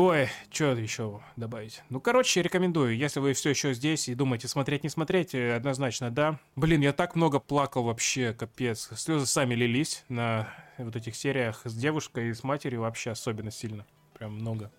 Ой, 0.00 0.28
что 0.48 0.74
еще 0.76 1.20
добавить? 1.34 1.82
Ну, 1.88 2.00
короче, 2.00 2.40
рекомендую. 2.40 2.96
Если 2.96 3.18
вы 3.18 3.32
все 3.32 3.50
еще 3.50 3.74
здесь 3.74 4.08
и 4.08 4.14
думаете, 4.14 4.46
смотреть, 4.46 4.84
не 4.84 4.90
смотреть, 4.90 5.34
э, 5.34 5.56
однозначно 5.56 6.08
да. 6.12 6.38
Блин, 6.54 6.82
я 6.82 6.92
так 6.92 7.16
много 7.16 7.40
плакал 7.40 7.82
вообще, 7.82 8.32
капец. 8.32 8.90
Слезы 8.94 9.26
сами 9.26 9.56
лились 9.56 10.04
на 10.08 10.54
вот 10.78 10.94
этих 10.94 11.16
сериях 11.16 11.62
с 11.64 11.74
девушкой 11.74 12.28
и 12.28 12.32
с 12.32 12.44
матерью 12.44 12.82
вообще 12.82 13.10
особенно 13.10 13.50
сильно. 13.50 13.84
Прям 14.16 14.34
много. 14.34 14.70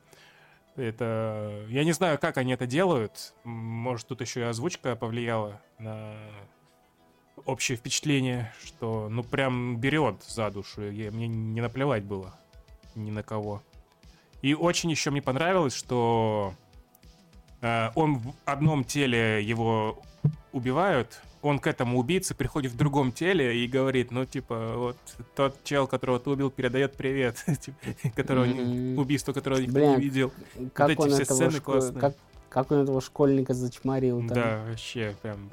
Это... 0.77 1.65
Я 1.67 1.83
не 1.83 1.91
знаю, 1.91 2.17
как 2.17 2.37
они 2.37 2.53
это 2.53 2.65
делают. 2.65 3.33
Может, 3.43 4.07
тут 4.07 4.21
еще 4.21 4.39
и 4.39 4.43
озвучка 4.43 4.95
повлияла 4.95 5.61
на 5.79 6.15
общее 7.43 7.77
впечатление, 7.77 8.53
что, 8.63 9.09
ну, 9.09 9.23
прям 9.23 9.81
берет 9.81 10.23
за 10.23 10.49
душу. 10.49 10.89
Я- 10.89 11.11
Мне 11.11 11.27
не 11.27 11.59
наплевать 11.59 12.05
было 12.05 12.39
ни 12.95 13.11
на 13.11 13.21
кого. 13.21 13.61
И 14.41 14.53
очень 14.53 14.89
еще 14.91 15.11
мне 15.11 15.21
понравилось, 15.21 15.73
что 15.73 16.53
э, 17.61 17.89
он 17.95 18.19
в 18.19 18.33
одном 18.45 18.83
теле 18.83 19.43
его 19.43 20.01
убивают, 20.51 21.21
он 21.41 21.59
к 21.59 21.67
этому 21.67 21.97
убийце 21.99 22.35
приходит 22.35 22.73
в 22.73 22.77
другом 22.77 23.11
теле 23.11 23.63
и 23.63 23.67
говорит, 23.67 24.11
ну, 24.11 24.25
типа, 24.25 24.73
вот 24.75 24.97
тот 25.35 25.63
чел, 25.63 25.87
которого 25.87 26.19
ты 26.19 26.29
убил, 26.29 26.49
передает 26.49 26.93
привет, 26.93 27.43
типа, 27.61 27.77
которого 28.15 28.45
Мгм. 28.45 28.97
убийство 28.97 29.33
которого 29.33 29.59
никто 29.59 29.79
не 29.79 29.95
видел. 29.95 30.31
Как 30.73 30.89
эти 30.89 30.99
он 30.99 31.11
все 31.11 31.23
этого 31.23 33.01
школьника 33.01 33.53
зачморил. 33.53 34.21
Да, 34.23 34.63
вообще, 34.67 35.15
прям... 35.21 35.51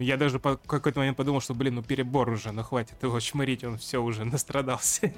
Я 0.00 0.16
даже 0.16 0.38
по 0.38 0.56
какой-то 0.56 0.98
момент 0.98 1.18
подумал, 1.18 1.42
что, 1.42 1.52
блин, 1.52 1.74
ну 1.74 1.82
перебор 1.82 2.30
уже, 2.30 2.52
ну 2.52 2.62
хватит 2.62 3.02
его 3.02 3.20
чморить, 3.20 3.64
он 3.64 3.76
все 3.76 3.98
уже 3.98 4.24
настрадался. 4.24 5.12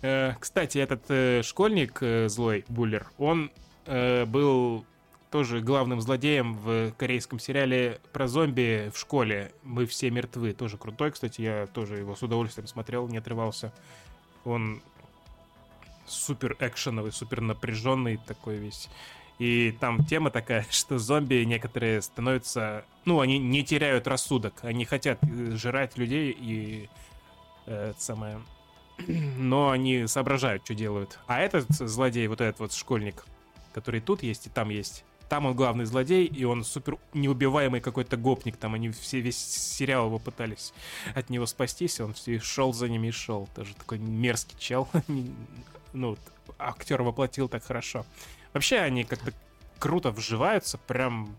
Э, 0.00 0.34
Кстати, 0.40 0.78
этот 0.78 1.04
э, 1.10 1.42
школьник 1.42 1.98
э, 2.00 2.28
злой, 2.28 2.64
Буллер, 2.68 3.10
он 3.18 3.50
был 3.84 4.84
тоже 5.32 5.60
главным 5.60 6.00
злодеем 6.00 6.54
в 6.54 6.92
корейском 6.92 7.40
сериале 7.40 8.00
про 8.12 8.28
зомби 8.28 8.92
в 8.94 8.98
школе 8.98 9.50
«Мы 9.64 9.86
все 9.86 10.08
мертвы». 10.08 10.52
Тоже 10.52 10.78
крутой, 10.78 11.10
кстати, 11.10 11.40
я 11.40 11.66
тоже 11.66 11.96
его 11.96 12.14
с 12.14 12.22
удовольствием 12.22 12.68
смотрел, 12.68 13.08
не 13.08 13.18
отрывался. 13.18 13.72
Он 14.44 14.80
супер 16.06 16.56
экшеновый, 16.60 17.10
супер 17.10 17.40
напряженный 17.40 18.18
такой 18.18 18.56
весь. 18.56 18.88
И 19.42 19.72
там 19.80 20.04
тема 20.04 20.30
такая, 20.30 20.64
что 20.70 21.00
зомби 21.00 21.42
некоторые 21.42 22.00
становятся... 22.00 22.84
Ну, 23.04 23.18
они 23.18 23.40
не 23.40 23.64
теряют 23.64 24.06
рассудок. 24.06 24.54
Они 24.62 24.84
хотят 24.84 25.18
э, 25.22 25.56
жрать 25.56 25.98
людей 25.98 26.30
и... 26.30 26.88
э, 27.66 27.90
это 27.90 28.00
самое... 28.00 28.40
Но 29.08 29.70
они 29.70 30.06
соображают, 30.06 30.64
что 30.64 30.76
делают. 30.76 31.18
А 31.26 31.40
этот 31.40 31.68
злодей, 31.70 32.28
вот 32.28 32.40
этот 32.40 32.60
вот 32.60 32.72
школьник, 32.72 33.24
который 33.74 34.00
тут 34.00 34.22
есть 34.22 34.46
и 34.46 34.50
там 34.50 34.68
есть, 34.68 35.04
там 35.28 35.46
он 35.46 35.56
главный 35.56 35.86
злодей, 35.86 36.24
и 36.24 36.44
он 36.44 36.62
супер 36.62 36.98
неубиваемый 37.12 37.80
какой-то 37.80 38.16
гопник. 38.16 38.56
Там 38.56 38.74
они 38.74 38.90
все, 38.90 39.18
весь 39.18 39.38
сериал 39.38 40.06
его 40.06 40.20
пытались 40.20 40.72
от 41.16 41.30
него 41.30 41.46
спастись, 41.46 41.98
он 41.98 42.14
все 42.14 42.38
шел 42.38 42.72
за 42.72 42.88
ними 42.88 43.08
и 43.08 43.10
шел. 43.10 43.48
Тоже 43.56 43.74
такой 43.74 43.98
мерзкий 43.98 44.56
чел. 44.56 44.88
Ну, 45.94 46.16
актер 46.58 47.02
воплотил 47.02 47.50
так 47.50 47.64
хорошо. 47.64 48.06
Вообще 48.52 48.78
они 48.78 49.04
как-то 49.04 49.32
круто 49.78 50.10
вживаются, 50.10 50.78
прям... 50.78 51.36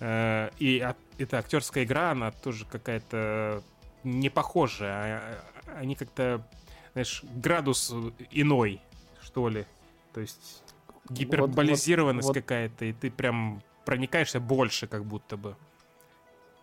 э, 0.00 0.50
и 0.58 0.86
эта 1.18 1.38
актерская 1.38 1.84
игра, 1.84 2.10
она 2.12 2.30
тоже 2.30 2.64
какая-то 2.66 3.62
не 4.04 4.28
похожая. 4.30 4.92
А- 5.18 5.20
а- 5.66 5.78
Они 5.78 5.94
как-то, 5.94 6.46
знаешь, 6.92 7.22
градус 7.34 7.92
иной, 8.30 8.80
что 9.22 9.48
ли. 9.48 9.66
То 10.14 10.20
есть 10.20 10.62
гиперболизированность 11.10 12.28
вот- 12.28 12.34
какая-то, 12.34 12.84
и 12.84 12.92
ты 12.92 13.10
прям 13.10 13.62
проникаешься 13.84 14.40
больше, 14.40 14.86
как 14.86 15.04
будто 15.04 15.36
бы. 15.36 15.56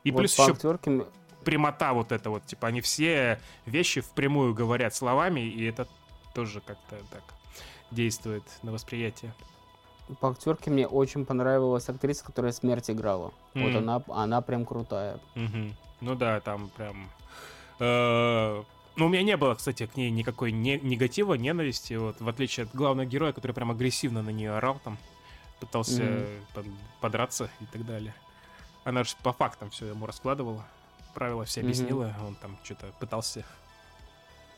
И 0.04 0.12
Вот 0.12 0.20
плюс 0.20 0.34
еще 0.38 0.52
актерке 0.52 0.90
м- 0.92 1.08
прямота 1.44 1.94
вот 1.94 2.12
это 2.12 2.30
вот, 2.30 2.46
типа, 2.46 2.68
они 2.68 2.82
все 2.82 3.40
вещи 3.66 4.02
впрямую 4.02 4.54
говорят 4.54 4.94
словами, 4.96 5.42
и 5.42 5.66
это 5.66 5.88
тоже 6.34 6.62
как-то 6.62 6.98
так 7.12 7.24
действует 7.92 8.44
на 8.64 8.72
восприятие. 8.72 9.34
По 10.20 10.30
актерке 10.30 10.70
мне 10.70 10.88
очень 10.88 11.26
понравилась 11.26 11.90
актриса, 11.90 12.24
которая 12.24 12.52
смерть 12.52 12.90
играла. 12.92 13.34
Вот 13.54 13.70
Мгм. 13.70 13.78
она, 13.78 14.04
она 14.10 14.42
прям 14.42 14.66
крутая. 14.66 15.20
Мгм. 15.36 15.76
Ну 16.02 16.16
да, 16.16 16.40
там 16.42 16.70
прям... 16.70 17.10
э, 17.80 18.64
Ну, 18.98 19.08
у 19.08 19.10
меня 19.10 19.24
не 19.24 19.36
было, 19.36 19.56
кстати, 19.56 19.86
к 19.88 19.98
ней 19.98 20.10
никакой 20.12 20.52
не- 20.54 20.80
негатива, 20.80 21.34
ненависти, 21.34 21.96
вот, 21.96 22.22
в 22.22 22.30
отличие 22.30 22.66
от 22.66 22.74
главного 22.74 23.06
героя, 23.06 23.34
который 23.34 23.52
прям 23.52 23.72
агрессивно 23.72 24.22
на 24.22 24.30
нее 24.30 24.52
орал, 24.54 24.80
там, 24.86 24.98
пытался 25.60 26.28
там, 26.54 26.66
подраться 27.02 27.50
и 27.60 27.66
так 27.66 27.86
далее. 27.86 28.14
Она 28.86 29.04
же 29.04 29.16
по 29.24 29.34
фактам 29.34 29.70
все 29.72 29.88
ему 29.88 30.06
раскладывала, 30.06 30.64
правила 31.14 31.44
все 31.44 31.62
объяснила, 31.62 32.16
он 32.26 32.36
там 32.36 32.58
что-то 32.64 32.86
пытался 33.00 33.44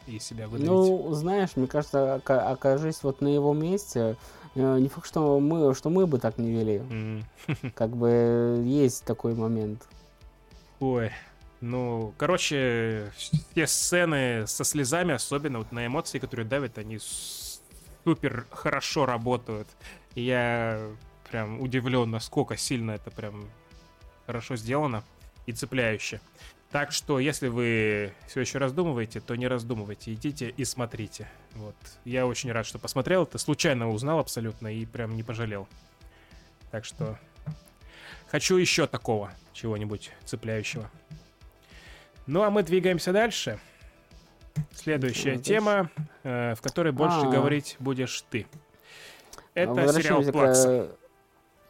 и 0.08 0.20
себя 0.20 0.48
выдавить. 0.48 0.70
Ну, 0.70 1.14
знаешь, 1.14 1.56
мне 1.56 1.68
кажется, 1.68 2.16
ока- 2.16 2.50
окажись 2.50 3.04
вот 3.04 3.22
на 3.22 3.28
его 3.28 3.54
месте, 3.54 4.16
э, 4.56 4.80
не 4.80 4.88
факт, 4.90 5.08
что 5.08 5.40
мы, 5.40 5.74
что 5.76 5.90
мы 5.90 6.08
бы 6.08 6.20
так 6.20 6.38
не 6.38 6.52
вели. 6.52 6.78
М. 6.78 7.26
Как 7.76 7.90
бы 7.96 8.62
есть 8.66 9.04
такой 9.06 9.36
момент. 9.36 9.88
Ой, 10.80 11.12
ну, 11.62 12.14
короче, 12.18 13.12
все 13.16 13.68
сцены 13.68 14.48
со 14.48 14.64
слезами, 14.64 15.14
особенно 15.14 15.60
вот 15.60 15.72
на 15.72 15.86
эмоции, 15.86 16.20
которые 16.20 16.46
давят, 16.46 16.78
они 16.78 17.00
супер 18.04 18.46
хорошо 18.52 19.06
работают. 19.06 19.68
И 20.16 20.22
я 20.22 20.90
прям 21.30 21.60
удивлен, 21.60 22.10
насколько 22.10 22.56
сильно 22.58 22.92
это 22.92 23.12
прям 23.12 23.50
хорошо 24.26 24.56
сделано 24.56 25.04
и 25.46 25.52
цепляюще. 25.52 26.22
Так 26.72 26.92
что, 26.92 27.20
если 27.20 27.48
вы 27.48 28.14
все 28.28 28.42
еще 28.42 28.58
раздумываете, 28.58 29.22
то 29.22 29.36
не 29.36 29.48
раздумывайте, 29.48 30.14
идите 30.14 30.50
и 30.50 30.66
смотрите. 30.66 31.28
Вот. 31.56 31.76
Я 32.04 32.28
очень 32.28 32.52
рад, 32.52 32.66
что 32.66 32.78
посмотрел 32.78 33.24
это, 33.24 33.38
случайно 33.38 33.90
узнал 33.90 34.20
абсолютно 34.20 34.68
и 34.68 34.86
прям 34.86 35.16
не 35.16 35.24
пожалел. 35.24 35.68
Так 36.72 36.84
что 36.84 37.18
хочу 38.28 38.58
еще 38.58 38.86
такого 38.86 39.32
чего-нибудь 39.54 40.12
цепляющего. 40.26 40.92
Ну 42.26 42.44
а 42.44 42.50
мы 42.50 42.64
двигаемся 42.64 43.14
дальше. 43.14 43.60
Следующая 44.74 45.38
тема, 45.38 45.90
э, 46.24 46.54
в 46.56 46.62
которой 46.62 46.92
больше 46.92 47.22
А. 47.22 47.30
говорить 47.30 47.78
будешь 47.80 48.24
ты. 48.30 48.48
Это 49.54 49.88
сериал 49.94 50.22
Плакса. 50.24 50.92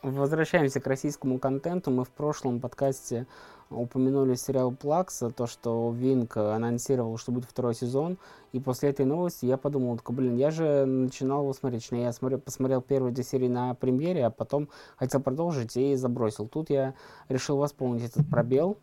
к, 0.01 0.07
возвращаемся 0.07 0.79
к 0.79 0.87
российскому 0.87 1.37
контенту. 1.37 1.91
Мы 1.91 2.03
в 2.03 2.09
прошлом 2.09 2.59
подкасте 2.59 3.27
упомянули 3.69 4.35
сериал 4.35 4.71
Плакса, 4.71 5.29
то, 5.29 5.47
что 5.47 5.91
Винк 5.91 6.37
анонсировал, 6.37 7.17
что 7.17 7.31
будет 7.31 7.45
второй 7.45 7.75
сезон. 7.75 8.17
И 8.53 8.59
после 8.59 8.89
этой 8.89 9.05
новости 9.05 9.45
я 9.45 9.57
подумал, 9.57 9.97
такой, 9.97 10.15
блин, 10.15 10.35
я 10.35 10.51
же 10.51 10.85
начинал 10.85 11.41
его 11.41 11.53
смотреть. 11.53 11.83
Точнее, 11.83 12.03
Я 12.03 12.13
смотрел, 12.13 12.39
посмотрел 12.39 12.81
первые 12.81 13.13
две 13.13 13.23
серии 13.23 13.47
на 13.47 13.73
премьере, 13.75 14.25
а 14.25 14.29
потом 14.29 14.69
хотел 14.95 15.21
продолжить 15.21 15.75
и 15.77 15.95
забросил. 15.95 16.47
Тут 16.47 16.69
я 16.69 16.93
решил 17.29 17.57
восполнить 17.57 18.05
этот 18.05 18.29
пробел, 18.29 18.77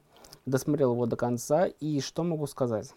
досмотрел 0.47 0.93
его 0.93 1.06
до 1.06 1.16
конца. 1.16 1.66
И 1.66 2.01
что 2.01 2.23
могу 2.23 2.47
сказать? 2.47 2.93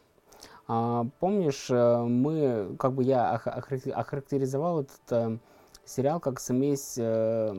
А, 0.68 1.06
помнишь, 1.20 1.68
э, 1.70 2.04
мы, 2.04 2.76
как 2.78 2.94
бы 2.94 3.04
я 3.04 3.36
ох- 3.36 3.48
охарактери- 3.48 3.92
охарактеризовал 3.92 4.82
этот 4.82 5.12
э, 5.12 5.38
сериал 5.88 6.20
как 6.20 6.40
смесь... 6.40 6.96
э, 6.98 7.56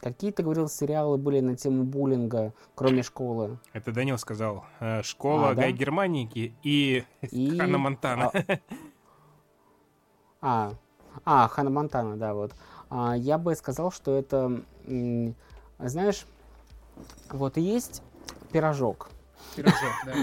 какие 0.00 0.30
ты 0.30 0.42
говорил 0.42 0.68
сериалы 0.68 1.18
были 1.18 1.40
на 1.40 1.56
тему 1.56 1.84
буллинга, 1.84 2.52
кроме 2.74 3.02
школы? 3.02 3.58
Это 3.72 3.92
Данил 3.92 4.16
сказал. 4.18 4.64
Э, 4.80 5.02
Школа 5.02 5.50
А, 5.50 5.54
да? 5.54 5.62
Гай 5.62 5.72
Германики 5.72 6.54
и, 6.62 7.04
И- 7.30 7.58
Ханна 7.58 7.78
Монтана. 7.78 8.32
А, 10.40 10.72
а, 11.24 11.48
Хана 11.48 11.70
Монтана, 11.70 12.16
да, 12.16 12.32
вот. 12.34 12.54
А, 12.90 13.14
я 13.16 13.38
бы 13.38 13.54
сказал, 13.56 13.90
что 13.90 14.16
это, 14.16 14.62
знаешь, 15.78 16.26
вот 17.30 17.56
есть 17.56 18.02
пирожок, 18.52 19.10
Пирожок, 19.56 19.92
да. 20.06 20.14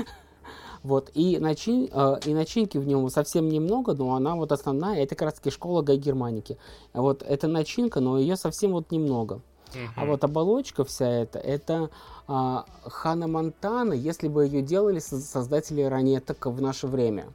Вот, 0.85 1.09
и, 1.15 1.39
начин, 1.39 1.89
э, 1.91 2.19
и 2.25 2.33
начинки 2.33 2.77
в 2.77 2.85
нем 2.85 3.09
совсем 3.09 3.49
немного, 3.49 3.93
но 3.93 4.13
она 4.15 4.35
вот 4.35 4.51
основная, 4.51 5.01
это 5.03 5.15
как 5.15 5.25
раз 5.25 5.33
таки 5.35 5.49
школа 5.49 5.81
Гай 5.81 5.97
Германики. 5.97 6.57
Вот, 6.93 7.23
это 7.23 7.47
начинка, 7.47 7.99
но 7.99 8.19
ее 8.19 8.35
совсем 8.35 8.71
вот 8.73 8.91
немного. 8.91 9.41
А 9.97 10.01
Мгм. 10.01 10.11
вот 10.11 10.23
оболочка 10.23 10.85
вся 10.85 11.07
эта, 11.09 11.39
это 11.39 11.89
а, 12.27 12.65
Хана 12.83 13.27
Монтана, 13.27 13.93
если 13.93 14.27
бы 14.27 14.45
ее 14.45 14.61
делали 14.61 14.99
со- 14.99 15.19
создатели 15.19 15.81
ранеток 15.81 16.45
в 16.45 16.61
наше 16.61 16.87
время. 16.87 17.25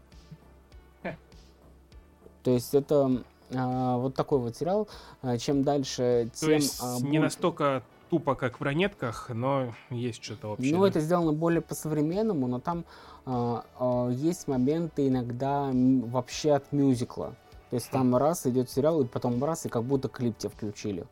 То 2.42 2.50
есть 2.52 2.74
это 2.74 3.22
а, 3.54 3.96
вот 3.98 4.14
такой 4.14 4.38
вот 4.38 4.56
сериал. 4.56 4.88
А, 5.22 5.36
Чем 5.36 5.62
дальше, 5.64 6.30
То 6.40 6.46
тем... 6.46 6.50
есть 6.52 6.78
а, 6.82 6.98
не 7.00 7.18
боль- 7.18 7.24
настолько 7.24 7.82
тупо, 8.08 8.34
как 8.34 8.58
в 8.60 8.64
ранетках, 8.64 9.28
но 9.28 9.74
есть 9.90 10.22
что-то 10.24 10.48
общее. 10.52 10.74
Ну, 10.74 10.84
это 10.84 11.00
сделано 11.00 11.32
более 11.32 11.60
по-современному, 11.60 12.46
но 12.48 12.58
там 12.58 12.78
а, 12.78 12.82
а, 12.82 13.09
есть 13.26 14.48
моменты 14.48 15.08
иногда 15.08 15.70
вообще 15.72 16.52
от 16.52 16.72
мюзикла. 16.72 17.34
То 17.70 17.76
есть 17.76 17.90
там 17.90 18.16
раз 18.16 18.46
идет 18.46 18.68
сериал, 18.68 19.00
и 19.02 19.06
потом 19.06 19.42
раз, 19.44 19.66
и 19.66 19.68
как 19.68 19.84
будто 19.84 20.08
клип 20.08 20.36
тебе 20.38 20.50
включили. 20.50 21.06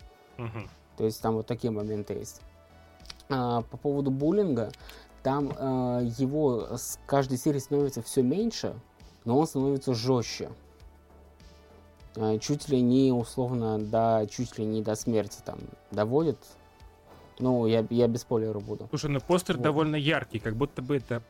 То 0.97 1.05
есть 1.05 1.23
там 1.23 1.35
вот 1.35 1.47
такие 1.47 1.71
моменты 1.71 2.15
есть. 2.15 2.41
А, 3.29 3.63
по 3.63 3.77
поводу 3.77 4.11
буллинга, 4.11 4.73
там 5.23 5.53
а, 5.57 6.01
его 6.01 6.77
с 6.77 6.99
каждой 7.07 7.39
серии 7.39 7.59
становится 7.59 8.03
все 8.03 8.23
меньше, 8.23 8.75
но 9.25 9.39
он 9.39 9.47
становится 9.47 9.95
жестче. 9.95 10.51
А, 12.17 12.39
чуть 12.39 12.69
ли 12.69 12.81
не 12.81 13.13
условно 13.13 13.79
до 13.79 14.27
чуть 14.31 14.59
ли 14.59 14.65
не 14.65 14.83
до 14.83 14.97
смерти 14.97 15.39
там 15.45 15.59
доводит. 15.93 16.39
Ну, 17.39 17.67
я, 17.67 17.87
я 17.91 18.09
без 18.09 18.23
спойлера 18.23 18.59
буду. 18.59 18.89
Слушай, 18.89 19.11
ну 19.11 19.21
постер 19.21 19.57
Вот. 19.57 19.63
довольно 19.63 19.95
яркий, 19.95 20.41
как 20.41 20.57
будто 20.57 20.83
бы 20.83 20.97
это 20.97 21.23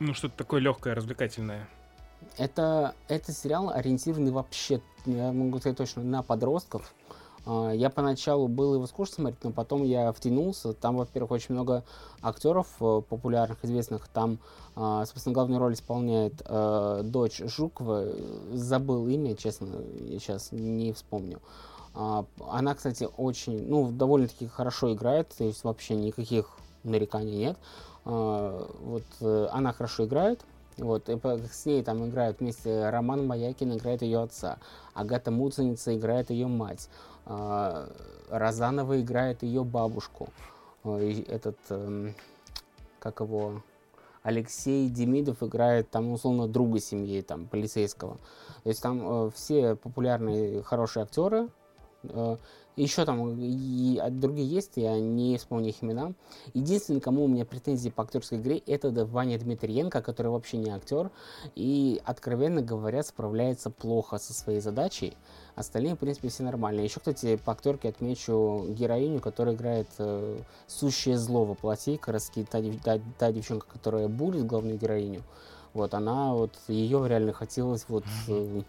ну 0.00 0.14
что-то 0.14 0.36
такое 0.36 0.60
легкое, 0.60 0.94
развлекательное. 0.94 1.68
Это, 2.38 2.94
это 3.08 3.32
сериал 3.32 3.70
ориентированный 3.70 4.32
вообще, 4.32 4.80
я 5.04 5.32
могу 5.32 5.58
сказать 5.58 5.78
точно, 5.78 6.02
на 6.02 6.22
подростков. 6.22 6.94
А, 7.46 7.70
Я 7.70 7.90
поначалу 7.90 8.48
был 8.48 8.74
его 8.74 8.86
скучно 8.86 9.14
смотреть, 9.14 9.44
но 9.44 9.52
потом 9.52 9.84
я 9.84 10.12
втянулся. 10.12 10.72
Там, 10.72 10.96
во-первых, 10.96 11.30
очень 11.30 11.54
много 11.54 11.84
актеров 12.20 12.66
э, 12.80 13.02
популярных, 13.08 13.64
известных. 13.64 14.08
Там, 14.08 14.38
а, 14.74 15.06
собственно, 15.06 15.34
главную 15.34 15.60
роль 15.60 15.74
исполняет 15.74 16.42
э, 16.44 17.02
дочь 17.04 17.40
Жукова. 17.44 18.06
Забыл 18.52 19.06
имя, 19.08 19.36
честно, 19.36 19.68
я 20.00 20.18
сейчас 20.18 20.48
не 20.50 20.92
вспомню. 20.92 21.40
А, 21.94 22.26
Она, 22.50 22.74
кстати, 22.74 23.08
очень, 23.16 23.68
ну, 23.68 23.90
довольно-таки 23.90 24.48
хорошо 24.48 24.92
играет, 24.92 25.28
то 25.28 25.44
есть 25.44 25.64
вообще 25.64 25.94
никаких 25.94 26.50
нареканий 26.82 27.38
нет. 27.38 27.58
А, 28.06 28.70
Вот 28.80 29.04
э, 29.20 29.48
она 29.52 29.72
хорошо 29.72 30.06
играет. 30.06 30.44
Вот, 30.78 31.08
и 31.08 31.18
с 31.50 31.64
ней 31.64 31.82
там 31.82 32.06
играют 32.06 32.40
вместе 32.40 32.90
Роман 32.90 33.26
Маякин 33.26 33.78
играет 33.78 34.02
ее 34.02 34.20
отца, 34.20 34.58
Агата 34.92 35.30
Муценица 35.30 35.96
играет 35.96 36.28
ее 36.28 36.48
мать, 36.48 36.90
а, 37.24 37.88
Розанова 38.28 39.00
играет 39.00 39.42
ее 39.42 39.64
бабушку, 39.64 40.28
Ой, 40.84 41.22
этот, 41.22 41.56
эм, 41.70 42.14
как 42.98 43.20
его, 43.20 43.62
Алексей 44.22 44.90
Демидов 44.90 45.42
играет 45.42 45.88
там 45.88 46.12
условно 46.12 46.46
друга 46.46 46.78
семьи, 46.78 47.22
там, 47.22 47.46
полицейского. 47.46 48.18
То 48.62 48.68
есть 48.68 48.82
там 48.82 49.00
э, 49.02 49.30
все 49.34 49.76
популярные 49.76 50.62
хорошие 50.62 51.04
актеры, 51.04 51.48
э, 52.02 52.36
еще 52.76 53.06
там 53.06 53.36
и 53.38 54.00
другие 54.10 54.46
есть, 54.48 54.72
я 54.76 55.00
не 55.00 55.38
вспомню 55.38 55.70
их 55.70 55.82
имена. 55.82 56.12
Единственный, 56.52 57.00
кому 57.00 57.24
у 57.24 57.28
меня 57.28 57.46
претензии 57.46 57.88
по 57.88 58.02
актерской 58.02 58.38
игре, 58.38 58.58
это 58.66 58.90
Ваня 59.06 59.38
Дмитриенко, 59.38 60.02
который 60.02 60.28
вообще 60.28 60.58
не 60.58 60.70
актер. 60.70 61.10
И, 61.54 62.00
откровенно 62.04 62.60
говоря, 62.60 63.02
справляется 63.02 63.70
плохо 63.70 64.18
со 64.18 64.34
своей 64.34 64.60
задачей. 64.60 65.16
Остальные, 65.54 65.94
в 65.94 65.98
принципе, 65.98 66.28
все 66.28 66.42
нормально. 66.42 66.80
Еще, 66.80 66.98
кстати, 67.00 67.36
по 67.36 67.52
актерке 67.52 67.88
отмечу 67.88 68.66
героиню, 68.68 69.20
которая 69.20 69.54
играет 69.54 69.88
э, 69.98 70.38
сущее 70.66 71.16
зло 71.16 71.44
во 71.46 71.54
плоти. 71.54 71.96
Как 71.96 72.12
раз 72.12 72.30
та, 72.50 72.62
та- 72.84 73.00
та 73.18 73.32
девчонка, 73.32 73.66
которая 73.72 74.08
будет 74.08 74.44
главную 74.44 74.76
героиню. 74.76 75.22
Вот 75.72 75.94
она, 75.94 76.34
вот 76.34 76.52
ее 76.68 77.08
реально 77.08 77.32
хотелось 77.32 77.86
вот... 77.88 78.04
э, 78.28 78.62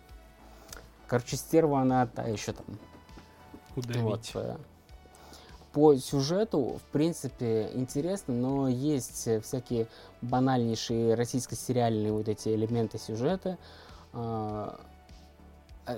короче, 1.08 1.36
стерва 1.36 1.82
она 1.82 2.08
та 2.08 2.24
еще 2.24 2.54
там. 2.54 2.66
Удавить. 3.78 4.04
Вот, 4.04 4.32
э, 4.36 4.58
По 5.74 5.96
сюжету, 5.96 6.80
в 6.80 6.92
принципе, 6.92 7.70
интересно, 7.74 8.34
но 8.34 8.68
есть 8.68 9.28
э, 9.28 9.40
всякие 9.42 9.88
банальнейшие 10.22 11.14
российско-сериальные 11.14 12.12
вот 12.12 12.28
эти 12.28 12.50
элементы 12.50 12.98
сюжета. 12.98 13.58
А, 14.14 14.80
э, 15.86 15.98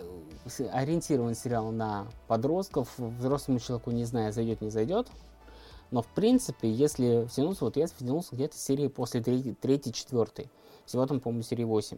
Ориентирован 0.71 1.35
сериал 1.35 1.71
на 1.71 2.07
подростков, 2.27 2.89
взрослому 2.97 3.59
человеку 3.59 3.91
не 3.91 4.05
знаю, 4.05 4.33
зайдет, 4.33 4.61
не 4.61 4.69
зайдет. 4.69 5.07
Но, 5.91 6.01
в 6.01 6.07
принципе, 6.07 6.69
если 6.71 7.25
втянуться, 7.25 7.65
вот 7.65 7.77
я 7.77 7.87
втянулся 7.87 8.35
где-то 8.35 8.55
в 8.55 8.59
серии 8.59 8.87
после 8.87 9.21
третьей, 9.21 9.55
третьей, 9.55 9.93
четвертой. 9.93 10.49
Всего 10.85 11.05
там, 11.05 11.19
по-моему, 11.19 11.43
серии 11.43 11.63
8. 11.63 11.97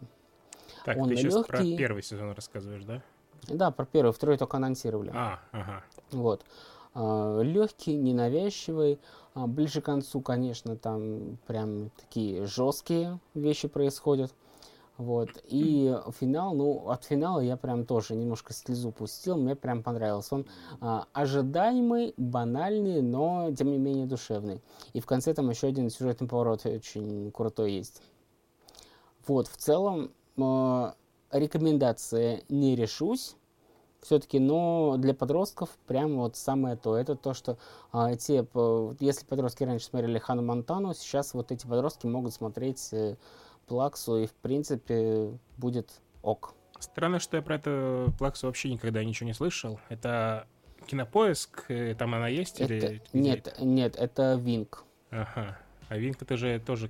Так, 0.86 0.98
он 0.98 1.10
ты 1.10 1.18
сейчас 1.18 1.46
про 1.46 1.60
легкий. 1.60 1.78
первый 1.78 2.04
сезон 2.04 2.32
рассказываешь, 2.32 2.84
да? 2.84 3.02
Да, 3.48 3.72
про 3.72 3.86
первый, 3.86 4.12
второй 4.12 4.38
только 4.38 4.58
анонсировали. 4.58 5.12
А, 5.14 5.40
ага. 5.52 5.84
Вот. 6.12 6.44
Легкий, 6.94 7.96
ненавязчивый. 7.96 9.00
А, 9.34 9.48
Ближе 9.48 9.82
к 9.82 9.86
концу, 9.86 10.22
конечно, 10.22 10.76
там 10.76 11.38
прям 11.48 11.90
такие 11.92 12.46
жесткие 12.46 13.20
вещи 13.34 13.68
происходят. 13.68 14.34
Вот. 14.98 15.30
И 15.48 15.98
финал, 16.20 16.54
ну, 16.54 16.90
от 16.90 17.06
финала 17.06 17.40
я 17.40 17.58
прям 17.58 17.86
тоже 17.86 18.14
немножко 18.16 18.54
слезу 18.54 18.92
пустил. 18.92 19.38
Мне 19.38 19.56
прям 19.56 19.84
понравился. 19.84 20.36
Он 20.36 20.46
а, 20.80 21.06
ожидаемый, 21.14 22.14
банальный, 22.18 23.02
но, 23.02 23.52
тем 23.58 23.72
не 23.72 23.78
менее, 23.78 24.06
душевный. 24.06 24.62
И 24.94 25.00
в 25.00 25.06
конце 25.06 25.34
там 25.34 25.50
еще 25.50 25.68
один 25.68 25.90
сюжетный 25.90 26.28
поворот 26.28 26.66
очень 26.66 27.32
крутой 27.32 27.72
есть. 27.72 28.02
Вот, 29.28 29.48
в 29.48 29.56
целом, 29.56 30.12
э, 30.38 30.92
рекомендация 31.32 32.44
не 32.50 32.76
решусь 32.76 33.36
все-таки, 34.02 34.40
но 34.40 34.96
для 34.98 35.14
подростков 35.14 35.70
прям 35.88 36.18
вот 36.18 36.36
самое 36.36 36.76
то. 36.76 36.98
Это 36.98 37.16
то, 37.16 37.34
что 37.34 37.58
а, 37.92 38.16
те, 38.16 38.46
если 39.00 39.26
подростки 39.26 39.64
раньше 39.64 39.86
смотрели 39.86 40.18
Хану 40.18 40.42
Монтану, 40.42 40.94
сейчас 40.94 41.34
вот 41.34 41.52
эти 41.52 41.68
подростки 41.68 42.08
могут 42.08 42.34
смотреть 42.34 42.90
э, 42.94 43.16
Плаксу, 43.68 44.18
и 44.18 44.26
в 44.26 44.34
принципе 44.34 45.38
будет 45.58 46.02
ок. 46.24 46.56
Странно, 46.80 47.20
что 47.20 47.38
я 47.38 47.44
про 47.44 47.56
эту 47.56 48.12
плаксу 48.18 48.48
вообще 48.48 48.72
никогда 48.74 49.04
ничего 49.04 49.28
не 49.28 49.34
слышал. 49.34 49.80
Это 49.90 50.48
кинопоиск, 50.88 51.66
э, 51.70 51.96
там 51.96 52.16
она 52.16 52.28
есть 52.28 52.60
Это- 52.60 52.74
или 52.74 53.02
нет, 53.14 53.56
нет, 53.60 53.96
это 53.98 54.34
Винк. 54.34 54.84
Ага. 55.12 55.60
А 55.90 55.98
Винк 55.98 56.22
это 56.22 56.38
же 56.38 56.60
тоже 56.60 56.90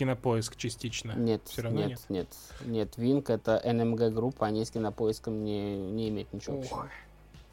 кинопоиск 0.00 0.56
частично. 0.56 1.12
Нет, 1.12 1.42
Все 1.44 1.62
равно 1.62 1.84
нет, 1.84 2.00
нет, 2.08 2.28
нет, 2.64 2.96
Винк 2.96 3.28
это 3.30 3.60
НМГ 3.64 4.12
группа, 4.14 4.46
они 4.46 4.64
с 4.64 4.70
кинопоиском 4.70 5.44
не, 5.44 5.76
не 5.76 6.08
имеют 6.08 6.32
ничего 6.32 6.58
общего. 6.58 6.88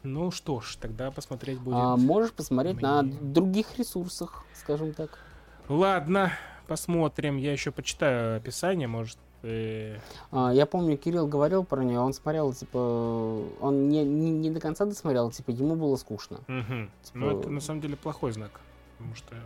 Ну 0.02 0.30
что 0.30 0.60
ж, 0.60 0.76
тогда 0.80 1.10
посмотреть 1.10 1.58
будем. 1.60 1.76
А, 1.76 1.96
можешь 1.96 2.32
посмотреть 2.32 2.80
на 2.80 3.02
мне. 3.02 3.16
других 3.20 3.78
ресурсах, 3.78 4.44
скажем 4.54 4.94
так. 4.94 5.18
Ладно, 5.68 6.32
посмотрим. 6.66 7.36
Я 7.36 7.52
еще 7.52 7.70
почитаю 7.70 8.36
описание, 8.36 8.88
может, 8.88 9.18
Э, 9.44 9.98
А, 10.32 10.50
Я 10.52 10.66
помню, 10.66 10.96
Кирилл 10.96 11.28
говорил 11.28 11.62
про 11.62 11.84
нее, 11.84 12.00
он 12.00 12.12
смотрел, 12.12 12.52
типа, 12.52 12.78
он 13.60 13.88
не, 13.88 14.02
не, 14.04 14.32
не 14.32 14.50
до 14.50 14.58
конца 14.58 14.84
досмотрел, 14.84 15.30
типа, 15.30 15.52
ему 15.52 15.76
было 15.76 15.94
скучно. 15.96 16.40
мгм. 16.48 16.90
Типа- 17.04 17.18
Ну, 17.18 17.38
это 17.38 17.48
на 17.48 17.60
самом 17.60 17.80
деле 17.80 17.94
плохой 17.96 18.32
знак. 18.32 18.50
Потому 18.96 19.14
что... 19.14 19.36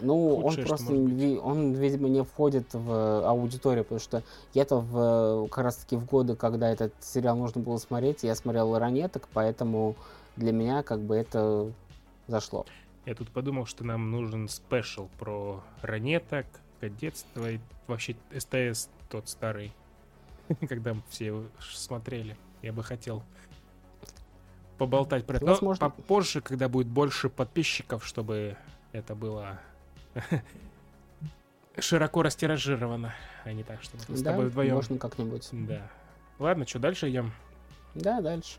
Ну, 0.00 0.36
он 0.36 0.42
Худшее, 0.42 0.66
что 0.66 0.76
просто, 0.76 0.94
ви- 0.94 1.38
он, 1.38 1.72
видимо, 1.74 2.08
не 2.08 2.22
входит 2.22 2.66
в 2.72 3.28
аудиторию, 3.28 3.84
потому 3.84 4.00
что 4.00 4.22
я-то 4.54 4.80
в, 4.80 5.48
как 5.48 5.64
раз-таки 5.64 5.96
в 5.96 6.04
годы, 6.04 6.36
когда 6.36 6.70
этот 6.70 6.92
сериал 7.00 7.36
нужно 7.36 7.60
было 7.60 7.76
смотреть, 7.78 8.22
я 8.22 8.34
смотрел 8.34 8.78
ранеток, 8.78 9.28
поэтому 9.32 9.96
для 10.36 10.52
меня 10.52 10.82
как 10.82 11.00
бы 11.00 11.16
это 11.16 11.70
зашло. 12.26 12.66
Я 13.06 13.14
тут 13.14 13.30
подумал, 13.30 13.66
что 13.66 13.84
нам 13.84 14.10
нужен 14.10 14.48
спешл 14.48 15.08
про 15.18 15.62
ранеток, 15.82 16.46
кадетство 16.80 17.50
и 17.50 17.58
вообще 17.86 18.16
СТС 18.36 18.88
тот 19.08 19.28
старый, 19.28 19.72
когда 20.68 20.94
мы 20.94 21.02
все 21.08 21.26
его 21.26 21.42
смотрели. 21.60 22.36
Я 22.62 22.72
бы 22.72 22.82
хотел 22.82 23.22
поболтать 24.78 25.26
про 25.26 25.36
это. 25.36 25.44
Но 25.44 25.52
Возможно. 25.52 25.90
попозже, 25.90 26.40
когда 26.40 26.68
будет 26.68 26.86
больше 26.86 27.28
подписчиков, 27.28 28.04
чтобы 28.06 28.56
это 28.92 29.14
было 29.14 29.60
широко 31.78 32.22
растиражировано, 32.22 33.14
а 33.44 33.52
не 33.52 33.62
так, 33.62 33.82
чтобы 33.82 34.02
мы 34.08 34.16
с 34.16 34.22
да, 34.22 34.30
тобой 34.32 34.46
вдвоем. 34.46 34.74
можно 34.74 34.98
как-нибудь. 34.98 35.48
Да. 35.52 35.82
Ладно, 36.38 36.66
что 36.66 36.78
дальше 36.78 37.10
идем? 37.10 37.32
Да, 37.94 38.20
дальше. 38.20 38.58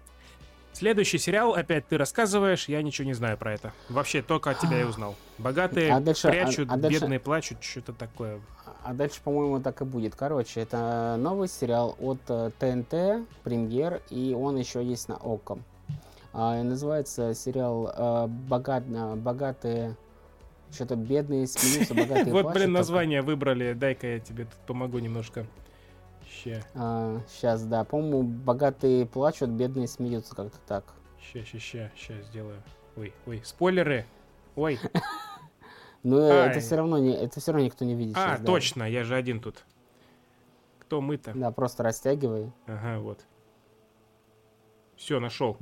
Следующий 0.73 1.17
сериал, 1.17 1.53
опять 1.53 1.85
ты 1.87 1.97
рассказываешь, 1.97 2.69
я 2.69 2.81
ничего 2.81 3.05
не 3.05 3.13
знаю 3.13 3.37
про 3.37 3.53
это. 3.53 3.73
Вообще 3.89 4.21
только 4.21 4.51
от 4.51 4.59
тебя 4.59 4.77
я 4.79 4.87
узнал. 4.87 5.15
Богатые 5.37 5.91
А 5.93 5.99
дальше- 5.99 6.29
а- 6.29 6.31
прячут, 6.31 6.69
а 6.71 6.77
дальше- 6.77 6.99
бедные 7.01 7.19
плачут, 7.19 7.61
что-то 7.61 7.91
такое. 7.93 8.39
А 8.83 8.93
дальше, 8.93 9.19
по-моему, 9.23 9.59
так 9.61 9.81
и 9.81 9.85
будет. 9.85 10.15
Короче, 10.15 10.61
это 10.61 11.15
новый 11.19 11.47
сериал 11.49 11.95
от 11.99 12.19
э, 12.29 12.49
ТНТ, 12.57 13.27
премьер, 13.43 14.01
и 14.09 14.33
он 14.33 14.57
еще 14.57 14.83
есть 14.83 15.07
на 15.09 15.15
ОККО. 15.17 15.59
А, 16.33 16.63
называется 16.63 17.35
сериал 17.35 17.91
э, 17.95 18.27
«Богат- 18.27 18.85
э, 18.89 19.15
«Богатые...» 19.15 19.95
Что-то 20.71 20.95
бедные 20.95 21.47
смеются, 21.47 21.93
богатые 21.95 22.33
Вот, 22.33 22.53
блин, 22.53 22.71
название 22.71 23.21
выбрали. 23.21 23.73
Дай-ка 23.73 24.07
я 24.07 24.19
тебе 24.19 24.45
тут 24.45 24.59
помогу 24.67 24.99
немножко. 24.99 25.45
Ща, 26.29 26.61
сейчас, 27.29 27.63
да. 27.65 27.83
По-моему, 27.83 28.23
богатые 28.23 29.05
плачут, 29.05 29.49
бедные 29.49 29.87
смеются, 29.87 30.35
как-то 30.35 30.57
так. 30.67 30.85
ща, 31.21 31.43
ща, 31.43 31.59
ща, 31.59 31.91
ща 31.95 32.21
сделаю. 32.23 32.61
Ой, 32.95 33.13
ой, 33.25 33.41
спойлеры. 33.43 34.05
Ой, 34.55 34.79
Но 36.03 36.19
э, 36.19 36.49
это 36.49 36.59
все 36.59 36.75
равно 36.75 36.97
не, 36.97 37.13
это 37.13 37.39
все 37.39 37.51
равно 37.51 37.65
никто 37.65 37.85
не 37.85 37.95
видит. 37.95 38.15
а, 38.17 38.37
точно, 38.37 38.83
я 38.83 39.03
же 39.03 39.15
один 39.15 39.39
тут. 39.39 39.63
Кто 40.79 40.99
мы-то? 40.99 41.31
Да, 41.33 41.51
просто 41.51 41.83
растягивай. 41.83 42.51
Ага, 42.65 42.99
вот. 42.99 43.19
Все, 44.95 45.19
нашел. 45.19 45.57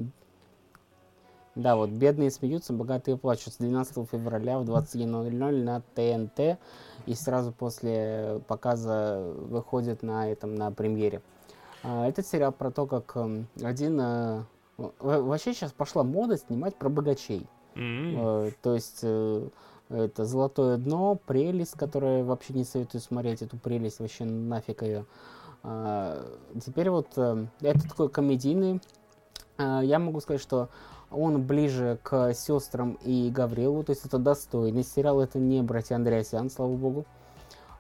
Да, 1.60 1.76
вот 1.76 1.90
бедные 1.90 2.32
смеются, 2.32 2.72
богатые 2.72 3.18
плачут 3.18 3.54
с 3.54 3.58
12 3.58 4.08
февраля 4.10 4.60
в 4.60 4.64
21.00 4.64 5.64
на 5.64 5.82
ТНТ 5.94 6.58
и 7.06 7.14
сразу 7.14 7.52
после 7.52 8.42
показа 8.48 9.22
выходит 9.36 10.02
на 10.02 10.30
этом 10.32 10.56
на 10.56 10.72
премьере. 10.72 11.22
А, 11.84 12.08
Этот 12.08 12.26
сериал 12.26 12.54
про 12.54 12.72
то, 12.72 12.86
как 12.86 13.12
эм, 13.18 13.48
один 13.62 14.00
э, 14.00 14.44
во- 14.78 15.22
вообще 15.22 15.54
сейчас 15.54 15.74
пошла 15.74 16.04
мода 16.04 16.38
снимать 16.38 16.76
про 16.78 16.88
богачей. 16.88 17.46
Э, 18.18 18.52
То 18.62 18.74
есть 18.76 19.00
э, 19.04 19.50
это 19.90 20.24
золотое 20.24 20.78
дно, 20.78 21.20
прелесть, 21.26 21.74
которая 21.74 22.24
вообще 22.24 22.54
не 22.54 22.64
советую 22.64 23.02
смотреть, 23.02 23.42
эту 23.42 23.58
прелесть 23.58 24.00
вообще 24.00 24.24
нафиг 24.24 24.82
ее. 24.84 25.06
Теперь 26.64 26.90
вот 26.90 27.08
э, 27.18 27.46
это 27.62 27.88
такой 27.90 28.08
комедийный. 28.10 28.82
А, 29.58 29.82
Я 29.82 30.00
могу 30.00 30.22
сказать, 30.22 30.42
что 30.42 30.70
он 31.12 31.42
ближе 31.44 32.00
к 32.04 32.34
сестрам 32.34 32.98
и 33.04 33.30
Гаврилу, 33.30 33.84
то 33.84 33.92
есть 33.92 34.06
это 34.06 34.18
достойный 34.18 34.84
сериал, 34.84 35.22
это 35.22 35.40
не 35.40 35.62
братья 35.62 35.96
Андреасян, 35.96 36.50
слава 36.50 36.76
богу. 36.76 37.06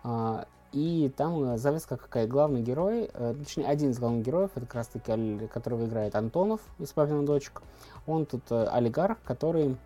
А, 0.03 0.45
И 0.72 1.11
там 1.15 1.43
э, 1.43 1.57
завязка 1.57 1.97
какая? 1.97 2.27
Главный 2.27 2.61
герой, 2.61 3.10
э, 3.14 3.35
точнее, 3.38 3.65
один 3.65 3.91
из 3.91 3.99
главных 3.99 4.26
героев, 4.26 4.51
это 4.56 4.65
как 4.65 4.76
раз 4.76 4.88
таки, 4.88 5.47
которого 5.47 5.85
играет 5.85 6.15
Антонов 6.15 6.61
из 6.80 6.91
«Папиных 6.91 7.26
дочек». 7.26 7.61
Он 8.07 8.26
тут 8.26 8.43
э, 8.51 8.65
олигарх, 8.65 9.18
который 9.23 9.77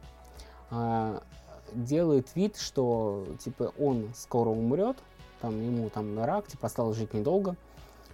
а, 0.72 1.22
делает 1.74 2.36
вид, 2.36 2.58
что 2.58 3.26
типа 3.40 3.72
он 3.80 4.12
скоро 4.16 4.50
умрет, 4.50 4.98
там 5.42 5.60
ему 5.62 5.90
там 5.90 6.24
рак, 6.24 6.48
типа 6.48 6.68
осталось 6.68 6.98
жить 6.98 7.14
недолго. 7.14 7.56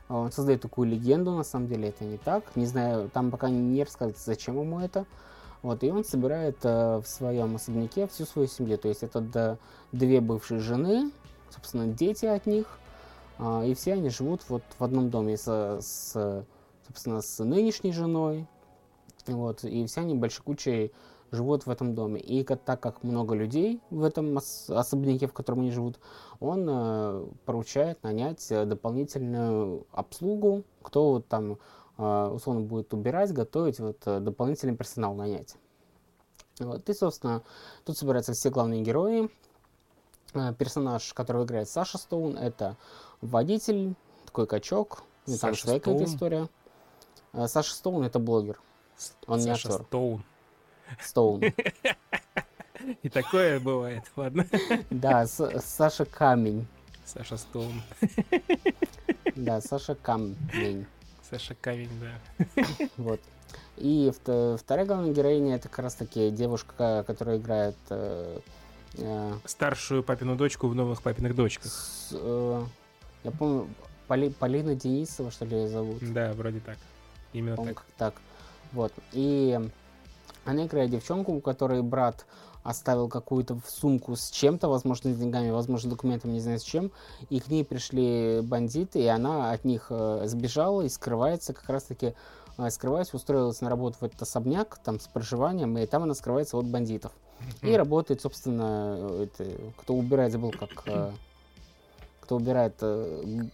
А 0.09 0.17
Он 0.17 0.31
создает 0.31 0.61
такую 0.61 0.89
легенду, 0.89 1.31
на 1.31 1.43
самом 1.43 1.67
деле 1.67 1.89
это 1.89 2.03
не 2.03 2.17
так. 2.17 2.43
Не 2.55 2.65
знаю, 2.65 3.09
там 3.09 3.31
пока 3.31 3.49
не 3.49 3.83
рассказывается, 3.83 4.25
зачем 4.25 4.59
ему 4.59 4.79
это. 4.79 5.05
Вот, 5.61 5.83
и 5.83 5.91
он 5.91 6.03
собирает 6.03 6.57
э, 6.63 6.97
в 6.97 7.05
своем 7.05 7.55
особняке 7.55 8.07
всю 8.07 8.25
свою 8.25 8.47
семью. 8.47 8.77
То 8.77 8.87
есть 8.87 9.03
это 9.03 9.21
д- 9.21 9.57
две 9.91 10.19
бывшие 10.21 10.59
жены, 10.61 11.11
собственно, 11.49 11.85
дети 11.85 12.25
от 12.25 12.45
них. 12.45 12.65
а, 13.37 13.63
и 13.63 13.73
все 13.73 13.93
они 13.93 14.09
живут 14.09 14.41
вот 14.49 14.63
в 14.77 14.83
одном 14.83 15.09
доме 15.09 15.37
с, 15.37 15.47
с, 15.81 16.45
собственно, 16.87 17.21
с 17.21 17.43
нынешней 17.43 17.91
женой. 17.91 18.47
Вот, 19.27 19.63
и 19.63 19.85
все 19.85 20.01
они 20.01 20.15
большой 20.15 20.43
кучей 20.43 20.91
живут 21.31 21.65
в 21.65 21.69
этом 21.69 21.95
доме. 21.95 22.19
И 22.19 22.43
так 22.43 22.79
как 22.79 23.03
много 23.03 23.35
людей 23.35 23.81
в 23.89 24.03
этом 24.03 24.37
ос- 24.37 24.69
особняке, 24.69 25.27
в 25.27 25.33
котором 25.33 25.59
они 25.59 25.71
живут, 25.71 25.99
он 26.39 26.65
э, 26.69 27.25
поручает 27.45 28.01
нанять 28.03 28.51
э, 28.51 28.65
дополнительную 28.65 29.85
обслугу, 29.91 30.63
кто 30.81 31.11
вот 31.11 31.27
там 31.27 31.57
э, 31.97 32.31
условно 32.33 32.61
будет 32.61 32.93
убирать, 32.93 33.31
готовить, 33.33 33.79
вот 33.79 33.99
дополнительный 34.05 34.75
персонал 34.75 35.13
нанять. 35.15 35.55
Вот, 36.59 36.89
и, 36.89 36.93
собственно, 36.93 37.43
тут 37.85 37.97
собираются 37.97 38.33
все 38.33 38.49
главные 38.49 38.81
герои. 38.81 39.29
Персонаж, 40.59 41.13
которого 41.13 41.45
играет 41.45 41.69
Саша 41.69 41.97
Стоун, 41.97 42.37
это 42.37 42.77
водитель, 43.21 43.95
такой 44.25 44.45
качок, 44.45 45.03
там 45.25 45.35
Саша 45.35 45.63
своя 45.63 45.79
какая-то 45.79 46.05
Стоун? 46.05 46.15
история. 46.15 46.49
Саша 47.47 47.73
Стоун 47.73 48.03
это 48.03 48.19
блогер. 48.19 48.61
Он 49.25 49.39
не 49.39 49.45
Саша 49.45 49.69
актер. 49.69 49.85
Стоун. 49.85 50.23
Стоун. 51.01 51.41
И 53.03 53.09
такое 53.09 53.59
бывает. 53.59 54.03
Ладно. 54.15 54.45
Да, 54.89 55.25
Саша 55.27 56.05
Камень. 56.05 56.65
Саша 57.05 57.37
Стоун. 57.37 57.81
Да, 59.35 59.61
Саша 59.61 59.95
Камень. 59.95 60.85
Саша 61.29 61.55
Камень, 61.59 61.89
да. 61.99 62.63
Вот. 62.97 63.19
И 63.77 64.11
вт- 64.11 64.57
вторая 64.57 64.85
главная 64.85 65.13
героиня 65.13 65.55
это 65.55 65.69
как 65.69 65.79
раз 65.79 65.95
таки 65.95 66.31
девушка, 66.31 67.03
которая 67.07 67.37
играет 67.37 67.75
э, 67.89 68.39
э, 68.97 69.33
Старшую 69.45 70.03
папину 70.03 70.35
дочку 70.35 70.67
в 70.67 70.75
новых 70.75 71.01
папиных 71.01 71.35
дочках. 71.35 71.71
с, 71.71 72.09
э, 72.11 72.63
я 73.23 73.31
помню, 73.31 73.69
Поли- 74.07 74.31
Полина 74.33 74.75
Денисова, 74.75 75.31
что 75.31 75.45
ли, 75.45 75.55
ее 75.57 75.69
зовут. 75.69 75.99
Да, 76.13 76.33
вроде 76.33 76.59
так. 76.59 76.77
Именно 77.31 77.55
По-моему, 77.57 77.75
так. 77.75 77.85
так. 78.13 78.21
Вот. 78.73 78.91
И 79.13 79.59
она 80.45 80.65
играет 80.65 80.91
девчонку, 80.91 81.33
у 81.33 81.41
которой 81.41 81.81
брат 81.81 82.25
оставил 82.63 83.07
какую-то 83.07 83.59
сумку 83.67 84.15
с 84.15 84.29
чем-то, 84.29 84.67
возможно, 84.67 85.13
с 85.13 85.17
деньгами, 85.17 85.49
возможно, 85.49 85.89
документами, 85.89 86.33
не 86.33 86.39
знаю 86.39 86.59
с 86.59 86.63
чем. 86.63 86.91
И 87.29 87.39
к 87.39 87.47
ней 87.47 87.63
пришли 87.63 88.41
бандиты, 88.43 88.99
и 88.99 89.07
она 89.07 89.51
от 89.51 89.65
них 89.65 89.87
э, 89.89 90.23
сбежала 90.25 90.81
и 90.81 90.89
скрывается, 90.89 91.53
как 91.53 91.69
раз-таки 91.69 92.13
э, 92.57 92.69
скрываясь, 92.69 93.13
устроилась 93.13 93.61
на 93.61 93.69
работу 93.69 93.97
в 93.99 94.03
этот 94.03 94.21
особняк, 94.21 94.79
там, 94.83 94.99
с 94.99 95.07
проживанием, 95.07 95.77
и 95.77 95.85
там 95.85 96.03
она 96.03 96.13
скрывается 96.13 96.57
от 96.57 96.65
бандитов. 96.65 97.11
И 97.61 97.73
работает, 97.73 98.21
собственно, 98.21 98.97
э, 98.99 99.27
это, 99.27 99.45
кто 99.77 99.93
убирает, 99.93 100.31
забыл, 100.31 100.51
как... 100.51 100.83
кто 102.21 102.35
убирает... 102.35 102.75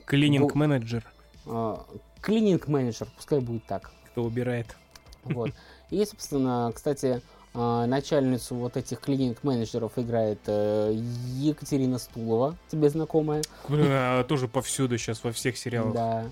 Клининг-менеджер, 0.06 1.06
Клининг-менеджер, 2.22 3.08
пускай 3.16 3.40
будет 3.40 3.66
так. 3.68 3.92
кто 4.12 4.24
убирает. 4.24 4.76
Вот. 5.24 5.52
И, 5.90 6.04
собственно, 6.06 6.72
кстати, 6.74 7.22
а, 7.54 7.86
начальницу 7.86 8.56
вот 8.56 8.76
этих 8.76 9.00
клининг-менеджеров 9.00 9.94
играет 9.98 10.40
э, 10.48 10.94
Екатерина 11.38 12.00
Стулова, 12.00 12.56
тебе 12.70 12.90
знакомая. 12.90 13.44
Блин, 13.70 13.88
а 13.90 14.24
тоже 14.24 14.48
повсюду 14.48 14.98
сейчас 14.98 15.24
во 15.24 15.32
всех 15.32 15.58
сериалах. 15.58 15.94
Да. 15.94 16.26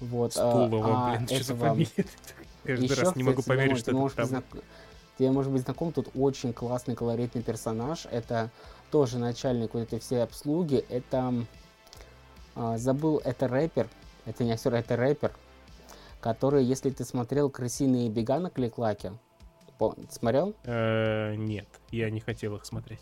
Вот. 0.00 0.36
а, 0.36 0.66
Стулова, 0.66 1.14
а 1.14 1.16
блин, 1.16 1.28
что 1.28 1.44
за 1.44 1.56
фамилия? 1.56 1.88
Каждый 2.64 2.84
ещё, 2.84 3.00
раз 3.02 3.16
не 3.16 3.22
могу 3.22 3.40
кстати, 3.40 3.56
поверить, 3.58 3.86
ну, 3.86 4.08
что 4.08 4.22
это 4.22 4.30
там. 4.30 4.42
знак- 4.52 4.64
Тебе 5.18 5.30
может 5.30 5.52
быть 5.52 5.62
знаком 5.62 5.92
тут 5.92 6.08
очень 6.16 6.52
классный 6.52 6.96
колоритный 6.96 7.42
персонаж. 7.42 8.06
Это 8.10 8.50
тоже 8.90 9.18
начальник 9.18 9.74
вот 9.74 9.84
этой 9.84 10.00
всей 10.00 10.22
обслуги. 10.22 10.84
Это 10.88 11.32
а, 12.56 12.76
забыл, 12.78 13.20
это 13.24 13.48
рэпер. 13.48 13.88
Это 14.26 14.42
не 14.44 14.52
актер, 14.52 14.74
это 14.74 14.96
рэпер, 14.96 15.32
который, 16.24 16.64
если 16.64 16.88
ты 16.88 17.04
смотрел 17.04 17.50
«Крысиные 17.50 18.08
бега» 18.08 18.38
на 18.38 18.48
Кликлаке, 18.48 19.12
смотрел? 20.08 20.54
Э, 20.64 21.34
Нет. 21.34 21.68
я 21.90 22.08
не 22.08 22.20
хотел 22.20 22.56
их 22.56 22.64
смотреть. 22.64 23.00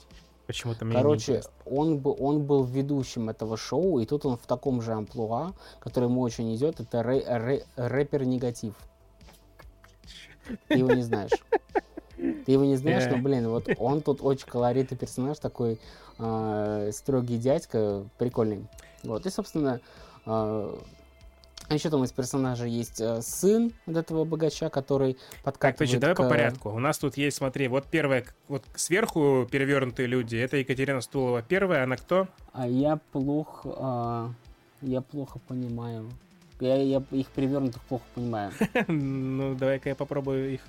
Почему-то 0.48 0.84
мне 0.84 0.96
Короче, 0.96 1.40
он, 1.64 2.00
бы, 2.00 2.12
он 2.18 2.42
был 2.42 2.64
ведущим 2.64 3.30
этого 3.30 3.56
шоу, 3.56 4.00
и 4.00 4.06
тут 4.06 4.26
он 4.26 4.36
в 4.36 4.46
таком 4.48 4.82
же 4.82 4.92
амплуа, 4.94 5.52
который 5.78 6.06
ему 6.08 6.20
очень 6.20 6.52
идет, 6.56 6.80
это 6.80 6.98
рэ- 7.02 7.24
рэ- 7.24 7.64
рэпер-негатив. 7.76 8.74
Ты 10.66 10.78
его 10.78 10.90
не 10.90 11.02
знаешь. 11.02 11.30
Ты 12.16 12.50
его 12.50 12.64
не 12.64 12.74
знаешь, 12.74 13.04
но, 13.08 13.18
Э. 13.18 13.20
блин, 13.20 13.48
вот 13.50 13.68
он 13.78 14.02
тут 14.02 14.20
очень 14.20 14.48
колоритный 14.48 14.98
персонаж, 14.98 15.38
такой 15.38 15.78
а, 16.18 16.90
строгий 16.90 17.38
дядька, 17.38 18.04
прикольный. 18.18 18.66
Вот, 19.04 19.26
и, 19.26 19.30
собственно, 19.30 19.80
а 21.68 21.74
еще 21.74 21.90
там 21.90 22.04
из 22.04 22.12
персонажа 22.12 22.66
есть 22.66 23.00
а, 23.00 23.22
сын 23.22 23.72
вот 23.86 23.96
этого 23.96 24.24
богача, 24.24 24.68
который 24.68 25.14
Так, 25.14 25.42
подкатывает 25.44 25.78
точно, 25.90 26.00
давай 26.00 26.16
по 26.16 26.24
к- 26.24 26.28
порядку. 26.28 26.70
У 26.70 26.78
нас 26.78 26.98
тут 26.98 27.16
есть, 27.16 27.36
смотри, 27.38 27.68
вот 27.68 27.86
первая, 27.86 28.24
вот 28.48 28.64
сверху 28.74 29.46
перевернутые 29.50 30.06
люди, 30.06 30.36
это 30.36 30.56
Екатерина 30.58 31.00
Стулова 31.00 31.42
первая, 31.42 31.84
она 31.84 31.96
кто? 31.96 32.28
А 32.52 32.66
я 32.68 32.96
плохо, 33.12 33.74
а, 33.78 34.30
я 34.82 35.00
плохо 35.00 35.38
понимаю. 35.46 36.10
Я, 36.60 36.76
я 36.76 37.02
их 37.10 37.26
перевернутых 37.28 37.82
плохо 37.82 38.04
понимаю. 38.14 38.52
ну, 38.88 39.54
давай-ка 39.54 39.88
я 39.88 39.94
попробую 39.94 40.54
их. 40.54 40.60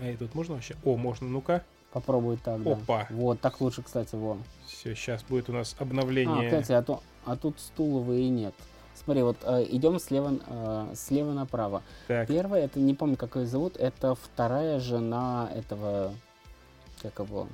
Эй, 0.00 0.16
тут 0.16 0.34
можно 0.34 0.54
вообще? 0.54 0.76
О, 0.84 0.96
можно, 0.96 1.26
ну-ка. 1.28 1.64
Попробуй 1.92 2.36
так, 2.38 2.62
да. 2.62 2.72
Опа. 2.72 3.06
Вот, 3.10 3.40
так 3.40 3.60
лучше, 3.60 3.82
кстати, 3.82 4.14
вон. 4.14 4.42
Все, 4.66 4.94
сейчас 4.94 5.22
будет 5.24 5.48
у 5.50 5.52
нас 5.52 5.76
А, 5.78 5.82
обновление. 5.82 6.44
кстати, 6.48 6.72
а, 6.72 6.82
то, 6.82 7.02
а 7.24 7.36
тут 7.36 7.60
стуловые 7.60 8.28
нет. 8.30 8.54
Смотри, 9.04 9.22
вот 9.22 9.36
э, 9.42 9.66
идем 9.70 9.98
слева, 9.98 10.38
э, 10.46 10.92
слева 10.94 11.32
направо. 11.32 11.82
Так, 12.06 12.28
Первая, 12.28 12.64
это 12.64 12.78
не 12.78 12.94
помню, 12.94 13.16
как 13.16 13.36
ее 13.36 13.46
зовут, 13.46 13.76
это 13.76 14.14
вторая 14.14 14.78
жена 14.78 15.50
этого, 15.54 16.12
как 17.02 17.18
его? 17.18 17.48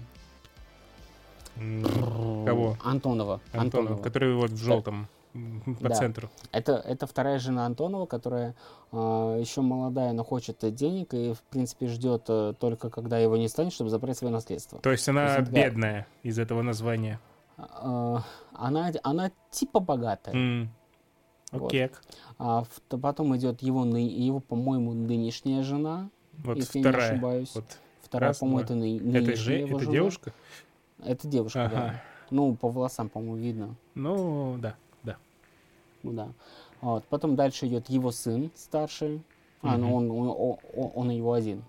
кого? 2.47 2.77
Антонова. 2.85 3.41
Антонов, 3.53 4.01
который 4.03 4.35
вот 4.35 4.51
в 4.51 4.57
желтом 4.57 5.09
по 5.81 5.89
Да. 5.89 5.95
центру. 5.95 6.31
Это, 6.53 6.73
это 6.73 7.07
вторая 7.07 7.39
жена 7.39 7.67
Антонова, 7.67 8.07
которая 8.07 8.55
еще 8.93 9.61
молодая, 9.61 10.13
но 10.13 10.25
хочет 10.25 10.65
э, 10.65 10.71
денег 10.71 11.13
и, 11.15 11.35
в 11.35 11.41
принципе, 11.51 11.87
ждет 11.87 12.25
э, 12.29 12.55
только, 12.59 12.89
когда 12.89 13.19
его 13.19 13.37
не 13.37 13.49
станет, 13.49 13.73
чтобы 13.73 13.91
забрать 13.91 14.17
свое 14.17 14.33
наследство. 14.33 14.79
То 14.81 14.91
есть 14.91 15.07
она 15.09 15.27
То 15.27 15.41
есть, 15.41 15.53
да. 15.53 15.63
бедная 15.63 16.07
из 16.23 16.39
этого 16.39 16.63
названия. 16.63 17.21
А, 17.59 18.23
она, 18.55 18.91
она 19.03 19.31
типа 19.51 19.81
богатая. 19.81 20.69
М, 21.53 21.61
Вот. 21.61 21.69
Окей. 21.69 21.91
А 22.39 22.65
в- 22.65 22.99
потом 23.01 23.37
идет 23.37 23.63
его, 23.63 23.85
его, 23.87 24.41
по-моему, 24.41 24.93
нынешняя 24.93 25.63
жена. 25.63 26.11
Вот 26.45 26.57
если 26.57 26.79
я 26.79 26.85
не 26.85 26.91
вторая. 26.91 27.13
ошибаюсь. 27.13 27.55
Вот. 27.55 27.65
Вторая, 28.03 28.35
по-моему, 28.35 28.61
это 28.61 28.75
ны- 28.75 28.97
Это, 28.97 29.05
нынешняя 29.05 29.37
же, 29.37 29.53
его 29.55 29.69
это 29.77 29.81
жена. 29.81 29.93
девушка? 29.93 30.33
Это 31.05 31.29
девушка, 31.29 31.65
Ага. 31.65 31.75
да. 31.77 32.03
Ну, 32.31 32.55
по 32.55 32.69
волосам, 32.69 33.09
по-моему, 33.09 33.37
видно. 33.37 33.75
Ну, 33.95 34.57
да, 34.59 34.77
да. 35.03 35.17
Ну 36.03 36.13
да. 36.13 36.29
Вот. 36.81 37.05
Потом 37.07 37.35
дальше 37.37 37.67
идет 37.67 37.89
его 37.89 38.13
сын 38.13 38.51
старший. 38.55 39.23
А, 39.63 39.77
ну 39.77 39.95
он, 39.95 40.11
он, 40.11 40.29
о- 40.29 40.59
о- 40.77 40.89
он, 40.95 41.11
его 41.11 41.33
один. 41.33 41.65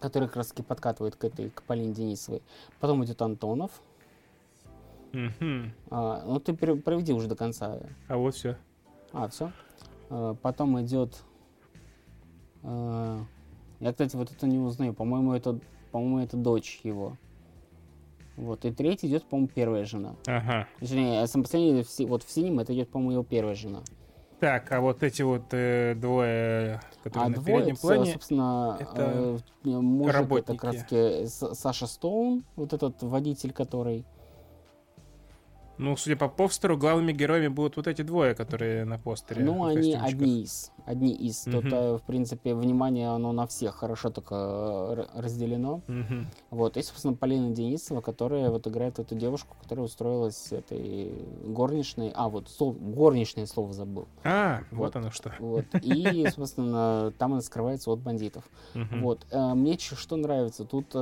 Который 0.00 0.28
как 0.28 0.36
раз 0.36 0.48
таки 0.48 0.62
подкатывает 0.62 1.16
к 1.16 1.24
этой, 1.24 1.50
к 1.50 1.62
Полине 1.62 1.92
Денисовой. 1.94 2.42
Потом 2.78 3.04
идет 3.04 3.20
Антонов. 3.22 3.70
А, 5.90 6.24
ну 6.26 6.40
ты 6.40 6.54
проведи 6.54 7.12
уже 7.12 7.28
до 7.28 7.36
конца. 7.36 7.78
А 8.08 8.16
вот 8.16 8.34
все. 8.34 8.56
А, 9.12 9.28
все. 9.28 9.52
потом 10.42 10.80
идет... 10.82 11.22
а, 12.62 13.20
я, 13.80 13.92
кстати, 13.92 14.16
вот 14.16 14.30
это 14.30 14.46
не 14.46 14.58
узнаю. 14.58 14.94
По-моему, 14.94 15.32
это, 15.32 15.58
по-моему, 15.92 16.20
это 16.20 16.36
дочь 16.36 16.80
его. 16.82 17.16
Вот. 18.36 18.64
И 18.64 18.72
третий 18.72 19.06
идет, 19.06 19.24
по-моему, 19.24 19.48
первая 19.54 19.84
жена. 19.84 20.16
Ага. 20.26 20.66
Точнее, 20.80 21.26
сам 21.26 21.42
последний, 21.42 21.84
вот 22.06 22.22
в 22.24 22.30
синем, 22.30 22.58
это 22.58 22.74
идет, 22.74 22.88
по-моему, 22.90 23.12
его 23.12 23.22
первая 23.22 23.54
жена. 23.54 23.80
Так, 24.40 24.72
а 24.72 24.80
вот 24.80 25.02
эти 25.02 25.22
вот 25.22 25.44
э, 25.52 25.94
двое, 25.94 26.80
которые 27.02 27.26
А 27.26 27.28
на 27.28 27.34
двое, 27.36 27.46
переднем 27.46 27.74
это, 27.74 27.80
плане, 27.80 28.12
собственно, 28.12 28.76
это 28.80 29.38
э, 29.64 29.70
мужик, 29.70 30.08
это 30.08 30.18
работники. 30.18 30.56
как 30.56 30.64
раз 30.64 31.58
Саша 31.58 31.86
Стоун, 31.86 32.44
вот 32.56 32.72
этот 32.72 33.02
водитель, 33.02 33.52
который... 33.52 34.04
ну, 35.78 35.96
судя 35.96 36.16
по 36.16 36.28
постеру, 36.28 36.76
главными 36.76 37.12
героями 37.12 37.48
будут 37.48 37.76
вот 37.76 37.86
эти 37.86 38.02
двое, 38.02 38.34
которые 38.34 38.84
на 38.84 38.98
постере. 38.98 39.44
ну, 39.44 39.64
они 39.64 39.94
одни 39.94 40.42
из. 40.42 40.70
Одни 40.86 41.12
из. 41.14 41.42
Тут, 41.44 41.64
Мгм. 41.64 41.74
э, 41.74 41.96
в 41.98 42.02
принципе, 42.02 42.54
внимание, 42.54 43.08
оно 43.08 43.32
на 43.32 43.46
всех 43.46 43.74
хорошо 43.76 44.10
только 44.10 44.34
э, 45.14 45.20
разделено. 45.20 45.80
Мгм. 45.86 46.26
Вот. 46.50 46.76
И, 46.76 46.82
собственно, 46.82 47.14
Полина 47.14 47.50
Денисова, 47.50 48.00
которая 48.02 48.50
вот 48.50 48.66
играет 48.66 48.98
эту 48.98 49.14
девушку, 49.14 49.56
которая 49.62 49.86
устроилась 49.86 50.52
этой 50.52 51.12
горничной... 51.46 52.12
А, 52.14 52.28
вот, 52.28 52.48
слово- 52.50 52.74
горничное 52.78 53.46
слово 53.46 53.72
забыл. 53.72 54.06
А, 54.24 54.60
вот, 54.70 54.78
Вот. 54.94 54.96
оно 54.96 55.10
что. 55.10 55.32
Вот. 55.38 55.64
И, 55.82 56.26
собственно, 56.34 57.12
там 57.18 57.32
она 57.32 57.40
скрывается 57.40 57.90
от 57.90 58.00
бандитов. 58.00 58.44
Мгм. 58.74 59.02
Вот. 59.02 59.26
э, 59.30 59.54
Мне 59.54 59.78
что 59.78 60.16
нравится, 60.16 60.64
тут 60.64 60.94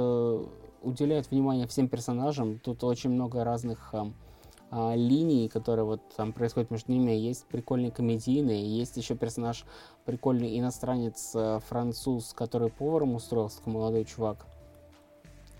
уделяют 0.83 1.31
внимание 1.31 1.67
всем 1.67 1.89
персонажам, 1.89 2.59
тут 2.59 2.83
очень 2.85 3.11
много 3.11 3.45
разных 3.45 3.95
а, 4.75 4.95
линий, 4.97 5.49
которые 5.49 5.85
вот 5.85 6.01
там 6.17 6.33
происходят 6.33 6.71
между 6.71 6.91
ними. 6.93 7.13
Есть 7.13 7.45
прикольные 7.45 7.91
комедийные, 7.91 8.65
есть 8.79 8.97
еще 8.97 9.15
персонаж 9.15 9.67
прикольный 10.07 10.59
иностранец, 10.59 11.33
э, 11.35 11.61
француз, 11.69 12.33
который 12.33 12.71
поваром 12.71 13.15
устроился, 13.15 13.61
молодой 13.67 14.05
чувак. 14.07 14.47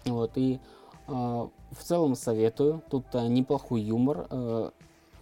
Вот, 0.07 0.33
и 0.37 0.59
э, 1.09 1.13
в 1.13 1.83
целом 1.83 2.15
советую. 2.15 2.83
Тут 2.91 3.05
э, 3.13 3.27
неплохой 3.29 3.83
юмор, 3.83 4.27
э, 4.31 4.71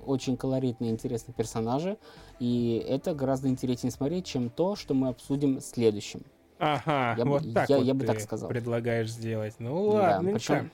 очень 0.06 0.36
колоритные, 0.36 0.92
интересные 0.92 1.34
персонажи. 1.34 1.98
И 2.38 2.82
это 2.88 3.12
гораздо 3.14 3.48
интереснее 3.48 3.90
смотреть, 3.90 4.24
чем 4.24 4.50
то, 4.50 4.76
что 4.76 4.94
мы 4.94 5.08
обсудим 5.08 5.60
следующим. 5.60 6.22
Ага, 6.58 7.16
Я 7.18 7.24
бы- 7.24 7.30
вот 7.32 7.52
так 7.54 7.68
я- 7.68 7.78
вот 7.78 7.84
я 7.86 7.94
бы 7.94 8.04
так 8.06 8.20
сказал. 8.20 8.48
предлагаешь 8.48 9.10
сделать. 9.10 9.56
Ну 9.58 9.92
Да, 9.92 9.98
ладно, 10.14 10.32
причем- 10.32 10.54
ничего. 10.54 10.70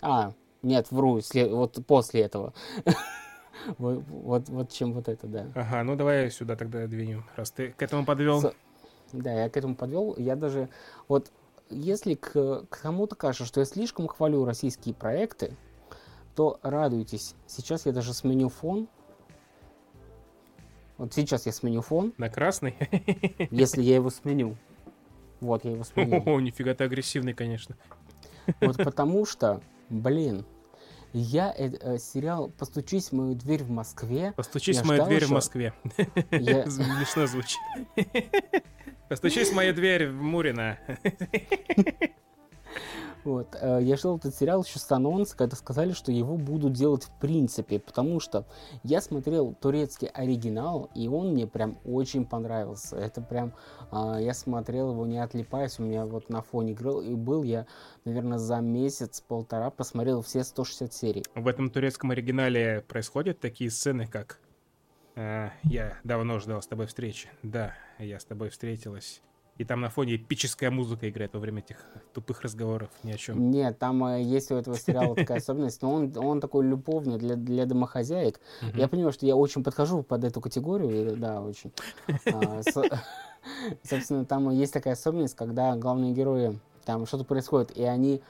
А, 0.00 0.32
нет, 0.64 0.90
вру, 0.90 1.20
вот 1.50 1.86
после 1.86 2.22
этого. 2.22 2.52
Вот, 3.78 4.02
вот, 4.08 4.48
вот 4.50 4.70
чем 4.72 4.92
вот 4.92 5.08
это, 5.08 5.26
да. 5.26 5.46
Ага, 5.54 5.84
ну 5.84 5.96
давай 5.96 6.30
сюда 6.30 6.54
тогда 6.54 6.86
двинем, 6.86 7.24
раз 7.34 7.50
ты 7.50 7.70
к 7.70 7.80
этому 7.80 8.04
подвел. 8.04 8.42
С- 8.42 8.52
Да, 9.12 9.32
я 9.32 9.48
к 9.48 9.56
этому 9.56 9.74
подвел. 9.74 10.14
Я 10.18 10.36
даже 10.36 10.68
вот 11.08 11.30
если 11.70 12.12
к, 12.14 12.32
к 12.68 12.82
кому-то 12.82 13.16
кажется, 13.16 13.46
что 13.46 13.60
я 13.60 13.64
слишком 13.64 14.06
хвалю 14.06 14.44
российские 14.44 14.94
проекты, 14.94 15.56
то 16.36 16.58
радуйтесь. 16.62 17.34
Сейчас 17.46 17.86
я 17.86 17.92
даже 17.92 18.12
сменю 18.12 18.50
фон. 18.50 18.86
Вот 20.98 21.14
сейчас 21.14 21.46
я 21.46 21.52
сменю 21.52 21.80
фон, 21.80 22.12
На 22.18 22.28
красный? 22.28 22.76
если 23.50 23.82
я 23.82 23.94
его 23.94 24.10
сменю. 24.10 24.56
Вот, 25.40 25.64
я 25.64 25.72
его 25.72 25.84
сменил. 25.84 26.22
О, 26.26 26.40
нифига 26.40 26.74
ты 26.74 26.84
агрессивный, 26.84 27.32
конечно. 27.34 27.76
Вот 28.60 28.76
потому 28.76 29.24
что, 29.24 29.60
блин, 29.88 30.44
я 31.18 31.54
э, 31.56 31.70
э, 31.80 31.98
сериал 31.98 32.50
«Постучись 32.50 33.10
в 33.10 33.12
мою 33.12 33.34
дверь 33.34 33.62
в 33.62 33.70
Москве». 33.70 34.32
Постучись 34.36 34.78
в 34.80 34.84
мою 34.84 35.04
дверь 35.04 35.20
в 35.20 35.24
еще- 35.24 35.34
Москве. 35.34 35.72
Я- 36.30 36.68
Смешно 36.70 37.26
звучит. 37.26 37.58
Постучись 39.08 39.50
в 39.50 39.54
мою 39.54 39.72
дверь 39.74 40.08
в 40.08 40.20
Мурино. 40.22 40.78
Вот, 43.24 43.56
э, 43.58 43.78
я 43.82 43.96
ждал 43.96 44.18
этот 44.18 44.34
сериал 44.34 44.62
еще 44.62 44.78
с 44.78 44.92
анонса, 44.92 45.36
когда 45.36 45.56
сказали, 45.56 45.92
что 45.92 46.12
его 46.12 46.36
будут 46.36 46.74
делать 46.74 47.04
в 47.04 47.18
принципе, 47.18 47.78
потому 47.78 48.20
что 48.20 48.46
я 48.82 49.00
смотрел 49.00 49.54
турецкий 49.54 50.08
оригинал, 50.08 50.90
и 50.94 51.08
он 51.08 51.32
мне 51.32 51.46
прям 51.46 51.78
очень 51.84 52.26
понравился. 52.26 52.96
Это 52.96 53.22
прям, 53.22 53.54
а, 53.90 54.20
я 54.20 54.34
смотрел 54.34 54.92
его 54.92 55.06
не 55.06 55.18
отлипаясь, 55.18 55.78
у 55.78 55.82
меня 55.82 56.04
вот 56.04 56.28
на 56.28 56.42
фоне 56.42 56.72
играл, 56.72 57.00
и 57.00 57.14
был 57.14 57.42
я, 57.42 57.66
наверное, 58.04 58.38
за 58.38 58.60
месяц-полтора 58.60 59.70
посмотрел 59.70 60.20
все 60.20 60.44
160 60.44 60.92
серий. 60.92 61.24
В 61.34 61.48
этом 61.48 61.70
турецком 61.70 62.10
оригинале 62.10 62.84
происходят 62.86 63.40
такие 63.40 63.70
сцены, 63.70 64.06
как 64.06 64.38
«А, 65.16 65.50
«Я 65.62 65.98
давно 66.04 66.40
ждал 66.40 66.60
с 66.60 66.66
тобой 66.66 66.86
встречи». 66.86 67.30
Да, 67.42 67.74
я 67.98 68.18
с 68.18 68.24
тобой 68.24 68.50
встретилась. 68.50 69.22
И 69.56 69.64
там 69.64 69.80
на 69.80 69.88
фоне 69.88 70.16
эпическая 70.16 70.70
музыка 70.70 71.08
играет 71.08 71.32
во 71.34 71.38
время 71.40 71.60
этих 71.60 71.76
тупых 72.12 72.42
разговоров 72.42 72.90
ни 73.04 73.12
о 73.12 73.16
чем. 73.16 73.50
Нет, 73.52 73.78
там 73.78 74.04
э, 74.04 74.22
есть 74.22 74.50
у 74.50 74.56
этого 74.56 74.76
сериала 74.76 75.14
такая 75.14 75.38
особенность, 75.38 75.80
но 75.80 75.92
он, 75.92 76.12
он 76.16 76.40
такой 76.40 76.66
любовный 76.66 77.18
для, 77.18 77.36
для 77.36 77.64
домохозяек. 77.64 78.40
Я 78.74 78.88
понимаю, 78.88 79.12
что 79.12 79.26
я 79.26 79.36
очень 79.36 79.62
подхожу 79.62 80.02
под 80.02 80.24
эту 80.24 80.40
категорию, 80.40 81.16
да, 81.16 81.40
очень. 81.40 81.72
А, 82.32 82.62
со- 82.62 83.00
Собственно, 83.82 84.24
там 84.24 84.50
есть 84.50 84.72
такая 84.72 84.94
особенность, 84.94 85.36
когда 85.36 85.76
главные 85.76 86.12
герои 86.12 86.58
Там 86.84 87.06
что-то 87.06 87.24
происходит, 87.24 87.76
и 87.76 87.82
они 87.84 88.22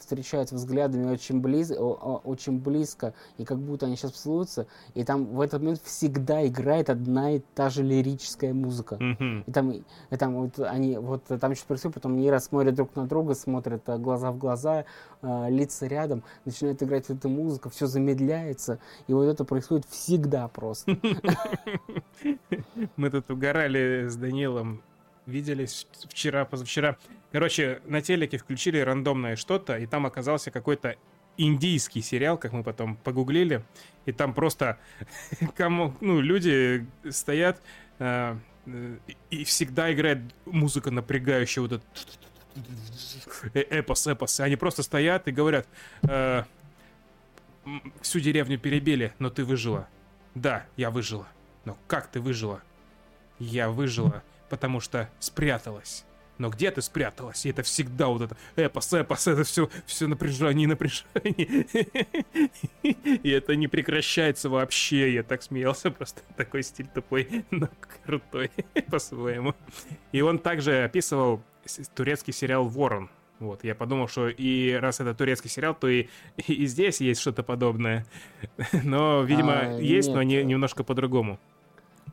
встречаются 0.00 0.56
взглядами 0.56 1.12
очень, 1.12 1.40
близ, 1.40 1.70
очень 1.70 2.58
близко, 2.58 3.14
и 3.38 3.44
как 3.44 3.58
будто 3.58 3.86
они 3.86 3.96
сейчас 3.96 4.12
поцелуются, 4.12 4.66
и 4.94 5.04
там 5.04 5.26
в 5.26 5.40
этот 5.40 5.60
момент 5.60 5.80
всегда 5.84 6.44
играет 6.46 6.90
одна 6.90 7.32
и 7.32 7.40
та 7.54 7.70
же 7.70 7.84
лирическая 7.84 8.52
музыка. 8.52 8.96
Мгм. 8.98 9.44
И 9.46 9.52
там, 9.52 9.70
и 9.70 10.16
там 10.16 10.34
вот 10.34 10.58
они, 10.58 10.98
вот 10.98 11.24
там 11.24 11.54
что-то 11.54 11.68
происходит, 11.68 11.94
потом 11.94 12.14
они 12.14 12.30
раз 12.30 12.46
смотрят 12.46 12.74
друг 12.74 12.96
на 12.96 13.06
друга, 13.06 13.34
смотрят 13.34 13.88
а, 13.88 13.98
глаза 13.98 14.32
в 14.32 14.38
глаза, 14.38 14.84
а, 15.22 15.48
лица 15.48 15.86
рядом, 15.86 16.24
начинает 16.44 16.82
играть 16.82 17.08
эта 17.08 17.28
музыка, 17.28 17.70
все 17.70 17.86
замедляется, 17.86 18.80
и 19.06 19.12
вот 19.12 19.24
это 19.24 19.44
происходит 19.44 19.86
всегда 19.88 20.48
просто. 20.48 20.96
Мы 22.96 23.10
тут 23.10 23.30
угорали 23.30 24.08
с 24.08 24.16
Данилом. 24.16 24.82
Виделись 25.26 25.86
вчера, 26.08 26.44
позавчера. 26.44 26.96
Короче, 27.32 27.80
на 27.86 28.00
телеке 28.02 28.38
включили 28.38 28.78
рандомное 28.78 29.36
что-то, 29.36 29.78
и 29.78 29.86
там 29.86 30.06
оказался 30.06 30.50
какой-то 30.50 30.96
индийский 31.36 32.02
сериал, 32.02 32.38
как 32.38 32.52
мы 32.52 32.62
потом 32.62 32.96
погуглили. 32.96 33.64
И 34.06 34.12
там 34.12 34.34
просто 34.34 34.78
кому, 35.56 35.94
ну, 36.00 36.20
люди 36.20 36.86
стоят, 37.10 37.60
э, 37.98 38.36
и 39.30 39.44
всегда 39.44 39.92
играет 39.92 40.18
музыка 40.46 40.90
напрягающая, 40.90 41.62
вот 41.62 41.72
этот 41.72 42.18
э, 43.54 43.60
эпос, 43.60 44.06
эпос. 44.06 44.40
Они 44.40 44.56
просто 44.56 44.82
стоят 44.82 45.28
и 45.28 45.32
говорят, 45.32 45.66
э, 46.02 46.44
«М, 47.64 47.92
всю 48.02 48.20
деревню 48.20 48.58
перебили, 48.58 49.12
но 49.18 49.30
ты 49.30 49.44
выжила. 49.44 49.88
Да, 50.34 50.66
я 50.76 50.90
выжила. 50.90 51.26
Но 51.64 51.78
как 51.86 52.08
ты 52.08 52.20
выжила? 52.20 52.62
Я 53.38 53.70
выжила, 53.70 54.22
потому 54.48 54.80
что 54.80 55.08
спряталась. 55.20 56.04
Но 56.36 56.48
где 56.50 56.72
ты 56.72 56.82
спряталась? 56.82 57.46
И 57.46 57.50
это 57.50 57.62
всегда 57.62 58.08
вот 58.08 58.22
это 58.22 58.36
эпос, 58.56 58.92
эпос, 58.92 59.28
это 59.28 59.44
все, 59.44 59.70
все 59.86 60.08
напряжение, 60.08 60.66
напряжение. 60.66 61.66
И 62.82 63.30
это 63.30 63.54
не 63.54 63.68
прекращается 63.68 64.48
вообще. 64.48 65.14
Я 65.14 65.22
так 65.22 65.42
смеялся, 65.42 65.92
просто 65.92 66.22
такой 66.36 66.64
стиль 66.64 66.88
тупой, 66.92 67.44
но 67.52 67.68
крутой 68.04 68.50
по-своему. 68.90 69.54
И 70.10 70.22
он 70.22 70.40
также 70.40 70.82
описывал 70.84 71.40
турецкий 71.94 72.32
сериал 72.32 72.66
«Ворон». 72.66 73.10
Вот, 73.40 73.64
я 73.64 73.74
подумал, 73.74 74.08
что 74.08 74.28
и 74.28 74.72
раз 74.72 75.00
это 75.00 75.12
турецкий 75.14 75.50
сериал, 75.50 75.74
то 75.74 75.88
и, 75.88 76.06
и 76.46 76.66
здесь 76.66 77.00
есть 77.00 77.20
что-то 77.20 77.42
подобное. 77.42 78.06
Но, 78.84 79.22
видимо, 79.22 79.58
А, 79.60 79.80
есть, 79.80 80.08
но 80.08 80.22
нет. 80.22 80.44
не, 80.44 80.52
немножко 80.52 80.84
по-другому. 80.84 81.38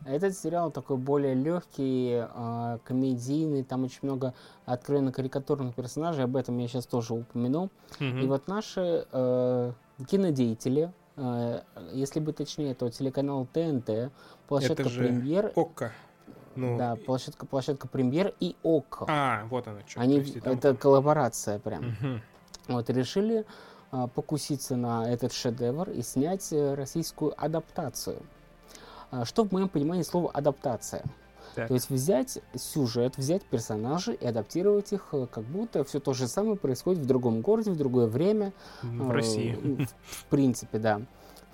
Этот 0.06 0.36
сериал 0.36 0.72
такой 0.72 0.98
более 0.98 1.36
легкий, 1.36 2.24
а, 2.24 2.80
комедийный, 2.84 3.64
там 3.64 3.84
очень 3.84 4.00
много 4.02 4.34
откровенно 4.66 5.12
карикатурных 5.12 5.76
персонажей, 5.76 6.24
об 6.24 6.36
этом 6.36 6.58
я 6.58 6.68
сейчас 6.68 6.86
тоже 6.86 7.14
упомяну. 7.14 7.70
И 8.00 8.26
вот 8.26 8.48
наши 8.48 9.06
э, 9.12 9.72
кинодеятели, 10.08 10.92
э, 11.18 11.62
если 11.94 12.20
быть 12.20 12.38
точнее, 12.38 12.74
то 12.74 12.90
телеканал 12.90 13.46
ТНТ, 13.54 14.12
площадка 14.48 14.84
Это 14.84 14.90
же 14.90 15.00
Премьер, 15.02 15.52
Окко. 15.56 15.92
Ну, 16.56 16.78
да, 16.78 16.96
площадка, 16.96 17.46
площадка 17.46 17.88
Премьер 17.88 18.34
и 18.40 18.56
ОККО. 18.64 19.06
А, 19.08 19.46
вот 19.50 19.68
оно 19.68 19.80
что. 19.88 20.02
Они, 20.02 20.20
это 20.44 20.76
коллаборация 20.76 21.60
прям. 21.60 21.96
Мгм. 22.02 22.22
Вот 22.68 22.90
решили 22.90 23.46
а, 23.92 24.08
покуситься 24.08 24.76
на 24.76 25.10
этот 25.12 25.34
шедевр 25.34 25.90
и 25.90 26.02
снять 26.02 26.52
э, 26.52 26.74
российскую 26.74 27.34
адаптацию. 27.42 28.18
А, 29.12 29.26
Что 29.26 29.44
в 29.44 29.52
моем 29.52 29.70
понимании 29.70 30.04
слово 30.04 30.32
адаптация? 30.32 31.04
Так. 31.56 31.68
То 31.68 31.74
есть 31.74 31.90
взять 31.90 32.40
сюжет, 32.56 33.18
взять 33.18 33.44
персонажей 33.44 34.16
и 34.16 34.26
адаптировать 34.26 34.94
их, 34.94 35.10
э, 35.12 35.28
как 35.30 35.44
будто 35.44 35.84
все 35.84 36.00
то 36.00 36.14
же 36.14 36.28
самое 36.28 36.56
происходит 36.56 37.02
в 37.02 37.06
другом 37.06 37.42
городе, 37.42 37.72
в 37.72 37.78
другое 37.78 38.08
время. 38.08 38.54
В 38.82 39.10
э, 39.10 39.14
России. 39.14 39.54
В, 39.62 39.86
в 40.02 40.26
принципе, 40.26 40.80
да. 40.80 41.02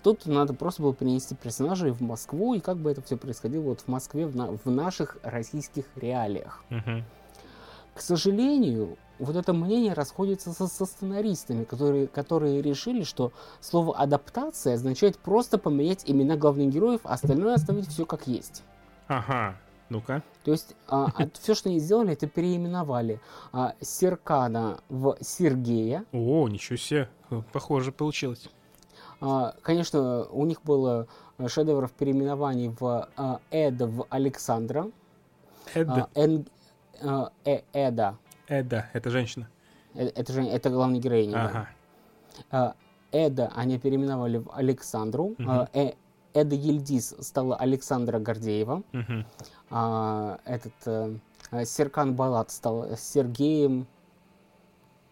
Тут 0.03 0.27
надо 0.27 0.53
просто 0.53 0.83
было 0.83 0.93
перенести 0.93 1.33
персонажей 1.33 1.91
в 1.91 2.01
Москву, 2.01 2.53
и 2.53 2.59
как 2.59 2.77
бы 2.77 2.91
это 2.91 3.01
все 3.01 3.17
происходило 3.17 3.63
вот 3.63 3.81
в 3.81 3.87
Москве, 3.87 4.27
в, 4.27 4.35
на- 4.35 4.51
в 4.51 4.69
наших 4.69 5.17
российских 5.23 5.85
реалиях. 5.95 6.63
Мгм. 6.69 7.03
К 7.95 8.01
сожалению, 8.01 8.97
вот 9.19 9.35
это 9.35 9.53
мнение 9.53 9.93
расходится 9.93 10.53
со, 10.53 10.67
со 10.67 10.85
сценаристами, 10.85 11.63
которые, 11.63 12.07
которые 12.07 12.61
решили, 12.61 13.03
что 13.03 13.31
слово 13.61 13.95
адаптация 13.97 14.75
означает 14.75 15.17
просто 15.17 15.57
поменять 15.57 16.03
имена 16.05 16.35
главных 16.35 16.69
героев, 16.69 17.01
а 17.03 17.13
остальное 17.13 17.55
оставить 17.55 17.87
все 17.87 18.05
как 18.05 18.27
есть. 18.27 18.63
Ага. 19.07 19.57
Ну-ка. 19.89 20.21
То 20.43 20.51
есть 20.51 20.75
все, 21.39 21.55
что 21.55 21.69
они 21.69 21.79
сделали, 21.79 22.11
это 22.13 22.27
переименовали 22.27 23.21
а, 23.53 23.73
Серкана 23.79 24.79
в 24.89 25.17
Сергея. 25.21 26.03
О, 26.11 26.47
ничего 26.49 26.75
себе. 26.77 27.09
Похоже 27.53 27.91
получилось. 27.93 28.49
А, 29.21 29.55
конечно, 29.61 30.25
у 30.25 30.45
них 30.45 30.61
было 30.63 31.07
э, 31.37 31.47
шедевров 31.47 31.91
переименований 31.93 32.67
в 32.79 33.07
а, 33.15 33.39
Эда 33.49 33.87
в 33.87 34.05
Александра, 34.09 34.91
Эда. 35.73 36.09
а, 36.13 36.19
Эн- 36.19 36.47
а, 37.01 37.31
Э- 37.45 37.61
Эда, 37.73 38.17
Эда. 38.47 38.89
Это 38.93 39.09
женщина. 39.09 39.47
Э, 39.93 40.07
это 40.07 40.33
же 40.33 40.43
это 40.43 40.69
главная 40.69 40.99
героиня. 40.99 41.33
да. 41.33 41.45
Ага. 41.45 41.67
А, 42.51 42.75
Эда 43.11 43.51
они 43.55 43.79
переименовали 43.79 44.37
в 44.37 44.51
Александру. 44.53 45.35
А, 45.45 45.67
Э- 45.73 45.93
Эда 46.33 46.55
Ельдис 46.55 47.15
стала 47.21 47.55
Александра 47.55 48.19
Гордеева. 48.19 48.83
Мгм. 48.91 49.25
А, 49.71 50.39
этот 50.45 50.73
э, 50.85 51.15
а, 51.51 51.65
Серкан 51.65 52.13
Балат 52.15 52.51
стал 52.51 52.95
Сергеем 52.97 53.87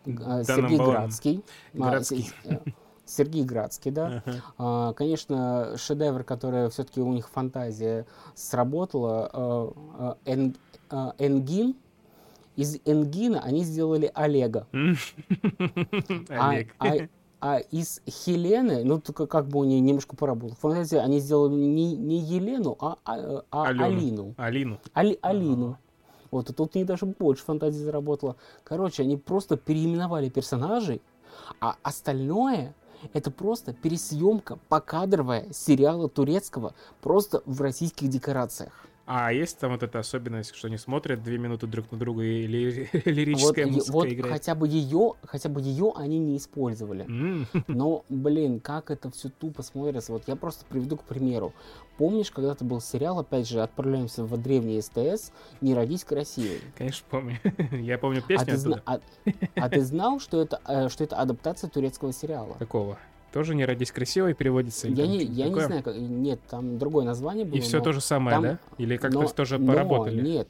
э, 0.06 0.12
Данным 0.12 0.44
Сергей 0.45 0.78
Баланом. 0.78 1.02
Градский. 1.02 1.44
А, 1.74 1.78
Градский. 1.90 2.30
э, 2.44 2.57
Сергей 3.06 3.44
Градский, 3.44 3.91
да. 3.91 4.22
Ага. 4.26 4.41
А, 4.60 4.94
Конечно, 4.94 5.76
шедевр, 5.78 6.24
который 6.24 6.70
все-таки 6.70 7.02
у 7.02 7.12
них 7.14 7.28
фантазия 7.30 8.06
сработала. 8.36 9.74
э, 10.26 10.52
Энгин. 11.18 11.76
Из 12.56 12.77
Энгина 12.86 13.41
они 13.41 13.64
сделали 13.64 14.11
Олега. 14.14 14.68
А, 16.30 16.53
а- 16.80 17.07
а 17.41 17.57
из 17.60 18.02
Хелены, 18.10 18.84
ну 18.84 18.99
только 18.99 19.27
как 19.27 19.48
бы 19.48 19.60
у 19.60 19.64
нее 19.65 19.80
немножко 19.80 20.15
поработал. 20.15 20.56
Фантазия, 20.61 20.99
они 20.99 21.19
сделали 21.19 21.53
не, 21.53 21.95
не 21.95 22.18
Елену, 22.19 22.76
а, 22.80 22.98
а- 23.06 23.44
а. 23.52 23.64
Алину. 23.68 24.34
Алину. 24.38 24.80
Али- 24.94 25.19
Алину. 25.22 25.77
Вот, 26.32 26.49
и 26.49 26.53
тут 26.53 26.76
у 26.76 26.80
них 26.80 26.88
даже 26.88 27.06
больше 27.06 27.44
фантазии 27.44 27.84
заработало. 27.84 28.36
Короче, 28.64 29.03
они 29.03 29.15
просто 29.18 29.57
переименовали 29.57 30.30
персонажей, 30.30 31.02
а 31.60 31.76
остальное 31.84 32.73
это 33.14 33.30
просто 33.30 33.73
пересъемка 33.73 34.57
покадровая 34.68 35.45
сериала 35.52 36.10
турецкого 36.10 36.73
просто 37.02 37.44
в 37.45 37.61
российских 37.61 38.07
декорациях. 38.10 38.88
А 39.07 39.32
есть 39.32 39.60
там 39.60 39.72
вот 39.72 39.84
эта 39.84 39.99
особенность, 39.99 40.56
что 40.56 40.65
они 40.68 40.77
смотрят 40.77 41.22
две 41.22 41.38
минуты 41.38 41.68
друг 41.68 41.91
на 41.91 41.99
друга 41.99 42.23
и 42.23 42.48
ли- 42.48 42.90
Вот, 42.94 43.06
лирическая 43.06 43.65
е- 43.65 43.72
музыка 43.72 43.91
вот 43.94 44.07
играет? 44.07 44.34
хотя 44.34 44.56
бы 44.56 44.68
ее, 44.68 45.14
хотя 45.23 45.48
бы 45.48 45.61
ее 45.61 45.94
они 45.95 46.18
не 46.18 46.38
использовали. 46.38 47.03
М. 47.03 47.45
Но, 47.68 48.03
блин, 48.10 48.60
как 48.60 48.90
это 48.90 49.11
все 49.11 49.30
тупо 49.30 49.61
смотрится. 49.61 50.11
Вот 50.11 50.23
я 50.27 50.36
просто 50.36 50.65
приведу 50.65 50.98
к 50.98 51.03
примеру. 51.03 51.53
Помнишь, 51.98 52.32
когда-то 52.32 52.65
был 52.65 52.82
сериал, 52.82 53.19
опять 53.19 53.48
же, 53.48 53.61
отправляемся 53.61 54.23
в 54.26 54.36
древний 54.41 54.82
СТС, 54.82 55.32
«Не 55.61 55.76
родись 55.76 56.03
красивой». 56.03 56.60
Конечно, 56.77 57.06
помню. 57.10 57.38
Я 57.72 57.98
помню 57.99 58.22
А 58.26 58.27
песню 58.27 58.45
ты, 58.48 58.57
зна- 58.57 58.82
а- 58.86 58.99
а 59.56 59.69
ты 59.69 59.82
знал, 59.82 60.19
что 60.19 60.41
это, 60.41 60.60
э, 60.68 60.90
что 60.90 61.03
это 61.03 61.15
адаптация 61.18 61.69
турецкого 61.69 62.11
сериала? 62.11 62.56
Какого? 62.60 62.98
Тоже 63.36 63.53
не 63.53 63.66
родись 63.66 63.91
красивой 63.91 64.34
переводится? 64.34 64.88
Я 64.88 65.06
не, 65.07 65.22
я 65.22 65.49
не 65.49 65.60
знаю, 65.60 65.84
как- 65.84 65.98
нет, 65.98 66.40
там 66.49 66.78
другое 66.80 67.03
название 67.03 67.44
было. 67.44 67.57
И 67.57 67.60
все 67.60 67.82
то 67.82 67.91
же 67.91 67.99
самое, 67.99 68.34
там- 68.38 68.44
да? 68.44 68.60
Или 68.78 68.95
как-то 68.95 69.28
тоже 69.28 69.57
но 69.57 69.74
поработали? 69.74 70.22
Нет, 70.22 70.48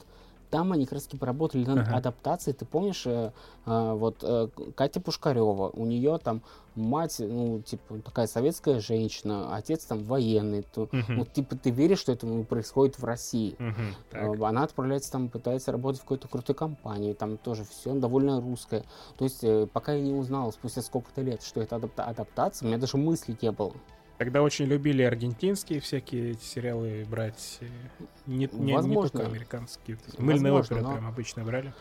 там 0.49 0.71
они 0.71 0.85
как 0.85 0.93
раз 0.93 1.03
таки 1.03 1.17
поработали 1.17 1.65
над 1.65 1.79
Ага. 1.87 1.97
адаптацией. 1.97 2.55
Ты 2.55 2.65
помнишь, 2.65 3.05
э, 3.05 3.31
э, 3.65 3.93
вот 3.93 4.17
э, 4.23 4.47
Катя 4.75 4.99
Пушкарева, 5.01 5.69
у 5.69 5.85
нее 5.85 6.17
там 6.23 6.41
мать, 6.75 7.15
ну, 7.19 7.61
типа, 7.61 7.99
такая 7.99 8.27
советская 8.27 8.79
женщина, 8.79 9.55
отец 9.55 9.85
там 9.85 10.03
военный. 10.03 10.63
То, 10.63 10.89
Мгм. 10.91 11.15
ну, 11.15 11.25
типа, 11.25 11.55
ты 11.55 11.69
веришь, 11.69 11.99
что 11.99 12.11
это 12.11 12.25
ну, 12.27 12.43
происходит 12.43 12.99
в 12.99 13.05
России. 13.05 13.55
Мгм, 13.59 13.95
так. 14.11 14.39
Э, 14.39 14.43
Она 14.45 14.63
отправляется 14.63 15.11
там, 15.11 15.29
пытается 15.29 15.71
работать 15.71 16.01
в 16.01 16.03
какой-то 16.03 16.27
крутой 16.27 16.55
компании, 16.55 17.13
там 17.13 17.37
тоже 17.37 17.63
все 17.63 17.93
довольно 17.93 18.41
русское. 18.41 18.83
То 19.17 19.23
есть, 19.23 19.43
э, 19.43 19.67
пока 19.71 19.93
я 19.93 20.01
не 20.01 20.13
узнал 20.13 20.51
спустя 20.51 20.81
сколько-то 20.81 21.21
лет, 21.21 21.41
что 21.43 21.61
это 21.61 21.77
адапта- 21.77 22.03
адаптация, 22.03 22.65
у 22.65 22.69
меня 22.69 22.77
даже 22.77 22.97
мысли 22.97 23.37
не 23.41 23.51
было. 23.51 23.71
Тогда 24.17 24.41
очень 24.41 24.65
любили 24.65 25.03
аргентинские 25.03 25.79
всякие 25.81 26.31
эти 26.31 26.43
сериалы 26.43 27.05
брать. 27.09 27.57
э, 27.61 27.65
Не, 28.27 28.49
не- 28.53 28.73
не 28.73 28.93
только 28.95 29.25
американские. 29.25 29.97
Мыльные 30.17 30.53
Возможно, 30.53 30.75
оперы 30.77 30.81
но- 30.81 30.93
прям 30.93 31.07
обычно 31.07 31.43
брали. 31.43 31.73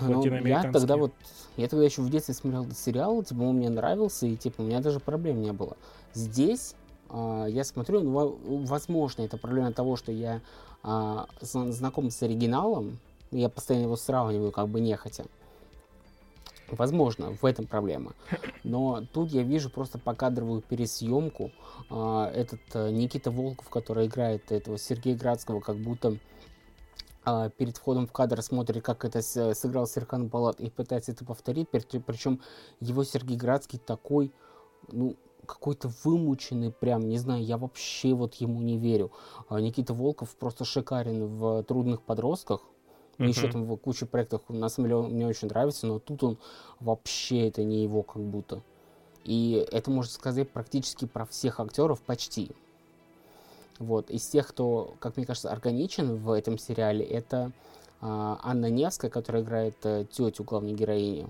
Ну, 0.00 0.22
я 0.24 0.62
тогда 0.72 0.96
вот, 0.96 1.12
я 1.56 1.68
тогда 1.68 1.84
еще 1.84 2.00
в 2.00 2.08
детстве 2.08 2.32
смотрел 2.34 2.64
этот 2.64 2.78
сериал, 2.78 3.22
типа, 3.22 3.42
он 3.42 3.56
мне 3.56 3.68
нравился, 3.68 4.26
и, 4.26 4.36
типа, 4.36 4.62
у 4.62 4.64
меня 4.64 4.80
даже 4.80 5.00
проблем 5.00 5.42
не 5.42 5.52
было. 5.52 5.76
Здесь 6.14 6.74
а, 7.08 7.46
я 7.46 7.62
смотрю, 7.64 8.00
ну, 8.00 8.10
во- 8.10 8.36
возможно, 8.66 9.22
это 9.22 9.36
проблема 9.36 9.72
того, 9.72 9.94
что 9.96 10.10
я 10.10 10.40
зна- 10.82 11.70
знаком 11.70 12.10
с 12.10 12.20
оригиналом, 12.22 12.98
я 13.30 13.48
постоянно 13.48 13.84
его 13.84 13.96
сравниваю, 13.96 14.50
как 14.52 14.68
бы 14.68 14.80
нехотя. 14.80 15.24
Возможно, 16.70 17.32
в 17.32 17.44
этом 17.44 17.66
проблема. 17.66 18.14
Но 18.64 19.02
тут 19.12 19.30
я 19.30 19.42
вижу 19.42 19.70
просто 19.70 19.98
покадровую 19.98 20.62
пересъемку. 20.62 21.52
А, 21.90 22.30
этот 22.32 22.60
а, 22.74 22.90
Никита 22.90 23.30
Волков, 23.30 23.68
который 23.70 24.06
играет 24.06 24.50
этого 24.50 24.76
Сергея 24.78 25.16
Градского, 25.16 25.60
как 25.60 25.76
будто 25.76 26.16
а, 27.24 27.50
перед 27.50 27.76
входом 27.76 28.06
в 28.06 28.12
кадр 28.12 28.42
смотрит, 28.42 28.82
как 28.82 29.04
это 29.04 29.22
сыграл 29.22 29.86
Серкан 29.86 30.26
Балат 30.26 30.60
и 30.60 30.68
пытается 30.70 31.12
это 31.12 31.24
повторить. 31.24 31.68
Причем 31.70 32.40
его 32.80 33.04
Сергей 33.04 33.36
Градский 33.36 33.78
такой, 33.78 34.32
ну, 34.90 35.16
какой-то 35.46 35.92
вымученный 36.02 36.72
прям, 36.72 37.08
не 37.08 37.18
знаю, 37.18 37.44
я 37.44 37.56
вообще 37.56 38.12
вот 38.12 38.34
ему 38.34 38.60
не 38.60 38.76
верю. 38.76 39.12
А, 39.48 39.60
Никита 39.60 39.94
Волков 39.94 40.34
просто 40.36 40.64
шикарен 40.64 41.26
в 41.26 41.62
«Трудных 41.62 42.02
подростках», 42.02 42.62
Uh-huh. 43.18 43.28
Еще 43.28 43.50
там 43.50 43.64
в 43.64 43.76
куче 43.76 44.04
проектов, 44.04 44.42
на 44.48 44.68
самом 44.68 44.88
деле, 44.88 44.96
он 44.96 45.12
мне 45.12 45.26
очень 45.26 45.48
нравится, 45.48 45.86
но 45.86 45.98
тут 45.98 46.22
он 46.22 46.38
вообще 46.80 47.48
это 47.48 47.64
не 47.64 47.82
его 47.82 48.02
как 48.02 48.22
будто. 48.22 48.62
И 49.24 49.66
это 49.72 49.90
можно 49.90 50.12
сказать 50.12 50.50
практически 50.50 51.06
про 51.06 51.24
всех 51.24 51.58
актеров 51.58 52.00
почти. 52.02 52.50
Вот. 53.78 54.10
Из 54.10 54.26
тех, 54.26 54.46
кто, 54.46 54.94
как 55.00 55.16
мне 55.16 55.26
кажется, 55.26 55.50
органичен 55.50 56.16
в 56.16 56.30
этом 56.30 56.58
сериале, 56.58 57.04
это 57.04 57.52
э, 58.00 58.02
Анна 58.02 58.70
Невская, 58.70 59.10
которая 59.10 59.42
играет 59.42 59.76
э, 59.84 60.04
тетю 60.10 60.44
главной 60.44 60.74
героини. 60.74 61.26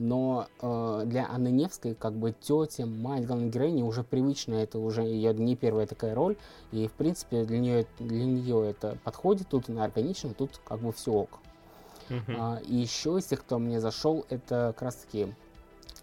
Но 0.00 0.46
э, 0.62 1.02
для 1.04 1.28
Анны 1.30 1.48
Невской, 1.48 1.94
как 1.94 2.14
бы 2.14 2.32
тетя, 2.32 2.86
мать 2.86 3.26
главной 3.26 3.50
героини 3.50 3.82
уже 3.82 4.02
привычно, 4.02 4.54
это 4.54 4.78
уже 4.78 5.02
ее 5.02 5.34
не 5.34 5.56
первая 5.56 5.86
такая 5.86 6.14
роль. 6.14 6.38
И, 6.72 6.88
в 6.88 6.92
принципе, 6.92 7.44
для 7.44 7.58
нее, 7.58 7.86
для 7.98 8.24
нее 8.24 8.70
это 8.70 8.96
подходит, 9.04 9.48
тут 9.48 9.68
она 9.68 9.84
органична, 9.84 10.32
тут 10.32 10.58
как 10.64 10.80
бы 10.80 10.90
все 10.92 11.12
ок. 11.12 11.40
Uh-huh. 12.08 12.34
А, 12.38 12.60
и 12.66 12.76
еще 12.76 13.18
из 13.18 13.26
тех, 13.26 13.40
кто 13.40 13.58
мне 13.58 13.78
зашел, 13.78 14.24
это 14.30 14.72
как 14.74 14.80
раз 14.80 14.94
таки 14.94 15.34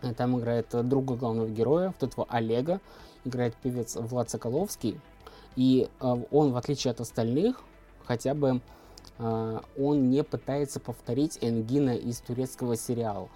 э, 0.04 0.14
там 0.14 0.38
играет 0.38 0.68
друга 0.88 1.16
главного 1.16 1.50
героя, 1.50 1.92
вот 2.00 2.08
этого 2.08 2.28
Олега, 2.30 2.80
играет 3.26 3.56
певец 3.56 3.96
Влад 3.96 4.30
Соколовский. 4.30 5.02
И 5.56 5.90
э, 6.00 6.16
он, 6.30 6.52
в 6.52 6.58
отличие 6.58 6.92
от 6.92 7.02
остальных, 7.02 7.64
хотя 8.06 8.36
бы 8.36 8.62
э, 9.18 9.60
он 9.76 10.12
не 10.12 10.24
пытается 10.24 10.80
повторить 10.80 11.40
Энгина 11.42 11.96
из 11.96 12.20
турецкого 12.20 12.78
сериала. 12.78 13.28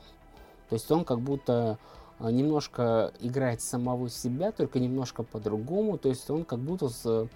То 0.71 0.75
есть 0.75 0.89
он 0.89 1.03
как 1.03 1.19
будто 1.19 1.77
э, 2.19 2.31
немножко 2.31 3.11
играет 3.19 3.61
самого 3.61 4.09
себя, 4.09 4.53
только 4.53 4.79
немножко 4.79 5.21
по-другому. 5.21 5.97
То 5.97 6.07
есть 6.07 6.29
он 6.29 6.45
как 6.45 6.59
будто 6.59 6.87
с 6.87 7.27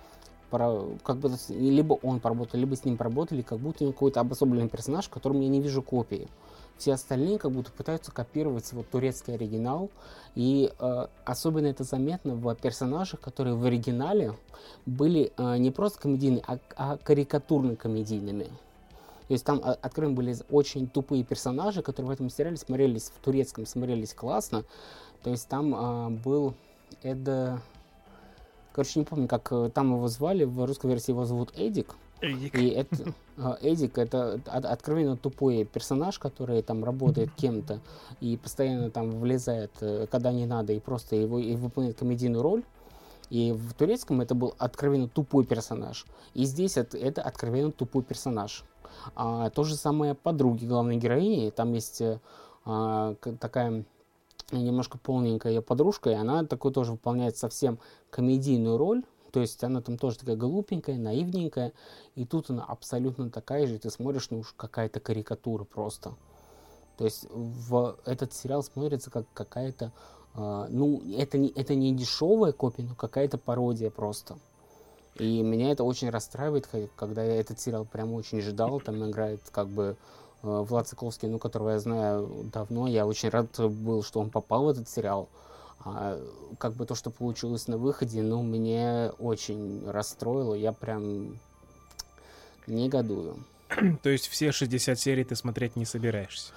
как 1.04 1.18
бы 1.18 1.32
либо 1.50 2.00
он 2.02 2.22
поработал, 2.22 2.58
либо 2.58 2.78
с 2.78 2.86
ним 2.86 2.96
поработали, 2.96 3.42
как 3.42 3.60
будто 3.60 3.84
у 3.84 3.92
какой-то 3.92 4.22
обособленный 4.22 4.70
персонаж, 4.70 5.08
в 5.08 5.10
котором 5.10 5.42
я 5.42 5.50
не 5.50 5.60
вижу 5.60 5.82
копии. 5.82 6.30
Все 6.78 6.94
остальные 6.94 7.40
как 7.40 7.52
будто 7.52 7.74
пытаются 7.74 8.14
копировать 8.14 8.72
вот 8.72 8.90
турецкий 8.90 9.34
оригинал. 9.34 9.90
И 10.36 10.72
э, 10.80 11.08
особенно 11.26 11.68
это 11.68 11.84
заметно 11.84 12.36
в 12.36 12.56
персонажах, 12.56 13.20
которые 13.20 13.56
в 13.56 13.66
оригинале 13.66 14.34
были 14.86 15.34
э, 15.36 15.58
не 15.58 15.72
просто 15.72 16.00
комедийными, 16.00 16.44
а, 16.48 16.58
а 16.78 16.98
карикатурно 17.04 17.76
комедийными. 17.76 18.48
То 19.28 19.34
есть 19.34 19.46
там 19.46 19.60
а, 19.64 19.74
откровенно 19.74 20.16
были 20.16 20.36
очень 20.50 20.88
тупые 20.88 21.24
персонажи, 21.24 21.82
которые 21.82 22.10
в 22.10 22.14
этом 22.14 22.30
сериале 22.30 22.58
смотрелись 22.58 23.12
в 23.16 23.24
турецком, 23.24 23.66
смотрелись 23.66 24.14
классно. 24.14 24.64
То 25.24 25.32
есть 25.32 25.48
там 25.48 25.74
э, 25.74 26.10
был 26.22 26.54
Эда... 27.02 27.60
Короче, 28.74 29.00
не 29.00 29.06
помню, 29.06 29.28
как 29.28 29.52
э, 29.52 29.72
там 29.74 29.94
его 29.94 30.08
звали, 30.08 30.44
в 30.44 30.64
русской 30.66 30.88
версии 30.88 31.12
его 31.12 31.26
зовут 31.26 31.52
Эдик. 31.58 31.96
Эдик. 32.22 32.56
И 32.56 32.68
это, 32.68 33.14
а, 33.38 33.58
Эдик 33.62 33.98
это 33.98 34.40
откровенно 34.46 35.18
тупой 35.18 35.66
персонаж, 35.66 36.20
который 36.20 36.62
там 36.62 36.84
работает 36.84 37.32
кем-то 37.36 37.80
и 38.22 38.38
постоянно 38.38 38.92
там 38.92 39.10
влезает, 39.12 39.72
э, 39.82 40.06
когда 40.12 40.32
не 40.32 40.46
надо, 40.46 40.74
и 40.74 40.80
просто 40.80 41.16
его 41.16 41.40
и 41.40 41.56
выполняет 41.56 41.98
комедийную 41.98 42.44
роль. 42.44 42.64
И 43.32 43.52
в 43.54 43.74
турецком 43.74 44.22
это 44.22 44.36
был 44.36 44.54
откровенно 44.60 45.08
тупой 45.08 45.46
персонаж. 45.46 46.06
И 46.36 46.46
здесь 46.46 46.78
это, 46.78 46.96
это 46.98 47.24
откровенно 47.24 47.72
тупой 47.72 48.04
персонаж. 48.04 48.64
А, 49.16 49.50
то 49.50 49.64
же 49.64 49.76
самое 49.76 50.16
подруги 50.16 50.66
главной 50.66 50.98
героини. 50.98 51.50
Там 51.52 51.74
есть 51.74 52.02
а, 52.66 53.16
такая 53.40 53.86
немножко 54.52 54.98
полненькая 54.98 55.62
подружка, 55.62 56.12
и 56.12 56.14
она 56.14 56.44
такой 56.46 56.72
тоже 56.72 56.92
выполняет 56.94 57.38
совсем 57.38 57.80
комедийную 58.10 58.78
роль, 58.78 59.04
то 59.32 59.42
есть 59.42 59.64
она 59.64 59.82
там 59.82 59.98
тоже 59.98 60.20
такая 60.20 60.36
глупенькая, 60.36 60.98
наивненькая, 60.98 61.74
и 62.16 62.26
тут 62.26 62.50
она 62.50 62.64
абсолютно 62.64 63.30
такая 63.30 63.68
же, 63.68 63.76
и 63.76 63.78
ты 63.78 63.90
смотришь, 63.90 64.30
ну 64.30 64.40
уж 64.40 64.54
какая-то 64.56 65.00
карикатура 65.00 65.64
просто. 65.64 66.16
То 66.98 67.06
есть 67.06 67.28
в 67.30 67.98
этот 68.06 68.34
сериал 68.34 68.64
смотрится 68.64 69.12
как 69.12 69.26
какая-то, 69.34 69.92
э, 70.36 70.68
ну 70.70 71.02
это 71.18 71.38
не, 71.38 71.50
это 71.50 71.76
не 71.76 71.94
дешевая 71.94 72.54
копия, 72.54 72.84
но 72.84 72.96
какая-то 72.96 73.38
пародия 73.38 73.90
просто. 73.90 74.38
И 75.16 75.42
меня 75.42 75.72
это 75.72 75.84
очень 75.84 76.10
расстраивает, 76.10 76.68
когда 76.96 77.24
я 77.24 77.40
этот 77.40 77.60
сериал 77.60 77.86
прям 77.86 78.14
очень 78.14 78.42
ждал, 78.42 78.82
там 78.82 79.10
играет 79.10 79.42
как 79.52 79.68
бы 79.68 79.96
э, 80.44 80.66
Влад 80.68 80.90
Соколовский, 80.90 81.30
ну, 81.30 81.40
которого 81.40 81.72
я 81.72 81.80
знаю 81.80 82.50
давно, 82.52 82.88
я 82.88 83.06
очень 83.06 83.30
рад 83.30 83.48
был, 83.58 84.04
что 84.04 84.20
он 84.20 84.30
попал 84.30 84.66
в 84.66 84.70
этот 84.70 84.90
сериал. 84.90 85.30
А, 85.86 86.20
как 86.58 86.74
бы 86.74 86.86
то, 86.86 86.96
что 86.96 87.12
получилось 87.12 87.68
на 87.68 87.78
выходе, 87.78 88.24
ну, 88.24 88.42
мне 88.42 89.12
очень 89.20 89.88
расстроило. 89.90 90.56
Я 90.56 90.74
прям 90.74 91.40
негодую. 92.68 93.38
То 94.04 94.10
есть 94.10 94.28
все 94.28 94.52
60 94.52 95.00
серий 95.00 95.24
ты 95.24 95.36
смотреть 95.36 95.76
не 95.76 95.86
собираешься? 95.86 96.52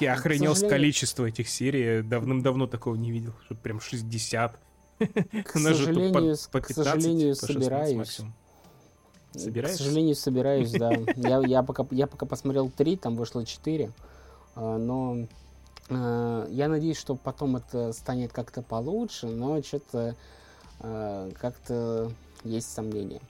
Я 0.00 0.14
охренел 0.14 0.54
с 0.54 0.66
количества 0.66 1.26
этих 1.26 1.48
серий. 1.48 2.02
Давным-давно 2.02 2.66
такого 2.66 2.94
не 2.94 3.10
видел. 3.10 3.34
Прям 3.62 3.80
60. 3.80 4.58
К 5.44 5.58
сожалению, 5.58 6.36
по, 6.50 6.60
по 6.60 6.66
15, 6.66 6.66
к 6.66 6.72
сожалению 6.74 7.36
по 7.36 7.46
собираюсь. 7.46 8.22
Собираешься? 9.34 9.76
К 9.76 9.84
сожалению, 9.84 10.14
собираюсь, 10.14 10.72
да. 10.72 10.92
Я, 11.16 11.40
я, 11.46 11.62
пока, 11.62 11.86
я 11.90 12.06
пока 12.06 12.26
посмотрел 12.26 12.70
3, 12.70 12.96
там 12.96 13.16
вышло 13.16 13.44
4. 13.46 13.90
А, 14.54 14.76
но 14.76 15.26
Э, 15.88 16.46
я 16.50 16.68
надеюсь, 16.68 16.98
что 16.98 17.14
потом 17.14 17.56
это 17.56 17.92
станет 17.92 18.32
как-то 18.32 18.62
получше, 18.62 19.26
но 19.26 19.62
что-то 19.62 20.14
э, 20.80 21.30
как-то 21.38 22.10
есть 22.44 22.72
сомнения. 22.72 23.20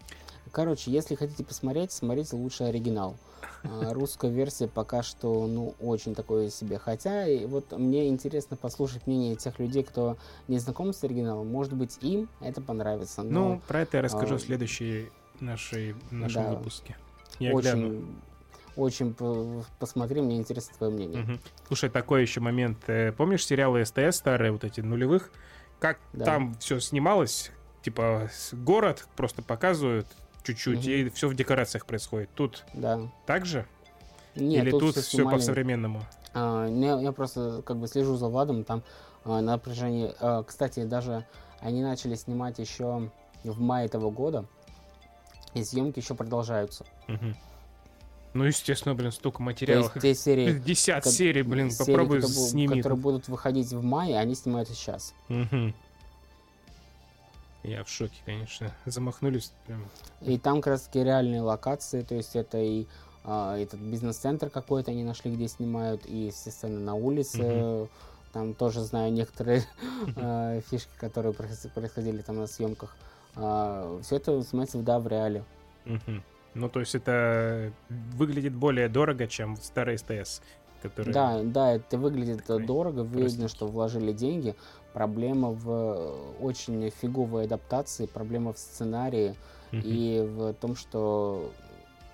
Короче, 0.53 0.91
если 0.91 1.15
хотите 1.15 1.43
посмотреть, 1.45 1.93
смотрите 1.93 2.37
лучше 2.37 2.65
оригинал. 2.65 3.17
Э, 3.65 3.93
русская 3.93 4.31
версия 4.31 4.69
пока 4.69 5.03
что, 5.03 5.47
ну, 5.47 5.75
очень 5.81 6.15
такое 6.15 6.51
себе. 6.51 6.79
Хотя, 6.79 7.27
и 7.27 7.47
вот 7.47 7.73
мне 7.73 8.09
интересно 8.09 8.57
послушать 8.57 9.07
мнение 9.07 9.35
тех 9.35 9.59
людей, 9.59 9.83
кто 9.83 10.19
не 10.49 10.59
знаком 10.59 10.93
с 10.93 11.03
оригиналом. 11.03 11.49
Может 11.49 11.73
быть, 11.73 11.99
им 12.03 12.29
это 12.41 12.61
понравится. 12.61 13.23
Но, 13.23 13.55
ну, 13.55 13.61
про 13.67 13.81
это 13.81 13.97
я 13.97 14.03
расскажу 14.03 14.35
а, 14.35 14.39
в 14.39 14.43
следующей 14.43 15.11
нашей, 15.41 15.97
нашем 16.11 16.43
да, 16.43 16.51
выпуске. 16.51 16.97
Я 17.39 17.55
очень, 17.55 17.71
гляну 17.71 18.05
очень 18.77 19.15
посмотри, 19.79 20.21
мне 20.21 20.37
интересно 20.37 20.75
твое 20.77 20.93
мнение. 20.93 21.23
Угу. 21.23 21.33
Слушай, 21.69 21.91
такой 21.91 22.23
еще 22.23 22.41
момент. 22.41 22.79
Э, 22.89 23.13
помнишь 23.13 23.47
сериалы 23.47 23.85
СТС 23.85 24.17
старые, 24.17 24.53
вот 24.53 24.65
эти 24.65 24.81
нулевых? 24.81 25.31
Как 25.79 25.99
да. 26.13 26.25
там 26.25 26.55
все 26.59 26.79
снималось? 26.79 27.51
Типа 27.83 28.31
город 28.53 29.09
просто 29.17 29.43
показывают 29.43 30.07
чуть-чуть, 30.43 30.81
угу. 30.81 30.89
и 30.89 31.09
все 31.11 31.29
в 31.29 31.35
декорациях 31.35 31.87
происходит. 31.87 32.31
Тут 32.35 32.65
да. 32.75 33.01
так 33.27 33.47
же? 33.47 33.67
Нет, 34.35 34.65
Или 34.65 34.71
тут, 34.71 34.81
тут 34.81 34.97
все, 34.97 35.19
все 35.19 35.31
по-современному? 35.31 36.03
А, 36.35 36.67
я, 36.67 37.01
я 37.01 37.13
просто 37.13 37.63
как 37.65 37.77
бы 37.77 37.87
слежу 37.87 38.17
за 38.17 38.29
Владом, 38.29 38.65
там 38.65 38.83
а, 39.25 39.41
на. 39.41 39.61
А, 40.21 40.43
кстати, 40.43 40.85
даже 40.85 41.27
они 41.61 41.83
начали 41.83 42.15
снимать 42.15 42.59
еще 42.59 43.11
в 43.45 43.61
мае 43.61 43.87
этого 43.87 44.11
года, 44.11 44.47
и 45.55 45.63
съемки 45.65 45.99
еще 45.99 46.15
продолжаются. 46.15 46.85
Угу. 47.09 47.35
Ну, 48.35 48.45
естественно, 48.45 48.95
блин, 48.95 49.13
столько 49.13 49.43
материалов. 49.43 49.93
То 49.93 50.07
есть 50.07 50.25
те 50.25 50.31
серии... 50.31 50.59
50 50.65 51.05
как, 51.05 51.13
серий, 51.13 51.43
блин, 51.43 51.71
серии, 51.71 51.93
попробуй 51.93 52.21
которые, 52.21 52.49
сними. 52.49 52.77
Которые 52.79 52.99
будут 52.99 53.29
выходить 53.29 53.71
в 53.73 53.83
мае, 53.83 54.19
они 54.19 54.35
снимают 54.35 54.69
сейчас. 54.71 55.15
Угу. 55.29 55.75
Я 57.63 57.85
в 57.85 57.89
шоке, 57.89 58.17
конечно. 58.25 58.73
Замахнулись 58.87 59.53
прям. 59.67 59.87
И 60.21 60.39
там 60.39 60.57
как 60.61 60.73
раз 60.73 60.83
таки 60.83 61.03
реальные 61.03 61.43
локации, 61.43 62.03
то 62.03 62.15
есть 62.15 62.35
это 62.35 62.59
и 62.59 62.87
а, 63.25 63.57
этот 63.57 63.81
бизнес-центр 63.81 64.51
какой-то 64.51 64.91
они 64.91 65.05
нашли, 65.05 65.33
где 65.33 65.47
снимают, 65.49 66.05
и, 66.07 66.27
естественно, 66.27 66.81
на 66.81 66.95
улице. 66.95 67.43
Угу. 67.43 67.89
Там 68.33 68.55
тоже 68.55 68.81
знаю 68.81 69.13
некоторые 69.13 69.65
а, 70.17 70.61
фишки, 70.63 70.91
которые 70.99 71.33
происходили 71.33 72.23
там 72.23 72.37
на 72.37 72.47
съемках. 72.47 72.97
А, 73.37 74.01
все 74.03 74.17
это 74.17 74.43
снимается, 74.43 74.79
да, 74.79 74.99
в 74.99 75.07
реале. 75.07 75.45
Угу. 75.87 76.23
Ну, 76.55 76.69
то 76.69 76.81
есть 76.81 76.95
это 76.95 77.73
выглядит 77.89 78.55
более 78.55 78.89
дорого, 78.89 79.27
чем 79.27 79.57
старый 79.57 79.99
СТС. 79.99 80.43
Который... 80.83 81.15
Да, 81.15 81.41
да, 81.45 81.75
это 81.75 81.97
выглядит 81.97 82.45
Такой 82.45 82.67
дорого, 82.67 83.03
видно, 83.03 83.47
что 83.47 83.69
вложили 83.69 84.13
деньги. 84.13 84.57
Проблема 84.93 85.51
в 85.51 86.15
очень 86.41 86.91
фиговой 86.91 87.45
адаптации, 87.45 88.07
проблема 88.07 88.53
в 88.53 88.59
сценарии 88.59 89.35
uh-huh. 89.73 89.81
и 89.83 90.21
в 90.21 90.53
том, 90.55 90.77
что 90.77 91.51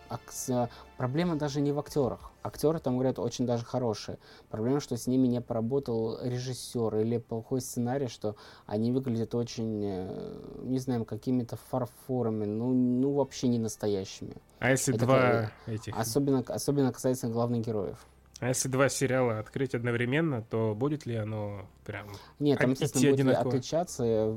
акс- 0.09 0.49
э, 0.49 0.69
проблема 0.97 1.37
даже 1.37 1.61
не 1.61 1.73
в 1.73 1.79
актерах. 1.79 2.31
Актеры 2.43 2.79
там 2.79 2.95
говорят 2.95 3.19
очень 3.19 3.47
даже 3.47 3.65
хорошие. 3.65 4.19
Проблема, 4.49 4.81
что 4.81 4.97
с 4.97 5.07
ними 5.07 5.27
не 5.27 5.41
поработал 5.41 6.19
режиссер 6.23 6.97
или 6.97 7.19
плохой 7.19 7.61
сценарий, 7.61 8.09
что 8.09 8.37
они 8.67 8.93
выглядят 8.93 9.35
очень, 9.35 9.83
э, 9.85 10.41
не 10.63 10.79
знаю, 10.79 11.05
какими-то 11.05 11.57
фарфорами, 11.57 12.45
ну, 12.45 12.73
ну 12.73 13.13
вообще 13.13 13.49
не 13.49 13.59
настоящими. 13.59 14.37
А 14.61 14.71
если 14.71 14.95
Это 14.95 15.05
два 15.05 15.21
как- 15.21 15.53
этих... 15.67 15.99
Особенно, 15.99 16.45
особенно 16.47 16.93
касается 16.93 17.29
главных 17.29 17.67
героев. 17.67 18.07
А 18.41 18.49
если 18.49 18.69
два 18.69 18.89
сериала 18.89 19.41
открыть 19.41 19.75
одновременно, 19.75 20.43
то 20.43 20.75
будет 20.77 21.07
ли 21.07 21.17
оно 21.17 21.67
прям... 21.85 22.09
Нет, 22.39 22.59
там, 22.61 22.71
А- 22.71 22.73
естественно, 22.73 23.11
будет 23.11 23.15
одинаково? 23.21 23.49
отличаться, 23.51 24.05
э, 24.05 24.31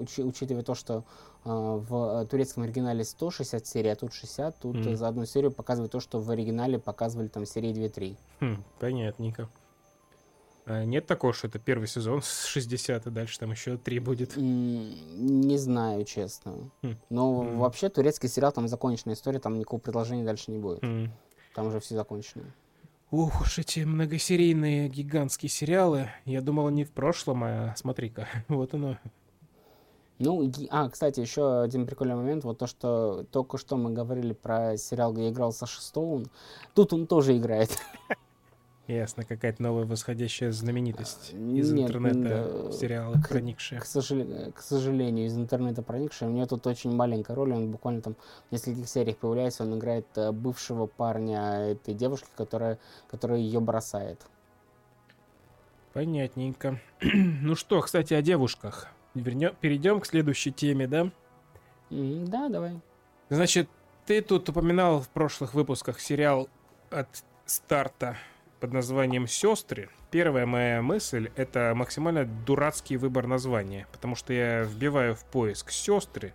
учи- 0.00 0.22
учитывая 0.24 0.62
то, 0.62 0.74
что 0.74 1.04
э, 1.44 1.50
в 1.50 2.26
турецком 2.30 2.62
оригинале 2.62 3.04
160 3.04 3.66
серий, 3.66 3.90
а 3.90 3.96
тут 3.96 4.14
60, 4.14 4.58
тут 4.58 4.76
э, 4.86 4.96
за 4.96 5.06
одну 5.08 5.26
серию 5.26 5.50
показывает 5.52 5.92
то, 5.92 6.00
что 6.00 6.18
в 6.20 6.30
оригинале 6.30 6.78
показывали 6.78 7.28
там 7.28 7.44
серии 7.44 7.72
2-3. 7.74 8.16
Хм, 8.40 8.64
понятненько. 8.78 9.50
А 10.64 10.84
нет 10.84 11.06
такого, 11.06 11.32
что 11.34 11.48
это 11.48 11.58
первый 11.58 11.88
сезон 11.88 12.22
с 12.22 12.44
60, 12.46 13.06
и 13.06 13.10
дальше 13.10 13.38
там 13.38 13.50
еще 13.50 13.76
три 13.76 13.98
будет. 13.98 14.36
М, 14.38 14.94
Не 15.46 15.58
знаю, 15.58 16.04
честно. 16.04 16.70
Хм. 16.82 16.94
Но 17.10 17.42
М. 17.42 17.58
вообще 17.58 17.88
турецкий 17.90 18.28
сериал, 18.30 18.52
там 18.52 18.66
законченная 18.68 19.14
история, 19.16 19.40
там 19.40 19.58
никакого 19.58 19.80
предложения 19.80 20.24
дальше 20.24 20.50
не 20.52 20.58
будет. 20.58 20.82
М. 20.84 21.12
Там 21.54 21.66
уже 21.66 21.80
все 21.80 21.96
закончено. 21.96 22.44
Ух 23.12 23.42
уж 23.42 23.58
эти 23.58 23.80
многосерийные 23.80 24.88
гигантские 24.88 25.50
сериалы. 25.50 26.08
Я 26.24 26.40
думал, 26.40 26.68
они 26.68 26.82
в 26.82 26.92
прошлом, 26.92 27.44
а 27.44 27.74
смотри-ка, 27.76 28.26
вот 28.48 28.72
оно. 28.72 28.96
Ну, 30.18 30.50
а, 30.70 30.88
кстати, 30.88 31.20
еще 31.20 31.60
один 31.60 31.86
прикольный 31.86 32.14
момент, 32.14 32.42
вот 32.44 32.56
то, 32.56 32.66
что 32.66 33.26
только 33.30 33.58
что 33.58 33.76
мы 33.76 33.90
говорили 33.90 34.32
про 34.32 34.78
сериал, 34.78 35.12
где 35.12 35.28
играл 35.28 35.52
Саша 35.52 35.82
Стоун, 35.82 36.28
тут 36.74 36.94
он 36.94 37.06
тоже 37.06 37.36
играет. 37.36 37.78
Ясно, 38.88 39.24
какая-то 39.24 39.62
новая 39.62 39.84
восходящая 39.84 40.50
знаменитость 40.50 41.30
из 41.32 41.72
Нет, 41.72 41.88
интернета 41.88 42.50
да, 42.66 42.72
сериала 42.72 43.14
к- 43.14 43.28
проникшая. 43.28 43.78
К, 43.80 43.84
сожале- 43.86 44.50
к 44.52 44.60
сожалению, 44.60 45.26
из 45.26 45.36
интернета 45.38 45.82
проникший. 45.82 46.26
У 46.26 46.32
него 46.32 46.46
тут 46.46 46.66
очень 46.66 46.92
маленькая 46.92 47.34
роль, 47.36 47.52
он 47.52 47.70
буквально 47.70 48.02
там 48.02 48.16
в 48.48 48.52
нескольких 48.52 48.88
сериях 48.88 49.18
появляется, 49.18 49.62
он 49.62 49.78
играет 49.78 50.06
э, 50.16 50.32
бывшего 50.32 50.86
парня 50.86 51.70
этой 51.70 51.94
девушки, 51.94 52.26
которая, 52.36 52.78
которая 53.08 53.38
ее 53.38 53.60
бросает. 53.60 54.20
Понятненько. 55.92 56.80
ну 57.00 57.54
что, 57.54 57.80
кстати, 57.82 58.14
о 58.14 58.22
девушках. 58.22 58.88
Вернё- 59.14 59.54
Перейдем 59.60 60.00
к 60.00 60.06
следующей 60.06 60.50
теме, 60.50 60.88
да? 60.88 61.10
М, 61.90 62.24
Да, 62.26 62.48
давай. 62.48 62.80
Значит, 63.28 63.68
ты 64.06 64.22
тут 64.22 64.48
упоминал 64.48 65.00
в 65.00 65.08
прошлых 65.08 65.54
выпусках 65.54 66.00
сериал 66.00 66.48
от 66.90 67.06
старта 67.46 68.16
под 68.62 68.72
названием 68.72 69.26
«Сестры». 69.26 69.88
Первая 70.12 70.46
моя 70.46 70.82
мысль— 70.82 71.30
это 71.36 71.72
максимально 71.74 72.24
дурацкий 72.24 72.96
выбор 72.96 73.26
названия, 73.26 73.88
потому 73.90 74.14
что 74.14 74.32
я 74.32 74.62
вбиваю 74.62 75.16
в 75.16 75.24
поиск 75.24 75.72
«Сестры», 75.72 76.32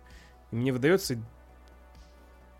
и 0.50 0.56
мне 0.56 0.70
выдается 0.70 1.16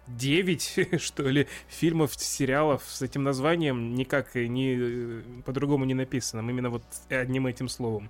9, 0.06 1.00
что 1.02 1.24
ли, 1.24 1.48
фильмов, 1.68 2.14
сериалов 2.14 2.82
с 2.86 3.02
этим 3.02 3.24
названием, 3.24 3.94
никак 3.94 4.36
не, 4.36 4.74
э, 4.74 5.22
по-другому 5.44 5.84
не 5.84 5.92
написанным, 5.92 6.48
именно 6.48 6.70
вот 6.70 6.84
одним 7.10 7.46
этим 7.46 7.68
словом. 7.68 8.08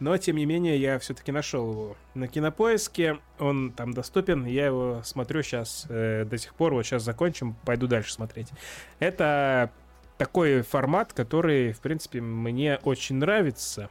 Но, 0.00 0.18
тем 0.18 0.34
не 0.34 0.46
менее, 0.46 0.80
я 0.80 0.98
все-таки 0.98 1.30
нашел 1.30 1.70
его 1.70 1.96
на 2.14 2.26
кинопоиске. 2.26 3.18
Он 3.38 3.72
там 3.72 3.92
доступен. 3.92 4.46
Я 4.46 4.66
его 4.66 5.02
смотрю 5.04 5.42
сейчас 5.42 5.86
до 5.88 6.38
сих 6.38 6.54
пор. 6.54 6.72
Вот 6.74 6.84
сейчас 6.86 7.02
закончим, 7.02 7.56
пойду 7.64 7.88
дальше 7.88 8.12
смотреть. 8.12 8.46
Это 9.00 9.72
такой 10.18 10.62
формат, 10.62 11.12
который, 11.12 11.72
в 11.72 11.80
принципе, 11.80 12.20
мне 12.20 12.78
очень 12.82 13.16
нравится. 13.16 13.88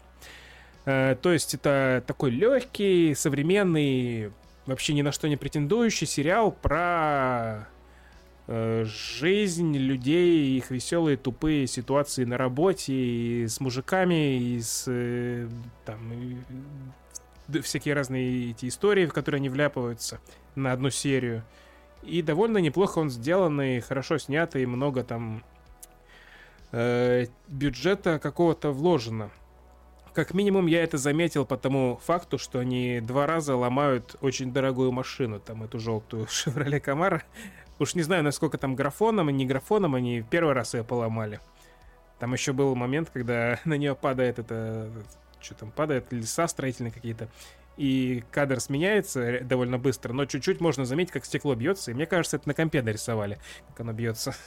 Э, 0.85 1.15
То 1.19 1.31
есть 1.31 1.53
это 1.55 2.03
такой 2.05 2.31
легкий, 2.31 3.15
современный, 3.15 4.31
вообще 4.65 4.93
ни 4.93 5.01
на 5.01 5.11
что 5.11 5.27
не 5.27 5.37
претендующий 5.37 6.05
сериал 6.05 6.51
про 6.51 7.67
э, 8.47 8.85
жизнь 8.85 9.75
людей, 9.75 10.57
их 10.57 10.69
веселые, 10.69 11.17
тупые 11.17 11.65
ситуации 11.65 12.25
на 12.25 12.37
работе, 12.37 12.93
и 12.93 13.47
с 13.47 13.59
мужиками, 13.59 14.37
и 14.37 14.61
с 14.61 14.83
э, 14.87 15.47
там 15.85 16.13
и, 16.13 17.61
всякие 17.61 17.95
разные 17.95 18.51
эти 18.51 18.67
истории, 18.67 19.05
в 19.05 19.13
которые 19.13 19.39
они 19.39 19.49
вляпываются 19.49 20.19
на 20.55 20.73
одну 20.73 20.89
серию. 20.89 21.43
И 22.03 22.21
довольно 22.21 22.57
неплохо 22.59 22.99
он 22.99 23.09
сделан, 23.09 23.59
и 23.61 23.79
хорошо 23.79 24.17
снято, 24.17 24.59
и 24.59 24.65
много 24.65 25.03
там 25.03 25.43
э, 26.77 27.25
бюджета 27.47 28.19
какого-то 28.19 28.71
вложено. 28.71 29.31
Как 30.13 30.33
минимум 30.33 30.67
я 30.67 30.83
это 30.83 30.97
заметил 30.97 31.45
по 31.45 31.57
тому 31.57 31.99
факту, 32.03 32.37
что 32.37 32.59
они 32.59 33.01
два 33.01 33.27
раза 33.27 33.55
ломают 33.55 34.15
очень 34.21 34.51
дорогую 34.51 34.91
машину, 34.91 35.39
там 35.39 35.63
эту 35.63 35.79
желтую 35.79 36.25
Chevrolet 36.25 36.83
Camaro. 36.83 37.21
Уж 37.79 37.95
не 37.95 38.01
знаю, 38.01 38.23
насколько 38.23 38.57
там 38.57 38.75
графоном 38.75 39.29
и 39.29 39.33
не 39.33 39.45
графоном, 39.45 39.95
они 39.95 40.23
первый 40.27 40.53
раз 40.53 40.73
ее 40.73 40.83
поломали. 40.83 41.39
Там 42.19 42.33
еще 42.33 42.53
был 42.53 42.75
момент, 42.75 43.09
когда 43.11 43.59
на 43.65 43.75
нее 43.75 43.95
падает 43.95 44.39
это... 44.39 44.91
Что 45.39 45.53
там 45.53 45.71
падает? 45.71 46.11
Леса 46.11 46.47
строительные 46.47 46.91
какие-то. 46.91 47.29
И 47.77 48.23
кадр 48.31 48.59
сменяется 48.59 49.41
довольно 49.41 49.77
быстро, 49.77 50.11
но 50.11 50.25
чуть-чуть 50.25 50.59
можно 50.59 50.83
заметить, 50.83 51.11
как 51.11 51.25
стекло 51.25 51.53
бьется. 51.53 51.91
И 51.91 51.93
мне 51.93 52.07
кажется, 52.07 52.37
это 52.37 52.47
на 52.47 52.55
компе 52.55 52.81
нарисовали, 52.81 53.37
как 53.69 53.81
оно 53.81 53.93
бьется. 53.93 54.35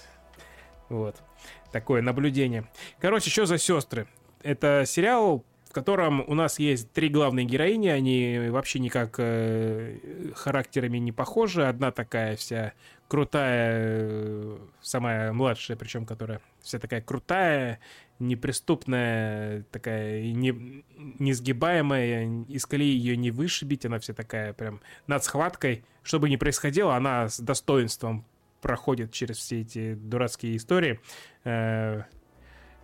Вот. 0.88 1.22
Такое 1.72 2.02
наблюдение. 2.02 2.64
Короче, 3.00 3.30
что 3.30 3.46
за 3.46 3.58
сестры? 3.58 4.06
Это 4.42 4.84
сериал, 4.86 5.44
в 5.70 5.72
котором 5.72 6.24
у 6.26 6.34
нас 6.34 6.58
есть 6.58 6.90
три 6.92 7.08
главные 7.08 7.46
героини. 7.46 7.88
Они 7.88 8.48
вообще 8.48 8.80
никак 8.80 9.14
э, 9.18 9.98
характерами 10.34 10.98
не 10.98 11.12
похожи. 11.12 11.64
Одна 11.64 11.92
такая 11.92 12.34
вся 12.34 12.72
крутая, 13.06 13.72
э, 13.78 14.58
самая 14.80 15.32
младшая, 15.32 15.76
причем 15.76 16.06
которая 16.06 16.40
вся 16.60 16.80
такая 16.80 17.00
крутая, 17.00 17.78
неприступная, 18.18 19.62
такая 19.70 20.32
не, 20.32 20.84
несгибаемая, 21.20 22.44
из 22.48 22.66
колеи 22.66 22.96
ее 22.96 23.16
не 23.16 23.30
вышибить, 23.30 23.86
она 23.86 24.00
вся 24.00 24.12
такая 24.12 24.52
прям 24.52 24.80
над 25.06 25.22
схваткой. 25.22 25.84
Что 26.02 26.18
бы 26.18 26.28
ни 26.28 26.36
происходило, 26.36 26.96
она 26.96 27.28
с 27.28 27.38
достоинством 27.38 28.24
проходит 28.60 29.12
через 29.12 29.38
все 29.38 29.60
эти 29.60 29.94
дурацкие 29.94 30.56
истории. 30.56 31.00
э, 31.44 32.02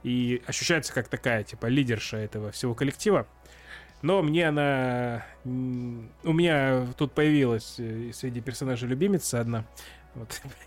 и 0.03 0.41
ощущается 0.47 0.93
как 0.95 1.09
такая, 1.09 1.43
типа, 1.43 1.67
лидерша 1.67 2.19
этого 2.19 2.53
всего 2.53 2.75
коллектива. 2.75 3.27
Но 4.03 4.23
мне 4.23 4.49
она... 4.49 5.27
У 5.45 6.33
меня 6.33 6.87
тут 6.97 7.13
появилась 7.13 7.77
э, 7.79 8.13
среди 8.13 8.41
персонажей 8.41 8.89
любимица 8.89 9.41
одна. 9.41 9.65
Вот. 10.15 10.41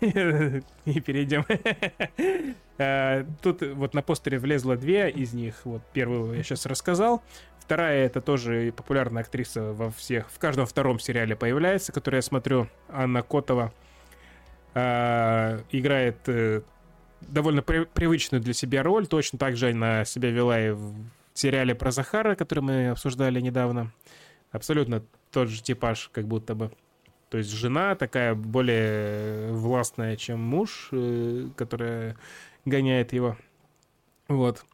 И 0.84 1.00
перейдем. 1.00 1.44
Э, 2.82 3.26
Тут 3.42 3.60
вот 3.60 3.92
на 3.92 4.00
постере 4.00 4.38
влезло 4.38 4.74
две 4.74 5.10
из 5.10 5.34
них. 5.34 5.54
Вот 5.64 5.82
первую 5.92 6.34
я 6.34 6.42
сейчас 6.42 6.64
рассказал. 6.64 7.22
Вторая 7.58 8.06
это 8.06 8.22
тоже 8.22 8.72
популярная 8.74 9.22
актриса 9.22 9.74
во 9.74 9.90
всех, 9.90 10.30
в 10.30 10.38
каждом 10.38 10.64
втором 10.64 10.98
сериале 10.98 11.36
появляется, 11.36 11.92
который 11.92 12.16
я 12.16 12.22
смотрю, 12.22 12.68
Анна 12.88 13.22
Котова. 13.22 13.72
А, 14.74 15.60
играет 15.70 16.16
э, 16.28 16.62
довольно 17.22 17.62
при- 17.62 17.84
привычную 17.86 18.40
для 18.40 18.52
себя 18.54 18.82
роль. 18.82 19.06
Точно 19.06 19.38
так 19.38 19.56
же 19.56 19.70
она 19.70 20.04
себя 20.04 20.30
вела 20.30 20.60
и 20.60 20.70
в 20.70 20.94
сериале 21.34 21.74
про 21.74 21.90
Захара, 21.90 22.34
который 22.36 22.60
мы 22.60 22.88
обсуждали 22.90 23.40
недавно. 23.40 23.92
Абсолютно 24.52 25.02
тот 25.32 25.48
же 25.48 25.62
типаж, 25.62 26.08
как 26.12 26.26
будто 26.26 26.54
бы. 26.54 26.70
То 27.30 27.38
есть 27.38 27.50
жена 27.50 27.94
такая 27.94 28.34
более 28.34 29.52
властная, 29.52 30.16
чем 30.16 30.40
муж, 30.40 30.88
э, 30.92 31.48
которая 31.56 32.16
гоняет 32.64 33.12
его. 33.12 33.36
Вот. 34.28 34.64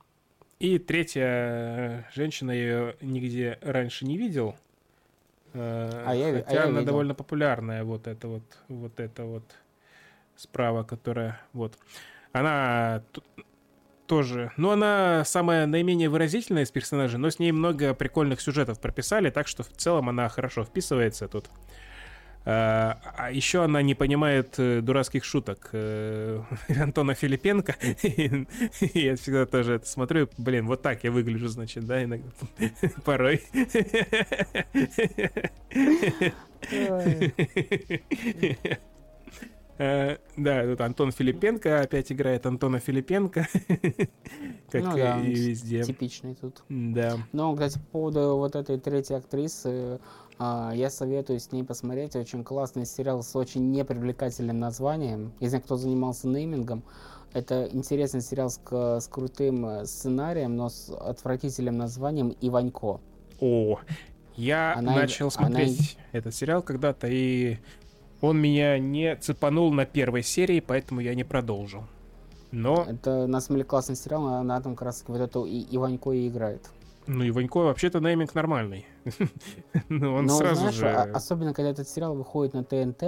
И 0.59 0.79
третья 0.79 2.07
женщина, 2.15 2.51
я 2.51 2.57
ее 2.59 2.97
нигде 3.01 3.59
раньше 3.63 4.07
не 4.07 4.17
видел. 4.17 4.57
Э, 5.53 6.05
А 6.07 6.15
я 6.15 6.29
а 6.29 6.43
Хотя 6.43 6.55
я 6.55 6.63
она 6.65 6.81
видел. 6.81 6.87
довольно 6.87 7.15
популярная, 7.15 7.85
вот 7.85 8.07
это 8.07 8.29
вот, 8.29 8.43
вот 8.69 9.01
это 9.01 9.25
вот 9.25 9.45
справа, 10.37 10.83
которая 10.83 11.41
вот. 11.53 11.79
Она 12.33 13.03
тоже, 14.07 14.53
ну 14.57 14.71
она 14.71 15.25
самая 15.25 15.67
наименее 15.67 16.09
выразительная 16.09 16.65
из 16.65 16.71
персонажей, 16.71 17.19
но 17.19 17.31
с 17.31 17.39
ней 17.39 17.53
много 17.53 17.95
прикольных 17.95 18.41
сюжетов 18.41 18.81
прописали, 18.81 19.31
так 19.31 19.49
что 19.49 19.63
в 19.63 19.69
целом 19.69 20.09
она 20.09 20.29
хорошо 20.29 20.65
вписывается 20.65 21.29
тут. 21.29 21.47
А 22.49 23.01
а 23.17 23.33
еще 23.33 23.65
она 23.65 23.83
не 23.83 23.97
понимает 23.97 24.55
э, 24.59 24.81
дурацких 24.81 25.25
шуток 25.25 25.71
э, 25.73 26.41
Антона 26.81 27.15
Филипенко. 27.15 27.75
Я 28.95 29.17
всегда 29.17 29.47
тоже 29.47 29.75
это 29.75 29.87
смотрю. 29.87 30.29
Блин, 30.39 30.69
вот 30.69 30.81
так 30.81 31.03
я 31.03 31.11
выгляжу, 31.11 31.49
значит, 31.49 31.85
да, 31.87 32.05
иногда. 32.05 32.31
Порой. 33.05 33.43
Э, 39.79 40.17
Да, 40.37 40.63
тут 40.65 40.81
Антон 40.81 41.13
Филипенко 41.13 41.81
опять 41.81 42.11
играет 42.13 42.47
Антона 42.47 42.79
Филипенко, 42.79 43.47
как 44.71 44.83
Ну 44.85 44.97
да, 44.97 45.21
и 45.21 45.35
везде. 45.35 45.83
Типичный 45.85 46.35
тут. 46.35 46.63
Да. 46.69 47.19
Но, 47.33 47.53
кстати, 47.55 47.79
по 47.79 47.85
поводу 47.93 48.37
вот 48.37 48.57
этой 48.57 48.79
третьей 48.79 49.17
актрисы, 49.17 50.01
а, 50.39 50.73
я 50.75 50.91
советую 50.91 51.41
с 51.41 51.53
ней 51.53 51.63
посмотреть. 51.63 52.17
Очень 52.17 52.45
классный 52.45 52.87
сериал 52.87 53.23
с 53.23 53.35
очень 53.37 53.71
непривлекательным 53.71 54.59
названием. 54.59 55.33
Не 55.41 55.49
знаю, 55.49 55.63
кто 55.65 55.77
занимался 55.77 56.29
неймингом. 56.29 56.83
Это 57.33 57.69
интересный 57.71 58.23
сериал 58.23 58.49
с, 58.49 58.59
к- 58.59 58.99
с 59.01 59.09
крутым 59.09 59.67
э, 59.67 59.85
сценарием, 59.87 60.57
но 60.57 60.71
с 60.71 60.89
отвратительным 60.91 61.77
названием 61.77 62.35
«Иванько». 62.41 63.01
О, 63.41 63.79
я 64.37 64.75
Она 64.75 64.95
начал 64.95 65.31
она 65.37 65.49
смотреть 65.49 65.99
этот 66.13 66.35
сериал 66.35 66.63
когда-то, 66.63 67.09
и 67.09 67.59
он 68.21 68.39
меня 68.39 68.79
не 68.79 69.17
цепанул 69.17 69.73
на 69.73 69.85
первой 69.85 70.23
серии, 70.23 70.61
поэтому 70.61 71.01
я 71.01 71.15
не 71.15 71.25
продолжил. 71.25 71.85
Но, 72.53 72.87
Это, 72.89 73.27
на 73.27 73.41
самом 73.41 73.65
классный 73.65 73.97
сериал, 73.97 74.43
на 74.43 74.59
этом 74.59 74.77
как 74.77 74.87
раз 74.87 75.05
вот 75.07 75.21
эту 75.21 75.45
и 75.45 75.67
Иванько 75.71 76.13
и 76.13 76.29
играет. 76.29 76.71
Ну, 77.07 77.29
Иванько 77.29 77.59
вообще-то 77.59 78.01
нейминг 78.01 78.35
нормальный. 78.35 78.87
Ну, 79.89 80.15
он 80.15 80.27
Но, 80.27 80.37
сразу 80.39 80.61
знаешь, 80.63 80.75
же... 80.75 80.89
а- 80.89 81.09
особенно 81.15 81.55
когда 81.55 81.71
этот 81.71 81.89
сериал 81.89 82.15
выходит 82.17 82.55
на 82.55 82.65
ТНТ, 82.65 83.03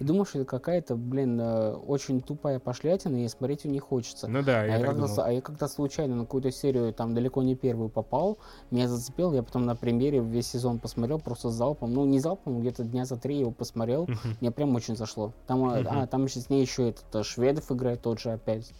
и 0.00 0.04
думаешь, 0.04 0.28
что 0.28 0.38
это 0.40 0.46
какая-то, 0.48 0.96
блин, 0.96 1.38
э, 1.38 1.72
очень 1.74 2.22
тупая 2.22 2.58
пошлятина, 2.58 3.24
и 3.24 3.28
смотреть 3.28 3.64
ее 3.64 3.72
не 3.72 3.78
хочется. 3.78 4.26
Ну 4.26 4.42
да, 4.42 4.62
А 4.62 4.66
я 4.66 4.78
я, 4.78 4.90
а 5.18 5.32
я 5.32 5.40
когда 5.42 5.68
случайно 5.68 6.16
на 6.16 6.22
какую-то 6.24 6.50
серию, 6.50 6.94
там 6.94 7.14
далеко 7.14 7.42
не 7.42 7.56
первую 7.56 7.90
попал, 7.90 8.38
меня 8.70 8.88
зацепил, 8.88 9.34
я 9.34 9.42
потом 9.42 9.66
на 9.66 9.76
премьере 9.76 10.20
весь 10.20 10.46
сезон 10.46 10.78
посмотрел, 10.78 11.18
просто 11.18 11.50
залпом, 11.50 11.92
ну 11.92 12.04
не 12.06 12.20
залпом, 12.20 12.60
где-то 12.60 12.84
дня 12.84 13.04
за 13.04 13.16
три 13.16 13.38
его 13.38 13.50
посмотрел, 13.50 14.08
мне 14.40 14.50
прям 14.50 14.74
очень 14.74 14.96
зашло. 14.96 15.32
Там, 15.46 15.60
Мгм. 15.60 15.86
а, 15.90 16.06
там 16.06 16.24
еще 16.24 16.40
с 16.40 16.48
ней 16.48 16.62
еще 16.62 16.88
этот 16.90 17.14
э, 17.14 17.22
Шведов 17.22 17.70
играет 17.70 18.00
тот 18.00 18.18
же 18.20 18.30
опять. 18.30 18.72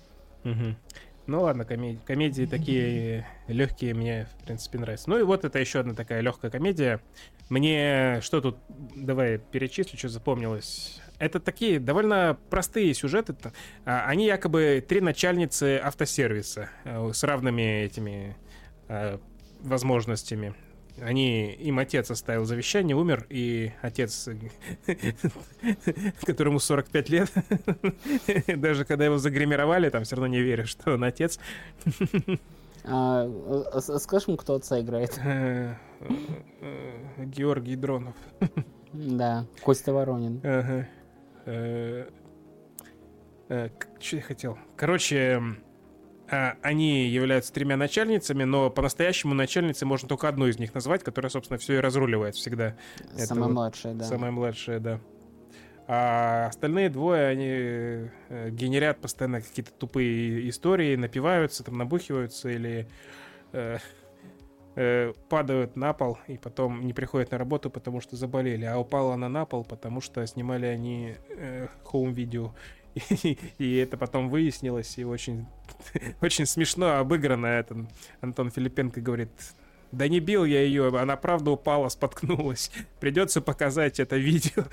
Ну 1.26 1.40
ладно, 1.40 1.64
комедии, 1.64 2.00
комедии 2.04 2.44
такие 2.44 3.26
легкие 3.48 3.94
мне, 3.94 4.26
в 4.38 4.44
принципе, 4.44 4.78
нравятся. 4.78 5.08
Ну 5.08 5.18
и 5.18 5.22
вот 5.22 5.44
это 5.44 5.58
еще 5.58 5.80
одна 5.80 5.94
такая 5.94 6.20
легкая 6.20 6.50
комедия. 6.50 7.00
Мне 7.48 8.20
что 8.20 8.40
тут, 8.40 8.58
давай 8.68 9.38
перечислю, 9.38 9.98
что 9.98 10.08
запомнилось. 10.08 11.00
Это 11.18 11.40
такие 11.40 11.80
довольно 11.80 12.36
простые 12.50 12.92
сюжеты. 12.92 13.34
А, 13.84 14.06
Они 14.06 14.26
якобы 14.26 14.84
три 14.86 15.00
начальницы 15.00 15.80
автосервиса 15.82 16.70
э, 16.84 17.10
с 17.12 17.22
равными 17.22 17.84
этими 17.84 18.36
э, 18.88 19.18
возможностями. 19.60 20.54
Они, 21.00 21.52
им 21.52 21.78
отец 21.80 22.10
оставил 22.10 22.44
завещание, 22.44 22.96
умер, 22.96 23.26
и 23.28 23.72
отец, 23.82 24.28
которому 26.24 26.60
45 26.60 27.08
лет, 27.08 27.32
даже 28.56 28.84
когда 28.84 29.04
его 29.04 29.18
загримировали, 29.18 29.90
там 29.90 30.04
все 30.04 30.16
равно 30.16 30.28
не 30.28 30.40
веришь, 30.40 30.68
что 30.70 30.94
он 30.94 31.04
отец. 31.04 31.38
А, 32.84 33.24
э, 33.26 33.80
с- 33.80 33.98
скажешь 33.98 34.28
мне, 34.28 34.36
кто 34.36 34.54
отца 34.54 34.78
играет? 34.80 35.18
Э, 35.24 35.74
э, 36.60 37.24
Георгий 37.24 37.76
Дронов. 37.76 38.14
Да, 38.92 39.46
Костя 39.62 39.92
Воронин. 39.92 40.40
Ага. 40.44 40.86
Э, 41.46 42.08
Что 44.00 44.16
я 44.16 44.22
хотел? 44.22 44.58
Короче, 44.76 45.40
а, 45.40 45.42
они 46.28 47.06
являются 47.06 47.52
тремя 47.52 47.76
начальницами, 47.76 48.44
но 48.44 48.70
по-настоящему 48.70 49.34
начальницей 49.34 49.86
можно 49.86 50.08
только 50.08 50.28
одну 50.28 50.46
из 50.46 50.58
них 50.58 50.74
назвать, 50.74 51.04
которая, 51.04 51.30
собственно, 51.30 51.58
все 51.58 51.74
и 51.74 51.78
разруливает 51.78 52.34
всегда. 52.34 52.76
Это 53.14 53.26
Самая 53.26 53.48
вот 53.48 53.54
младшая, 53.54 53.94
да. 53.94 54.04
Самая 54.04 54.30
младшая, 54.30 54.80
да. 54.80 55.00
А 55.86 56.46
остальные 56.46 56.88
двое, 56.88 57.26
они 57.26 57.46
э, 57.48 58.50
генерят 58.50 59.00
постоянно 59.00 59.42
какие-то 59.42 59.70
тупые 59.72 60.48
истории, 60.48 60.96
напиваются, 60.96 61.62
там 61.62 61.76
набухиваются 61.76 62.48
или 62.48 62.88
э, 63.52 63.76
э, 64.76 65.12
падают 65.28 65.76
на 65.76 65.92
пол 65.92 66.18
и 66.26 66.38
потом 66.38 66.86
не 66.86 66.94
приходят 66.94 67.32
на 67.32 67.38
работу, 67.38 67.68
потому 67.68 68.00
что 68.00 68.16
заболели. 68.16 68.64
А 68.64 68.78
упала 68.78 69.12
она 69.12 69.28
на 69.28 69.44
пол, 69.44 69.62
потому 69.62 70.00
что 70.00 70.26
снимали 70.26 70.64
они 70.64 71.16
э, 71.28 71.68
хоум-видео. 71.82 72.54
И, 73.24 73.36
и 73.58 73.76
это 73.78 73.96
потом 73.96 74.30
выяснилось, 74.30 74.98
и 74.98 75.04
очень, 75.04 75.46
очень 76.20 76.46
смешно 76.46 76.98
обыграно. 76.98 77.46
Это 77.46 77.86
Антон 78.20 78.50
Филипенко 78.50 79.00
говорит, 79.00 79.30
да 79.94 80.08
не 80.08 80.20
бил 80.20 80.44
я 80.44 80.62
ее, 80.62 80.88
она 80.88 81.16
правда 81.16 81.52
упала, 81.52 81.88
споткнулась. 81.88 82.72
Придется 83.00 83.40
показать 83.40 84.00
это 84.00 84.16
видео. 84.16 84.64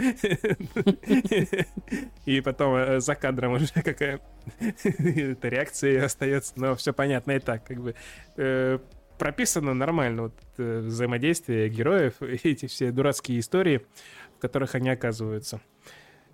И 2.26 2.42
потом 2.42 2.76
э, 2.76 3.00
за 3.00 3.16
кадром 3.16 3.54
уже 3.54 3.68
какая 3.68 4.20
эта 4.60 5.48
реакция 5.50 6.06
остается. 6.06 6.54
Но 6.56 6.76
все 6.76 6.92
понятно 6.92 7.34
и 7.34 7.40
так, 7.40 7.66
как 7.66 7.82
бы 7.82 7.96
э, 8.38 8.80
прописано 9.20 9.74
нормально 9.74 10.24
вот, 10.24 10.34
э, 10.58 10.80
взаимодействие 10.80 11.70
героев, 11.70 12.16
эти 12.22 12.66
все 12.66 12.92
дурацкие 12.92 13.40
истории, 13.40 13.86
в 14.38 14.42
которых 14.42 14.76
они 14.76 14.90
оказываются. 14.90 15.62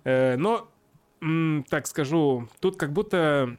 Но, 0.04 0.70
так 1.68 1.86
скажу, 1.86 2.48
тут 2.60 2.76
как 2.78 2.92
будто... 2.92 3.58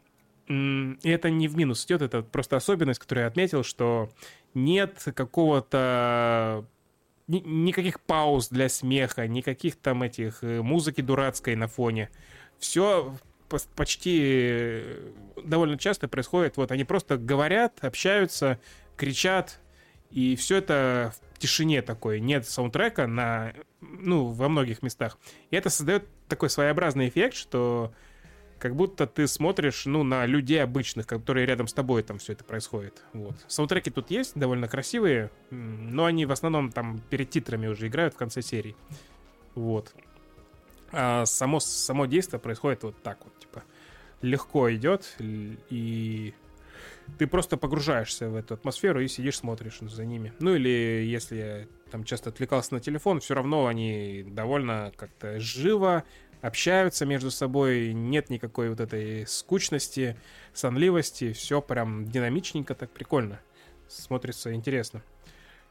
И 0.49 0.97
это 1.03 1.29
не 1.29 1.47
в 1.47 1.55
минус 1.55 1.85
идет, 1.85 2.01
это 2.01 2.23
просто 2.23 2.57
особенность, 2.57 2.99
которую 2.99 3.23
я 3.23 3.27
отметил, 3.27 3.63
что 3.63 4.09
нет 4.55 4.99
какого-то 5.15 6.65
ни- 7.27 7.43
никаких 7.45 8.01
пауз 8.01 8.49
для 8.49 8.67
смеха, 8.67 9.27
никаких 9.27 9.75
там 9.75 10.01
этих 10.01 10.43
э, 10.43 10.61
музыки 10.63 11.01
дурацкой 11.01 11.55
на 11.55 11.67
фоне. 11.67 12.09
Все 12.57 13.15
почти 13.75 14.19
э, 14.21 15.11
довольно 15.45 15.77
часто 15.77 16.07
происходит. 16.07 16.57
Вот 16.57 16.71
они 16.71 16.83
просто 16.83 17.17
говорят, 17.17 17.83
общаются, 17.83 18.59
кричат, 18.97 19.59
и 20.09 20.35
все 20.35 20.57
это 20.57 21.13
в 21.35 21.39
тишине 21.39 21.83
такой. 21.83 22.19
Нет 22.19 22.47
саундтрека 22.47 23.05
на, 23.05 23.53
ну, 23.81 24.25
во 24.25 24.49
многих 24.49 24.81
местах. 24.81 25.19
И 25.51 25.55
это 25.55 25.69
создает 25.69 26.07
такой 26.27 26.49
своеобразный 26.49 27.07
эффект, 27.07 27.35
что 27.35 27.93
как 28.59 28.75
будто 28.75 29.07
ты 29.07 29.27
смотришь, 29.27 29.85
ну, 29.85 30.03
на 30.03 30.25
людей 30.25 30.61
обычных, 30.61 31.07
которые 31.07 31.45
рядом 31.45 31.67
с 31.67 31.73
тобой 31.73 32.03
там 32.03 32.19
все 32.19 32.33
это 32.33 32.43
происходит. 32.43 33.01
Вот. 33.13 33.35
Саундтреки 33.47 33.89
тут 33.89 34.11
есть, 34.11 34.37
довольно 34.37 34.67
красивые, 34.67 35.31
но 35.49 36.05
они 36.05 36.25
в 36.25 36.31
основном 36.31 36.71
там 36.71 37.01
перед 37.09 37.29
титрами 37.29 37.67
уже 37.67 37.87
играют 37.87 38.13
в 38.13 38.17
конце 38.17 38.41
серии. 38.41 38.75
Вот. 39.55 39.93
А 40.91 41.25
само, 41.25 41.59
само 41.59 42.05
действие 42.05 42.39
происходит 42.39 42.83
вот 42.83 43.01
так 43.01 43.19
вот, 43.23 43.37
типа, 43.39 43.63
легко 44.21 44.73
идет, 44.73 45.15
и 45.19 46.33
ты 47.17 47.27
просто 47.27 47.57
погружаешься 47.57 48.29
в 48.29 48.35
эту 48.35 48.53
атмосферу 48.55 49.01
и 49.01 49.07
сидишь, 49.07 49.37
смотришь 49.37 49.79
за 49.81 50.05
ними. 50.05 50.33
Ну 50.39 50.55
или 50.55 51.03
если 51.05 51.35
я 51.35 51.65
там 51.91 52.03
часто 52.03 52.29
отвлекался 52.29 52.73
на 52.75 52.79
телефон, 52.79 53.19
все 53.19 53.33
равно 53.33 53.67
они 53.67 54.23
довольно 54.27 54.91
как-то 54.95 55.39
живо 55.39 56.03
общаются 56.41 57.05
между 57.05 57.31
собой, 57.31 57.93
нет 57.93 58.29
никакой 58.29 58.69
вот 58.69 58.79
этой 58.79 59.25
скучности, 59.27 60.15
сонливости, 60.53 61.33
все 61.33 61.61
прям 61.61 62.05
динамичненько, 62.05 62.75
так 62.75 62.89
прикольно. 62.91 63.39
Смотрится 63.87 64.53
интересно. 64.53 65.01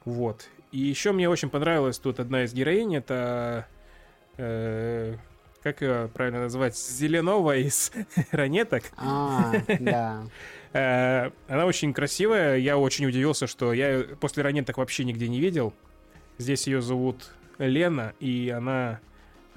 Вот. 0.04 0.48
И 0.72 0.78
еще 0.78 1.12
мне 1.12 1.28
очень 1.28 1.50
понравилась 1.50 1.98
тут 1.98 2.20
одна 2.20 2.44
из 2.44 2.52
героинь, 2.52 2.94
это... 2.96 3.66
э, 4.36 5.16
как 5.62 5.82
ее 5.82 6.08
правильно 6.12 6.40
назвать? 6.40 6.76
Зеленова 6.76 7.56
из 7.56 7.92
ранеток. 8.30 8.84
А, 8.96 9.52
да. 9.80 10.22
Э, 10.74 11.30
Она 11.48 11.64
очень 11.64 11.94
красивая. 11.94 12.58
Я 12.58 12.76
очень 12.76 13.06
удивился, 13.06 13.46
что 13.46 13.72
я 13.72 14.04
после 14.20 14.42
ранеток 14.42 14.76
вообще 14.76 15.02
нигде 15.04 15.26
не 15.26 15.40
видел. 15.40 15.72
Здесь 16.36 16.66
ее 16.66 16.82
зовут 16.82 17.30
Лена, 17.56 18.12
и 18.20 18.52
она 18.54 19.00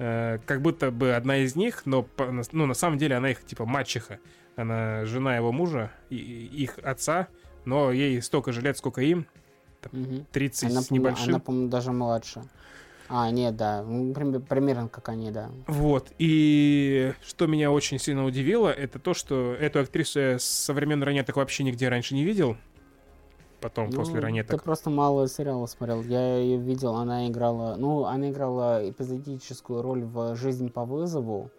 э, 0.02 0.38
как 0.44 0.60
будто 0.62 0.90
бы 0.90 1.14
одна 1.14 1.38
из 1.38 1.54
них, 1.54 1.86
но 1.86 2.06
ну, 2.52 2.66
на 2.66 2.74
самом 2.74 2.98
деле 2.98 3.16
она 3.16 3.30
их 3.30 3.44
типа 3.44 3.64
мачеха. 3.64 4.18
Она 4.56 5.04
жена 5.06 5.36
его 5.36 5.52
мужа, 5.52 5.90
и, 6.10 6.16
их 6.16 6.78
отца, 6.82 7.28
но 7.64 7.90
ей 7.92 8.20
столько 8.20 8.52
же 8.52 8.60
лет, 8.60 8.76
сколько 8.76 9.00
им, 9.00 9.26
Мгм. 9.90 10.26
30 10.30 10.70
Она, 10.70 10.82
с 10.82 10.86
по-моему, 10.86 11.06
небольшим. 11.08 11.28
она, 11.30 11.38
по-моему, 11.40 11.68
даже 11.68 11.92
младше. 11.92 12.42
А, 13.08 13.30
нет, 13.30 13.56
да. 13.56 13.82
ну, 13.82 14.14
прим- 14.14 14.40
Примерно 14.42 14.88
как 14.88 15.08
они, 15.08 15.30
да. 15.30 15.50
Вот. 15.66 16.12
И 16.18 17.12
что 17.26 17.46
меня 17.46 17.70
очень 17.70 17.98
сильно 17.98 18.24
удивило, 18.24 18.68
это 18.68 18.98
то, 18.98 19.12
что 19.12 19.54
эту 19.58 19.80
актрису 19.80 20.20
я 20.20 20.38
со 20.38 20.72
времен 20.72 21.02
ранеток 21.02 21.36
вообще 21.36 21.64
нигде 21.64 21.88
раньше 21.88 22.14
не 22.14 22.24
видел. 22.24 22.56
Потом, 23.62 23.92
после 23.92 24.16
Ну, 24.16 24.20
ранеток. 24.22 24.58
Ты 24.58 24.64
просто 24.64 24.90
мало 24.90 25.28
сериалов 25.28 25.70
смотрел. 25.70 26.02
Я 26.02 26.38
ее 26.38 26.58
видел, 26.58 26.96
она 26.96 27.28
играла... 27.28 27.76
Ну, 27.76 28.04
она 28.06 28.30
играла 28.30 28.90
эпизодическую 28.90 29.82
роль 29.82 30.04
в 30.04 30.34
«Жизнь 30.34 30.68
по 30.68 30.84
вызову». 30.84 31.50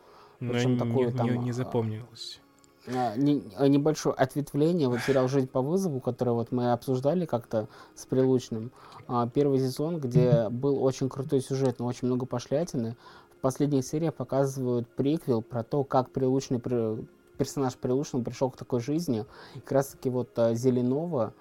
Но 0.41 0.51
причем 0.51 0.77
такую 0.77 1.11
не- 1.11 1.17
там, 1.17 1.43
не 1.43 1.51
а, 1.51 1.53
запомнилось. 1.53 2.41
А, 2.87 3.13
а, 3.55 3.67
Небольшое 3.69 4.13
ответвление. 4.13 4.89
Вот 4.89 4.99
сериал 4.99 5.29
«Жизнь 5.29 5.47
по 5.47 5.61
вызову», 5.61 6.01
который 6.01 6.33
вот 6.33 6.51
мы 6.51 6.73
обсуждали 6.73 7.25
как-то 7.25 7.69
с 7.95 8.05
Прилучным. 8.05 8.71
Первый 9.33 9.59
сезон, 9.59 9.99
где 9.99 10.49
был 10.49 10.83
очень 10.83 11.07
крутой 11.07 11.39
сюжет, 11.39 11.79
но 11.79 11.85
очень 11.85 12.07
много 12.07 12.25
пошлятины. 12.25 12.97
последних 13.41 13.85
сериях 13.85 14.13
показывают 14.13 14.89
приквел 14.89 15.41
про 15.41 15.63
то, 15.63 15.85
как 15.85 16.11
прилучный 16.11 16.59
при- 16.59 17.05
персонаж 17.37 17.75
Прилучного 17.77 18.23
пришел 18.23 18.49
к 18.49 18.57
такой 18.57 18.81
жизни. 18.81 19.25
И 19.55 19.59
как 19.61 19.71
раз 19.71 19.87
таки 19.87 20.09
вот 20.09 20.29
Зеленова 20.35 21.33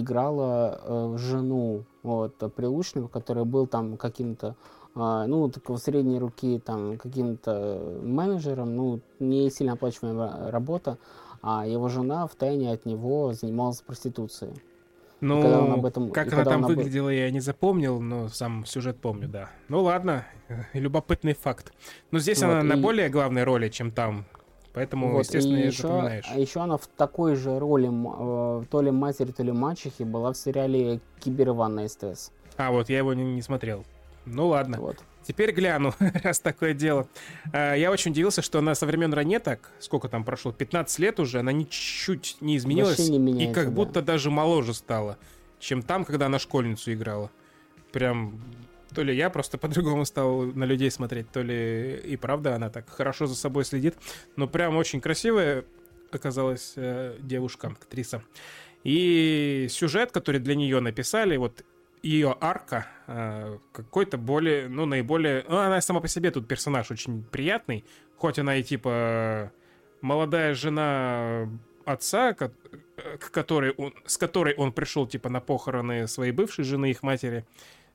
играла 0.00 0.80
э, 0.82 1.14
жену 1.18 1.84
вот, 2.02 2.36
Прилучного, 2.54 3.08
который 3.08 3.44
был 3.44 3.66
там 3.66 3.96
каким-то 3.96 4.56
а, 4.94 5.26
ну, 5.26 5.48
такого 5.48 5.78
средней 5.78 6.18
руки, 6.18 6.60
там, 6.62 6.98
каким-то 6.98 7.98
менеджером, 8.02 8.76
ну, 8.76 9.00
не 9.20 9.48
сильно 9.50 9.72
оплачиваемая 9.72 10.50
работа, 10.50 10.98
а 11.40 11.66
его 11.66 11.88
жена 11.88 12.26
в 12.26 12.34
тайне 12.34 12.70
от 12.72 12.84
него 12.84 13.32
занималась 13.32 13.80
проституцией. 13.80 14.52
Ну, 15.22 15.40
когда 15.40 15.60
он 15.62 15.72
об 15.72 15.86
этом- 15.86 16.10
как 16.10 16.30
она 16.32 16.44
там 16.44 16.64
он 16.64 16.64
об- 16.64 16.76
выглядела, 16.76 17.08
я 17.08 17.30
не 17.30 17.40
запомнил, 17.40 18.00
но 18.00 18.28
сам 18.28 18.66
сюжет 18.66 18.98
помню, 19.00 19.28
да. 19.28 19.48
Ну 19.68 19.82
ладно, 19.82 20.26
э, 20.48 20.56
любопытный 20.74 21.32
факт. 21.34 21.72
Но 22.10 22.18
здесь 22.18 22.42
Вот, 22.42 22.50
она 22.50 22.62
на 22.62 22.74
и- 22.74 22.80
более 22.82 23.08
главной 23.08 23.44
роли, 23.44 23.68
чем 23.70 23.92
там. 23.92 24.26
Поэтому, 24.74 25.12
Вот, 25.12 25.20
естественно, 25.24 25.58
и 25.58 25.66
еще, 25.66 25.82
запоминаешь. 25.82 26.24
а 26.30 26.38
еще 26.38 26.60
она 26.60 26.78
в 26.78 26.86
такой 26.86 27.34
же 27.36 27.58
роли 27.58 27.90
э, 27.90 28.64
то 28.70 28.80
ли 28.80 28.90
матери, 28.90 29.30
то 29.30 29.42
ли 29.42 29.52
мачехи 29.52 30.02
была 30.02 30.32
в 30.32 30.36
сериале 30.36 31.00
Киберван 31.20 31.74
на 31.74 31.88
СТС. 31.88 32.30
А, 32.56 32.70
вот 32.70 32.88
я 32.88 32.98
его 32.98 33.12
не, 33.12 33.22
не 33.22 33.42
смотрел. 33.42 33.84
Ну 34.24 34.48
ладно. 34.48 34.78
Вот. 34.80 34.96
Теперь 35.24 35.52
гляну, 35.52 35.94
раз 36.24 36.40
такое 36.40 36.72
дело. 36.74 37.06
А, 37.52 37.74
Я 37.74 37.90
очень 37.90 38.12
удивился, 38.12 38.40
что 38.40 38.60
она 38.60 38.74
со 38.74 38.86
времен 38.86 39.12
ранеток, 39.12 39.70
сколько 39.78 40.08
там 40.08 40.24
прошло, 40.24 40.52
15 40.52 40.98
лет 41.00 41.20
уже, 41.20 41.40
она 41.40 41.52
ничуть 41.52 42.38
не 42.40 42.56
изменилась. 42.56 42.98
Вообще 42.98 43.18
не 43.18 43.44
и 43.44 43.52
как 43.52 43.66
да. 43.66 43.70
будто 43.72 44.00
даже 44.00 44.30
моложе 44.30 44.72
стала, 44.72 45.18
чем 45.58 45.82
там, 45.82 46.04
когда 46.06 46.26
она 46.26 46.38
школьницу 46.38 46.92
играла. 46.92 47.30
Прям 47.92 48.40
то 48.94 49.02
ли 49.02 49.14
я 49.14 49.30
просто 49.30 49.58
по-другому 49.58 50.04
стал 50.04 50.42
на 50.42 50.64
людей 50.64 50.90
смотреть, 50.90 51.30
то 51.30 51.42
ли 51.42 51.96
и 51.96 52.16
правда 52.16 52.54
она 52.54 52.70
так 52.70 52.88
хорошо 52.88 53.26
за 53.26 53.34
собой 53.34 53.64
следит. 53.64 53.96
Но 54.36 54.46
прям 54.46 54.76
очень 54.76 55.00
красивая 55.00 55.64
оказалась 56.10 56.74
э, 56.76 57.16
девушка, 57.20 57.68
актриса. 57.68 58.22
И 58.84 59.66
сюжет, 59.70 60.12
который 60.12 60.40
для 60.40 60.54
нее 60.54 60.80
написали, 60.80 61.36
вот 61.36 61.64
ее 62.02 62.36
арка 62.40 62.86
э, 63.06 63.58
какой-то 63.72 64.18
более, 64.18 64.68
ну, 64.68 64.86
наиболее... 64.86 65.44
Ну, 65.48 65.56
она 65.56 65.80
сама 65.80 66.00
по 66.00 66.08
себе 66.08 66.30
тут 66.30 66.48
персонаж 66.48 66.90
очень 66.90 67.22
приятный, 67.22 67.84
хоть 68.16 68.38
она 68.38 68.56
и 68.56 68.62
типа 68.62 69.52
молодая 70.00 70.54
жена 70.54 71.48
отца, 71.84 72.34
к 72.34 72.50
которой 73.30 73.72
он, 73.72 73.94
с 74.04 74.18
которой 74.18 74.54
он 74.54 74.72
пришел 74.72 75.06
типа 75.06 75.28
на 75.28 75.40
похороны 75.40 76.08
своей 76.08 76.32
бывшей 76.32 76.64
жены, 76.64 76.90
их 76.90 77.02
матери. 77.02 77.44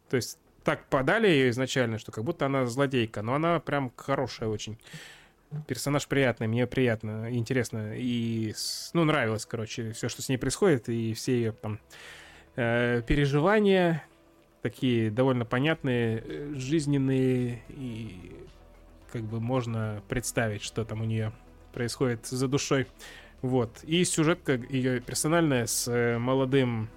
То 0.10 0.15
есть 0.15 0.40
так 0.68 0.84
подали 0.89 1.30
ее 1.30 1.49
изначально, 1.52 1.98
что 1.98 2.11
как 2.11 2.26
будто 2.26 2.45
она 2.45 2.65
злодейка, 2.65 3.22
но 3.22 3.35
она 3.35 3.61
прям 3.61 3.89
хорошая 3.95 4.49
очень. 4.49 4.77
Персонаж 5.65 6.06
приятный, 6.10 6.48
мне 6.48 6.68
приятно, 6.68 7.34
интересно. 7.34 7.94
И, 7.95 8.53
ну, 8.91 9.06
нравилось, 9.06 9.45
короче, 9.45 9.94
все, 9.94 10.10
что 10.10 10.22
с 10.22 10.27
ней 10.27 10.35
происходит, 10.35 10.89
и 10.89 11.14
все 11.14 11.38
ее 11.38 11.52
там 11.53 11.80
э, 12.57 13.02
переживания 13.07 14.03
такие 14.61 15.10
довольно 15.10 15.45
понятные, 15.45 16.22
э, 16.26 16.53
жизненные, 16.56 17.61
и 17.69 18.35
как 19.14 19.22
бы 19.22 19.39
можно 19.39 20.03
представить, 20.10 20.64
что 20.64 20.84
там 20.84 20.99
у 20.99 21.06
нее 21.06 21.31
происходит 21.72 22.26
за 22.26 22.49
душой. 22.49 22.88
Вот. 23.41 23.85
И 23.85 24.03
сюжетка 24.03 24.56
ее 24.56 24.99
персональная 24.99 25.65
с 25.65 25.88
э, 25.88 26.18
молодым, 26.18 26.89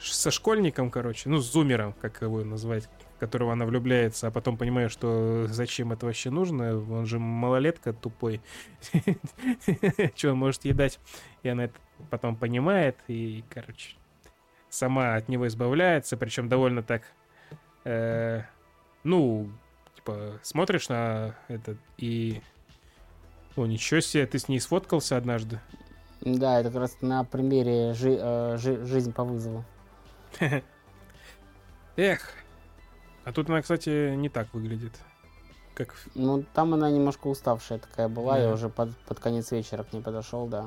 со 0.00 0.30
школьником, 0.30 0.90
короче, 0.90 1.28
ну, 1.28 1.38
с 1.38 1.52
зумером, 1.52 1.92
как 2.00 2.22
его 2.22 2.44
назвать, 2.44 2.88
которого 3.18 3.52
она 3.52 3.64
влюбляется, 3.66 4.28
а 4.28 4.30
потом 4.30 4.56
понимает, 4.56 4.90
что 4.92 5.46
зачем 5.48 5.92
это 5.92 6.06
вообще 6.06 6.30
нужно, 6.30 6.78
он 6.78 7.06
же 7.06 7.18
малолетка 7.18 7.92
тупой, 7.92 8.40
что 10.14 10.32
он 10.32 10.38
может 10.38 10.64
ей 10.64 10.72
дать, 10.72 11.00
и 11.42 11.48
она 11.48 11.64
это 11.64 11.74
потом 12.10 12.36
понимает, 12.36 12.96
и, 13.08 13.44
короче, 13.50 13.96
сама 14.68 15.16
от 15.16 15.28
него 15.28 15.46
избавляется, 15.46 16.16
причем 16.16 16.48
довольно 16.48 16.82
так, 16.82 17.02
э, 17.84 18.42
ну, 19.02 19.50
типа, 19.96 20.38
смотришь 20.42 20.88
на 20.88 21.34
это 21.48 21.76
и... 21.96 22.40
О, 23.56 23.66
ничего 23.66 23.98
себе, 23.98 24.24
ты 24.26 24.38
с 24.38 24.48
ней 24.48 24.60
сфоткался 24.60 25.16
однажды. 25.16 25.58
Да, 26.20 26.60
это 26.60 26.70
как 26.70 26.80
раз 26.80 26.96
на 27.00 27.24
примере 27.24 27.92
жи- 27.94 28.18
э, 28.20 28.56
жи- 28.58 28.84
«Жизнь 28.84 29.12
по 29.12 29.24
вызову». 29.24 29.64
Эх. 31.96 32.30
А 33.24 33.32
тут 33.32 33.48
она, 33.50 33.60
кстати, 33.62 34.14
не 34.14 34.28
так 34.28 34.52
выглядит. 34.54 34.92
Как... 35.74 35.94
Ну, 36.14 36.44
там 36.54 36.74
она 36.74 36.90
немножко 36.90 37.28
уставшая 37.28 37.78
такая 37.78 38.08
была, 38.08 38.38
я 38.38 38.48
Да. 38.48 38.54
уже 38.54 38.68
под, 38.68 38.96
под 38.98 39.20
конец 39.20 39.50
вечера 39.52 39.84
к 39.84 39.92
ней 39.92 40.00
подошел, 40.02 40.46
да. 40.46 40.66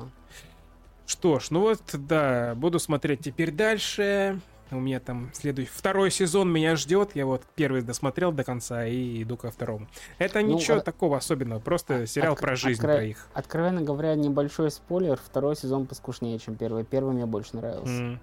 Что 1.06 1.38
ж, 1.40 1.50
ну 1.50 1.60
вот, 1.60 1.82
да, 1.92 2.54
буду 2.54 2.78
смотреть 2.78 3.20
теперь 3.20 3.50
дальше. 3.50 4.40
У 4.70 4.76
меня 4.80 5.00
там 5.00 5.28
следующий... 5.34 5.70
Второй 5.70 6.10
сезон 6.10 6.50
меня 6.50 6.76
ждет. 6.76 7.10
Я 7.14 7.26
вот 7.26 7.42
первый 7.56 7.82
досмотрел 7.82 8.32
до 8.32 8.42
конца 8.42 8.86
и 8.86 9.22
иду 9.22 9.36
ко 9.36 9.50
второму. 9.50 9.86
Это 10.16 10.40
Ну, 10.40 10.54
ничего 10.54 10.78
а- 10.78 10.80
такого 10.80 11.18
особенного. 11.18 11.60
Просто 11.60 12.06
сериал 12.06 12.34
Отк- 12.34 12.40
про 12.40 12.56
жизнь, 12.56 12.80
откро- 12.80 12.94
про 12.96 13.04
их. 13.04 13.26
Откровенно 13.34 13.82
говоря, 13.82 14.14
небольшой 14.14 14.70
спойлер, 14.70 15.18
второй 15.22 15.56
сезон 15.56 15.86
поскушнее, 15.86 16.38
чем 16.38 16.54
первый. 16.54 16.84
Первый 16.84 17.12
мне 17.14 17.26
больше 17.26 17.54
нравился. 17.56 17.92
М. 17.92 18.20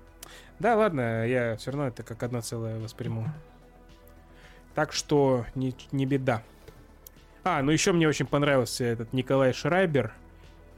Да, 0.60 0.76
ладно, 0.76 1.26
я 1.26 1.56
все 1.58 1.72
равно 1.72 1.88
это 1.88 2.04
как 2.04 2.22
одно 2.24 2.42
целое 2.42 2.80
восприму. 2.80 3.28
Так 4.76 4.92
что 4.92 5.46
не, 5.56 5.76
не 5.92 6.06
беда. 6.06 6.44
А, 7.44 7.62
ну 7.62 7.72
еще 7.72 7.94
мне 7.94 8.08
очень 8.08 8.26
понравился 8.26 8.84
этот 8.84 9.14
Николай 9.14 9.54
Шрайбер, 9.54 10.14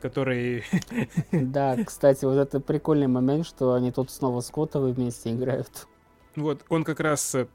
который... 0.02 0.64
Да, 1.32 1.78
кстати, 1.84 2.26
вот 2.26 2.38
это 2.38 2.60
прикольный 2.60 3.08
момент, 3.08 3.46
что 3.46 3.74
они 3.74 3.92
тут 3.92 4.12
снова 4.12 4.42
с 4.42 4.50
Котовой 4.50 4.94
вместе 4.94 5.34
играют. 5.34 5.88
Вот, 6.36 6.64
он 6.70 6.84
как 6.84 7.00
раз, 7.00 7.36
э, 7.36 7.48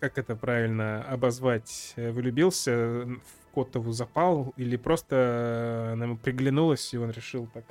как 0.00 0.16
это 0.16 0.36
правильно 0.36 1.02
обозвать, 1.02 1.92
э, 1.96 2.10
влюбился, 2.10 3.06
в 3.06 3.54
Котову 3.54 3.92
запал, 3.92 4.54
или 4.56 4.76
просто 4.76 5.16
э, 5.16 5.92
она 5.92 6.06
ему 6.06 6.16
приглянулась, 6.16 6.94
и 6.94 6.98
он 6.98 7.10
решил 7.10 7.48
так 7.52 7.64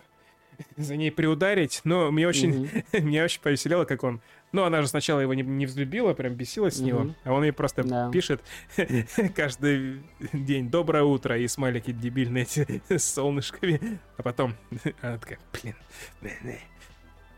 за 0.77 0.95
ней 0.95 1.11
приударить. 1.11 1.81
Но 1.83 2.11
мне 2.11 2.27
очень, 2.27 2.69
Мгм. 2.91 3.05
меня 3.05 3.23
очень 3.23 3.41
повеселило, 3.41 3.85
как 3.85 4.03
он... 4.03 4.21
Ну, 4.51 4.63
она 4.63 4.81
же 4.83 4.87
сначала 4.87 5.19
его 5.19 5.33
не, 5.33 5.41
не 5.41 5.65
взлюбила, 5.65 6.13
прям 6.13 6.35
бесилась 6.35 6.75
с 6.75 6.79
него, 6.79 7.07
а 7.23 7.33
он 7.33 7.43
ей 7.43 7.51
просто 7.51 7.83
Да. 7.83 8.11
пишет 8.11 8.41
каждый 9.35 10.03
день 10.31 10.69
«Доброе 10.69 11.03
утро» 11.03 11.37
и 11.39 11.47
смайлики 11.47 11.91
дебильные 11.91 12.43
эти 12.43 12.81
с 12.95 13.03
солнышками. 13.03 13.99
А 14.17 14.21
потом 14.21 14.53
она 15.01 15.17
такая, 15.17 15.39
блин, 15.61 15.75
не-не». 16.21 16.59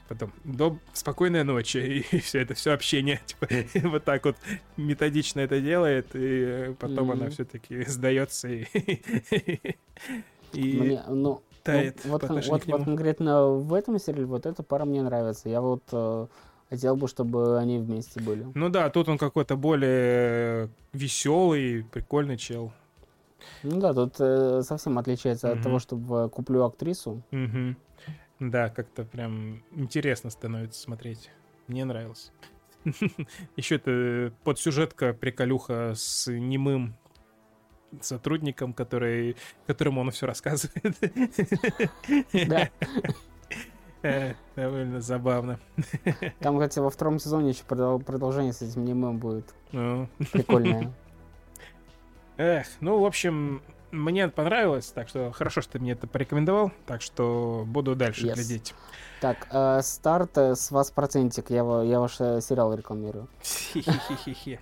Потом 0.08 0.32
«Доб- 0.44 0.80
спокойной 0.94 1.44
ночи, 1.44 2.06
и 2.12 2.20
все 2.20 2.42
это 2.42 2.54
все 2.54 2.74
общение, 2.74 3.22
типа, 3.26 3.48
вот 3.88 4.04
так 4.04 4.24
вот 4.26 4.36
методично 4.78 5.40
это 5.40 5.60
делает, 5.60 6.08
и 6.16 6.20
э, 6.22 6.76
потом 6.78 7.10
она 7.12 7.24
Мгм. 7.26 7.32
все-таки 7.32 7.82
сдается 7.86 8.48
и, 8.50 8.66
и 10.54 10.78
Мне, 10.78 11.02
ну, 11.08 11.42
тает 11.66 12.00
ну, 12.04 12.12
вот, 12.12 12.22
по 12.22 12.28
отношению 12.28 12.54
вот, 12.54 12.64
к 12.64 12.68
нему. 12.68 12.78
вот 12.78 12.86
конкретно 12.86 13.48
в 13.48 13.74
этом 13.74 14.00
сериале 14.00 14.26
вот 14.26 14.46
эта 14.46 14.64
пара 14.64 14.86
мне 14.86 15.02
нравится. 15.02 15.50
Я 15.50 15.62
вот 15.62 15.84
э, 15.92 16.28
хотел 16.70 16.96
бы, 16.96 17.08
чтобы 17.08 17.58
они 17.60 17.80
вместе 17.80 18.20
были. 18.22 18.48
Ну 18.54 18.70
да, 18.70 18.90
тут 18.90 19.10
он 19.10 19.18
какой-то 19.18 19.58
более 19.58 20.70
веселый, 20.94 21.84
прикольный 21.84 22.38
чел. 22.38 22.72
Ну 23.64 23.80
да, 23.80 23.94
тут 23.94 24.16
э, 24.20 24.62
совсем 24.62 24.98
отличается 25.00 25.48
Мгм. 25.48 25.58
от 25.58 25.64
того, 25.64 25.80
чтобы 25.80 26.30
куплю 26.30 26.64
актрису. 26.64 27.22
Мгм. 27.32 27.78
Да, 28.40 28.70
как-то 28.70 29.04
прям 29.04 29.64
интересно 29.72 30.30
становится 30.30 30.80
смотреть. 30.80 31.32
Мне 31.68 31.84
нравилось. 31.86 32.32
Еще 33.56 33.76
это 33.76 34.34
подсюжетка, 34.44 35.14
приколюха 35.14 35.94
с 35.96 36.32
немым 36.32 36.96
сотрудником, 38.02 38.74
который, 38.74 39.36
которому 39.68 40.02
он 40.02 40.12
все 40.12 40.26
рассказывает. 40.26 40.96
Да. 42.48 42.70
Э, 44.04 44.34
Довольно 44.56 45.02
забавно. 45.02 45.60
Там, 46.40 46.56
кстати, 46.60 46.78
во 46.80 46.90
втором 46.92 47.18
сезоне 47.20 47.50
еще 47.50 47.64
продол- 47.68 48.04
продолжение 48.04 48.54
с 48.54 48.62
этим 48.62 48.86
немым 48.86 49.18
будет. 49.18 49.54
Ну, 49.72 50.08
Прикольное. 50.32 50.94
Эх, 52.38 52.68
ну, 52.82 53.00
в 53.00 53.06
общем, 53.06 53.62
мне 53.92 54.28
понравилось, 54.28 54.88
так 54.92 55.08
что 55.10 55.32
хорошо, 55.32 55.62
что 55.62 55.74
ты 55.74 55.80
мне 55.80 55.94
это 55.94 56.06
порекомендовал, 56.06 56.72
так 56.86 57.02
что 57.02 57.64
буду 57.66 57.96
дальше 57.96 58.28
Yes. 58.28 58.36
глядеть. 58.36 58.76
Так, 59.22 59.48
э, 59.52 59.80
старт 59.82 60.38
э, 60.38 60.54
с 60.56 60.70
вас 60.70 60.92
процентик. 60.92 61.50
Я, 61.50 61.64
я 61.84 62.00
ваш 62.00 62.18
сериал 62.18 62.76
рекламирую. 62.76 63.28
Хи-хи-хи-хи. 63.42 64.60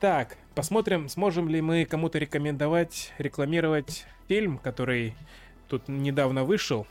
Так, 0.00 0.38
посмотрим, 0.54 1.08
сможем 1.08 1.48
ли 1.48 1.60
мы 1.60 1.84
кому-то 1.84 2.18
рекомендовать, 2.18 3.12
рекламировать 3.18 4.06
фильм, 4.26 4.58
который 4.58 5.14
тут 5.68 5.88
недавно 5.88 6.44
вышел, 6.44 6.86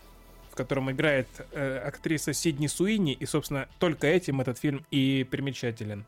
в 0.52 0.56
котором 0.56 0.92
играет 0.92 1.28
э, 1.52 1.80
актриса 1.80 2.34
Сидни 2.34 2.68
Суини, 2.68 3.14
и, 3.14 3.26
собственно, 3.26 3.68
только 3.80 4.08
этим 4.08 4.42
этот 4.42 4.60
фильм 4.60 4.86
и 4.92 5.26
примечателен. 5.30 6.06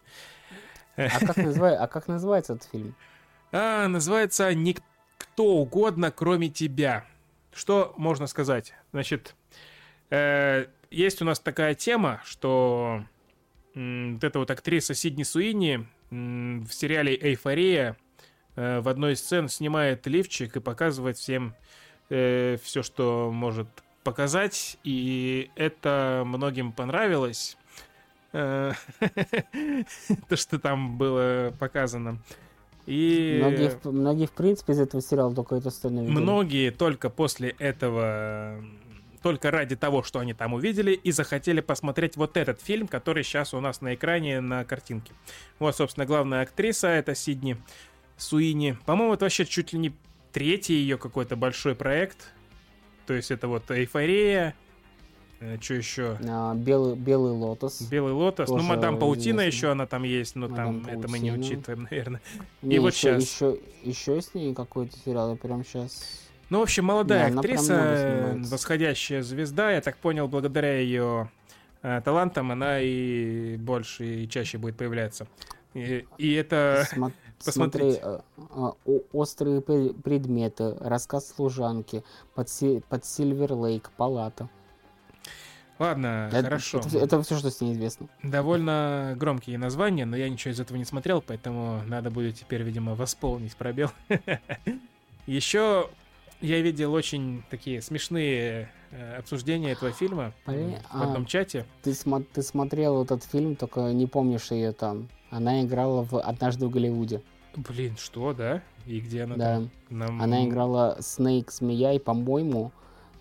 А 0.95 1.19
как, 1.19 1.37
а 1.37 1.87
как 1.87 2.07
называется 2.07 2.53
этот 2.53 2.69
фильм? 2.69 2.93
А, 3.51 3.87
называется 3.87 4.53
«Никто 4.53 5.45
угодно, 5.45 6.11
кроме 6.11 6.49
тебя». 6.49 7.05
Что 7.53 7.93
можно 7.97 8.27
сказать? 8.27 8.73
Значит, 8.91 9.35
э, 10.11 10.67
есть 10.91 11.21
у 11.21 11.25
нас 11.25 11.39
такая 11.39 11.73
тема, 11.73 12.21
что 12.25 13.03
вот 13.73 14.23
эта 14.23 14.39
вот 14.39 14.51
актриса 14.51 14.93
Сидни 14.93 15.23
Суини 15.23 15.87
в 16.09 16.67
сериале 16.71 17.15
«Эйфория» 17.15 17.95
э, 18.55 18.79
в 18.81 18.87
одной 18.89 19.13
из 19.13 19.19
сцен 19.19 19.47
снимает 19.49 20.05
лифчик 20.07 20.55
и 20.55 20.59
показывает 20.59 21.17
всем 21.17 21.53
все, 22.09 22.81
что 22.81 23.29
может 23.31 23.67
показать. 24.03 24.77
И 24.83 25.51
это 25.55 26.23
многим 26.25 26.71
понравилось. 26.71 27.57
Э, 28.33 28.71
то, 30.29 30.35
что 30.35 30.59
там 30.59 30.97
было 30.97 31.53
показано. 31.59 32.19
И 32.85 33.37
Многие, 33.39 33.69
в- 33.69 33.85
многие, 33.91 34.25
в 34.25 34.31
принципе, 34.31 34.73
из 34.73 34.79
этого 34.79 35.01
сериала 35.03 35.33
только 35.35 35.57
сцену 35.69 36.01
видели. 36.01 36.15
многие 36.17 36.71
только 36.71 37.11
после 37.11 37.49
этого, 37.59 38.63
только 39.21 39.51
ради 39.51 39.75
того, 39.75 40.03
что 40.03 40.19
они 40.19 40.33
там 40.33 40.53
увидели, 40.53 40.91
и 40.91 41.11
захотели 41.11 41.61
посмотреть 41.61 42.17
вот 42.17 42.37
этот 42.37 42.61
фильм, 42.61 42.87
который 42.87 43.23
сейчас 43.23 43.53
у 43.53 43.59
нас 43.59 43.81
на 43.81 43.95
экране 43.95 44.41
на 44.41 44.63
картинке. 44.63 45.13
Вот, 45.59 45.75
собственно, 45.75 46.05
главная 46.05 46.41
актриса 46.41 46.87
это 46.87 47.15
Сидни 47.15 47.57
Суини. 48.17 48.77
По-моему, 48.85 49.13
это 49.13 49.25
вообще 49.25 49.45
чуть 49.45 49.73
ли 49.73 49.79
не 49.79 49.93
третий 50.31 50.75
ее 50.75 50.97
какой-то 50.97 51.35
большой 51.35 51.75
проект. 51.75 52.31
То 53.07 53.13
есть 53.13 53.31
это 53.31 53.47
вот 53.47 53.69
«Эйфория», 53.71 54.55
что 55.61 55.73
еще? 55.73 56.17
А, 56.27 56.53
белый, 56.53 56.95
белый 56.95 57.31
лотос. 57.31 57.81
Белый 57.83 58.11
лотос. 58.11 58.49
Ну, 58.49 58.61
мадам 58.61 58.99
Паутина 58.99 59.41
известно. 59.41 59.57
еще 59.57 59.71
она 59.71 59.87
там 59.87 60.03
есть, 60.03 60.35
но 60.35 60.49
там 60.49 60.79
Мадам 60.79 60.99
это 60.99 61.07
мы 61.07 61.19
не 61.19 61.29
Паутина. 61.31 61.47
учитываем, 61.47 61.83
наверное. 61.89 62.21
Не, 62.61 62.75
и 62.75 62.79
вот 62.79 62.93
еще, 62.93 63.19
щас. 63.19 63.23
Еще, 63.23 63.59
еще 63.83 64.21
с 64.21 64.33
ней 64.33 64.53
какой-то 64.53 64.97
сериал, 65.05 65.31
я 65.31 65.35
прям 65.37 65.63
сейчас... 65.63 66.28
Ну, 66.49 66.59
в 66.59 66.63
общем, 66.63 66.85
молодая 66.85 67.31
Да, 67.31 67.39
актриса, 67.39 67.73
э, 67.75 68.35
восходящая 68.37 69.21
звезда. 69.21 69.71
Я 69.71 69.81
так 69.81 69.97
понял, 69.97 70.27
благодаря 70.27 70.79
ее 70.79 71.29
э, 71.83 72.01
талантам 72.03 72.51
она 72.51 72.79
и 72.81 73.55
больше 73.57 74.23
и 74.23 74.29
чаще 74.29 74.57
будет 74.57 74.75
появляться. 74.77 75.27
И, 75.75 76.05
и 76.17 76.33
это... 76.33 76.85
Смо- 76.93 77.11
Смотри, 77.41 77.93
посмотрите. 77.93 77.99
э, 78.03 78.19
о- 78.55 78.75
острые 79.13 79.59
пре- 79.61 79.93
предметы, 80.01 80.75
рассказ 80.79 81.27
служанки, 81.33 82.03
под, 82.35 82.49
Си- 82.49 82.81
под 82.89 83.05
Сильвер 83.05 83.53
Лейк, 83.53 83.91
палата. 83.95 84.49
Ладно, 85.77 86.29
Это- 86.33 86.43
хорошо. 86.43 86.81
Это, 86.93 87.21
все, 87.21 87.37
что 87.37 87.49
с 87.51 87.61
ней 87.61 87.73
известно. 87.73 88.07
Довольно 88.23 89.13
громкие 89.17 89.57
названия, 89.57 90.05
но 90.05 90.17
я 90.17 90.27
ничего 90.27 90.51
из 90.51 90.59
этого 90.59 90.75
не 90.77 90.83
смотрел, 90.83 91.21
поэтому 91.21 91.81
надо 91.87 92.09
будет 92.11 92.35
теперь, 92.35 92.63
видимо, 92.63 92.95
восполнить 92.95 93.55
пробел. 93.55 93.91
Еще 95.27 95.89
я 96.41 96.61
видел 96.61 96.93
очень 96.93 97.43
такие 97.49 97.81
смешные 97.81 98.69
э, 98.91 99.17
обсуждения 99.17 99.71
этого 99.71 99.91
фильма 99.91 100.33
Блин, 100.45 100.77
в 100.91 101.01
одном 101.01 101.23
а. 101.23 101.25
чате. 101.25 101.65
Ты, 101.83 101.91
смо- 101.91 102.25
ты 102.33 102.41
смотрел 102.41 103.03
этот 103.03 103.23
фильм, 103.23 103.55
только 103.55 103.91
не 103.93 104.07
помнишь 104.07 104.51
ее 104.51 104.71
там. 104.71 105.09
Она 105.31 105.61
играла 105.63 106.03
в 106.03 106.19
«Однажды 106.19 106.65
в 106.67 106.69
Голливуде». 106.71 107.21
Блин, 107.55 107.95
что, 107.97 108.33
да? 108.33 108.61
И 108.85 108.99
где 108.99 109.23
она 109.23 109.35
Да. 109.35 109.55
там? 109.55 109.69
Нам- 109.89 110.21
Она 110.21 110.45
играла 110.47 110.97
Снейк 111.01 111.51
Змея, 111.51 111.93
и, 111.93 111.99
по-моему, 111.99 112.71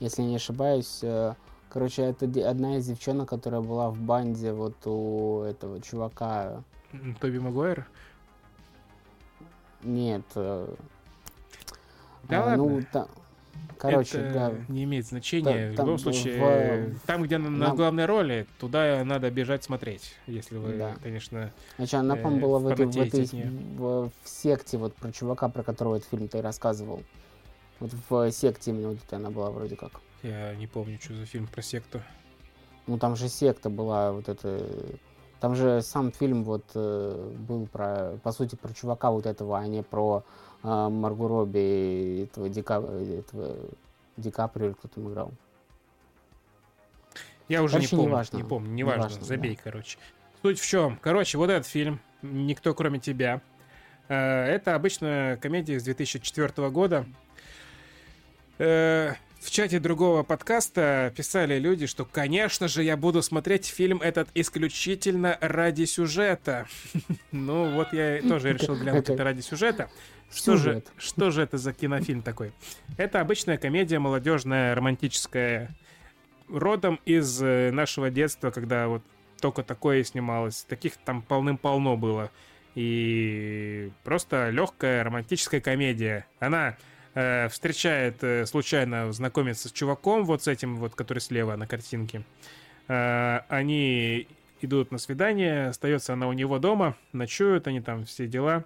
если 0.00 0.22
не 0.22 0.36
ошибаюсь, 0.36 1.00
э, 1.02 1.34
короче, 1.70 2.02
это 2.02 2.26
одна 2.48 2.76
из 2.76 2.86
девчонок, 2.86 3.28
которая 3.28 3.60
была 3.60 3.90
в 3.90 3.98
банде 4.00 4.52
вот 4.52 4.76
у 4.86 5.42
этого 5.42 5.80
чувака. 5.80 6.62
Тоби 7.20 7.38
Магуайр? 7.38 7.86
Нет. 9.82 10.22
э, 10.34 10.74
Да 12.28 12.42
а, 12.42 12.46
ладно. 12.46 12.64
Ну, 12.64 12.82
та- 12.92 13.08
короче, 13.78 14.18
это 14.18 14.32
да. 14.32 14.72
не 14.72 14.84
имеет 14.84 15.06
значения. 15.06 15.68
Та- 15.68 15.72
в 15.72 15.76
там 15.76 15.86
любом 15.86 15.98
в- 15.98 16.00
случае, 16.00 16.94
там, 17.06 17.22
где 17.22 17.38
на, 17.38 17.48
на 17.50 17.68
нам- 17.68 17.76
главной 17.76 18.06
роли, 18.06 18.46
туда 18.58 19.02
надо 19.04 19.30
бежать 19.30 19.64
смотреть, 19.64 20.14
если 20.26 20.56
вы, 20.58 20.74
Да. 20.74 20.96
конечно... 21.02 21.50
Значит, 21.76 21.94
она, 21.94 22.16
э, 22.16 22.22
по-моему, 22.22 22.46
была 22.46 22.58
в 22.58 22.66
этой, 22.68 22.86
в, 22.86 22.96
этой 22.96 23.24
в, 23.76 24.10
в 24.22 24.28
секте, 24.28 24.76
вот 24.78 24.94
про 24.94 25.12
чувака, 25.12 25.48
про 25.48 25.62
которого 25.62 25.96
этот 25.96 26.08
фильм 26.08 26.28
ты 26.28 26.42
рассказывал. 26.42 27.02
Вот 27.80 27.92
в 28.08 28.30
секте 28.32 28.72
именно 28.72 28.88
вот 28.88 28.98
этой 29.04 29.14
она 29.14 29.30
была 29.30 29.50
вроде 29.50 29.76
как. 29.76 29.92
Я 30.22 30.54
не 30.56 30.66
помню, 30.66 30.98
что 31.00 31.14
за 31.14 31.26
фильм 31.26 31.46
про 31.46 31.62
секту. 31.62 32.02
Ну 32.88 32.98
там 32.98 33.14
же 33.16 33.28
секта 33.28 33.70
была 33.70 34.12
вот 34.12 34.28
это. 34.28 34.60
Там 35.40 35.54
же 35.54 35.82
сам 35.82 36.10
фильм 36.10 36.42
вот 36.42 36.64
э, 36.74 37.32
был 37.48 37.68
про, 37.68 38.18
по 38.24 38.32
сути, 38.32 38.56
про 38.56 38.74
чувака 38.74 39.12
вот 39.12 39.26
этого, 39.26 39.56
а 39.56 39.66
не 39.68 39.84
про 39.84 40.24
э, 40.62 40.88
Марго 40.88 41.28
Робби 41.28 42.24
этого, 42.24 42.48
Ди, 42.48 42.62
Кап- 42.62 42.88
этого 42.90 43.56
Ди 44.16 44.30
Каприо, 44.30 44.66
или 44.66 44.72
кто 44.74 44.88
там 44.88 45.10
играл. 45.10 45.32
Я 47.48 47.62
уже 47.62 47.74
Короче, 47.74 47.86
не 47.96 47.98
помню, 47.98 48.10
неважно. 48.10 48.36
не 48.36 48.42
помню, 48.44 48.70
неважно, 48.74 49.00
Неважно, 49.04 49.24
забей, 49.24 49.58
короче. 49.62 49.98
Суть 50.42 50.60
в 50.60 50.66
чем? 50.68 50.98
Короче, 51.00 51.38
вот 51.38 51.50
этот 51.50 51.66
фильм 51.66 52.00
«Никто, 52.22 52.74
кроме 52.74 52.98
тебя». 53.00 53.40
э, 54.08 54.14
Это 54.16 54.74
обычная 54.74 55.36
комедия 55.38 55.74
из 55.74 55.84
2004 55.84 56.68
года. 56.70 57.06
Э, 58.58 59.14
В 59.40 59.50
чате 59.50 59.78
другого 59.78 60.24
подкаста 60.24 61.12
писали 61.16 61.58
люди, 61.60 61.86
что, 61.86 62.04
конечно 62.04 62.66
же, 62.68 62.82
я 62.82 62.96
буду 62.96 63.22
смотреть 63.22 63.66
фильм 63.66 64.02
этот 64.02 64.28
исключительно 64.34 65.38
ради 65.40 65.84
сюжета. 65.84 66.66
Ну, 67.32 67.72
вот 67.74 67.92
я 67.92 68.20
тоже 68.20 68.52
решил 68.52 68.74
глянуть 68.76 69.08
это 69.08 69.22
ради 69.24 69.40
сюжета. 69.40 69.90
Что 70.32 70.56
же, 70.56 70.82
что 70.98 71.30
же 71.30 71.42
это 71.42 71.58
за 71.58 71.72
кинофильм 71.72 72.22
такой? 72.22 72.52
Это 72.96 73.20
обычная 73.20 73.56
комедия 73.56 73.98
молодежная, 73.98 74.74
романтическая, 74.74 75.74
родом 76.48 77.00
из 77.04 77.40
э, 77.42 77.70
нашего 77.72 78.10
детства, 78.10 78.50
когда 78.50 78.88
вот 78.88 79.02
только 79.40 79.62
такое 79.62 80.04
снималось. 80.04 80.64
Таких 80.64 80.96
там 80.98 81.22
полным-полно 81.22 81.96
было. 81.96 82.30
И 82.74 83.90
просто 84.04 84.50
легкая 84.50 85.02
романтическая 85.02 85.60
комедия. 85.60 86.26
Она 86.38 86.76
э, 87.14 87.48
встречает, 87.48 88.22
э, 88.22 88.46
случайно 88.46 89.12
знакомится 89.12 89.68
с 89.68 89.72
чуваком, 89.72 90.24
вот 90.24 90.44
с 90.44 90.48
этим 90.48 90.76
вот, 90.76 90.94
который 90.94 91.20
слева 91.20 91.56
на 91.56 91.66
картинке. 91.66 92.22
Э, 92.88 93.40
они 93.48 94.28
идут 94.60 94.90
на 94.90 94.98
свидание, 94.98 95.68
остается 95.68 96.12
она 96.12 96.28
у 96.28 96.32
него 96.32 96.58
дома, 96.58 96.96
ночуют 97.12 97.66
они 97.66 97.80
там, 97.80 98.04
все 98.04 98.26
дела. 98.26 98.64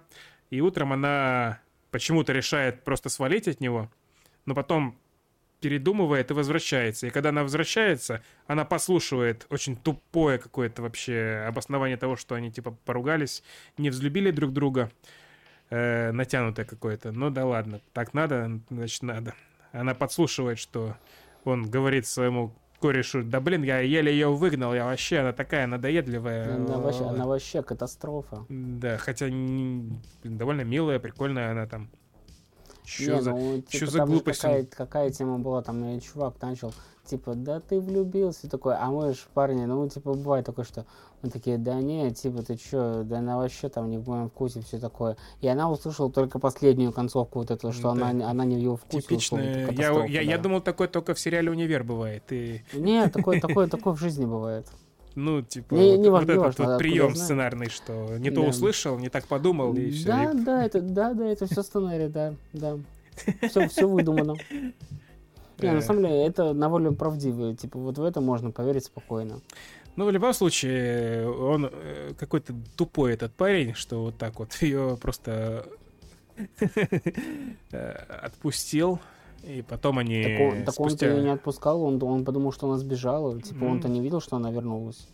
И 0.53 0.61
утром 0.61 0.93
она 0.93 1.61
почему-то 1.89 2.31
решает 2.31 2.83
просто 2.83 3.09
свалить 3.09 3.47
от 3.47 3.59
него, 3.59 3.89
но 4.45 4.53
потом 4.53 4.95
передумывает 5.61 6.29
и 6.29 6.35
возвращается. 6.35 7.07
И 7.07 7.09
когда 7.09 7.29
она 7.29 7.41
возвращается, 7.41 8.21
она 8.45 8.63
послушивает 8.63 9.47
очень 9.49 9.75
тупое 9.75 10.37
какое-то 10.37 10.83
вообще 10.83 11.43
обоснование 11.47 11.97
того, 11.97 12.17
что 12.17 12.35
они 12.35 12.51
типа 12.51 12.77
поругались, 12.85 13.41
не 13.79 13.89
взлюбили 13.89 14.29
друг 14.29 14.53
друга, 14.53 14.91
э, 15.71 16.11
натянутое 16.11 16.65
какое-то. 16.65 17.11
Ну 17.11 17.31
да 17.31 17.47
ладно, 17.47 17.81
так 17.91 18.13
надо, 18.13 18.61
значит 18.69 19.01
надо. 19.01 19.33
Она 19.71 19.95
подслушивает, 19.95 20.59
что 20.59 20.95
он 21.45 21.67
говорит 21.67 22.05
своему 22.05 22.53
корешу, 22.83 23.23
да 23.23 23.39
блин, 23.39 23.63
я 23.63 23.79
еле 23.79 24.11
ее 24.11 24.27
выгнал, 24.27 24.73
я 24.73 24.83
вообще, 24.85 25.19
она 25.19 25.31
такая 25.31 25.67
надоедливая. 25.67 26.55
Она 26.55 26.77
вообще, 26.77 27.05
она 27.05 27.25
вообще 27.25 27.63
катастрофа. 27.63 28.45
Да, 28.49 28.97
хотя 28.97 29.27
довольно 30.23 30.63
милая, 30.63 30.99
прикольная 30.99 31.51
она 31.51 31.65
там. 31.65 31.89
Чё 32.83 33.15
Не, 33.15 33.21
за... 33.21 33.31
ну, 33.31 33.61
чё 33.69 33.79
типа, 33.79 33.91
за 33.91 33.97
там 33.99 34.07
же 34.07 34.13
глупость? 34.13 34.41
Какая, 34.41 34.65
какая 34.65 35.09
тема 35.09 35.39
была, 35.39 35.61
там 35.61 35.83
и 35.85 35.99
чувак 36.01 36.35
начал, 36.41 36.73
типа, 37.05 37.33
да 37.35 37.59
ты 37.59 37.79
влюбился, 37.79 38.49
такой, 38.49 38.75
а 38.75 38.87
мы 38.87 39.13
же 39.13 39.21
парни, 39.33 39.65
ну, 39.65 39.87
типа, 39.87 40.13
бывает 40.13 40.45
такое, 40.45 40.65
что 40.65 40.85
мы 41.21 41.29
такие, 41.29 41.57
да 41.57 41.75
не, 41.75 42.11
типа, 42.11 42.43
ты 42.43 42.57
чё, 42.57 43.03
да 43.03 43.19
она 43.19 43.37
вообще 43.37 43.69
там 43.69 43.89
не 43.89 43.97
в 43.97 44.07
моем 44.09 44.29
вкусе, 44.29 44.61
все 44.61 44.77
такое. 44.79 45.15
И 45.39 45.47
она 45.47 45.71
услышала 45.71 46.11
только 46.11 46.39
последнюю 46.39 46.91
концовку 46.91 47.39
вот 47.39 47.51
этого, 47.51 47.71
что 47.71 47.93
Да. 47.93 48.09
она, 48.09 48.29
она 48.29 48.45
не 48.45 48.55
в 48.55 48.59
его 48.59 48.75
вкусе. 48.75 49.01
Типичная. 49.01 49.71
Я, 49.71 50.05
я, 50.05 50.21
я 50.21 50.37
да. 50.37 50.43
думал, 50.43 50.61
такое 50.61 50.87
только 50.89 51.13
в 51.13 51.19
сериале 51.19 51.49
«Универ» 51.51 51.83
бывает. 51.83 52.23
И, 52.31 52.63
Нет, 52.73 53.13
такое, 53.13 53.39
такое, 53.39 53.67
такое 53.67 53.93
в 53.93 53.99
жизни 53.99 54.25
бывает. 54.25 54.67
Ну, 55.15 55.41
типа, 55.41 55.73
Не- 55.75 55.91
вот, 55.91 55.99
не 55.99 56.09
вот 56.09 56.13
важно, 56.19 56.31
не 56.31 56.37
этот 56.39 56.59
важно, 56.59 56.65
вот 56.73 56.77
прием 56.79 57.15
сценарный, 57.15 57.69
что 57.69 58.17
не 58.17 58.31
то 58.31 58.41
Да. 58.41 58.47
услышал, 58.49 58.97
не 58.97 59.09
так 59.09 59.27
подумал, 59.27 59.73
и 59.75 59.89
все. 59.91 60.07
Да, 60.07 60.33
да, 60.33 60.65
это, 60.65 60.81
да, 60.81 61.13
да, 61.13 61.25
это 61.27 61.45
все 61.45 61.63
сценарий, 61.63 62.07
да, 62.07 62.33
да. 62.53 62.77
Все, 63.49 63.67
все 63.67 63.87
выдумано. 63.87 64.35
Не, 65.59 65.71
на 65.71 65.81
самом 65.81 66.01
деле, 66.03 66.25
это 66.25 66.53
довольно 66.55 66.93
правдивые. 66.93 67.55
Типа, 67.55 67.77
вот 67.77 67.97
в 67.99 68.03
это 68.03 68.21
можно 68.21 68.49
поверить 68.49 68.85
спокойно. 68.85 69.39
Ну, 69.95 70.05
в 70.05 70.11
любом 70.11 70.33
случае, 70.33 71.29
он 71.29 71.69
э, 71.71 72.13
какой-то 72.17 72.55
тупой 72.75 73.13
этот 73.13 73.31
парень, 73.33 73.75
что 73.75 74.01
вот 74.05 74.17
так 74.17 74.39
вот 74.39 74.51
ее 74.61 74.97
просто 74.99 75.67
э, 77.71 77.91
отпустил. 78.23 78.99
И 79.43 79.61
потом 79.61 79.99
они 79.99 80.23
Так 80.23 80.39
он, 80.39 80.49
так 80.51 80.59
он-то 80.59 80.71
спустя... 80.71 81.07
ее 81.09 81.21
не 81.21 81.29
отпускал, 81.29 81.83
он, 81.83 82.01
он 82.01 82.23
подумал, 82.25 82.51
что 82.51 82.67
она 82.67 82.77
сбежала. 82.77 83.41
Типа, 83.41 83.65
он-то 83.65 83.87
М. 83.87 83.93
не 83.93 84.01
видел, 84.01 84.21
что 84.21 84.37
она 84.37 84.51
вернулась. 84.51 85.07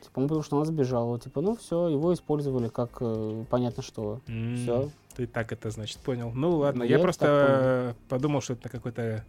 Типа, 0.00 0.20
он 0.20 0.24
подумал, 0.24 0.44
что 0.44 0.56
она 0.56 0.64
сбежала. 0.64 1.18
Типа, 1.18 1.40
ну 1.40 1.56
все, 1.56 1.88
его 1.88 2.14
использовали 2.14 2.68
как 2.68 2.98
э, 3.00 3.44
понятно 3.50 3.82
что. 3.82 4.20
М, 4.28 4.56
Все. 4.56 4.90
Ты 5.16 5.26
так 5.26 5.50
это, 5.52 5.70
значит, 5.70 5.98
понял. 5.98 6.30
Ну 6.34 6.56
ладно, 6.58 6.82
я 6.84 6.96
я 6.96 6.98
просто 7.02 7.96
подумал, 8.08 8.40
что 8.40 8.52
это 8.52 8.68
какой-то... 8.68 9.24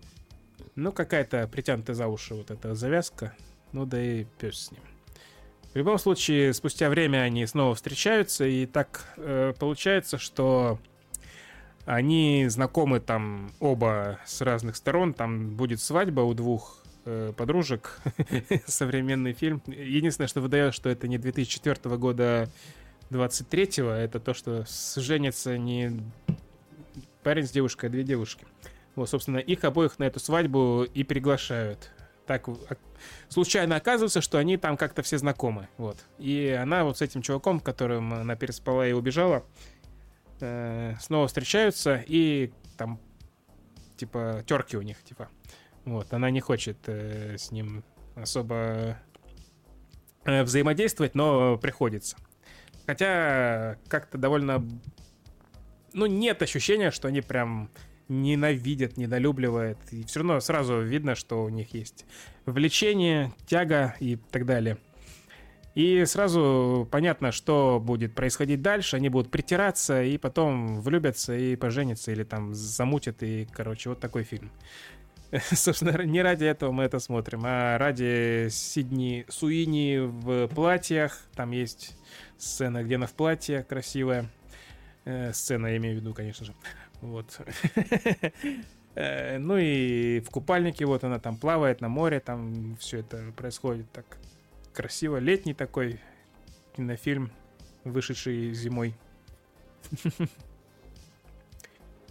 Ну, 0.75 0.91
какая-то 0.91 1.47
притянутая 1.47 1.95
за 1.95 2.07
уши 2.07 2.35
вот 2.35 2.51
эта 2.51 2.75
завязка. 2.75 3.33
Ну 3.71 3.85
да 3.85 3.99
и 4.01 4.25
пес 4.37 4.65
с 4.65 4.71
ним. 4.71 4.81
В 5.73 5.75
любом 5.75 5.97
случае, 5.97 6.53
спустя 6.53 6.89
время 6.89 7.19
они 7.19 7.45
снова 7.45 7.73
встречаются, 7.75 8.45
и 8.45 8.65
так 8.65 9.05
э, 9.17 9.53
получается, 9.59 10.17
что 10.17 10.79
они 11.87 12.45
знакомы 12.49 12.99
там 12.99 13.49
оба 13.61 14.19
с 14.25 14.41
разных 14.41 14.75
сторон. 14.75 15.13
Там 15.13 15.55
будет 15.55 15.81
свадьба 15.81 16.21
у 16.21 16.33
двух 16.33 16.83
э, 17.05 17.31
подружек. 17.35 17.99
Современный 18.67 19.31
фильм. 19.31 19.63
Единственное, 19.65 20.27
что 20.27 20.41
выдает, 20.41 20.73
что 20.73 20.89
это 20.89 21.07
не 21.07 21.17
2004 21.17 21.95
года 21.97 22.49
23-го, 23.09 23.89
это 23.89 24.19
то, 24.19 24.33
что 24.33 24.65
женятся 24.97 25.57
не 25.57 26.01
парень 27.23 27.47
с 27.47 27.51
девушкой, 27.51 27.85
а 27.85 27.89
две 27.89 28.03
девушки. 28.03 28.45
Вот, 28.95 29.09
собственно, 29.09 29.37
их 29.37 29.63
обоих 29.63 29.97
на 29.97 30.03
эту 30.03 30.19
свадьбу 30.19 30.83
и 30.93 31.03
приглашают. 31.05 31.91
Так 32.25 32.49
ок- 32.49 32.59
случайно 33.29 33.77
оказывается, 33.77 34.19
что 34.19 34.37
они 34.39 34.57
там 34.57 34.75
как-то 34.75 35.03
все 35.03 35.17
знакомы. 35.17 35.69
Вот. 35.77 35.97
И 36.17 36.49
она 36.49 36.83
вот 36.83 36.97
с 36.97 37.01
этим 37.01 37.21
чуваком, 37.21 37.61
которым 37.61 38.13
она 38.13 38.35
переспала 38.35 38.85
и 38.85 38.91
убежала, 38.91 39.45
э, 40.39 40.95
снова 40.99 41.27
встречаются, 41.27 42.03
и 42.07 42.51
там, 42.77 42.99
типа, 43.97 44.43
терки 44.45 44.77
у 44.77 44.81
них, 44.81 45.03
типа. 45.03 45.29
Вот, 45.85 46.13
она 46.13 46.29
не 46.29 46.41
хочет 46.41 46.77
э, 46.87 47.37
с 47.37 47.51
ним 47.51 47.83
особо 48.15 48.97
э, 50.25 50.43
взаимодействовать, 50.43 51.15
но 51.15 51.57
приходится. 51.57 52.17
Хотя 52.85 53.77
как-то 53.87 54.17
довольно... 54.17 54.67
Ну, 55.93 56.05
нет 56.05 56.41
ощущения, 56.41 56.91
что 56.91 57.07
они 57.07 57.21
прям 57.21 57.69
ненавидят, 58.07 58.97
недолюбливают. 58.97 59.79
И 59.91 60.03
все 60.03 60.19
равно 60.19 60.39
сразу 60.39 60.81
видно, 60.81 61.15
что 61.15 61.43
у 61.43 61.49
них 61.49 61.73
есть 61.73 62.05
влечение, 62.45 63.33
тяга 63.45 63.95
и 63.99 64.15
так 64.15 64.45
далее. 64.45 64.77
И 65.77 66.05
сразу 66.05 66.87
понятно, 66.89 67.31
что 67.31 67.79
будет 67.79 68.15
происходить 68.15 68.63
дальше. 68.63 68.95
Они 68.95 69.09
будут 69.09 69.29
притираться 69.29 70.01
и 70.01 70.17
потом 70.17 70.81
влюбятся 70.81 71.37
и 71.37 71.55
поженятся 71.55 72.11
или 72.11 72.23
там 72.23 72.55
замутят. 72.55 73.21
И, 73.21 73.47
короче, 73.53 73.89
вот 73.89 73.99
такой 73.99 74.23
фильм. 74.23 74.49
Собственно, 75.51 76.01
не 76.01 76.23
ради 76.23 76.45
этого 76.45 76.71
мы 76.71 76.85
это 76.85 76.97
смотрим, 76.97 77.43
а 77.45 77.77
ради 77.77 78.47
Сидни 78.49 79.23
Суини 79.29 79.99
в 79.99 80.47
платьях. 80.47 81.19
Там 81.35 81.51
есть 81.51 81.95
сцена, 82.39 82.81
где 82.81 82.95
она 82.95 83.05
в 83.05 83.13
платье 83.13 83.61
красивая. 83.61 84.25
Э, 85.05 85.31
сцена, 85.31 85.67
я 85.67 85.77
имею 85.77 85.97
в 85.97 86.01
виду, 86.01 86.15
конечно 86.15 86.43
же. 86.43 86.55
Вот. 87.01 87.39
Э, 88.95 89.37
Ну 89.37 89.59
и 89.59 90.21
в 90.21 90.31
купальнике 90.31 90.87
вот 90.87 91.03
она 91.03 91.19
там 91.19 91.37
плавает 91.37 91.81
на 91.81 91.87
море, 91.87 92.19
там 92.19 92.75
все 92.77 93.01
это 93.01 93.31
происходит 93.37 93.85
так 93.91 94.17
красиво. 94.77 95.17
Летний 95.17 95.55
такой 95.55 95.99
кинофильм, 96.75 97.31
вышедший 97.83 98.53
зимой. 98.53 98.93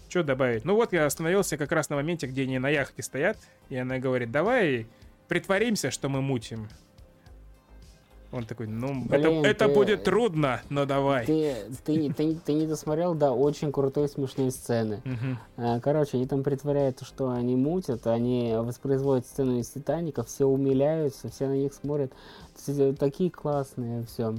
Что 0.09 0.25
добавить? 0.25 0.65
Ну 0.65 0.75
вот 0.75 0.93
я 0.93 1.07
остановился 1.07 1.57
как 1.59 1.71
раз 1.71 1.91
на 1.91 1.97
моменте, 1.97 2.27
где 2.27 2.43
они 2.43 2.59
на 2.59 2.69
яхте 2.69 3.05
стоят, 3.05 3.39
и 3.69 3.77
она 3.77 3.99
говорит, 3.99 4.33
давай 4.33 4.89
притворимся, 5.29 5.93
что 5.93 6.09
мы 6.09 6.21
мутим. 6.21 6.69
Он 8.37 8.45
такой, 8.45 8.67
ну, 8.67 9.05
это, 9.11 9.19
Блин, 9.31 9.45
это 9.45 9.67
ты- 9.67 9.75
будет 9.75 10.05
трудно, 10.05 10.61
но 10.69 10.85
давай. 10.85 11.25
Ты, 11.25 11.55
ты, 11.85 11.97
не- 11.97 12.13
ты, 12.13 12.35
ты 12.35 12.53
не 12.53 12.67
досмотрел, 12.67 13.15
да, 13.15 13.33
очень 13.33 13.73
крутые 13.73 14.09
смешные 14.09 14.51
сцены. 14.51 15.01
А, 15.57 15.81
Короче, 15.81 16.19
они 16.19 16.27
там 16.27 16.43
притворяются, 16.43 17.05
что 17.05 17.31
они 17.31 17.57
мутят, 17.57 18.07
они 18.07 18.53
воспроизводят 18.57 19.27
сцену 19.27 19.59
из 19.59 19.69
Титаника, 19.71 20.23
все 20.23 20.45
умиляются, 20.47 21.29
все 21.31 21.47
на 21.49 21.55
них 21.57 21.73
смотрят. 21.73 22.13
Т- 22.67 22.93
Такие 22.93 23.31
классные, 23.31 24.05
все. 24.05 24.35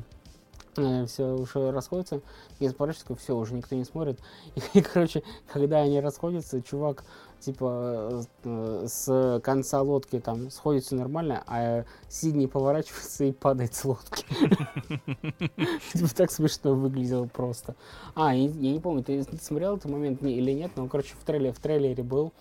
Все 1.07 1.36
уже 1.36 1.72
расходятся. 1.72 2.22
Я 2.60 2.72
поворачиваюсь, 2.72 3.19
все, 3.19 3.36
уже 3.36 3.56
никто 3.56 3.74
не 3.76 3.84
смотрит. 3.84 4.19
И, 4.76 4.82
короче, 4.82 5.24
когда 5.52 5.80
они 5.82 5.99
расходятся, 5.99 6.61
чувак, 6.61 7.03
типа, 7.39 8.26
э, 8.43 8.85
с 8.88 9.41
конца 9.43 9.81
лодки 9.81 10.19
там 10.19 10.49
сходит 10.51 10.84
все 10.84 10.95
нормально, 10.95 11.43
а 11.47 11.85
Сидни 12.09 12.45
поворачивается 12.45 13.26
и 13.26 13.31
падает 13.31 13.73
с 13.73 13.85
лодки. 13.85 14.26
Типа, 15.93 16.15
Так 16.15 16.31
смешно 16.31 16.73
выглядело 16.76 17.26
просто. 17.26 17.76
А, 18.15 18.35
я 18.35 18.47
не 18.47 18.80
помню, 18.80 19.03
ты 19.03 19.23
смотрел 19.41 19.77
этот 19.77 19.91
момент 19.91 20.23
или 20.23 20.51
нет, 20.51 20.72
но, 20.76 20.88
короче, 20.88 21.15
в 21.19 21.23
трейлере, 21.23 21.53
в 21.53 21.59
трейлере 21.59 22.03
был. 22.03 22.34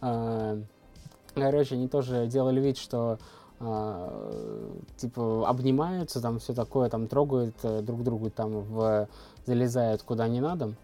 а, 0.00 0.58
Короче, 1.34 1.76
они 1.76 1.88
тоже 1.88 2.26
делали 2.26 2.60
вид, 2.60 2.76
что 2.76 3.18
типа 4.96 5.48
обнимаются, 5.48 6.20
там 6.20 6.40
все 6.40 6.52
такое, 6.52 6.90
там 6.90 7.06
трогают 7.06 7.54
э, 7.62 7.80
друг 7.80 8.02
друга, 8.02 8.28
там 8.28 8.60
в 8.60 9.08
залезают 9.46 10.02
куда 10.02 10.26
не 10.26 10.40
надо. 10.40 10.74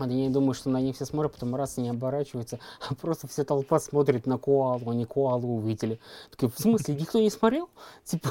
А 0.00 0.06
я 0.06 0.14
не 0.14 0.30
думаю, 0.30 0.54
что 0.54 0.70
на 0.70 0.80
них 0.80 0.96
все 0.96 1.04
смотрят, 1.04 1.32
потом 1.32 1.54
раз 1.54 1.76
не 1.76 1.88
оборачиваются, 1.88 2.58
а 2.88 2.94
просто 2.94 3.28
вся 3.28 3.44
толпа 3.44 3.78
смотрит 3.78 4.26
на 4.26 4.38
коалу, 4.38 4.90
они 4.90 5.04
коалу 5.04 5.56
увидели. 5.56 6.00
Такие, 6.30 6.50
в 6.50 6.58
смысле, 6.58 6.94
никто 6.94 7.18
не 7.18 7.30
смотрел? 7.30 7.68
Типа, 8.04 8.30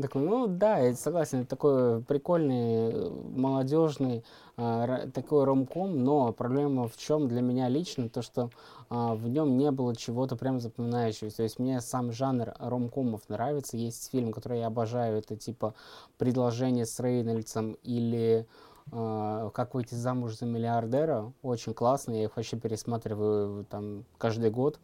такой, 0.00 0.22
ну 0.22 0.46
да, 0.46 0.78
я 0.78 0.94
согласен, 0.94 1.46
такой 1.46 2.02
прикольный, 2.02 2.92
э, 2.92 3.10
молодежный, 3.34 4.24
а, 4.58 5.06
такой 5.08 5.44
ромком, 5.44 6.02
но 6.04 6.32
проблема 6.32 6.88
в 6.88 6.96
чем 6.96 7.28
для 7.28 7.40
меня 7.40 7.68
лично, 7.68 8.08
то 8.08 8.22
что 8.22 8.50
а, 8.88 9.14
в 9.14 9.28
нем 9.28 9.56
не 9.56 9.70
было 9.70 9.94
чего-то 9.96 10.36
прям 10.36 10.60
запоминающегося. 10.60 11.38
То 11.38 11.42
есть 11.42 11.58
мне 11.58 11.80
сам 11.80 12.12
жанр 12.12 12.54
ромкомов 12.58 13.22
нравится. 13.28 13.76
Есть 13.76 14.10
фильм, 14.10 14.32
который 14.32 14.60
я 14.60 14.66
обожаю, 14.68 15.18
это 15.18 15.36
типа 15.36 15.74
«Предложение 16.18 16.86
с 16.86 17.00
Рейнольдсом» 17.00 17.72
или 17.82 18.46
а, 18.46 18.75
«Как 18.90 19.74
выйти 19.74 19.94
замуж 19.94 20.36
за 20.36 20.46
миллиардера». 20.46 21.32
Очень 21.42 21.74
классно, 21.74 22.12
я 22.12 22.24
их 22.24 22.36
вообще 22.36 22.56
пересматриваю 22.56 23.64
там 23.64 24.04
каждый 24.18 24.50
год. 24.50 24.78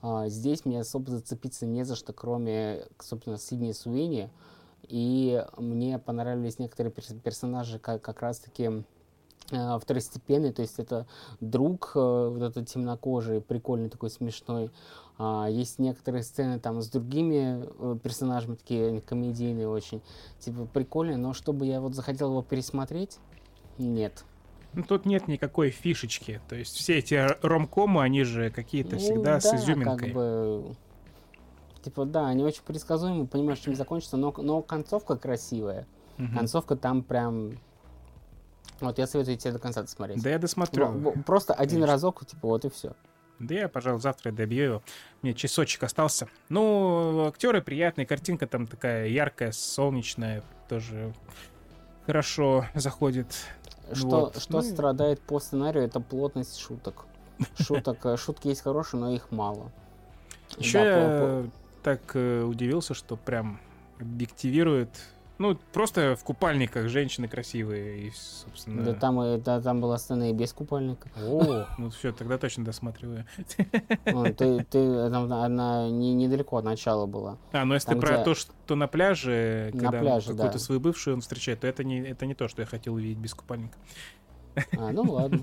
А, 0.00 0.28
здесь 0.28 0.64
мне 0.64 0.80
особо 0.80 1.10
зацепиться 1.10 1.66
не 1.66 1.84
за 1.84 1.96
что, 1.96 2.12
кроме, 2.12 2.86
собственно, 3.00 3.38
Сидни 3.38 3.72
Суини. 3.72 4.30
И 4.82 5.44
мне 5.56 5.98
понравились 5.98 6.58
некоторые 6.58 6.92
перс- 6.92 7.20
персонажи 7.22 7.78
как, 7.78 8.00
как 8.00 8.22
раз-таки 8.22 8.84
э, 9.50 9.78
второстепенный, 9.78 10.52
то 10.52 10.62
есть 10.62 10.78
это 10.78 11.06
друг, 11.40 11.92
э, 11.94 11.98
вот 11.98 12.42
этот 12.42 12.68
темнокожий, 12.68 13.40
прикольный 13.40 13.90
такой, 13.90 14.08
смешной. 14.10 14.70
А, 15.18 15.48
есть 15.50 15.78
некоторые 15.78 16.22
сцены 16.22 16.60
там 16.60 16.80
с 16.80 16.88
другими 16.88 17.66
э, 17.66 17.98
персонажами, 18.02 18.54
такие 18.54 19.00
комедийные 19.00 19.68
очень, 19.68 20.00
типа 20.38 20.64
прикольные, 20.66 21.16
но 21.16 21.34
чтобы 21.34 21.66
я 21.66 21.80
вот 21.80 21.94
захотел 21.94 22.30
его 22.30 22.42
пересмотреть, 22.42 23.18
нет. 23.78 24.24
Ну, 24.74 24.82
тут 24.82 25.06
нет 25.06 25.28
никакой 25.28 25.70
фишечки. 25.70 26.40
То 26.48 26.54
есть 26.54 26.76
все 26.76 26.98
эти 26.98 27.26
ромкомы, 27.44 28.02
они 28.02 28.22
же 28.24 28.50
какие-то 28.50 28.92
Ну 28.96 28.98
всегда 28.98 29.40
с 29.40 29.50
да, 29.50 29.56
изюминкой. 29.56 30.08
Как 30.08 30.14
бы, 30.14 30.76
типа, 31.82 32.04
да, 32.04 32.28
они 32.28 32.44
очень 32.44 32.62
предсказуемы, 32.62 33.26
понимаешь, 33.26 33.58
чем 33.58 33.74
закончится, 33.74 34.16
но, 34.16 34.32
но 34.36 34.62
концовка 34.62 35.16
красивая. 35.16 35.86
Мгм. 36.18 36.36
Концовка 36.36 36.76
там 36.76 37.02
прям... 37.02 37.58
Вот 38.80 38.98
я 38.98 39.06
советую 39.06 39.36
тебе 39.38 39.52
до 39.52 39.58
конца 39.58 39.82
досмотреть. 39.82 40.22
Да 40.22 40.30
я 40.30 40.38
досмотрю. 40.38 40.86
Во- 40.86 41.12
Просто 41.12 41.54
один 41.54 41.76
Конечно. 41.76 41.92
разок, 41.92 42.26
типа, 42.26 42.46
вот 42.46 42.64
и 42.64 42.70
все. 42.70 42.94
Да 43.38 43.54
я, 43.54 43.68
пожалуй, 43.68 44.00
завтра 44.00 44.32
добью 44.32 44.64
его. 44.64 44.82
Мне 45.22 45.32
часочек 45.32 45.82
остался. 45.82 46.28
Ну, 46.48 47.26
актеры 47.26 47.62
приятные, 47.62 48.06
картинка 48.06 48.46
там 48.46 48.66
такая 48.66 49.08
яркая, 49.08 49.52
солнечная, 49.52 50.42
тоже 50.68 51.12
хорошо 52.06 52.66
заходит. 52.74 53.26
Что, 53.92 54.06
Вот. 54.06 54.40
что 54.40 54.58
Ну 54.58 54.62
страдает 54.62 55.20
по 55.20 55.40
сценарию, 55.40 55.84
это 55.84 56.00
плотность 56.00 56.58
шуток. 56.58 57.06
Шуток, 57.58 58.04
э, 58.04 58.16
шутки 58.16 58.48
есть 58.48 58.62
хорошие, 58.62 59.00
но 59.00 59.10
их 59.12 59.30
мало. 59.30 59.70
Еще 60.56 60.78
Да, 60.78 60.84
я 60.84 61.44
так 61.82 62.00
э, 62.14 62.42
удивился, 62.42 62.94
что 62.94 63.16
прям 63.16 63.60
объективирует. 64.00 64.90
Ну, 65.38 65.56
просто 65.72 66.16
в 66.16 66.24
купальниках 66.24 66.88
женщины 66.88 67.28
красивые. 67.28 68.08
И, 68.08 68.10
собственно... 68.10 68.82
Да 68.82 68.94
там, 68.94 69.22
и- 69.22 69.38
да, 69.40 69.60
там 69.60 69.80
была 69.80 69.96
сцена 69.98 70.30
и 70.30 70.32
без 70.32 70.52
купальника. 70.52 71.08
О, 71.16 71.66
ну 71.78 71.90
все, 71.90 72.12
тогда 72.12 72.38
точно 72.38 72.64
досматриваю. 72.64 73.24
Ну, 74.06 74.24
ты, 74.34 74.64
ты, 74.64 75.10
там 75.10 75.32
она 75.32 75.88
не, 75.88 76.12
недалеко 76.14 76.56
от 76.56 76.64
начала 76.64 77.06
была. 77.06 77.38
А, 77.52 77.64
ну 77.64 77.74
если 77.74 77.90
Там, 77.90 78.00
ты 78.00 78.06
про 78.06 78.14
где- 78.16 78.24
то, 78.24 78.34
что 78.34 78.74
на 78.74 78.88
пляже, 78.88 79.70
На 79.74 79.80
когда 79.80 80.00
пляже, 80.00 80.30
какую-то 80.32 80.52
да. 80.54 80.58
свою 80.58 80.80
бывшую 80.80 81.14
он 81.14 81.20
встречает, 81.20 81.60
то 81.60 81.66
это 81.68 81.84
не, 81.84 82.00
это 82.00 82.26
не 82.26 82.34
то, 82.34 82.48
что 82.48 82.62
я 82.62 82.66
хотел 82.66 82.94
увидеть 82.94 83.18
без 83.18 83.32
купальника. 83.34 83.78
А, 84.76 84.90
ну 84.90 85.02
ладно. 85.02 85.38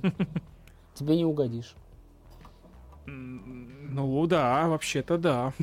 Тебе 0.93 1.15
не 1.15 1.23
угодишь. 1.25 1.73
Ну 3.07 4.27
да, 4.27 4.67
вообще-то 4.67 5.17
да. 5.17 5.53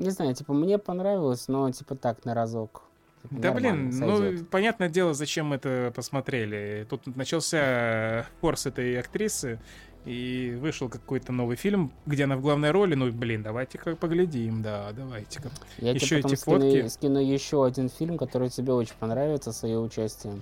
Не 0.00 0.10
знаю, 0.10 0.34
типа, 0.34 0.54
мне 0.54 0.78
понравилось, 0.78 1.46
но 1.48 1.70
типа 1.70 1.94
так, 1.94 2.24
на 2.24 2.34
разок. 2.34 2.82
Да 3.30 3.52
Нормально, 3.52 3.90
блин, 3.90 4.00
ну 4.00 4.16
сойдет. 4.16 4.48
понятное 4.48 4.88
дело, 4.88 5.12
зачем 5.12 5.46
мы 5.48 5.56
это 5.56 5.92
посмотрели. 5.94 6.86
Тут 6.88 7.14
начался 7.16 8.26
форс 8.40 8.64
этой 8.64 8.98
актрисы, 8.98 9.58
и 10.06 10.56
вышел 10.58 10.88
какой-то 10.88 11.32
новый 11.32 11.56
фильм, 11.56 11.92
где 12.06 12.24
она 12.24 12.36
в 12.36 12.40
главной 12.40 12.70
роли. 12.70 12.94
Ну, 12.94 13.12
блин, 13.12 13.42
давайте-ка 13.42 13.96
поглядим, 13.96 14.62
да, 14.62 14.90
давайте-ка. 14.92 15.50
Я 15.78 15.92
Еще 15.92 16.22
тебе 16.22 16.22
потом 16.22 16.32
эти 16.32 16.40
скину, 16.40 16.60
фотки. 16.60 16.88
скину 16.88 17.18
еще 17.18 17.64
один 17.66 17.88
фильм, 17.90 18.16
который 18.16 18.48
тебе 18.48 18.72
очень 18.72 18.94
понравится, 18.98 19.52
свое 19.52 19.78
участие. 19.78 20.40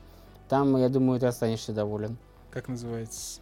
Там, 0.48 0.76
я 0.76 0.88
думаю, 0.88 1.18
ты 1.18 1.26
останешься 1.26 1.72
доволен. 1.72 2.16
Как 2.50 2.68
называется? 2.68 3.40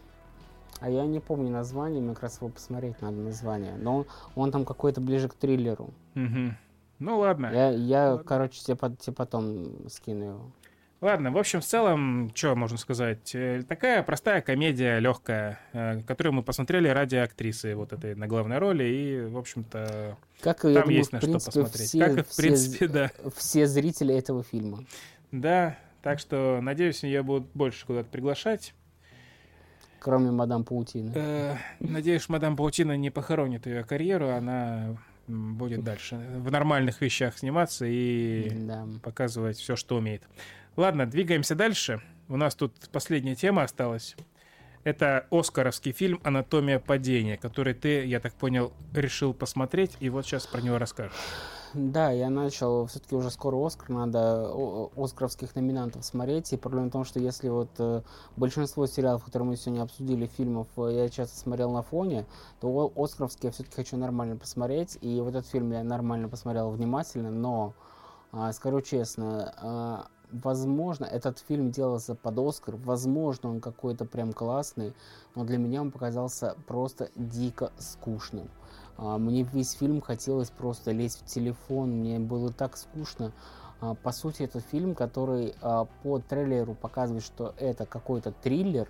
А 0.79 0.89
я 0.89 1.05
не 1.05 1.19
помню 1.19 1.49
название, 1.51 2.01
мне 2.01 2.13
как 2.13 2.23
раз 2.23 2.37
его 2.37 2.49
посмотреть 2.49 3.01
надо 3.01 3.17
название. 3.17 3.73
Но 3.77 3.97
он, 3.97 4.05
он 4.35 4.51
там 4.51 4.65
какой-то 4.65 5.01
ближе 5.01 5.27
к 5.27 5.33
триллеру. 5.33 5.93
Мгм. 6.13 6.55
Ну 6.99 7.19
ладно. 7.19 7.51
Я, 7.53 7.69
я 7.71 8.17
короче, 8.25 8.61
тебе, 8.61 8.75
тебе 8.99 9.13
потом 9.13 9.89
скину 9.89 10.25
его. 10.25 10.51
Ладно, 10.99 11.29
в 11.31 11.37
общем, 11.37 11.61
в 11.61 11.63
целом, 11.65 12.31
что 12.33 12.55
можно 12.55 12.75
сказать? 12.79 13.35
Э, 13.35 13.61
Такая 13.67 14.01
простая 14.01 14.41
комедия, 14.41 14.97
легкая, 14.97 15.59
э, 15.71 16.01
которую 16.01 16.33
мы 16.33 16.41
посмотрели 16.41 16.87
ради 16.87 17.17
актрисы 17.17 17.75
вот 17.75 17.93
этой 17.93 18.15
на 18.15 18.25
главной 18.27 18.57
роли, 18.57 18.83
и, 18.83 19.25
в 19.27 19.37
общем-то, 19.37 20.17
Как, 20.41 20.61
там 20.61 20.73
думаю, 20.73 20.91
есть 20.97 21.11
на 21.11 21.19
что 21.19 21.27
принципе, 21.27 21.51
посмотреть. 21.61 21.89
все- 21.89 21.99
как 21.99 22.17
и, 22.17 22.21
в 22.23 22.27
все 22.29 22.41
принципе, 22.41 22.87
да. 22.87 23.11
все 23.35 23.67
зрители 23.67 24.15
этого 24.15 24.41
фильма. 24.41 24.79
Да, 25.31 25.77
так 26.01 26.17
что, 26.17 26.59
надеюсь, 26.63 27.03
ее 27.03 27.21
будут 27.21 27.47
больше 27.53 27.85
куда-то 27.85 28.09
приглашать. 28.09 28.73
Кроме 29.99 30.31
мадам 30.31 30.63
Паутины. 30.63 31.11
Э, 31.15 31.55
Надеюсь, 31.79 32.29
мадам 32.29 32.55
Паутина 32.55 32.95
не 32.97 33.09
похоронит 33.09 33.65
ее 33.65 33.83
карьеру, 33.83 34.29
она 34.29 34.95
будет 35.27 35.83
дальше 35.83 36.15
в 36.37 36.51
нормальных 36.51 37.01
вещах 37.01 37.37
сниматься 37.37 37.85
и 37.85 38.49
Да. 38.49 38.87
показывать 39.03 39.57
все, 39.57 39.75
что 39.75 39.97
умеет. 39.97 40.23
Ладно, 40.77 41.05
двигаемся 41.05 41.55
дальше. 41.55 42.01
У 42.29 42.37
нас 42.37 42.55
тут 42.55 42.73
последняя 42.91 43.35
тема 43.35 43.63
осталась. 43.63 44.15
Это 44.83 45.25
оскаровский 45.31 45.91
фильм 45.91 46.21
«Анатомия 46.23 46.79
падения», 46.79 47.35
который 47.35 47.73
ты, 47.73 48.05
я 48.05 48.19
так 48.21 48.33
понял, 48.35 48.71
решил 48.93 49.33
посмотреть, 49.33 49.97
и 49.99 50.09
вот 50.09 50.25
сейчас 50.25 50.47
про 50.47 50.61
него 50.61 50.77
расскажешь. 50.77 51.13
Да, 51.79 52.09
я 52.09 52.31
начал, 52.31 52.87
все-таки 52.87 53.15
уже 53.15 53.29
скоро 53.29 53.63
Оскар, 53.63 53.89
надо 53.89 54.51
оскаровских 54.97 55.53
номинантов 55.53 56.03
смотреть. 56.03 56.51
И 56.51 56.57
проблема 56.57 56.87
в 56.87 56.91
том, 56.91 57.05
что 57.05 57.19
если 57.19 57.49
вот 57.49 57.69
э, 57.77 58.01
большинство 58.35 58.87
сериалов, 58.87 59.23
которые 59.23 59.49
мы 59.49 59.57
сегодня 59.57 59.83
обсудили, 59.83 60.25
фильмов, 60.25 60.67
э, 60.77 60.89
я 60.95 61.09
часто 61.09 61.37
смотрел 61.37 61.71
на 61.71 61.83
фоне, 61.83 62.25
то 62.59 62.91
оскаровские 62.95 63.49
я 63.49 63.51
все-таки 63.51 63.75
хочу 63.75 63.95
нормально 63.95 64.37
посмотреть. 64.37 64.97
И 65.01 65.21
вот 65.21 65.35
этот 65.35 65.45
фильм 65.45 65.71
я 65.71 65.83
нормально 65.83 66.29
посмотрел 66.29 66.71
внимательно, 66.71 67.29
но, 67.29 67.75
а, 68.31 68.51
скажу 68.53 68.81
честно, 68.81 69.53
а, 69.61 70.07
возможно, 70.31 71.05
этот 71.05 71.37
фильм 71.47 71.69
делался 71.69 72.15
под 72.15 72.39
Оскар, 72.39 72.75
возможно, 72.75 73.51
он 73.51 73.61
какой-то 73.61 74.05
прям 74.05 74.33
классный, 74.33 74.95
но 75.35 75.43
для 75.43 75.59
меня 75.59 75.81
он 75.81 75.91
показался 75.91 76.55
просто 76.65 77.11
дико 77.15 77.71
скучным. 77.77 78.49
А, 78.97 79.17
Мне 79.17 79.43
весь 79.43 79.73
фильм 79.73 80.01
хотелось 80.01 80.49
просто 80.49 80.91
лезть 80.91 81.21
в 81.21 81.25
телефон, 81.25 81.91
мне 81.91 82.19
было 82.19 82.51
так 82.51 82.77
скучно. 82.77 83.31
А, 83.79 83.93
По 83.95 84.11
сути, 84.11 84.43
это 84.43 84.59
фильм, 84.59 84.95
который 84.95 85.55
а, 85.61 85.85
по 86.03 86.19
трейлеру 86.19 86.73
показывает, 86.73 87.23
что 87.23 87.53
это 87.57 87.85
какой-то 87.85 88.31
триллер, 88.31 88.89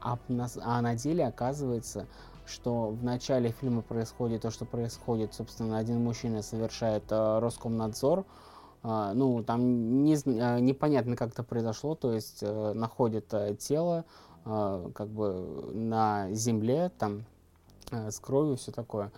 а 0.00 0.18
на, 0.28 0.94
деле 0.96 1.26
оказывается, 1.26 2.06
что 2.46 2.88
в 2.88 3.04
начале 3.04 3.50
фильма 3.50 3.82
происходит 3.82 4.42
то, 4.42 4.50
что 4.50 4.64
происходит. 4.64 5.34
Собственно, 5.34 5.78
один 5.78 6.02
мужчина 6.02 6.42
совершает 6.42 7.04
Роскомнадзор. 7.10 8.24
Ну, 8.82 9.44
там 9.44 10.04
не, 10.04 10.14
непонятно, 10.62 11.16
как 11.16 11.32
это 11.32 11.44
произошло. 11.44 11.94
То 11.94 12.14
есть 12.14 12.38
э, 12.40 12.72
находят 12.72 13.26
э, 13.34 13.54
тело 13.56 14.06
как 14.42 15.08
бы 15.08 15.70
на 15.74 16.32
земле, 16.32 16.90
там 16.98 17.26
с 17.90 18.18
кровью, 18.20 18.56
все 18.56 18.72
такое. 18.72 19.12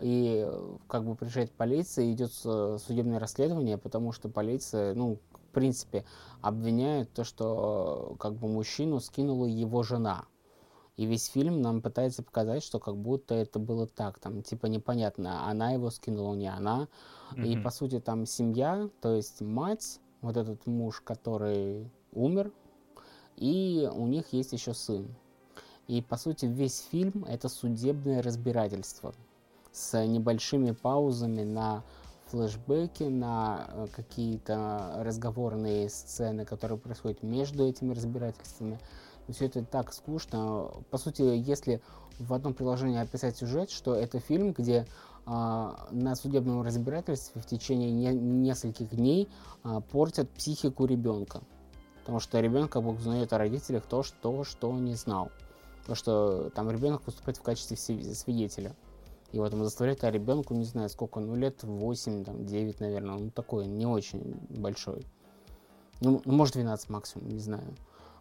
И 0.00 0.44
э, 0.46 0.76
как 0.86 1.04
бы 1.04 1.14
приезжает 1.16 1.50
полиция, 1.52 2.12
идет 2.12 2.32
с- 2.32 2.78
судебное 2.78 3.18
расследование, 3.18 3.78
потому 3.78 4.12
что 4.12 4.28
полиция, 4.28 4.94
ну, 4.94 5.18
в 5.32 5.52
принципе, 5.52 6.04
обвиняет 6.40 7.12
то, 7.12 7.24
что 7.24 8.12
э, 8.12 8.16
как 8.18 8.34
бы 8.34 8.48
мужчину 8.48 9.00
скинула 9.00 9.46
его 9.46 9.82
жена. 9.82 10.26
И 10.96 11.06
весь 11.06 11.26
фильм 11.26 11.62
нам 11.62 11.80
пытается 11.80 12.22
показать, 12.22 12.62
что 12.62 12.80
как 12.80 12.96
будто 12.96 13.34
это 13.34 13.58
было 13.58 13.86
так, 13.86 14.18
там, 14.18 14.42
типа 14.42 14.66
непонятно, 14.66 15.48
она 15.48 15.70
его 15.70 15.90
скинула, 15.90 16.34
не 16.34 16.48
она. 16.48 16.88
И 17.36 17.54
Мгм. 17.54 17.62
по 17.62 17.70
сути 17.70 18.00
там 18.00 18.26
семья, 18.26 18.88
то 19.00 19.14
есть 19.14 19.40
мать, 19.40 20.00
вот 20.22 20.36
этот 20.36 20.66
муж, 20.66 21.00
который 21.00 21.88
умер, 22.12 22.52
и 23.36 23.88
у 23.92 24.06
них 24.06 24.32
есть 24.32 24.52
еще 24.52 24.74
сын. 24.74 25.06
И 25.88 26.02
по 26.02 26.16
сути 26.16 26.44
весь 26.44 26.86
фильм 26.90 27.24
это 27.24 27.48
судебное 27.48 28.22
разбирательство 28.22 29.14
с 29.72 29.98
небольшими 30.04 30.72
паузами 30.72 31.42
на 31.42 31.82
флешбеки, 32.26 33.04
на 33.04 33.66
э, 33.68 33.86
какие-то 33.96 34.96
разговорные 34.98 35.88
сцены, 35.88 36.44
которые 36.44 36.78
происходят 36.78 37.22
между 37.22 37.66
этими 37.66 37.94
разбирательствами. 37.94 38.78
Все 39.28 39.46
это 39.46 39.64
так 39.64 39.94
скучно. 39.94 40.70
По 40.90 40.98
сути, 40.98 41.22
если 41.22 41.80
в 42.18 42.34
одном 42.34 42.52
приложении 42.52 42.98
описать 42.98 43.38
сюжет, 43.38 43.70
что 43.70 43.94
это 43.94 44.20
фильм, 44.20 44.52
где 44.52 44.86
а, 45.24 45.88
на 45.90 46.14
судебном 46.16 46.62
разбирательстве 46.62 47.40
в 47.40 47.46
течение 47.46 47.90
не- 47.90 48.18
нескольких 48.18 48.90
дней 48.90 49.28
а, 49.62 49.80
портят 49.80 50.30
психику 50.30 50.86
ребенка. 50.86 51.42
Потому 52.00 52.20
что 52.20 52.40
ребенок 52.40 52.76
узнает 52.76 53.32
о 53.32 53.38
родителях 53.38 53.84
то, 53.84 54.02
что, 54.02 54.44
что 54.44 54.72
не 54.72 54.94
знал. 54.94 55.30
То, 55.88 55.94
что 55.94 56.50
там 56.50 56.70
ребенок 56.70 57.02
выступает 57.06 57.38
в 57.38 57.42
качестве 57.42 57.76
сви- 57.76 58.12
свидетеля. 58.14 58.76
И 59.32 59.38
вот 59.38 59.52
он 59.54 59.64
заставляет 59.64 60.04
а 60.04 60.10
ребенку, 60.10 60.54
не 60.54 60.64
знаю, 60.64 60.90
сколько, 60.90 61.18
ну 61.18 61.34
лет 61.34 61.62
8, 61.62 62.24
там, 62.24 62.44
9, 62.44 62.80
наверное, 62.80 63.16
ну 63.16 63.30
такой, 63.30 63.66
не 63.66 63.86
очень 63.86 64.38
большой. 64.50 65.04
Ну, 66.02 66.20
ну, 66.26 66.32
может 66.34 66.54
12 66.54 66.90
максимум, 66.90 67.28
не 67.30 67.38
знаю. 67.40 67.74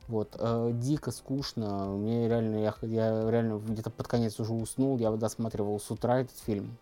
Вот, 0.08 0.38
э, 0.40 0.72
дико 0.76 1.12
скучно. 1.12 1.88
Мне 1.90 2.30
реально, 2.30 2.56
я, 2.62 2.74
я 2.84 3.30
реально 3.30 3.60
где-то 3.60 3.90
под 3.90 4.08
конец 4.08 4.40
уже 4.40 4.54
уснул, 4.54 4.98
я 4.98 5.12
досматривал 5.12 5.78
с 5.80 5.92
утра 5.92 6.22
этот 6.22 6.38
фильм. 6.40 6.78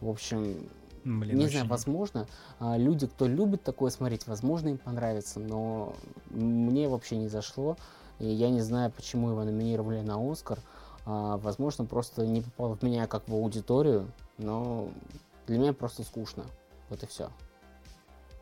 В 0.00 0.08
общем, 0.08 0.66
Блин, 1.04 1.36
не 1.36 1.44
очень- 1.44 1.56
знаю, 1.58 1.68
возможно, 1.68 2.26
а, 2.58 2.78
люди, 2.78 3.06
кто 3.06 3.26
любит 3.26 3.62
такое 3.62 3.90
смотреть, 3.90 4.26
возможно, 4.26 4.68
им 4.68 4.78
понравится, 4.78 5.40
но 5.40 5.92
мне 6.30 6.88
вообще 6.88 7.16
не 7.16 7.28
зашло. 7.28 7.76
И 8.22 8.26
я 8.26 8.50
не 8.50 8.60
знаю, 8.60 8.90
почему 8.90 9.30
его 9.30 9.42
номинировали 9.42 10.00
на 10.00 10.16
Оскар. 10.30 10.58
А, 11.04 11.36
возможно, 11.38 11.84
просто 11.84 12.24
не 12.24 12.40
попал 12.40 12.76
в 12.76 12.82
меня 12.82 13.06
как 13.08 13.28
в 13.28 13.34
аудиторию, 13.34 14.10
но 14.38 14.88
для 15.46 15.58
меня 15.58 15.72
просто 15.72 16.04
скучно. 16.04 16.44
Вот 16.88 17.02
и 17.02 17.06
все. 17.06 17.30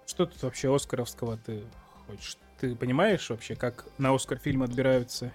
Что 0.07 0.27
тут 0.27 0.43
вообще 0.43 0.75
оскаровского 0.75 1.39
ты 1.39 1.65
хочешь? 2.07 2.37
Ты 2.61 2.77
понимаешь 2.77 3.31
вообще, 3.31 3.57
как 3.57 3.87
на 3.97 4.15
Оскар 4.15 4.39
фильмы 4.39 4.67
отбираются? 4.67 5.33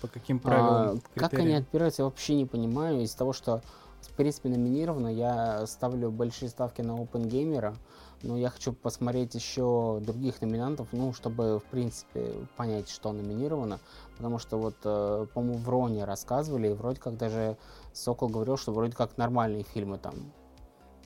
По 0.00 0.08
каким 0.08 0.38
правилам? 0.38 1.02
А, 1.14 1.18
как 1.20 1.34
они 1.34 1.52
отбираются, 1.52 2.00
я 2.02 2.06
вообще 2.06 2.34
не 2.34 2.46
понимаю. 2.46 3.02
Из 3.02 3.14
того, 3.14 3.34
что 3.34 3.60
в 4.00 4.10
принципе 4.14 4.48
номинировано, 4.48 5.08
я 5.08 5.66
ставлю 5.66 6.10
большие 6.10 6.48
ставки 6.48 6.80
на 6.80 6.92
OpenGamer, 6.92 7.76
но 8.22 8.36
я 8.36 8.50
хочу 8.50 8.72
посмотреть 8.72 9.34
еще 9.34 10.00
других 10.00 10.40
номинантов, 10.40 10.88
ну, 10.92 11.12
чтобы, 11.12 11.58
в 11.58 11.64
принципе, 11.64 12.32
понять, 12.56 12.88
что 12.88 13.12
номинировано. 13.12 13.80
Потому 14.16 14.38
что 14.38 14.58
вот, 14.58 14.76
э, 14.84 15.26
по-моему, 15.34 15.58
в 15.58 15.68
Роне 15.68 16.04
рассказывали, 16.04 16.68
и 16.68 16.74
вроде 16.74 17.00
как 17.00 17.16
даже 17.16 17.56
Сокол 17.92 18.28
говорил, 18.28 18.56
что 18.56 18.72
вроде 18.72 18.94
как 18.94 19.16
нормальные 19.16 19.64
фильмы 19.64 19.98
там. 19.98 20.14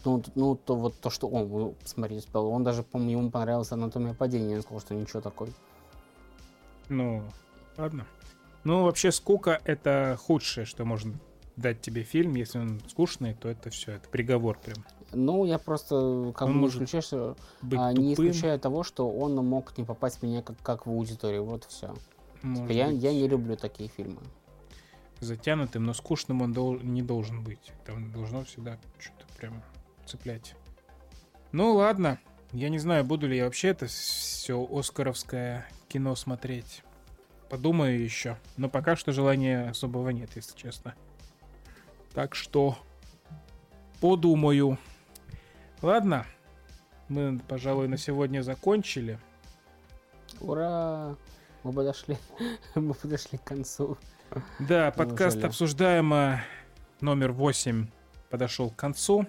Ну, 0.04 0.22
ну 0.34 0.54
то 0.54 0.76
вот 0.76 1.00
то, 1.00 1.10
что 1.10 1.26
он 1.28 1.48
ну, 1.48 1.74
посмотреть 1.80 2.24
успел. 2.24 2.46
Он 2.48 2.62
даже, 2.62 2.82
по-моему, 2.82 3.22
ему 3.22 3.30
понравилась 3.30 3.72
анатомия 3.72 4.14
падения, 4.14 4.56
он 4.56 4.62
сказал, 4.62 4.80
что 4.80 4.94
ничего 4.94 5.20
такой. 5.20 5.52
Ну, 6.88 7.24
ладно. 7.76 8.06
Ну, 8.64 8.84
вообще, 8.84 9.10
скука— 9.10 9.60
это 9.64 10.18
худшее, 10.20 10.66
что 10.66 10.84
может 10.84 11.08
дать 11.56 11.80
тебе 11.80 12.02
фильм. 12.02 12.34
Если 12.34 12.58
он 12.58 12.80
скучный, 12.88 13.34
то 13.34 13.48
это 13.48 13.70
все, 13.70 13.92
это 13.92 14.08
приговор 14.08 14.58
прям. 14.58 14.84
Ну, 15.16 15.44
я 15.44 15.58
просто 15.58 16.32
как 16.36 16.48
Он 16.48 16.54
бы 16.54 16.60
может 16.60 16.76
исключаю, 16.82 17.02
что 17.02 17.36
Быть 17.62 17.78
А, 17.80 17.92
не 17.92 18.10
тупым, 18.14 18.30
исключая 18.30 18.58
того, 18.58 18.82
что 18.82 19.10
он 19.10 19.34
мог 19.36 19.76
не 19.78 19.84
попасть 19.84 20.18
в 20.18 20.22
меня 20.22 20.42
как, 20.42 20.56
как 20.62 20.86
в 20.86 20.90
аудиторию. 20.90 21.44
Вот 21.44 21.64
все. 21.64 21.94
может 22.42 22.70
Я, 22.70 22.88
я 22.88 23.12
не 23.12 23.26
люблю 23.26 23.56
такие 23.56 23.88
фильмы. 23.88 24.20
затянутым, 25.20 25.84
но 25.84 25.94
скучным 25.94 26.42
он 26.42 26.52
дол- 26.52 26.78
не 26.80 27.02
должен 27.02 27.42
быть. 27.42 27.72
Там 27.84 28.12
должно 28.12 28.44
всегда 28.44 28.78
что-то 28.98 29.26
прям 29.38 29.62
цеплять. 30.04 30.54
Ну, 31.52 31.74
ладно. 31.74 32.18
Я 32.52 32.68
не 32.68 32.78
знаю, 32.78 33.04
буду 33.04 33.26
ли 33.26 33.36
я 33.36 33.44
вообще 33.44 33.68
это 33.68 33.86
все 33.86 34.64
оскаровское 34.70 35.66
кино 35.88 36.14
смотреть. 36.14 36.84
Подумаю 37.50 38.00
еще. 38.02 38.36
Но 38.56 38.68
пока 38.68 38.96
что 38.96 39.12
желания 39.12 39.70
особого 39.70 40.10
нет, 40.10 40.30
если 40.36 40.56
честно. 40.56 40.94
Так 42.14 42.34
что 42.34 42.76
подумаю. 44.00 44.78
Ладно. 45.82 46.26
мы, 47.08 47.38
пожалуй, 47.46 47.86
на 47.86 47.98
сегодня 47.98 48.42
закончили. 48.42 49.18
Ура! 50.40 51.14
Мы 51.62 51.72
подошли, 51.72 52.16
мы 52.74 52.94
подошли 52.94 53.38
к 53.38 53.44
концу. 53.44 53.98
Да, 54.58 54.90
подкаст 54.90 55.36
Неужели? 55.36 55.46
обсуждаемо 55.46 56.40
номер 57.00 57.32
8 57.32 57.88
подошел 58.30 58.70
к 58.70 58.76
концу. 58.76 59.26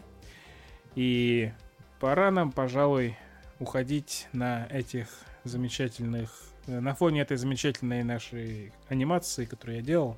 И 0.95 1.51
пора 1.99 2.31
нам, 2.31 2.51
пожалуй, 2.51 3.17
уходить 3.59 4.27
на 4.33 4.67
этих 4.67 5.09
замечательных... 5.43 6.43
На 6.65 6.95
фоне 6.95 7.21
этой 7.21 7.37
замечательной 7.37 8.03
нашей 8.03 8.73
анимации, 8.89 9.45
которую 9.45 9.77
я 9.77 9.83
делал. 9.83 10.17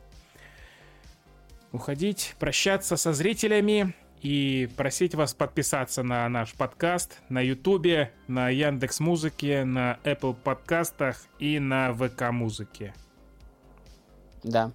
Уходить, 1.72 2.36
прощаться 2.40 2.98
со 2.98 3.14
зрителями 3.14 3.94
и 4.22 4.70
просить 4.76 5.16
вас 5.16 5.34
подписаться 5.34 6.04
на 6.04 6.28
наш 6.30 6.54
подкаст 6.54 7.20
на 7.30 7.42
Ютубе, 7.42 8.12
на 8.28 8.50
Яндекс 8.50 9.00
Музыке, 9.00 9.64
на 9.64 10.00
Apple 10.04 10.36
подкастах 10.36 11.26
и 11.40 11.60
на 11.60 11.94
ВК 11.94 12.32
Музыке. 12.32 12.94
Да. 14.44 14.72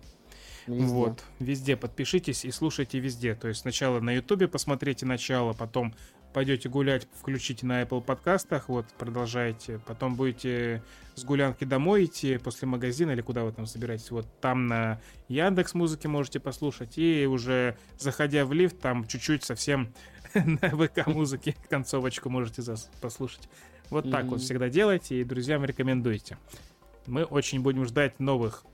Везде. 0.67 0.87
Вот, 0.87 1.25
везде 1.41 1.77
подпишитесь 1.77 2.45
и 2.45 2.51
слушайте 2.51 2.99
везде. 2.99 3.35
То 3.35 3.49
есть 3.49 3.61
сначала 3.61 4.01
на 4.01 4.11
Ютубе 4.13 4.49
посмотрите 4.49 5.05
начало, 5.05 5.53
потом 5.53 5.95
пойдете 6.35 6.69
гулять, 6.69 7.07
включите 7.19 7.65
на 7.65 7.83
Apple 7.83 8.03
подкастах, 8.03 8.69
вот, 8.69 8.87
продолжаете. 8.99 9.81
Потом 9.87 10.17
будете 10.17 10.83
с 11.15 11.25
гулянки 11.25 11.65
домой 11.65 12.07
идти 12.07 12.37
после 12.37 12.67
магазина 12.67 13.13
или 13.13 13.23
куда 13.23 13.45
вы 13.45 13.53
там 13.53 13.67
собираетесь. 13.67 14.11
Вот 14.11 14.27
там 14.41 14.67
на 14.67 15.01
Яндекс 15.29 15.75
музыке 15.75 16.09
можете 16.09 16.41
послушать. 16.41 16.99
И 16.99 17.27
уже 17.27 17.79
заходя 17.99 18.45
в 18.45 18.53
лифт, 18.53 18.81
там 18.81 19.07
чуть-чуть 19.07 19.45
совсем 19.45 19.95
на 20.35 20.69
ВК 20.71 21.07
музыке 21.07 21.57
концовочку 21.71 22.29
можете 22.29 22.63
послушать. 23.01 23.49
Вот 23.89 24.11
так 24.11 24.25
вот 24.27 24.41
всегда 24.41 24.69
делайте 24.69 25.21
и 25.21 25.25
друзьям 25.25 25.65
рекомендуйте. 25.65 26.37
Мы 27.07 27.23
очень 27.23 27.61
будем 27.61 27.85
ждать 27.85 28.19
новых 28.19 28.65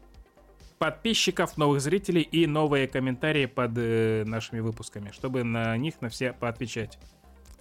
подписчиков, 0.79 1.59
новых 1.59 1.83
зрителей 1.83 2.23
и 2.23 2.47
новые 2.47 2.89
комментарии 2.89 3.45
под 3.45 3.73
э, 3.77 4.25
нашими 4.25 4.61
выпусками, 4.61 5.11
чтобы 5.11 5.45
на 5.45 5.77
них 5.77 6.01
на 6.01 6.09
все 6.09 6.33
поотвечать. 6.33 6.99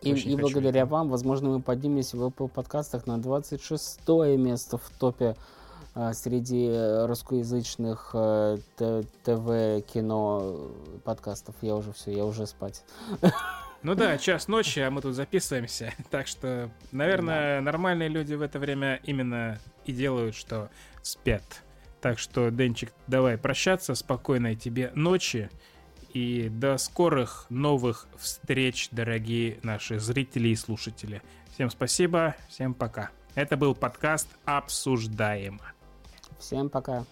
И, 0.01 0.13
Очень 0.13 0.31
и 0.31 0.35
хочу 0.35 0.41
благодаря 0.41 0.85
вам, 0.85 1.09
возможно, 1.09 1.49
мы 1.49 1.61
поднимемся 1.61 2.17
в 2.17 2.23
Apple 2.25 2.47
подкастах 2.47 3.05
на 3.05 3.21
26 3.21 4.07
место 4.37 4.77
в 4.77 4.89
топе 4.97 5.35
а, 5.95 6.13
среди 6.13 6.67
э, 6.67 7.05
русскоязычных 7.07 8.11
э, 8.13 8.57
т- 8.77 9.03
ТВ, 9.23 9.85
кино, 9.91 10.39
э, 10.43 10.99
подкастов. 11.03 11.55
Я 11.61 11.75
уже 11.75 11.91
все, 11.91 12.11
я 12.11 12.25
уже 12.25 12.45
спать. 12.47 12.83
Ну 13.81 13.95
да, 13.95 14.17
час 14.17 14.47
ночи, 14.47 14.79
а 14.79 14.91
мы 14.91 15.01
тут 15.01 15.15
записываемся. 15.15 15.93
Так 16.09 16.27
что, 16.27 16.69
наверное, 16.91 17.61
нормальные 17.61 18.09
люди 18.09 18.33
в 18.33 18.41
это 18.41 18.59
время 18.59 18.99
именно 19.03 19.59
и 19.85 19.93
делают, 19.93 20.35
что 20.35 20.69
спят. 21.01 21.43
Так 22.01 22.19
что, 22.19 22.49
Денчик, 22.49 22.91
давай 23.07 23.37
прощаться. 23.37 23.95
Спокойной 23.95 24.55
тебе 24.55 24.91
ночи. 24.95 25.49
И 26.13 26.49
до 26.49 26.77
скорых 26.77 27.45
новых 27.49 28.07
встреч, 28.17 28.89
дорогие 28.91 29.59
наши 29.63 29.99
зрители 29.99 30.49
и 30.49 30.55
слушатели. 30.55 31.21
Всем 31.53 31.69
спасибо, 31.69 32.35
всем 32.49 32.73
пока. 32.73 33.11
Это 33.35 33.57
был 33.57 33.75
подкаст 33.75 34.27
«Обсуждаемо». 34.45 35.73
Всем 36.39 36.69
пока. 36.69 37.05